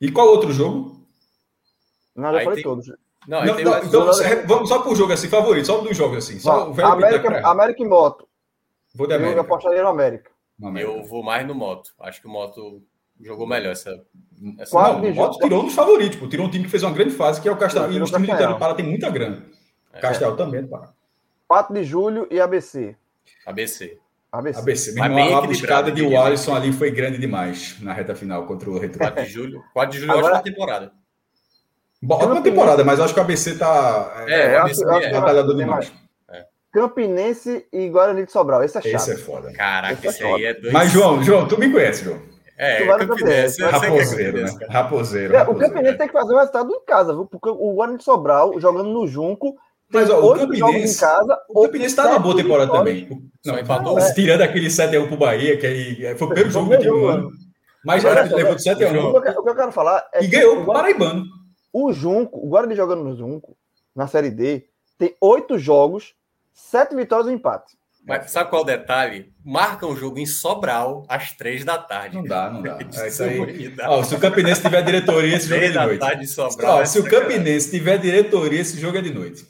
[0.00, 0.96] E qual outro jogo?
[2.16, 2.86] Não, já Aí falei tem- todos.
[3.28, 4.06] Não, Não, não, mais- então,
[4.46, 6.40] vamos só pro jogo assim, favorito, só dos jogos assim.
[6.40, 6.86] Só o América,
[7.28, 8.26] América, América e Moto.
[8.94, 9.40] Vou de Eu América.
[9.40, 10.30] apostaria no América.
[10.58, 10.92] No América.
[10.92, 11.92] Eu vou mais no Moto.
[12.00, 12.82] Acho que o Moto
[13.20, 14.02] jogou melhor essa.
[14.58, 16.28] essa Não, o Moto tirou um dos favoritos, pô.
[16.28, 17.90] Tirou um time que fez uma grande fase, que é o Castelão.
[17.90, 19.42] E os o times do interior Pará tem muita grana.
[20.00, 20.92] Castelão também é do Pará.
[21.48, 22.96] 4 de julho e ABC.
[23.46, 23.98] ABC.
[24.30, 24.58] ABC.
[24.60, 24.90] ABC.
[24.90, 26.20] Irmão, a equilibrado, buscada de eu.
[26.20, 28.98] Alisson ali foi grande demais na reta final contra o Retro.
[28.98, 29.62] 4 de julho.
[29.74, 30.92] 4 de julho Agora- é ótima temporada.
[32.08, 34.24] Ótima temporada, mas eu acho que o ABC tá.
[34.26, 35.10] É, eu o acho- ABC eu acho é.
[35.10, 35.92] que batalhador tem demais.
[36.72, 38.62] Campinense e Guarani de Sobral.
[38.64, 38.94] Esse é chato.
[38.94, 39.52] Esse é foda.
[39.52, 40.72] Caraca, Esse é esse aí é dois.
[40.72, 42.18] Mas, João, João, tu me conhece, João.
[42.58, 43.62] É, Tu vai no Campinense.
[43.62, 44.52] é Raposeiro, né?
[44.68, 45.34] Raposeiro.
[45.34, 45.72] É, o raposeiro.
[45.74, 47.26] Campinense tem que fazer o resultado em casa, viu?
[47.26, 49.52] Porque o Guarani de Sobral, jogando no Junco,
[49.90, 51.38] tem Mas, ó, o oito jogos Campinense- em casa.
[51.48, 53.08] O Campinense tá numa boa temporada também.
[53.44, 53.98] Não, empatou.
[53.98, 54.12] É.
[54.14, 57.30] Tirando aquele 7x1 pro Bahia, que aí foi o primeiro jogo do time do ano.
[57.84, 60.22] Mas já levou de O 7x1 que eu quero- o que eu quero falar é
[60.22, 61.24] e ganhou o o Paraibano.
[61.72, 63.56] o Junco, o Guarani jogando no Junco,
[63.96, 66.14] na Série D, tem oito jogos,
[66.52, 67.76] sete vitórias e um empate.
[68.06, 69.32] Mas sabe qual é o detalhe?
[69.44, 72.16] Marca um jogo em Sobral às três da tarde.
[72.16, 72.78] Não dá, não dá.
[72.98, 73.68] É isso aí.
[73.68, 73.90] Dá.
[73.90, 76.00] Ó, se o Campinense tiver diretoria, esse jogo é de da noite.
[76.00, 76.76] tarde Sobral.
[76.78, 77.04] Ó, é se o.
[77.04, 79.46] Campinense tiver diretoria, esse jogo é de noite.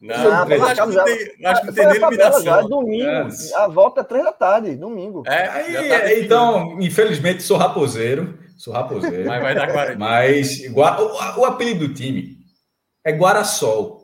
[0.00, 2.16] Não, eu tá acho que não marcado tem, acho que não tem a nem tabela
[2.18, 2.68] já, é eliminação.
[2.68, 3.04] domingo.
[3.10, 3.56] É.
[3.56, 5.24] A volta é três da tarde, domingo.
[5.26, 8.38] É, Aí, já tá então, infelizmente, sou raposeiro.
[8.56, 9.26] Sou raposeiro.
[9.26, 9.98] Mas vai dar 40.
[9.98, 12.38] Mas o, o apelido do time
[13.04, 13.97] é Guarasol.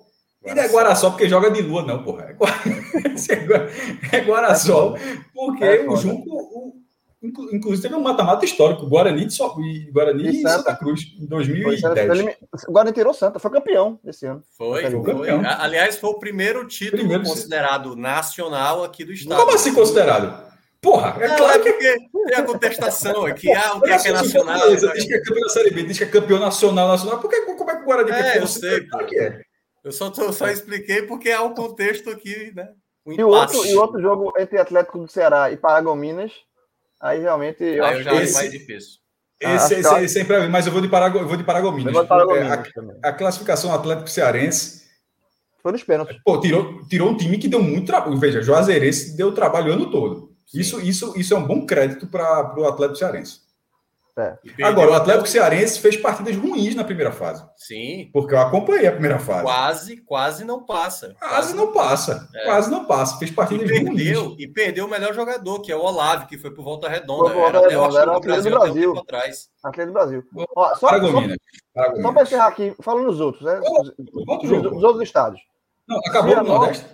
[0.45, 2.25] E não é Guarasol porque joga de lua, não, porra.
[2.31, 2.49] É, Gua-
[3.31, 3.69] é Gua-
[4.13, 4.97] é Guarasol
[5.35, 5.97] porque É o.
[5.97, 6.75] Junco, o-
[7.23, 10.59] inclu- inclusive, teve um mata-mata histórico, Guarani, de so, e Guarani E e Santa.
[10.59, 12.11] Santa Cruz, em Foi, foi 2010.
[12.11, 12.37] elimi-
[12.69, 14.43] O Guarani tirou Santa, foi campeão desse ano.
[14.57, 15.03] Foi, Foi foi.
[15.03, 15.43] campeão.
[15.59, 19.41] Aliás, foi o primeiro título Primeiro considerado nacional aqui do estado.
[19.41, 20.45] Como assim considerado?
[20.83, 23.51] Porra, é Não, claro é que tem a contestação aqui.
[23.51, 24.55] Ah, o que é que é nacional?
[24.59, 27.19] Fortaleza diz que é campeão da Série B, diz que é campeão nacional, nacional.
[27.21, 28.35] Por que, como é que o Guarani É, campeão?
[28.43, 28.81] eu sei.
[28.87, 29.41] Claro que é.
[29.85, 32.71] Eu só, tô- só expliquei porque há um contexto aqui, né?
[33.07, 36.33] Um E o, outro, e outro jogo entre Atlético do Ceará e Paragominas,
[37.01, 39.05] aí realmente eu Aí acho eu já que esse- mais difícil.
[39.45, 41.45] Ah, Esse, acho esse, esse é mim, mas eu vou de, Parago, eu vou de
[41.45, 41.95] Paragominas.
[41.95, 42.07] É,
[42.73, 42.97] também.
[43.03, 44.85] a, a classificação Atlético Cearense,
[45.63, 46.17] Foi nos pênaltis.
[46.25, 48.17] pô, tirou, tirou um time que deu muito trabalho.
[48.17, 50.33] Veja, Juazeirense deu trabalho o ano todo.
[50.55, 53.41] Isso, isso, isso é um bom crédito para o Atlético Cearense.
[54.17, 54.39] É.
[54.63, 57.45] Agora, o Atlético Cearense fez partidas ruins na primeira fase.
[57.57, 58.11] Sim.
[58.13, 59.43] Porque eu acompanhei a primeira fase.
[59.43, 61.17] Quase, quase não passa.
[61.19, 62.29] Quase não passa.
[62.33, 62.45] É.
[62.45, 63.19] Quase não passa.
[63.19, 64.37] Fez partidas e perdeu, ruins.
[64.39, 67.31] E perdeu o melhor jogador, que é o Olavo, que foi pro Volta Redonda.
[67.31, 68.93] Foi Volta Redonda, era o Brasil, do Brasil.
[68.93, 69.49] Um atrás.
[69.65, 70.25] Atleta do Brasil.
[70.55, 71.37] Ó, só, Paragomina.
[71.77, 73.61] Só, só para encerrar aqui, falando nos outros, né?
[73.61, 75.41] Os, os outros estádios.
[75.89, 76.87] Não, acabou o Nordeste.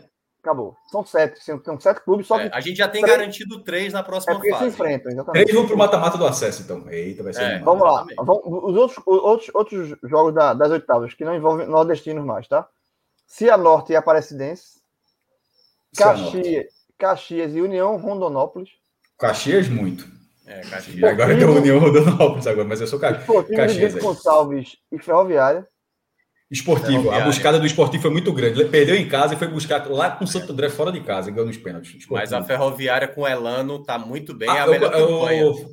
[0.42, 0.74] Acabou.
[0.90, 1.38] São sete.
[1.42, 2.46] São sete clubes, só que.
[2.46, 3.16] É, a gente já tem três...
[3.16, 4.64] garantido três na próxima é porque fase.
[4.64, 5.44] se enfrentam, exatamente.
[5.44, 6.90] Três vão para o mata-mata do acesso, então.
[6.90, 7.42] Eita, vai ser.
[7.42, 8.06] É, Vamos lá.
[8.16, 12.66] Vamos, os outros, outros, outros jogos da, das oitavas, que não envolvem nordestinos mais, tá?
[13.26, 14.80] Cianorte e Aparecidense.
[15.96, 16.66] Caxias,
[16.98, 18.70] Caxias e União Rondonópolis.
[19.18, 20.06] Caxias, muito.
[20.46, 21.04] É, Caxias.
[21.04, 23.46] Agora deu União Rondonópolis, agora, mas eu sou Caxias.
[23.54, 24.00] Caxias é.
[24.00, 25.68] Gonçalves e Ferroviária.
[26.50, 27.10] Esportivo.
[27.12, 28.60] A buscada do esportivo foi muito grande.
[28.60, 31.30] Ele perdeu em casa e foi buscar lá com o Santo André fora de casa,
[31.30, 31.90] ganhou nos pênaltis.
[31.90, 32.14] Esportivo.
[32.14, 34.48] Mas a Ferroviária com o Elano tá muito bem.
[34.48, 35.42] Ah, a melhor eu, campanha.
[35.42, 35.70] Eu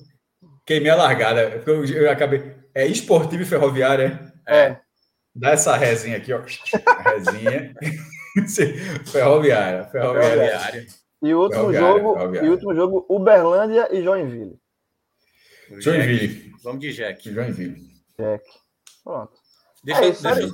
[0.65, 1.63] queimei a largada.
[1.65, 2.55] Eu, eu acabei.
[2.75, 4.31] É esportivo e ferroviária.
[4.47, 4.77] É.
[5.35, 6.41] Dá essa resinha aqui, ó.
[7.09, 7.73] resinha.
[9.11, 10.59] ferroviária, ferroviária.
[10.59, 10.87] Ferroviária.
[11.23, 14.59] E o último jogo, e último jogo, Uberlândia e Joinville.
[15.79, 16.51] Joinville.
[16.63, 17.33] Vamos de Jack.
[17.33, 17.81] Joinville.
[18.19, 18.43] Jack.
[19.03, 19.46] Pronto.
[19.83, 20.51] Deixa, é, deixa,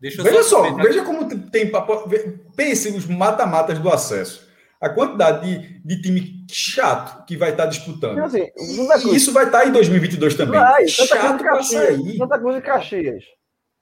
[0.00, 2.08] deixa veja só, só veja como tem papo.
[2.56, 4.50] Pense nos mata-matas do acesso.
[4.80, 8.12] A quantidade de, de time chato que vai estar disputando.
[8.12, 10.58] Então, assim, e isso vai estar em 2022 também.
[10.58, 12.16] Vai, chato para sair.
[12.18, 13.24] Santa Cruz e Caxias.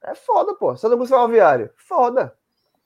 [0.04, 0.76] É foda, pô.
[0.76, 1.70] Santa Cruz Ferroviário.
[1.76, 2.34] Foda.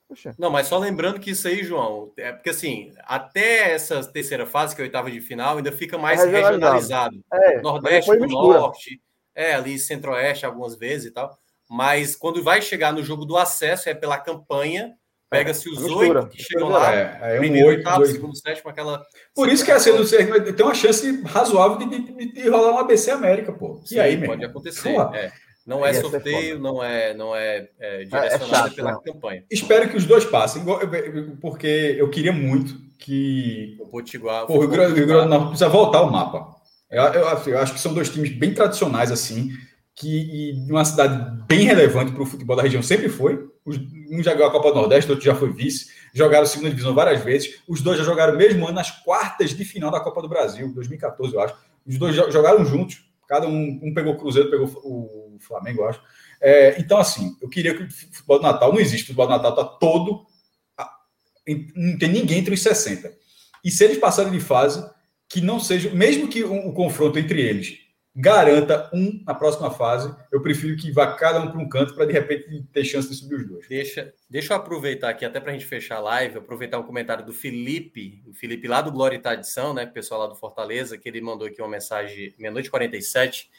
[0.07, 0.35] Puxa.
[0.37, 4.75] Não, mas só lembrando que isso aí, João, é porque assim, até essa terceira fase,
[4.75, 7.23] que é a oitava de final, ainda fica mais é regionalizado.
[7.33, 9.01] É, Nordeste Norte,
[9.33, 11.37] é, ali Centro-Oeste algumas vezes e tal.
[11.69, 14.93] Mas quando vai chegar no jogo do acesso, é pela campanha.
[15.29, 16.95] Pega-se os oito que chegam lá.
[16.95, 19.03] É, é um oito, oitavo, segundo, sétimo, aquela.
[19.33, 19.91] Por isso que é assim,
[20.55, 23.81] tem uma chance razoável de, de, de, rolar um ABC América, pô.
[23.83, 24.51] Sim, e aí, pode mesmo?
[24.51, 24.95] acontecer.
[25.13, 25.31] É.
[25.65, 29.01] Não é sorteio, não é, não é, é, é direcionado é chato, pela não.
[29.01, 29.43] campanha.
[29.49, 30.63] Espero que os dois passem,
[31.41, 33.75] porque eu queria muito que.
[33.79, 34.49] O Potiguar.
[34.49, 36.53] O Rio Grande do Norte precisa voltar ao mapa.
[36.89, 39.49] Eu, eu, eu, acho que são dois times bem tradicionais, assim
[39.95, 43.49] que de uma cidade bem relevante para o futebol da região sempre foi.
[43.65, 45.89] Um já ganhou a Copa do Nordeste, outro já foi vice.
[46.13, 47.61] Jogaram segunda divisão várias vezes.
[47.67, 51.33] Os dois já jogaram mesmo ano nas quartas de final da Copa do Brasil, 2014,
[51.33, 51.55] eu acho.
[51.87, 53.05] Os dois jogaram juntos.
[53.27, 56.01] Cada um, um pegou o Cruzeiro, pegou o Flamengo, eu acho.
[56.41, 59.03] É, então, assim, eu queria que o futebol do Natal não existe.
[59.03, 60.25] O futebol do Natal está todo.
[61.75, 63.11] Não tem ninguém entre os 60.
[63.63, 64.85] E se eles passarem de fase,
[65.29, 67.84] que não seja, mesmo que o um, um confronto entre eles
[68.15, 70.13] garanta um na próxima fase.
[70.31, 73.15] Eu prefiro que vá cada um para um canto para de repente ter chance de
[73.15, 73.67] subir os dois.
[73.67, 77.25] Deixa, deixa eu aproveitar aqui, até para a gente fechar a live, aproveitar um comentário
[77.25, 79.85] do Felipe, o Felipe lá do Glória e Tradição, né?
[79.85, 83.49] Pessoal lá do Fortaleza, que ele mandou aqui uma mensagem meia-noite 47.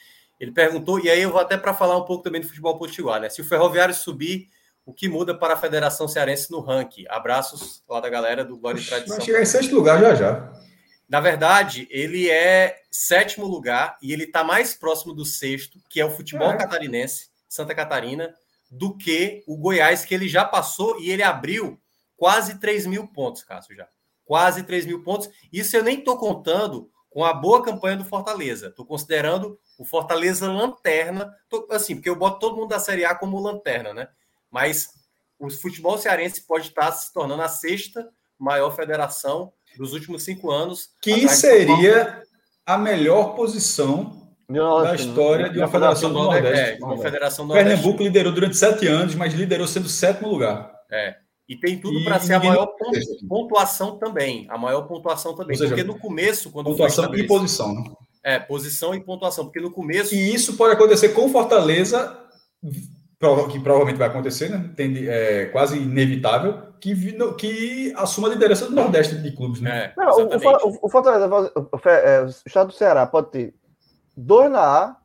[0.40, 3.20] Ele perguntou, e aí eu vou até para falar um pouco também do futebol potiguar,
[3.20, 3.28] né?
[3.28, 4.48] Se o Ferroviário subir,
[4.86, 7.04] o que muda para a Federação Cearense no ranking?
[7.08, 9.16] Abraços lá da galera do Glória e Tradição.
[9.16, 10.65] Vai chegar em sexto lugar já já.
[11.08, 16.04] Na verdade, ele é sétimo lugar e ele está mais próximo do sexto, que é
[16.04, 16.56] o futebol é.
[16.56, 18.34] catarinense, Santa Catarina,
[18.68, 21.80] do que o Goiás, que ele já passou e ele abriu
[22.16, 23.88] quase 3 mil pontos, Cássio, já.
[24.24, 25.30] Quase 3 mil pontos.
[25.52, 28.68] Isso eu nem estou contando com a boa campanha do Fortaleza.
[28.68, 31.32] Estou considerando o Fortaleza lanterna.
[31.48, 34.08] Tô, assim, porque eu boto todo mundo da Série A como lanterna, né?
[34.50, 34.88] Mas
[35.38, 40.90] o futebol cearense pode estar se tornando a sexta maior federação dos últimos cinco anos.
[41.00, 42.22] Que seria
[42.64, 46.82] a melhor posição da história de uma federação do Nordeste.
[46.82, 50.72] É, uma federação do Pernambuco liderou durante sete anos, mas liderou sendo sétimo lugar.
[50.90, 51.16] É.
[51.48, 52.68] E tem tudo para ser a maior
[53.28, 54.46] pontuação também.
[54.50, 55.56] A maior pontuação também.
[55.56, 57.84] Seja, porque no começo, quando pontuação e posição, né?
[58.24, 59.44] É, posição e pontuação.
[59.44, 60.14] Porque no começo.
[60.14, 62.26] E isso pode acontecer com Fortaleza
[63.50, 64.70] que provavelmente vai acontecer, né?
[64.76, 66.94] Tem, é quase inevitável, que,
[67.38, 69.60] que assuma a liderança do Nordeste de clubes.
[69.60, 69.86] Né?
[69.86, 73.54] É, Não, o, o, Fortaleza, o, é, o, estado do Ceará pode ter
[74.16, 74.96] dois na A,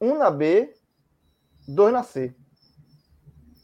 [0.00, 0.72] um na B,
[1.66, 2.34] dois na C.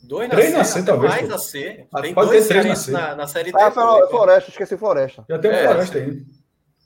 [0.02, 1.12] Dois na três C, na C talvez.
[1.12, 1.86] Mais a C.
[2.02, 2.90] Tem pode dois ter três na, C.
[2.90, 3.58] na, na série D.
[3.60, 5.24] Ah, Floresta, esqueci Floresta.
[5.28, 6.24] Já tem é, Floresta aí.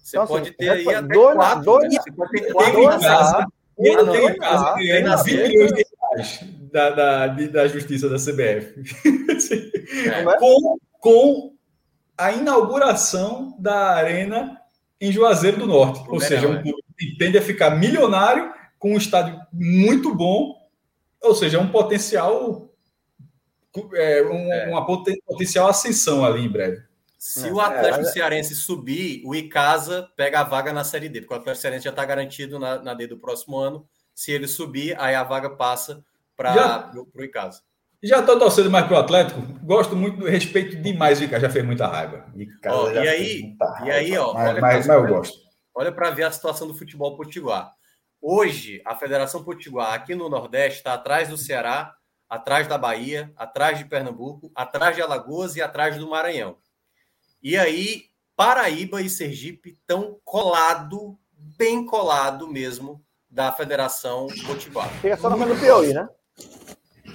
[0.03, 1.65] Você então, pode assim, ter aí até dois, quatro.
[1.65, 2.01] Dois, né?
[2.01, 3.47] Você pode ter quatro na casa.
[3.79, 8.17] E ainda tem em casa ganhando 20 milhões de reais da, da, da justiça da
[8.17, 8.83] CBF.
[10.07, 10.25] É.
[10.39, 11.53] com, com
[12.17, 14.61] a inauguração da arena
[15.01, 16.05] em Juazeiro do Norte.
[16.09, 16.63] Ou seja, um é.
[16.63, 20.55] clube que tende a ficar milionário com um estádio muito bom,
[21.23, 22.69] ou seja, um potencial
[23.95, 24.69] é, um, é.
[24.69, 26.83] uma poten, potencial ascensão ali em breve.
[27.19, 28.13] Se É, o Atlético é, é.
[28.13, 31.91] Cearense subir, o Icasa pega a vaga na Série D, porque o Atlético Cearense já
[31.91, 33.87] está garantido na, na D do próximo ano.
[34.15, 36.05] Se ele subir, aí a vaga passa
[36.39, 37.61] para o Icasa.
[38.01, 39.41] Já tô torcendo mais pro Atlético.
[39.65, 41.43] Gosto muito, respeito demais o Icasa.
[41.47, 42.27] Já fez muita raiva.
[42.37, 44.25] Icasa e aí- muita e aí, raiva.
[44.27, 45.39] ó, mas, olha mas, pra- mas eu gosto.
[45.75, 47.73] Olha para ver a situação do futebol potiguar.
[48.21, 51.95] Hoje, a Federação Potiguar aqui no Nordeste está atrás do Ceará,
[52.29, 56.57] atrás da Bahia, atrás de Pernambuco, atrás de Alagoas e atrás do Maranhão.
[57.41, 61.17] E aí, Paraíba e Sergipe estão colado,
[61.57, 63.01] bem colado mesmo,
[63.31, 64.89] da Federação Potiguar.
[65.01, 66.09] Fica só na frente do Piauí, né?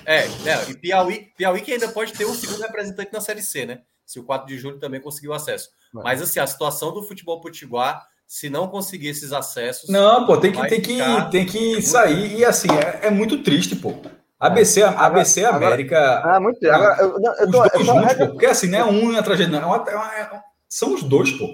[0.05, 3.65] É, né, e Piauí, Piauí que ainda pode ter um segundo representante na Série C,
[3.65, 3.81] né?
[4.05, 5.69] Se o 4 de julho também conseguiu acesso.
[5.93, 6.03] Vai.
[6.03, 10.51] Mas assim, a situação do futebol potiguar, se não conseguir esses acessos, Não, pô, tem
[10.51, 10.97] que, tem que,
[11.31, 12.37] tem que sair.
[12.37, 13.93] E assim, é, é muito triste, pô.
[14.39, 16.21] ABC, ABC agora- América.
[16.25, 16.73] Ah, muito tempo.
[16.73, 18.27] Agora, eu, não, eu os tô, dois eu, só juntos, pô.
[18.31, 19.73] Porque assim, não é um na tragédia, não.
[19.73, 21.47] É uma- é uma- é- são os dois, pô.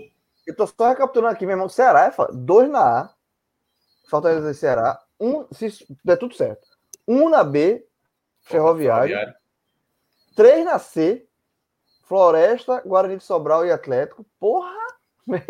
[0.47, 1.69] eu tô só recapitulando aqui, meu irmão.
[1.69, 3.09] Ceará é dois na A,
[4.49, 6.67] e Ceará, um, se der tudo certo.
[7.09, 7.83] Um na B,
[8.41, 9.17] Ferroviário,
[10.35, 11.25] três na C,
[12.07, 14.23] Floresta, Guarani de Sobral e Atlético.
[14.39, 14.77] Porra!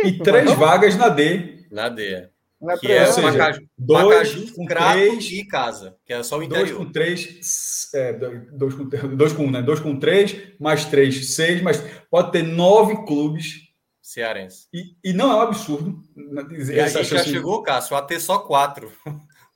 [0.04, 1.68] E três vagas na D.
[1.70, 2.30] na D.
[2.62, 5.32] É Que é seja, Pacaju, Dois Pacaju, com Crato três.
[5.32, 6.78] e Casa, que é só o Dois interior.
[6.86, 8.84] com três, é, dois, com,
[9.16, 9.62] dois com um, né?
[9.62, 13.70] Dois com três, mais três, seis, mas pode ter nove clubes.
[14.02, 14.68] Cearense.
[14.74, 16.02] E, e não é um absurdo.
[16.50, 18.92] dizer E a essa gente já chegou, Cássio, a ter só quatro.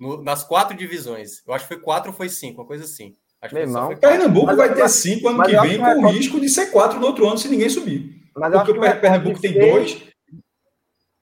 [0.03, 1.41] No- nas quatro divisões.
[1.47, 3.15] Eu acho que foi quatro ou foi cinco, uma coisa assim.
[3.41, 3.95] Acho que Meu irmão.
[3.95, 6.99] Pernambuco Mas- vai ter cinco ano que vem, que com o risco de ser quatro
[6.99, 8.21] no outro ano se ninguém subir.
[8.35, 9.91] Mas eu acho Porque que o Pernambuco tem dois.
[9.91, 10.13] de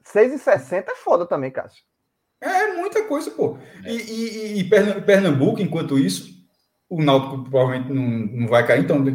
[0.03, 1.84] 6,60 é foda também, Cássio.
[2.42, 3.58] É muita coisa, pô.
[3.85, 6.30] E, e- e Perna- Pernambuco, enquanto isso,
[6.90, 9.11] o Náutico provavelmente não, não vai cair, então, no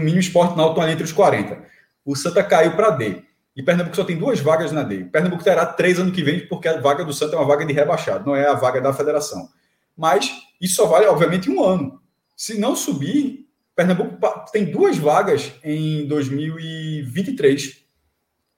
[0.00, 1.62] mínimo esporte, o Náutico está ali entre os 40.
[2.04, 3.22] O Santa caiu para D.
[3.54, 5.04] E Pernambuco só tem duas vagas na D.
[5.04, 7.72] Pernambuco terá três ano que vem, porque a vaga do Santa é uma vaga de
[7.72, 9.48] rebaixado, não é a vaga da federação.
[9.96, 12.00] Mas isso só vale, obviamente, um ano.
[12.36, 14.16] Se não subir, Pernambuco
[14.52, 17.82] tem duas vagas em 2023.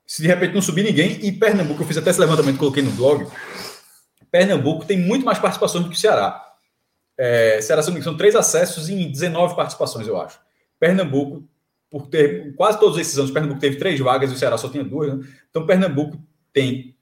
[0.06, 2.92] Se de repente não subir ninguém, e Pernambuco, eu fiz até esse levantamento, coloquei no
[2.92, 3.26] blog.
[4.30, 6.40] Pernambuco tem muito mais participações do que o Ceará.
[7.16, 10.38] É, Ceará são três acessos em 19 participações, eu acho.
[10.78, 11.44] Pernambuco,
[11.94, 14.82] por ter quase todos esses anos, Pernambuco teve três vagas e o Ceará só tinha
[14.82, 15.16] duas.
[15.16, 15.24] Né?
[15.48, 16.18] Então, Pernambuco
[16.52, 16.96] tem,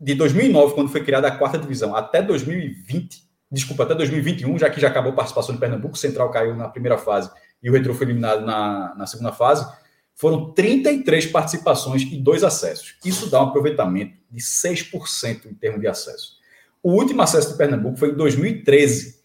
[0.00, 4.80] de 2009, quando foi criada a quarta divisão, até 2020, desculpa, até 2021, já que
[4.80, 7.28] já acabou a participação de Pernambuco, o Central caiu na primeira fase
[7.60, 9.68] e o Retro foi eliminado na, na segunda fase,
[10.14, 12.94] foram 33 participações e dois acessos.
[13.04, 16.36] Isso dá um aproveitamento de 6% em termos de acesso.
[16.80, 19.18] O último acesso de Pernambuco foi em 2013.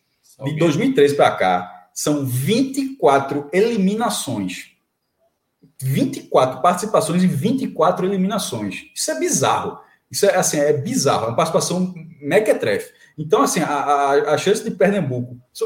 [0.45, 4.68] De 2013 para cá, são 24 eliminações.
[5.81, 8.85] 24 participações e 24 eliminações.
[8.93, 9.79] Isso é bizarro.
[10.11, 11.25] Isso é assim, é bizarro.
[11.25, 12.91] É uma participação mequetrefe.
[13.17, 15.37] Então, assim, a, a, a chance de Pernambuco.
[15.53, 15.61] Os,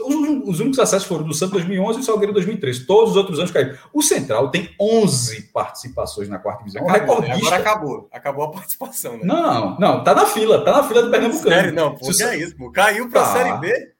[0.47, 2.85] os únicos acessos foram do Santos 2011 e o Salgueiro 2013.
[2.85, 3.77] Todos os outros anos caíram.
[3.93, 6.89] O Central tem 11 participações na quarta divisão.
[6.89, 7.31] É Acabou, né?
[7.31, 8.09] Agora acabou.
[8.11, 9.23] Acabou a participação, né?
[9.23, 11.49] Não, não, tá na fila, tá na fila do Pernambucano.
[11.55, 12.71] Sério, não, pô, Se é isso, pô.
[12.71, 13.33] Caiu pra Tá.
[13.33, 13.93] Série B.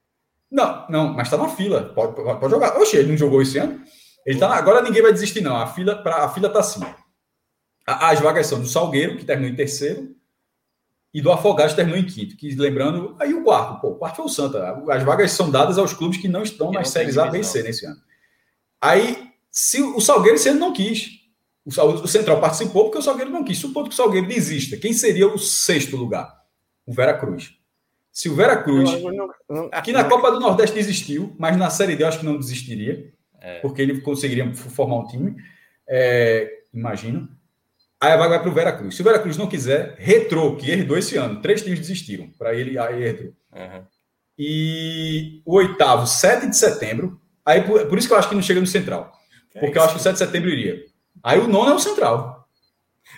[0.52, 1.92] Não, não, mas tá na fila.
[1.96, 2.78] Pode, pode, pode jogar.
[2.80, 3.80] Oxe, ele não jogou esse ano?
[4.26, 5.56] Ele tá Agora ninguém vai desistir, não.
[5.56, 6.82] A fila, pra, a fila tá assim.
[7.86, 10.16] A- As vagas são do Salgueiro, que terminou em terceiro,
[11.14, 12.36] e do Afogados, que terminou em quinto.
[12.38, 14.82] Que, lembrando, aí o quarto, pô, o quarto foi o Santa.
[14.90, 17.40] As vagas são dadas aos clubes que não estão Que nas não séries A, B
[17.40, 17.44] e.
[17.44, 17.98] C nesse ano.
[18.82, 21.22] Aí, se o Salgueiro, esse ano não quis.
[21.66, 23.58] O, o Central participou porque o Salgueiro não quis.
[23.58, 24.76] Supondo que o Salgueiro desista.
[24.78, 26.34] Quem seria o sexto lugar?
[26.86, 27.54] O Vera Cruz.
[28.12, 31.70] Se o Vera Cruz Não, não, não, Aqui na Copa do Nordeste desistiu, mas na
[31.70, 33.12] Série D eu acho que não desistiria,
[33.44, 33.60] É.
[33.60, 35.36] porque ele conseguiria formar um time,
[35.88, 37.30] é, imagino.
[38.00, 38.96] Aí a vaga vai para o Vera Cruz.
[38.96, 41.42] Se o Vera Cruz não quiser, retrô, que herdou esse ano.
[41.42, 43.34] Três times desistiram, para ele, aí herdou.
[43.54, 43.86] Aham.
[44.38, 47.22] E o oitavo, 7 de setembro.
[47.46, 49.12] Aí por, por isso que eu acho que não chega no Central,
[49.60, 50.86] porque eu acho que o 7 de setembro iria.
[51.22, 52.48] Aí o nono é o Central.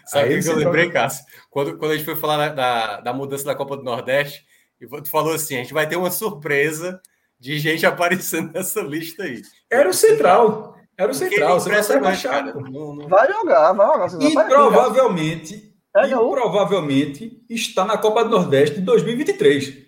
[0.05, 1.23] Sabe Aí que, que eu lembrei, Cássio?
[1.49, 4.45] Quando, quando a gente foi falar da, da, da mudança da Copa do Nordeste,
[4.79, 7.01] e tu falou assim: a gente vai ter uma surpresa
[7.39, 9.41] de gente aparecendo nessa lista aí.
[9.71, 10.75] Era o Central.
[10.97, 11.57] Era o Central.
[11.57, 12.53] O Central foi impressionante, rebaixado.
[12.53, 12.65] cara.
[12.65, 12.71] pô.
[12.71, 14.09] Não- não- Vai jogar, vai jogar.
[14.09, 19.85] Você E vai provavelmente Pega e provavelmente está na Copa do Nordeste de 2023.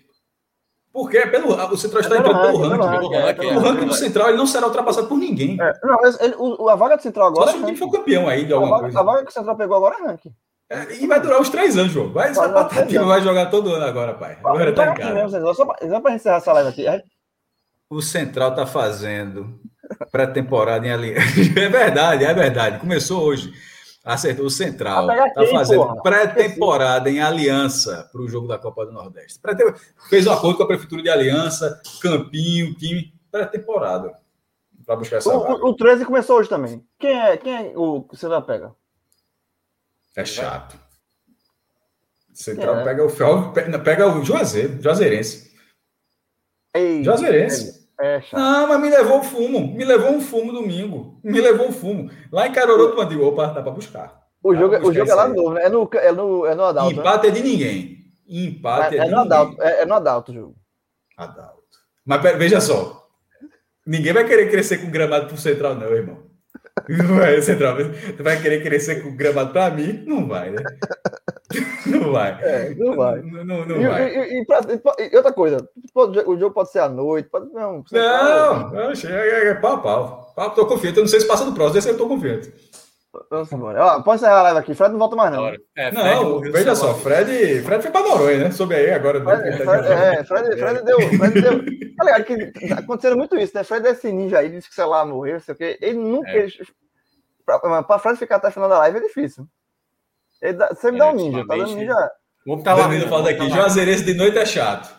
[0.92, 2.98] Porque é pelo, o Central está É entrando pelo ranking, ranking.
[2.98, 5.56] pelo ranking, é, é, ranking do Central ele não será ultrapassado por ninguém.
[5.60, 7.50] É, não, mas ele- o, a vaga do Central Só agora.
[7.50, 7.78] se é o time ranking.
[7.84, 9.00] for campeão aí de a, alguma vaga, coisa.
[9.00, 10.32] a vaga que o Central pegou agora é ranking.
[10.70, 12.12] É, e vai durar uns três anos, João.
[12.12, 14.38] Vai, Vai vai jogar todo ano agora, pai.
[14.44, 15.54] Agora tá em casa.
[15.54, 16.86] só pra, só pra encerrar essa live aqui.
[17.90, 19.60] O Central tá fazendo
[20.10, 21.22] pré-temporada em Aliança.
[21.58, 22.78] É verdade, é verdade.
[22.78, 23.52] Começou hoje.
[24.04, 25.06] Acertou o Central.
[25.06, 29.40] Tá quem, fazendo pré-temporada em Aliança para o jogo da Copa do Nordeste.
[30.08, 33.12] Fez um acordo com a Prefeitura de Aliança, Campinho, time.
[33.30, 34.12] Pré-temporada.
[34.86, 35.54] Para buscar essa O, vaga.
[35.64, 36.82] o, o 13 começou hoje também.
[36.98, 38.72] Quem é, quem é o vai pegar?
[40.16, 40.78] É chato.
[42.32, 42.84] Central É.
[42.84, 45.52] pega o Fel, pega, pega o Juazeiro, Juazeirense.
[46.72, 47.77] Ei, Juazeirense.
[48.00, 48.38] É chato.
[48.40, 49.74] Não, mas me levou o fumo.
[49.76, 51.20] Me levou um fumo domingo.
[51.24, 52.10] Me levou um fumo.
[52.30, 54.18] Lá em Caroroto, tu digo, opa, dá para buscar.
[54.42, 55.34] O jogo, Vamos o jogo buscar é lá aí.
[55.36, 55.62] novo, né?
[55.64, 56.94] É no, é no, é no Adalto.
[56.94, 57.00] né?
[57.00, 57.98] Empate é de ninguém.
[58.28, 59.50] Empate é, É, é de no Adalto.
[59.52, 59.66] ninguém.
[59.66, 60.56] É, é no Adalto o jogo.
[61.16, 61.58] Adalto.
[62.06, 63.04] Mas veja só.
[63.84, 66.22] Ninguém vai querer crescer com gramado pro Central, não, irmão.
[66.88, 67.76] Não vai, Central.
[68.16, 70.04] Tu vai querer crescer com gramado pra mim?
[70.06, 70.62] Não vai, né?
[71.86, 72.38] Não vai.
[72.42, 73.22] É, não vai.
[73.22, 74.14] Não, não, não E, vai.
[74.14, 74.60] e- e- pra-
[74.98, 77.82] e outra coisa, pode- o jogo pode ser à noite, pode não.
[77.84, 79.10] tá- Não, oxe, é,
[79.46, 80.32] é, é pau, pau.
[80.36, 80.98] Pau, tô confiante.
[80.98, 82.52] Eu não sei se passa do próximo, desse eu tô confiante.
[83.30, 83.82] Vamos embora.
[83.82, 84.74] Ó, pode encerrar a live aqui.
[84.74, 85.46] Fred não volta mais, não.
[85.48, 86.92] É, Fred Não, veja só.
[86.94, 88.50] Fred, Fred foi pra Noronha, né?
[88.50, 89.18] Soube aí agora.
[89.18, 89.24] né?
[89.24, 91.00] Fred, Fred, é, Fred, Fred deu.
[91.16, 91.64] Fred deu.
[91.96, 93.64] Tá ligado que acontecendo muito isso, né?
[93.64, 95.78] Fred é esse ninja aí, disse que sei lá, morreu, não sei o quê.
[95.80, 96.28] Ele nunca.
[96.30, 96.44] É.
[96.44, 96.52] Ele,
[97.46, 99.46] pra, pra Fred ficar até o final da live é difícil.
[100.40, 102.10] Dá, sempre É, dá um ninja, tá dando ninja.
[102.46, 102.82] Vamos tá lá.
[102.86, 104.96] Danilo fala daqui, Juazeirense de noite é chato.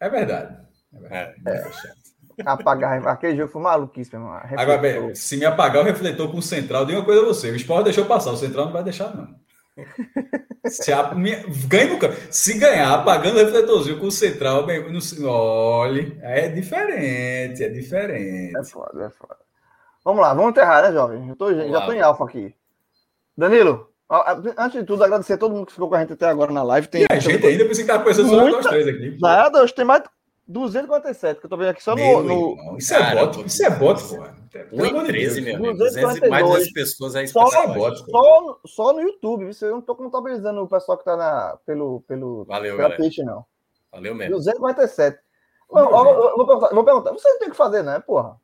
[0.00, 0.56] É verdade.
[0.94, 1.34] É verdade.
[1.46, 1.98] É chato.
[2.46, 3.04] Apagar.
[3.08, 4.36] Aquele jogo foi maluquice, meu irmão.
[4.36, 5.06] Agora, Refletou.
[5.06, 7.50] bem, se me apagar o refletor com o central, diga uma coisa a você.
[7.50, 9.34] O Sport deixou passar, o central não vai deixar, não.
[10.66, 11.98] Se a, minha, ganha no.
[12.30, 18.56] Se ganhar, apagando o refletorzinho com o central, bem, não, olhe, é diferente, é diferente.
[18.56, 19.36] É foda, é foda.
[20.04, 21.28] Vamos lá, vamos enterrar, né, jovem?
[21.28, 21.86] Eu tô, já lá.
[21.86, 22.54] tô em alfa aqui.
[23.36, 23.90] Danilo,
[24.56, 26.62] antes de tudo, agradecer a todo mundo que ficou com a gente até agora na
[26.62, 26.86] live.
[26.88, 29.18] Tem, E a gente ainda pensei que estava pensando só nós três aqui.
[29.20, 30.02] Nada, hoje tem mais
[30.46, 31.96] 247, que eu tô vendo aqui só no.
[31.96, 34.34] Meu no- irmão, isso é Cara, bot, isso é bot, porra.
[34.50, 35.46] Pelo amor de 13, Deus.
[35.60, 35.78] meu amigo.
[35.78, 36.20] 242.
[36.20, 37.28] 200, mais de 200 pessoas aí.
[37.28, 37.96] Só- espetacular.
[37.96, 39.68] só, só no YouTube, viu?
[39.68, 42.96] eu não tô contabilizando o pessoal que tá na, pelo, pelo, Valeu, pela galera.
[42.96, 43.44] Twitch, não.
[43.92, 44.36] Valeu mesmo.
[44.36, 45.18] 247.
[45.70, 48.36] Ó, ó, ó, vou, perguntar, vou perguntar, você não tem o que fazer, né, porra?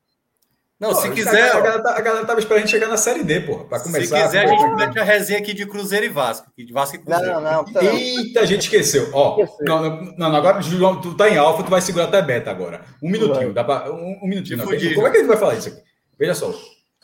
[0.85, 2.61] Não, Pô, se a quiser, galera, a ó, galera, tá- a galera tava esperando a
[2.67, 4.23] gente chegar na série D, porra, pra se começar.
[4.23, 6.47] quiser, a Pô, gente mete a resenha aqui de Cruzeiro e Vasco.
[6.57, 7.41] De Vasco e Não, Cruzeiro.
[7.41, 7.65] não, não.
[7.65, 7.83] não.
[7.83, 9.09] Eita, a gente esqueceu.
[9.13, 9.65] Ó, Esqueceu.
[9.67, 12.83] não, não, agora, João, tu tá em alfa, tu vai segurar até beta agora.
[13.03, 14.59] Um minutinho, dá pra, um, um minutinho.
[14.59, 14.65] Não.
[14.67, 15.81] Como é que a gente vai falar isso aqui?
[16.19, 16.53] Veja só.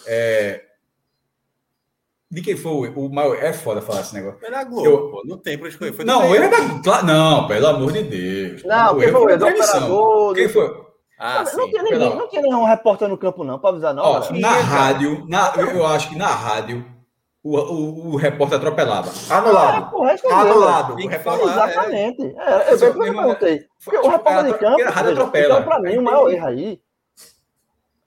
[0.06, 0.62] É...
[2.32, 3.34] De quem foi o, maior...
[3.42, 4.38] É foda falar esse negócio.
[4.38, 5.22] Foi na Globo, Eu- pô.
[5.24, 5.92] Não tem pra escolher.
[5.92, 6.48] Foi Não, erro é
[6.82, 7.02] da...
[7.02, 8.62] Não, pelo amor de Deus.
[8.64, 9.78] Não, o quem foi o foi erro da do transmissão.
[9.92, 10.89] operador, Quem foi?
[11.20, 11.70] Ah, não, sim.
[11.70, 12.16] tinha ninguém, perdão.
[12.18, 14.02] não tinha nenhum repórter no campo, não, pra avisar, não.
[14.02, 16.84] Ó, na rádio, na, eu acho que na rádio,
[17.44, 19.10] o, o, o repórter atropelava.
[19.28, 19.76] Anulado.
[19.84, 20.92] Ah, porra, Anulado.
[20.94, 21.46] O que repórter...
[21.48, 21.68] falar.
[21.70, 22.22] Exatamente.
[22.38, 23.66] É, eu bem que eu irmão- perguntei.
[23.84, 24.80] Porque o Tipo, repórter de campo.
[24.80, 25.54] era rádio atropela.
[25.54, 26.80] Então, pra mim, o maior erro aí.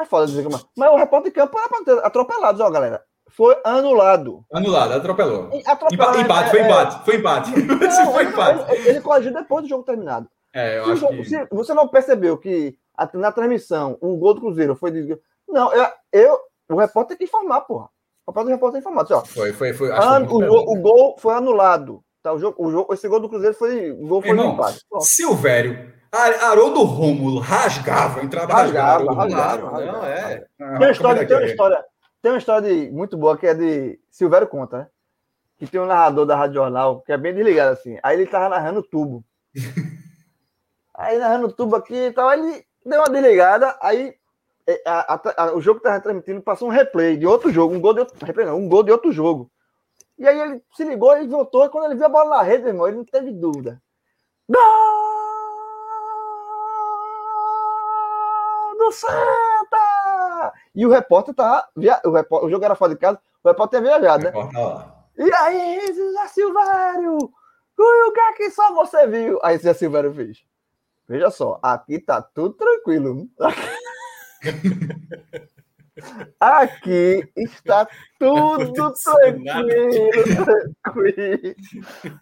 [0.01, 0.59] É foda dizer como é.
[0.77, 3.01] Mas o repórter de campo era pra ter atropelado, ó, galera.
[3.29, 4.43] Foi anulado.
[4.53, 5.49] Anulado, atropelou.
[5.53, 7.59] E atropelado, Empa- Empate, é- foi é- empate, foi empate.
[7.61, 7.79] Não,
[8.13, 8.71] foi ele- empate.
[8.71, 10.27] Ele, ele corrigiu depois do jogo terminado.
[10.53, 11.25] É, eu Se, acho jogo- que.
[11.25, 12.82] se você não percebeu que a-
[13.13, 15.17] na transmissão o gol do Cruzeiro foi de.
[15.47, 16.39] Não, eu, eu-
[16.69, 17.89] o repórter tem que informar, porra.
[18.25, 19.03] O repórter, o repórter tem que informar.
[19.03, 19.91] Assim, ó, Foi, foi, foi.
[19.91, 22.03] An- o, gol, o gol foi anulado.
[22.21, 23.91] Tá, o jogo, o jogo, esse gol do Cruzeiro foi.
[23.91, 24.79] O gol foi Irmão, empate.
[25.01, 29.21] Silvério, Ar- Haroldo Rômulo rasgava, entrava Rasgava, rasgava.
[29.23, 29.91] Rasgava, Rômulo.
[29.91, 30.45] Não, é.
[30.61, 31.51] Ah, Tem uma história, tem é uma que é?
[31.51, 31.85] história,
[32.21, 34.87] tem uma história de- muito boa que é de Silvério Conta, né?
[35.57, 37.97] Que tem um narrador da Rádio Jornal que é bem desligado assim.
[38.01, 39.23] Aí ele tava narrando tubo.
[40.95, 44.15] Aí narrando tubo aqui e tal, aí ele deu uma desligada, aí
[44.67, 47.73] é, a- a- a- o jogo que tava transmitindo passou um replay de outro jogo,
[47.75, 49.49] um gol de outro, replay não, um gol de outro jogo.
[50.17, 52.67] E aí ele se ligou e voltou, e quando ele viu a bola na rede,
[52.67, 53.81] irmão, ele não teve dúvida.
[58.63, 60.53] Gol do Santa!
[60.75, 61.67] E o repórter tá.
[61.75, 61.99] Via...
[62.05, 62.47] O, repórter...
[62.47, 64.31] o jogo era fora de casa, o repórter tinha viajado, né?
[65.17, 67.17] E aí, Zé Silvério?
[67.77, 69.39] O que é que só você viu?
[69.43, 70.43] Aí Zé Silvério fez.
[71.07, 73.27] Veja só, aqui tá tudo tranquilo.
[76.39, 77.87] Aqui está
[78.19, 80.11] tudo tranquilo,
[80.83, 81.55] tranquilo.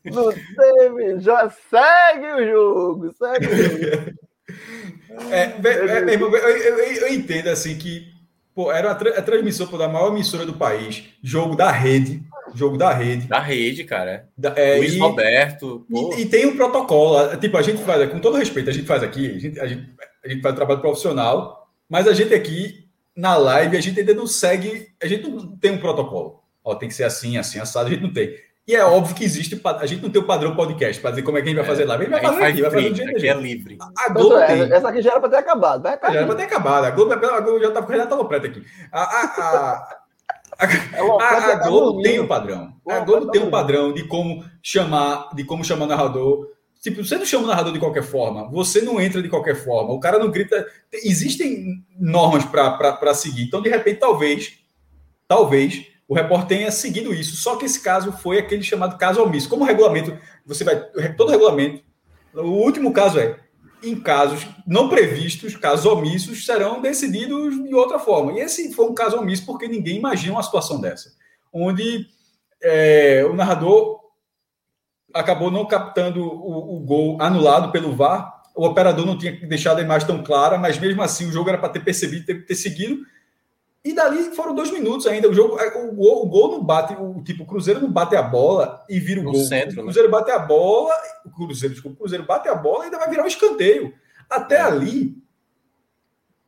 [0.06, 1.20] Não teve.
[1.22, 4.12] Já segue o jogo, segue o jogo.
[5.32, 8.12] É, é, irmão, eu, eu- eu- eu entendo assim que
[8.54, 12.22] pô, era a, tra- a transmissão pô, da maior emissora do país, jogo da rede,
[12.58, 13.28] jogo da rede.
[13.28, 14.28] Da rede, cara.
[14.38, 15.86] da- é, Luiz e, Roberto.
[15.90, 17.36] e- e tem um protocolo.
[17.38, 19.90] Tipo, a gente faz, com todo respeito, a gente faz aqui, a gente, a gente,
[20.24, 24.14] a gente faz um trabalho profissional, mas a gente aqui, na live, a gente ainda
[24.14, 26.42] não segue, a gente não tem um protocolo.
[26.64, 28.36] Ó, tem que ser assim, assim, assado, a gente não tem.
[28.68, 31.36] E é óbvio que existe, a gente não tem o padrão podcast para dizer como
[31.38, 32.06] é que a gente vai fazer live.
[32.06, 33.42] A gente a vai fazer faz aqui, vai fazer do jeito é a gente.
[33.44, 33.78] livre.
[33.98, 34.72] A Globo é, tem.
[34.74, 35.82] essa aqui já era para ter acabado.
[35.82, 36.26] Vai Já era acabar.
[36.28, 36.86] pra ter acabado.
[36.86, 38.64] A Globo, a Globo já estava já tava preta aqui.
[38.92, 39.98] A, a, a,
[41.22, 42.74] A, a, a Globo tem um padrão.
[42.88, 46.48] A Globo tem um padrão de como chamar, de como chamar o narrador.
[46.82, 49.94] Tipo, você não chama o narrador de qualquer forma, você não entra de qualquer forma,
[49.94, 50.66] o cara não grita.
[50.92, 53.44] Existem normas para seguir.
[53.44, 54.54] Então, de repente, talvez,
[55.28, 57.36] talvez, o repórter tenha seguido isso.
[57.38, 59.48] Só que esse caso foi aquele chamado caso omisso.
[59.50, 60.76] Como o regulamento, você vai.
[61.16, 61.84] Todo regulamento.
[62.34, 63.38] O último caso é
[63.84, 68.34] em casos não previstos, casos omissos, serão decididos de outra forma.
[68.34, 71.14] E esse foi um caso omisso porque ninguém imagina uma situação dessa,
[71.52, 72.08] onde
[72.62, 74.00] é, o narrador
[75.14, 78.42] acabou não captando o, o, gol anulado pelo VAR.
[78.56, 81.58] O operador não tinha deixado a imagem tão clara, mas mesmo assim o jogo era
[81.58, 83.06] para ter percebido, ter, ter seguido.
[83.84, 85.28] E dali foram dois minutos ainda.
[85.28, 88.16] O jogo, é, o gol, o gol não bate, o tipo, o Cruzeiro não bate
[88.16, 89.44] a bola e vira o no gol.
[89.44, 89.84] Centro, o né?
[89.84, 90.12] Cruzeiro né?
[90.12, 90.94] bate a bola,
[91.26, 93.94] o Cruzeiro, desculpa, o Cruzeiro bate a bola e ainda vai virar um escanteio.
[94.30, 94.62] Até é.
[94.62, 95.22] ali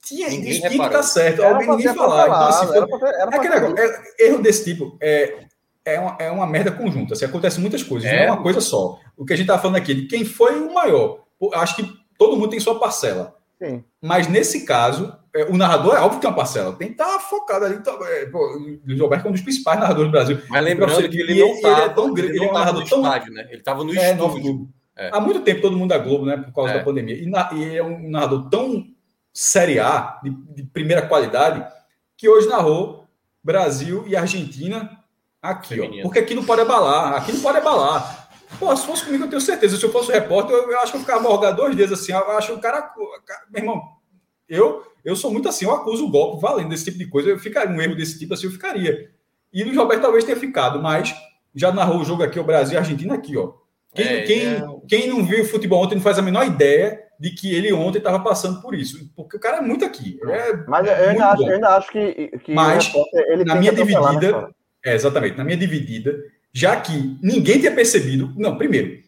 [0.04, 1.42] tinha ninguém tinha que tá certo.
[1.42, 2.26] Era Alguém ninguém falar.
[2.26, 5.46] Então, assim, foi, era pra, era é aquele negócio, é, erro desse tipo é,
[5.86, 7.14] é, uma, é uma merda conjunta.
[7.14, 8.16] Assim, acontece muitas coisas, é.
[8.16, 9.00] não é uma coisa só.
[9.18, 11.24] O que a gente está falando aqui de quem foi o maior.
[11.54, 13.36] Acho que todo mundo tem sua parcela.
[13.64, 13.84] Sim.
[14.02, 17.06] Mas nesse caso, é, o narrador é óbvio que tem uma parcela, tem que estar
[17.06, 17.76] tá focado ali.
[17.76, 20.42] Então, é, pô, o Luiz Roberto é um dos principais narradores do Brasil.
[20.50, 21.82] Mas lembrando que ele, não estava.
[21.82, 23.02] Ele é tão grande, ele é um narrador tão.
[23.02, 23.48] Estádio, né?
[23.50, 24.70] Ele estava no é, estúdio.
[24.98, 25.10] É.
[25.14, 26.38] Há muito tempo todo mundo da Globo, né?
[26.38, 26.78] Por causa é.
[26.78, 27.16] da pandemia.
[27.16, 28.86] E, na, e, é um narrador tão
[29.34, 31.66] série A, de, de, primeira qualidade,
[32.18, 33.08] que hoje narrou
[33.44, 35.00] Brasil e Argentina
[35.42, 36.04] aqui, ó.
[36.04, 38.23] Porque aqui não pode abalar, aqui não pode abalar.
[38.60, 39.78] Pô, se fosse comigo, eu tenho certeza.
[39.78, 42.12] Se eu fosse repórter, eu, eu acho que eu ficava morgado dois dias assim.
[42.12, 42.94] Eu acho que o cara.
[43.52, 43.82] Meu irmão,
[44.48, 47.30] eu, eu sou muito assim, eu acuso o golpe valendo desse tipo de coisa.
[47.30, 49.12] Eu ficaria, um erro desse tipo assim, eu ficaria.
[49.54, 51.14] E o Roberto talvez tenha ficado, mas
[51.54, 53.54] já narrou o jogo aqui, o Brasil e a Argentina aqui, ó.
[53.94, 54.62] Quem, é, quem, é...
[54.88, 58.00] quem não viu o futebol ontem não faz a menor ideia de que ele ontem
[58.00, 59.12] estava passando por isso.
[59.16, 60.20] Porque o cara é muito aqui.
[60.28, 64.50] É mas eu ainda, acho, eu ainda acho que, que mas, repórter, na minha dividida,
[64.84, 66.18] é, exatamente, na minha dividida,
[66.54, 68.32] já que ninguém tinha percebido.
[68.38, 69.02] Não, primeiro,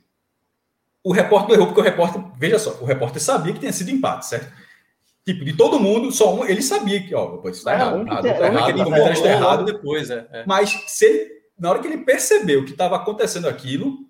[1.04, 4.26] o repórter errou, porque o repórter, veja só, o repórter sabia que tinha sido empate,
[4.26, 4.52] certo?
[5.24, 7.98] Tipo, de todo mundo, só um, ele sabia que, ó, pô, isso tá é, errado,
[7.98, 10.44] um tá errado, tá errado, errado depois, é, é.
[10.48, 14.06] Mas se ele, na hora que ele percebeu que estava acontecendo aquilo,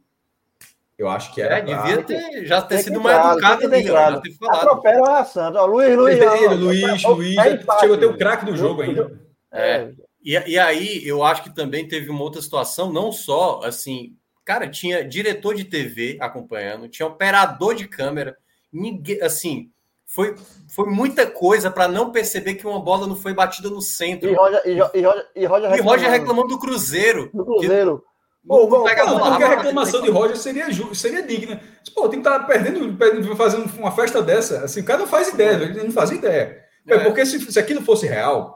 [0.98, 1.58] eu acho que era.
[1.58, 4.62] É, devia ter, já ter sido mais educado ali, já ter falado.
[4.62, 5.62] Atropela a Sandra.
[5.62, 6.18] Ó, Luiz, Luiz.
[6.18, 7.36] Ele, Luiz, Luiz,
[7.80, 9.12] chegou a ter o craque do jogo ainda.
[9.52, 9.92] É.
[10.26, 14.68] E, e aí, eu acho que também teve uma outra situação, não só assim, cara,
[14.68, 18.36] tinha diretor de TV acompanhando, tinha operador de câmera,
[18.74, 19.70] ninguém, assim,
[20.08, 20.36] foi,
[20.68, 24.30] foi muita coisa para não perceber que uma bola não foi batida no centro.
[24.30, 25.78] E Roger, e, Roger, e Roger, reclamando.
[25.78, 27.30] E Roger reclamando do Cruzeiro.
[27.34, 28.00] Do Cruzeiro.
[28.00, 28.16] Que,
[28.48, 31.60] Pô, não, pega a reclamação de Roger seria, seria digna.
[31.96, 34.64] Pô, tem que estar tá perdendo, perdendo, fazendo uma festa dessa.
[34.64, 36.64] Assim, o cara não faz ideia, ele não faz ideia.
[36.88, 37.00] É.
[37.00, 38.55] Porque se, se aquilo fosse real,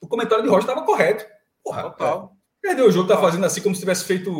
[0.00, 1.26] o comentário de Roger estava correto.
[1.62, 2.36] Porra, Total.
[2.62, 4.30] É, perdeu o jogo, tá fazendo assim como se tivesse feito.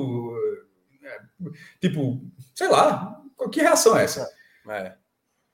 [1.03, 1.19] É,
[1.81, 2.21] tipo,
[2.55, 3.21] sei lá,
[3.51, 4.29] que reação é essa?
[4.69, 4.95] É.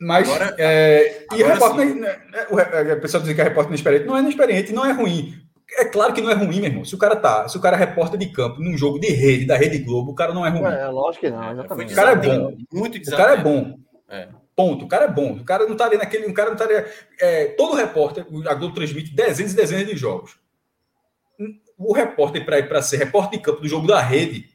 [0.00, 2.18] Mas, agora, é, e agora repórter, né,
[2.50, 5.34] o, pessoal diz que a repórter inexperiente não é inexperiente, não é ruim.
[5.78, 6.84] É claro que não é ruim, meu irmão.
[6.84, 9.46] Se o cara tá, se o cara é repórter de campo num jogo de rede,
[9.46, 10.64] da Rede Globo, o cara não é ruim.
[10.64, 11.92] É, lógico que não, exatamente.
[11.92, 12.56] O cara é bom.
[12.72, 13.78] Muito O cara é bom.
[14.08, 14.28] É.
[14.54, 14.84] Ponto.
[14.84, 15.32] O cara é bom.
[15.32, 16.26] O cara não tá ali naquele.
[16.26, 16.84] O cara não tá ali.
[17.20, 20.36] É, todo repórter, a Globo transmite dezenas e dezenas de jogos.
[21.78, 24.52] O repórter, para ir para ser repórter de campo do jogo da rede,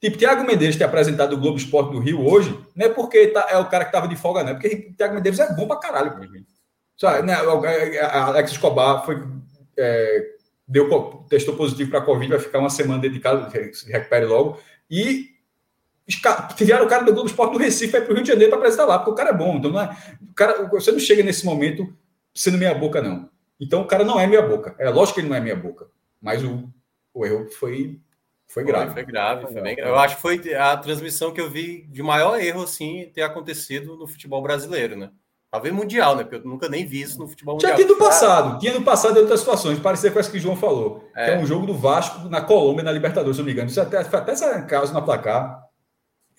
[0.00, 3.46] Tipo, Thiago Medeiros ter apresentado o Globo Esporte do Rio hoje, não é porque tá,
[3.50, 4.52] é o cara que tava de folga, não.
[4.52, 6.18] É porque Thiago Medeiros é bom pra caralho.
[6.96, 7.34] Sabe, né?
[7.34, 9.22] A Alex Escobar foi,
[9.76, 10.26] é,
[10.66, 10.88] deu,
[11.28, 14.58] testou positivo para Covid, vai ficar uma semana dedicado, se recupere logo.
[14.90, 15.29] E
[16.56, 18.84] tiraram o cara do Globo Esporte do Recife para o Rio de Janeiro para apresentar
[18.84, 19.56] lá, porque o cara é bom.
[19.56, 19.96] Então, não é,
[20.30, 21.92] o cara, você não chega nesse momento
[22.34, 23.28] sendo meia boca, não.
[23.60, 24.74] Então, o cara não é meia boca.
[24.78, 25.86] É lógico que ele não é meia boca.
[26.20, 26.68] Mas o,
[27.14, 28.00] o erro foi
[28.50, 28.86] foi grave.
[28.86, 29.90] Foi, foi grave, foi, foi bem grave.
[29.90, 33.96] Eu acho que foi a transmissão que eu vi de maior erro, assim, ter acontecido
[33.96, 35.10] no futebol brasileiro, né?
[35.50, 36.24] Talvez mundial, né?
[36.24, 37.74] Porque eu nunca nem vi isso no futebol mundial.
[37.74, 40.56] Tinha tido passado, tinha no passado em outras situações, parecia com essa que o João
[40.56, 41.08] falou.
[41.14, 41.26] É.
[41.26, 43.68] Que é um jogo do Vasco na Colômbia, na Libertadores, se não me engano.
[43.68, 45.69] Isso até, até essa causa na placar.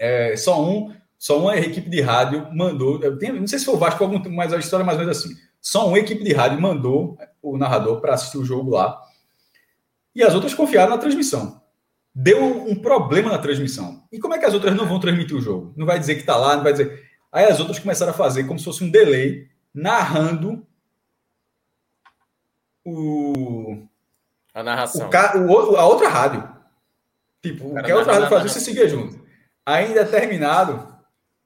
[0.02, 3.00] É, só um, só uma equipe de rádio mandou.
[3.18, 5.18] Tenho, não sei se foi o Vasco, algum, mas a história é mais ou menos
[5.18, 5.36] assim.
[5.62, 9.00] Só uma equipe de rádio mandou o narrador para assistir o jogo lá.
[10.16, 11.62] E as outras confiaram na transmissão
[12.14, 14.04] deu um, problema na transmissão.
[14.12, 15.74] E como é que as outras não vão transmitir o jogo?
[15.76, 17.10] Não vai dizer que está lá, não vai dizer.
[17.32, 20.66] Aí as outras começaram a fazer como se fosse um delay, narrando
[22.86, 23.86] o.
[24.54, 25.10] A narração.
[25.48, 26.50] O, o a outra rádio.
[27.42, 29.20] Tipo, o que a outra rádio fazia, você seguia junto.
[29.66, 30.92] Aí, em determinado,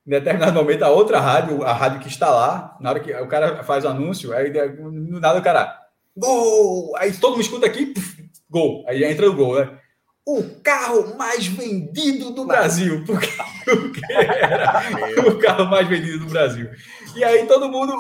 [0.05, 3.27] em determinado momento, a outra rádio, a rádio que está lá, na hora que o
[3.27, 5.75] cara faz o anúncio, aí no nada o cara.
[6.15, 6.95] Gol!
[6.97, 8.85] Aí todo mundo escuta aqui, puf, gol.
[8.87, 9.79] Aí entra o gol, né?
[10.25, 13.03] O carro mais vendido do Brasil.
[13.05, 13.27] Porque,
[14.11, 16.69] era o carro mais vendido do Brasil.
[17.15, 17.93] E aí todo mundo.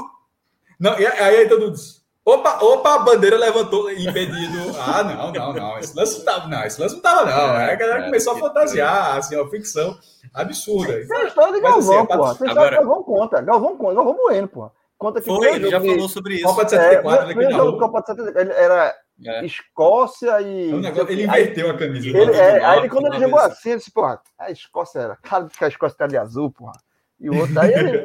[0.79, 4.75] Não, e aí, aí todo mundo disse, Opa, opa, a bandeira levantou impedido.
[4.79, 5.77] Ah, não, não, não.
[5.77, 6.63] Esse lance não tava, não.
[6.63, 7.55] Esse lance não tava, não.
[7.55, 9.95] Aí a galera é, começou a fantasiar, assim, uma ficção
[10.33, 10.99] absurda.
[11.01, 12.25] Isso é a história de Galvão, assim, pô.
[12.25, 12.77] Você Agora...
[12.77, 13.41] Galvão conta.
[13.41, 13.93] Galvão conta.
[13.93, 14.71] Galvão Bueno, pô.
[14.97, 15.87] Conta que foi, ele já de...
[15.87, 16.45] falou sobre isso.
[16.45, 19.45] Copa de 74, é, ele jogo Copa de 74, era é.
[19.45, 20.71] Escócia e.
[20.71, 22.07] É negócio, ele inverteu a camisa.
[22.07, 25.15] Ele, é, aí quando ele jogou assim, ele disse, porra, a Escócia era.
[25.17, 26.73] Cara, que a Escócia tá de azul, porra
[27.19, 27.59] e o outro.
[27.59, 28.03] Aí, ele,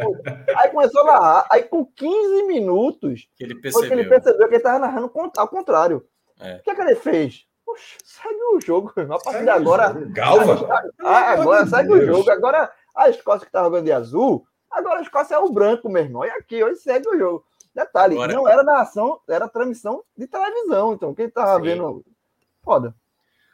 [0.57, 1.47] aí começou a narrar.
[1.51, 3.89] Aí com 15 minutos, que ele percebeu.
[3.89, 6.07] que ele percebeu que ele estava narrando ao contrário.
[6.41, 6.57] É.
[6.57, 7.47] O que, é que ele fez?
[7.65, 8.93] Poxa, segue o jogo.
[8.97, 9.93] A partir de agora.
[9.93, 10.87] Galva?
[11.01, 12.31] Ah, agora segue o jogo.
[12.31, 16.03] Agora a Escócia que estava jogando de azul, agora a Escócia é o branco, meu
[16.03, 16.25] irmão.
[16.25, 17.45] E aqui, hoje segue o jogo.
[17.75, 18.33] Detalhe, agora...
[18.33, 20.95] não era narração, era transmissão de televisão.
[20.95, 22.05] Então, quem estava vendo.
[22.63, 22.95] Foda.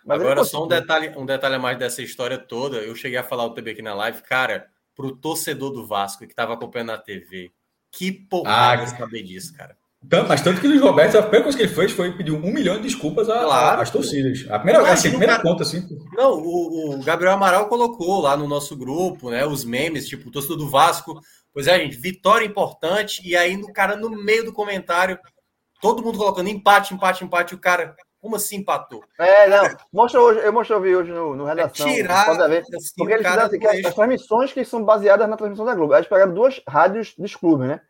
[0.04, 2.76] Mas agora, só um detalhe, um detalhe a mais dessa história toda.
[2.78, 6.25] Eu cheguei a falar o TB aqui na live, cara para o torcedor do Vasco
[6.25, 7.52] que estava acompanhando na TV.
[7.92, 9.76] Que porrada ah, saber disso, cara.
[10.08, 12.31] Tanto, mas tanto que o Luiz Roberto, a primeira coisa que ele fez foi pedir
[12.31, 14.47] um milhão de desculpas às torcidas.
[14.50, 15.86] A primeira, assim, a primeira cara, conta, assim.
[16.12, 19.44] Não, o, o, Gabriel Amaral colocou lá no nosso grupo, né?
[19.44, 21.20] Os memes, tipo, o torcedor do Vasco.
[21.52, 23.20] Pois é, gente, vitória importante.
[23.26, 25.18] E aí, no cara, no meio do comentário,
[25.81, 27.55] todo mundo colocando empate, empate, empate.
[27.55, 29.05] O cara, como assim empatou?
[29.18, 29.64] É, não.
[29.92, 31.86] Mostra hoje, eu mostrei hoje no, no é redação.
[31.86, 35.64] É tirar, ver, assim, porque eles fizeram assim, as transmissões que são baseadas na transmissão
[35.64, 35.94] da Globo.
[35.94, 37.80] Eles pegaram duas rádios dos clubes, né?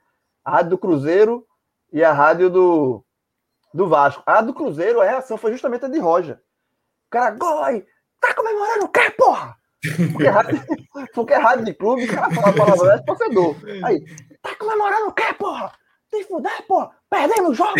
[0.44, 1.46] A rádio do Cruzeiro
[1.90, 3.04] e a rádio do,
[3.72, 4.22] do Vasco.
[4.26, 6.38] A do Cruzeiro, a reação foi justamente a de Roja.
[7.06, 7.86] O cara, goi!
[8.20, 9.56] Tá comemorando o quê, porra?
[10.12, 10.60] Porque é rádio,
[11.14, 13.56] porque é rádio de clube, o cara fala a palavra é torcedor.
[13.84, 14.04] Aí,
[14.42, 15.72] tá comemorando o quê, porra?
[16.16, 16.90] Se fuder, porra!
[17.10, 17.74] Perdendo o jogo!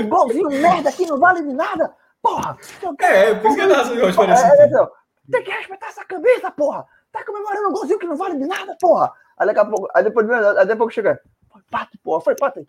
[0.00, 1.94] Um, golzinho merda aqui, não vale de nada!
[2.22, 2.56] Porra!
[3.00, 4.44] É, por isso que eu hoje parece.
[4.44, 4.88] É, é,
[5.30, 6.86] tem que respeitar essa camisa, porra!
[7.12, 9.12] Tá comemorando um golzinho que não vale de nada, porra!
[9.38, 11.20] Aí daqui a pouco, aí depois, aí depois a pouco chega.
[11.50, 12.68] Foi empate, porra, foi empate.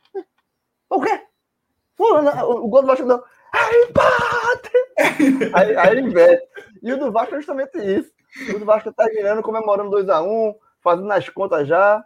[0.89, 1.21] O quê?
[1.97, 3.23] O, o gol do Vasco não.
[3.53, 5.53] É empate!
[5.55, 6.47] aí, aí ele inverte.
[6.81, 8.11] E o do Vasco é justamente isso.
[8.53, 12.03] O do Vasco tá ganhando, comemorando 2x1, um, fazendo as contas já.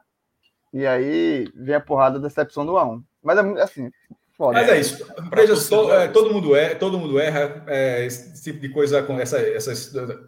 [0.75, 3.01] E aí vem a porrada da decepção do A1.
[3.23, 3.89] Mas é assim,
[4.37, 4.59] foda.
[4.59, 5.07] Mas é isso.
[5.33, 7.63] Veja, to, é, todo mundo é, todo mundo erra.
[7.65, 9.71] É, esse tipo de coisa com essa, essa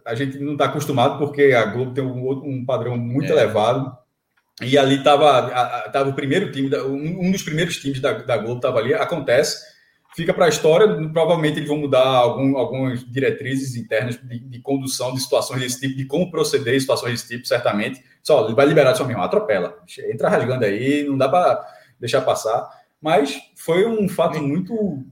[0.06, 3.32] a gente não está acostumado porque a Globo tem um, um padrão muito é.
[3.32, 3.94] elevado.
[4.62, 5.50] E ali estava
[5.90, 8.94] tava o primeiro time, um, um dos primeiros times da, da Globo estava ali.
[8.94, 9.62] Acontece
[10.14, 10.86] fica para a história.
[11.10, 15.96] Provavelmente eles vão mudar algum, algumas diretrizes internas de, de, condução de situações desse tipo,
[15.96, 18.02] de como proceder em situações desse tipo, certamente.
[18.22, 19.78] Só vai liberar só mesmo, atropela.
[20.10, 21.66] Entra rasgando aí, não dá para
[21.98, 22.68] deixar passar.
[23.00, 25.04] Mas foi um fato muito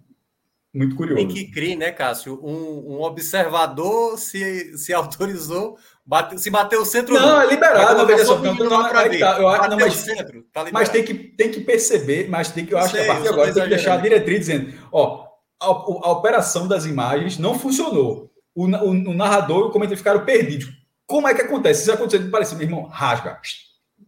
[0.76, 1.26] muito curioso.
[1.26, 2.38] Tem que crer, né, Cássio?
[2.44, 7.14] Um, um observador se, se autorizou Bate, se bater o centro.
[7.14, 8.38] Não, é liberado, veja só.
[8.38, 11.50] Não, não, não, é tá, eu acho, não, mas, centro, tá mas tem que, tem
[11.50, 13.68] que perceber, mas tem que, eu acho Sei, que a partir de agora tem que
[13.68, 15.26] deixar a diretriz dizendo: ó,
[15.60, 18.30] a, a, operação das imagens não funcionou.
[18.54, 20.68] O, o, o narrador e o comentário ficaram perdidos.
[21.08, 21.84] Como é que acontece?
[21.84, 23.40] Se acontecer, parece, meu irmão, rasga.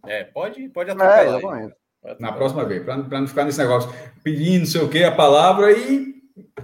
[0.07, 1.69] É, pode, pode atrapalhar.
[2.05, 5.11] É, Na próxima vez, para não ficar nesse negócio pedindo, não sei o que, a
[5.11, 6.13] palavra e.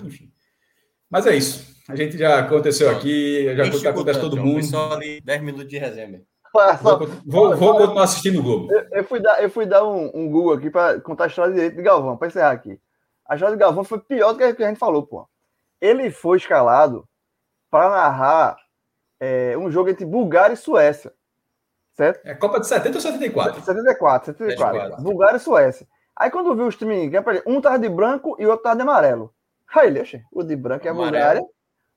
[0.02, 0.32] Enfim.
[1.10, 1.75] Mas é isso.
[1.88, 4.64] A gente já aconteceu aqui, já acontece, acontece todo mundo.
[4.64, 6.22] Só ali 10 minutos de resenha.
[6.82, 8.72] Vou, vou, vou continuar assistindo o Globo.
[8.72, 11.54] Eu, eu, fui dar, eu fui dar um, um Google aqui para contar a história
[11.54, 12.80] direito de Galvão, para encerrar aqui.
[13.28, 15.28] A história de Galvão foi pior do que a gente falou, pô.
[15.82, 17.08] Ele foi escalado
[17.70, 18.58] para narrar
[19.20, 21.12] é, um jogo entre Bulgária e Suécia.
[21.94, 22.26] Certo?
[22.26, 23.60] É Copa de 70 ou 74?
[23.62, 24.56] 74, 74.
[24.58, 25.04] 74.
[25.04, 25.88] Bulgária e Suécia.
[26.16, 27.12] Aí quando viu os times,
[27.46, 29.34] um tava de branco e o outro tava de amarelo.
[29.76, 31.42] Aí ele, o de branco é a Bulgária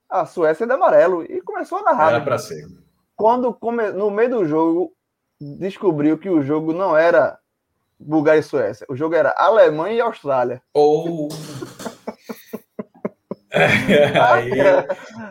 [0.09, 1.23] a Suécia é de amarelo.
[1.23, 2.09] E começou a narrar.
[2.09, 2.65] Era para ser.
[3.15, 3.91] Quando come...
[3.91, 4.93] no meio do jogo
[5.39, 7.37] descobriu que o jogo não era
[7.99, 8.85] Bulgária e Suécia.
[8.89, 10.61] O jogo era Alemanha e Austrália.
[10.73, 11.27] Ou.
[11.27, 11.99] Oh.
[13.51, 14.61] aí,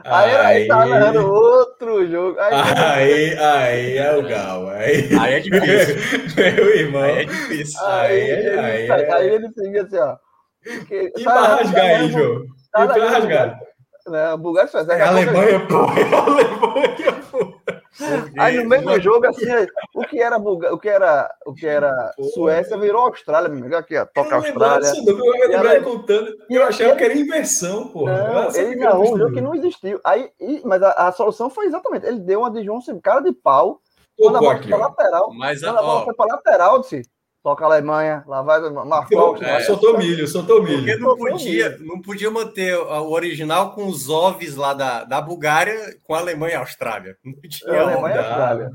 [0.04, 2.38] aí, aí, tá narrando outro jogo.
[2.40, 4.68] Aí, aí, aí é o Gal.
[4.70, 6.34] Aí, aí é difícil.
[6.36, 7.02] Meu irmão.
[7.02, 7.86] Aí é difícil.
[7.86, 10.16] Aí, aí, ele, aí, aí ele fica assim, ó.
[10.62, 12.44] Porque, e tá, rasgar aí, João?
[12.72, 13.60] Tá, e pra rasgar?
[14.08, 14.26] Né?
[14.26, 14.88] A Bulgária faz.
[14.88, 15.84] É a Alemanha, pô.
[15.98, 17.58] É a Alemanha, pô.
[18.38, 19.46] Aí no meio do jogo, assim,
[19.94, 20.72] o que era Bulga...
[20.72, 23.76] o que era, o que era Suécia virou Austrália, meu amigo.
[23.76, 24.92] Aqui, ó, toca Austrália.
[25.04, 28.06] Eu, eu, contando, eu achava que era inversão, pô.
[28.54, 30.00] ele narrou um jogo que não existiu.
[30.04, 33.32] Aí, e, mas a, a, solução foi exatamente, ele deu uma de João cara de
[33.32, 33.80] pau.
[34.16, 37.02] Quando a bola foi para lateral, mas, quando a bola foi para lateral, disse,
[37.42, 39.42] toca a Alemanha, lá vai Marcos.
[39.42, 40.78] É, soltou milho, soltou milho.
[40.78, 45.76] Porque não podia, não podia manter o original com os ovos lá da, da Bulgária
[46.04, 47.16] com a Alemanha e a Austrália.
[47.24, 48.70] Não tinha É, Alemanha e Austrália.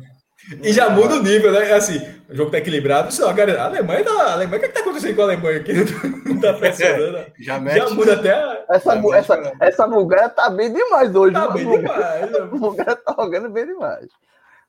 [0.61, 1.71] E já muda o nível, né?
[1.71, 3.13] Assim, o jogo tá equilibrado.
[3.13, 5.25] Só, cara, a Alemanha, tá, a Alemanha, o que, é que tá acontecendo com a
[5.25, 5.71] Alemanha aqui?
[6.27, 7.25] Não tá pressionando.
[7.39, 7.77] Já mete.
[7.77, 8.33] Já muda até.
[8.33, 11.33] a- Essa, já bu- mete essa, essa Bulgária tá bem demais hoje.
[11.33, 12.35] Tá bem demais.
[12.35, 14.07] A Bulgária tá jogando bem demais.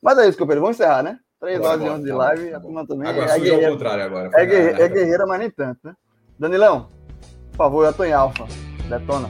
[0.00, 0.60] Mas é isso, companheiro.
[0.60, 1.18] Vamos encerrar, né?
[1.44, 2.54] Três Bora, horas e bora, onze de tá live.
[2.54, 4.26] A turma também Agora é, surgiu ao guerreira, contrário agora.
[4.28, 5.94] é, Foi guerre- na- é guerreira, mas nem tanto, né?
[6.38, 6.88] Danilão,
[7.52, 8.46] por favor, eu tô em alfa.
[8.88, 9.28] Detona.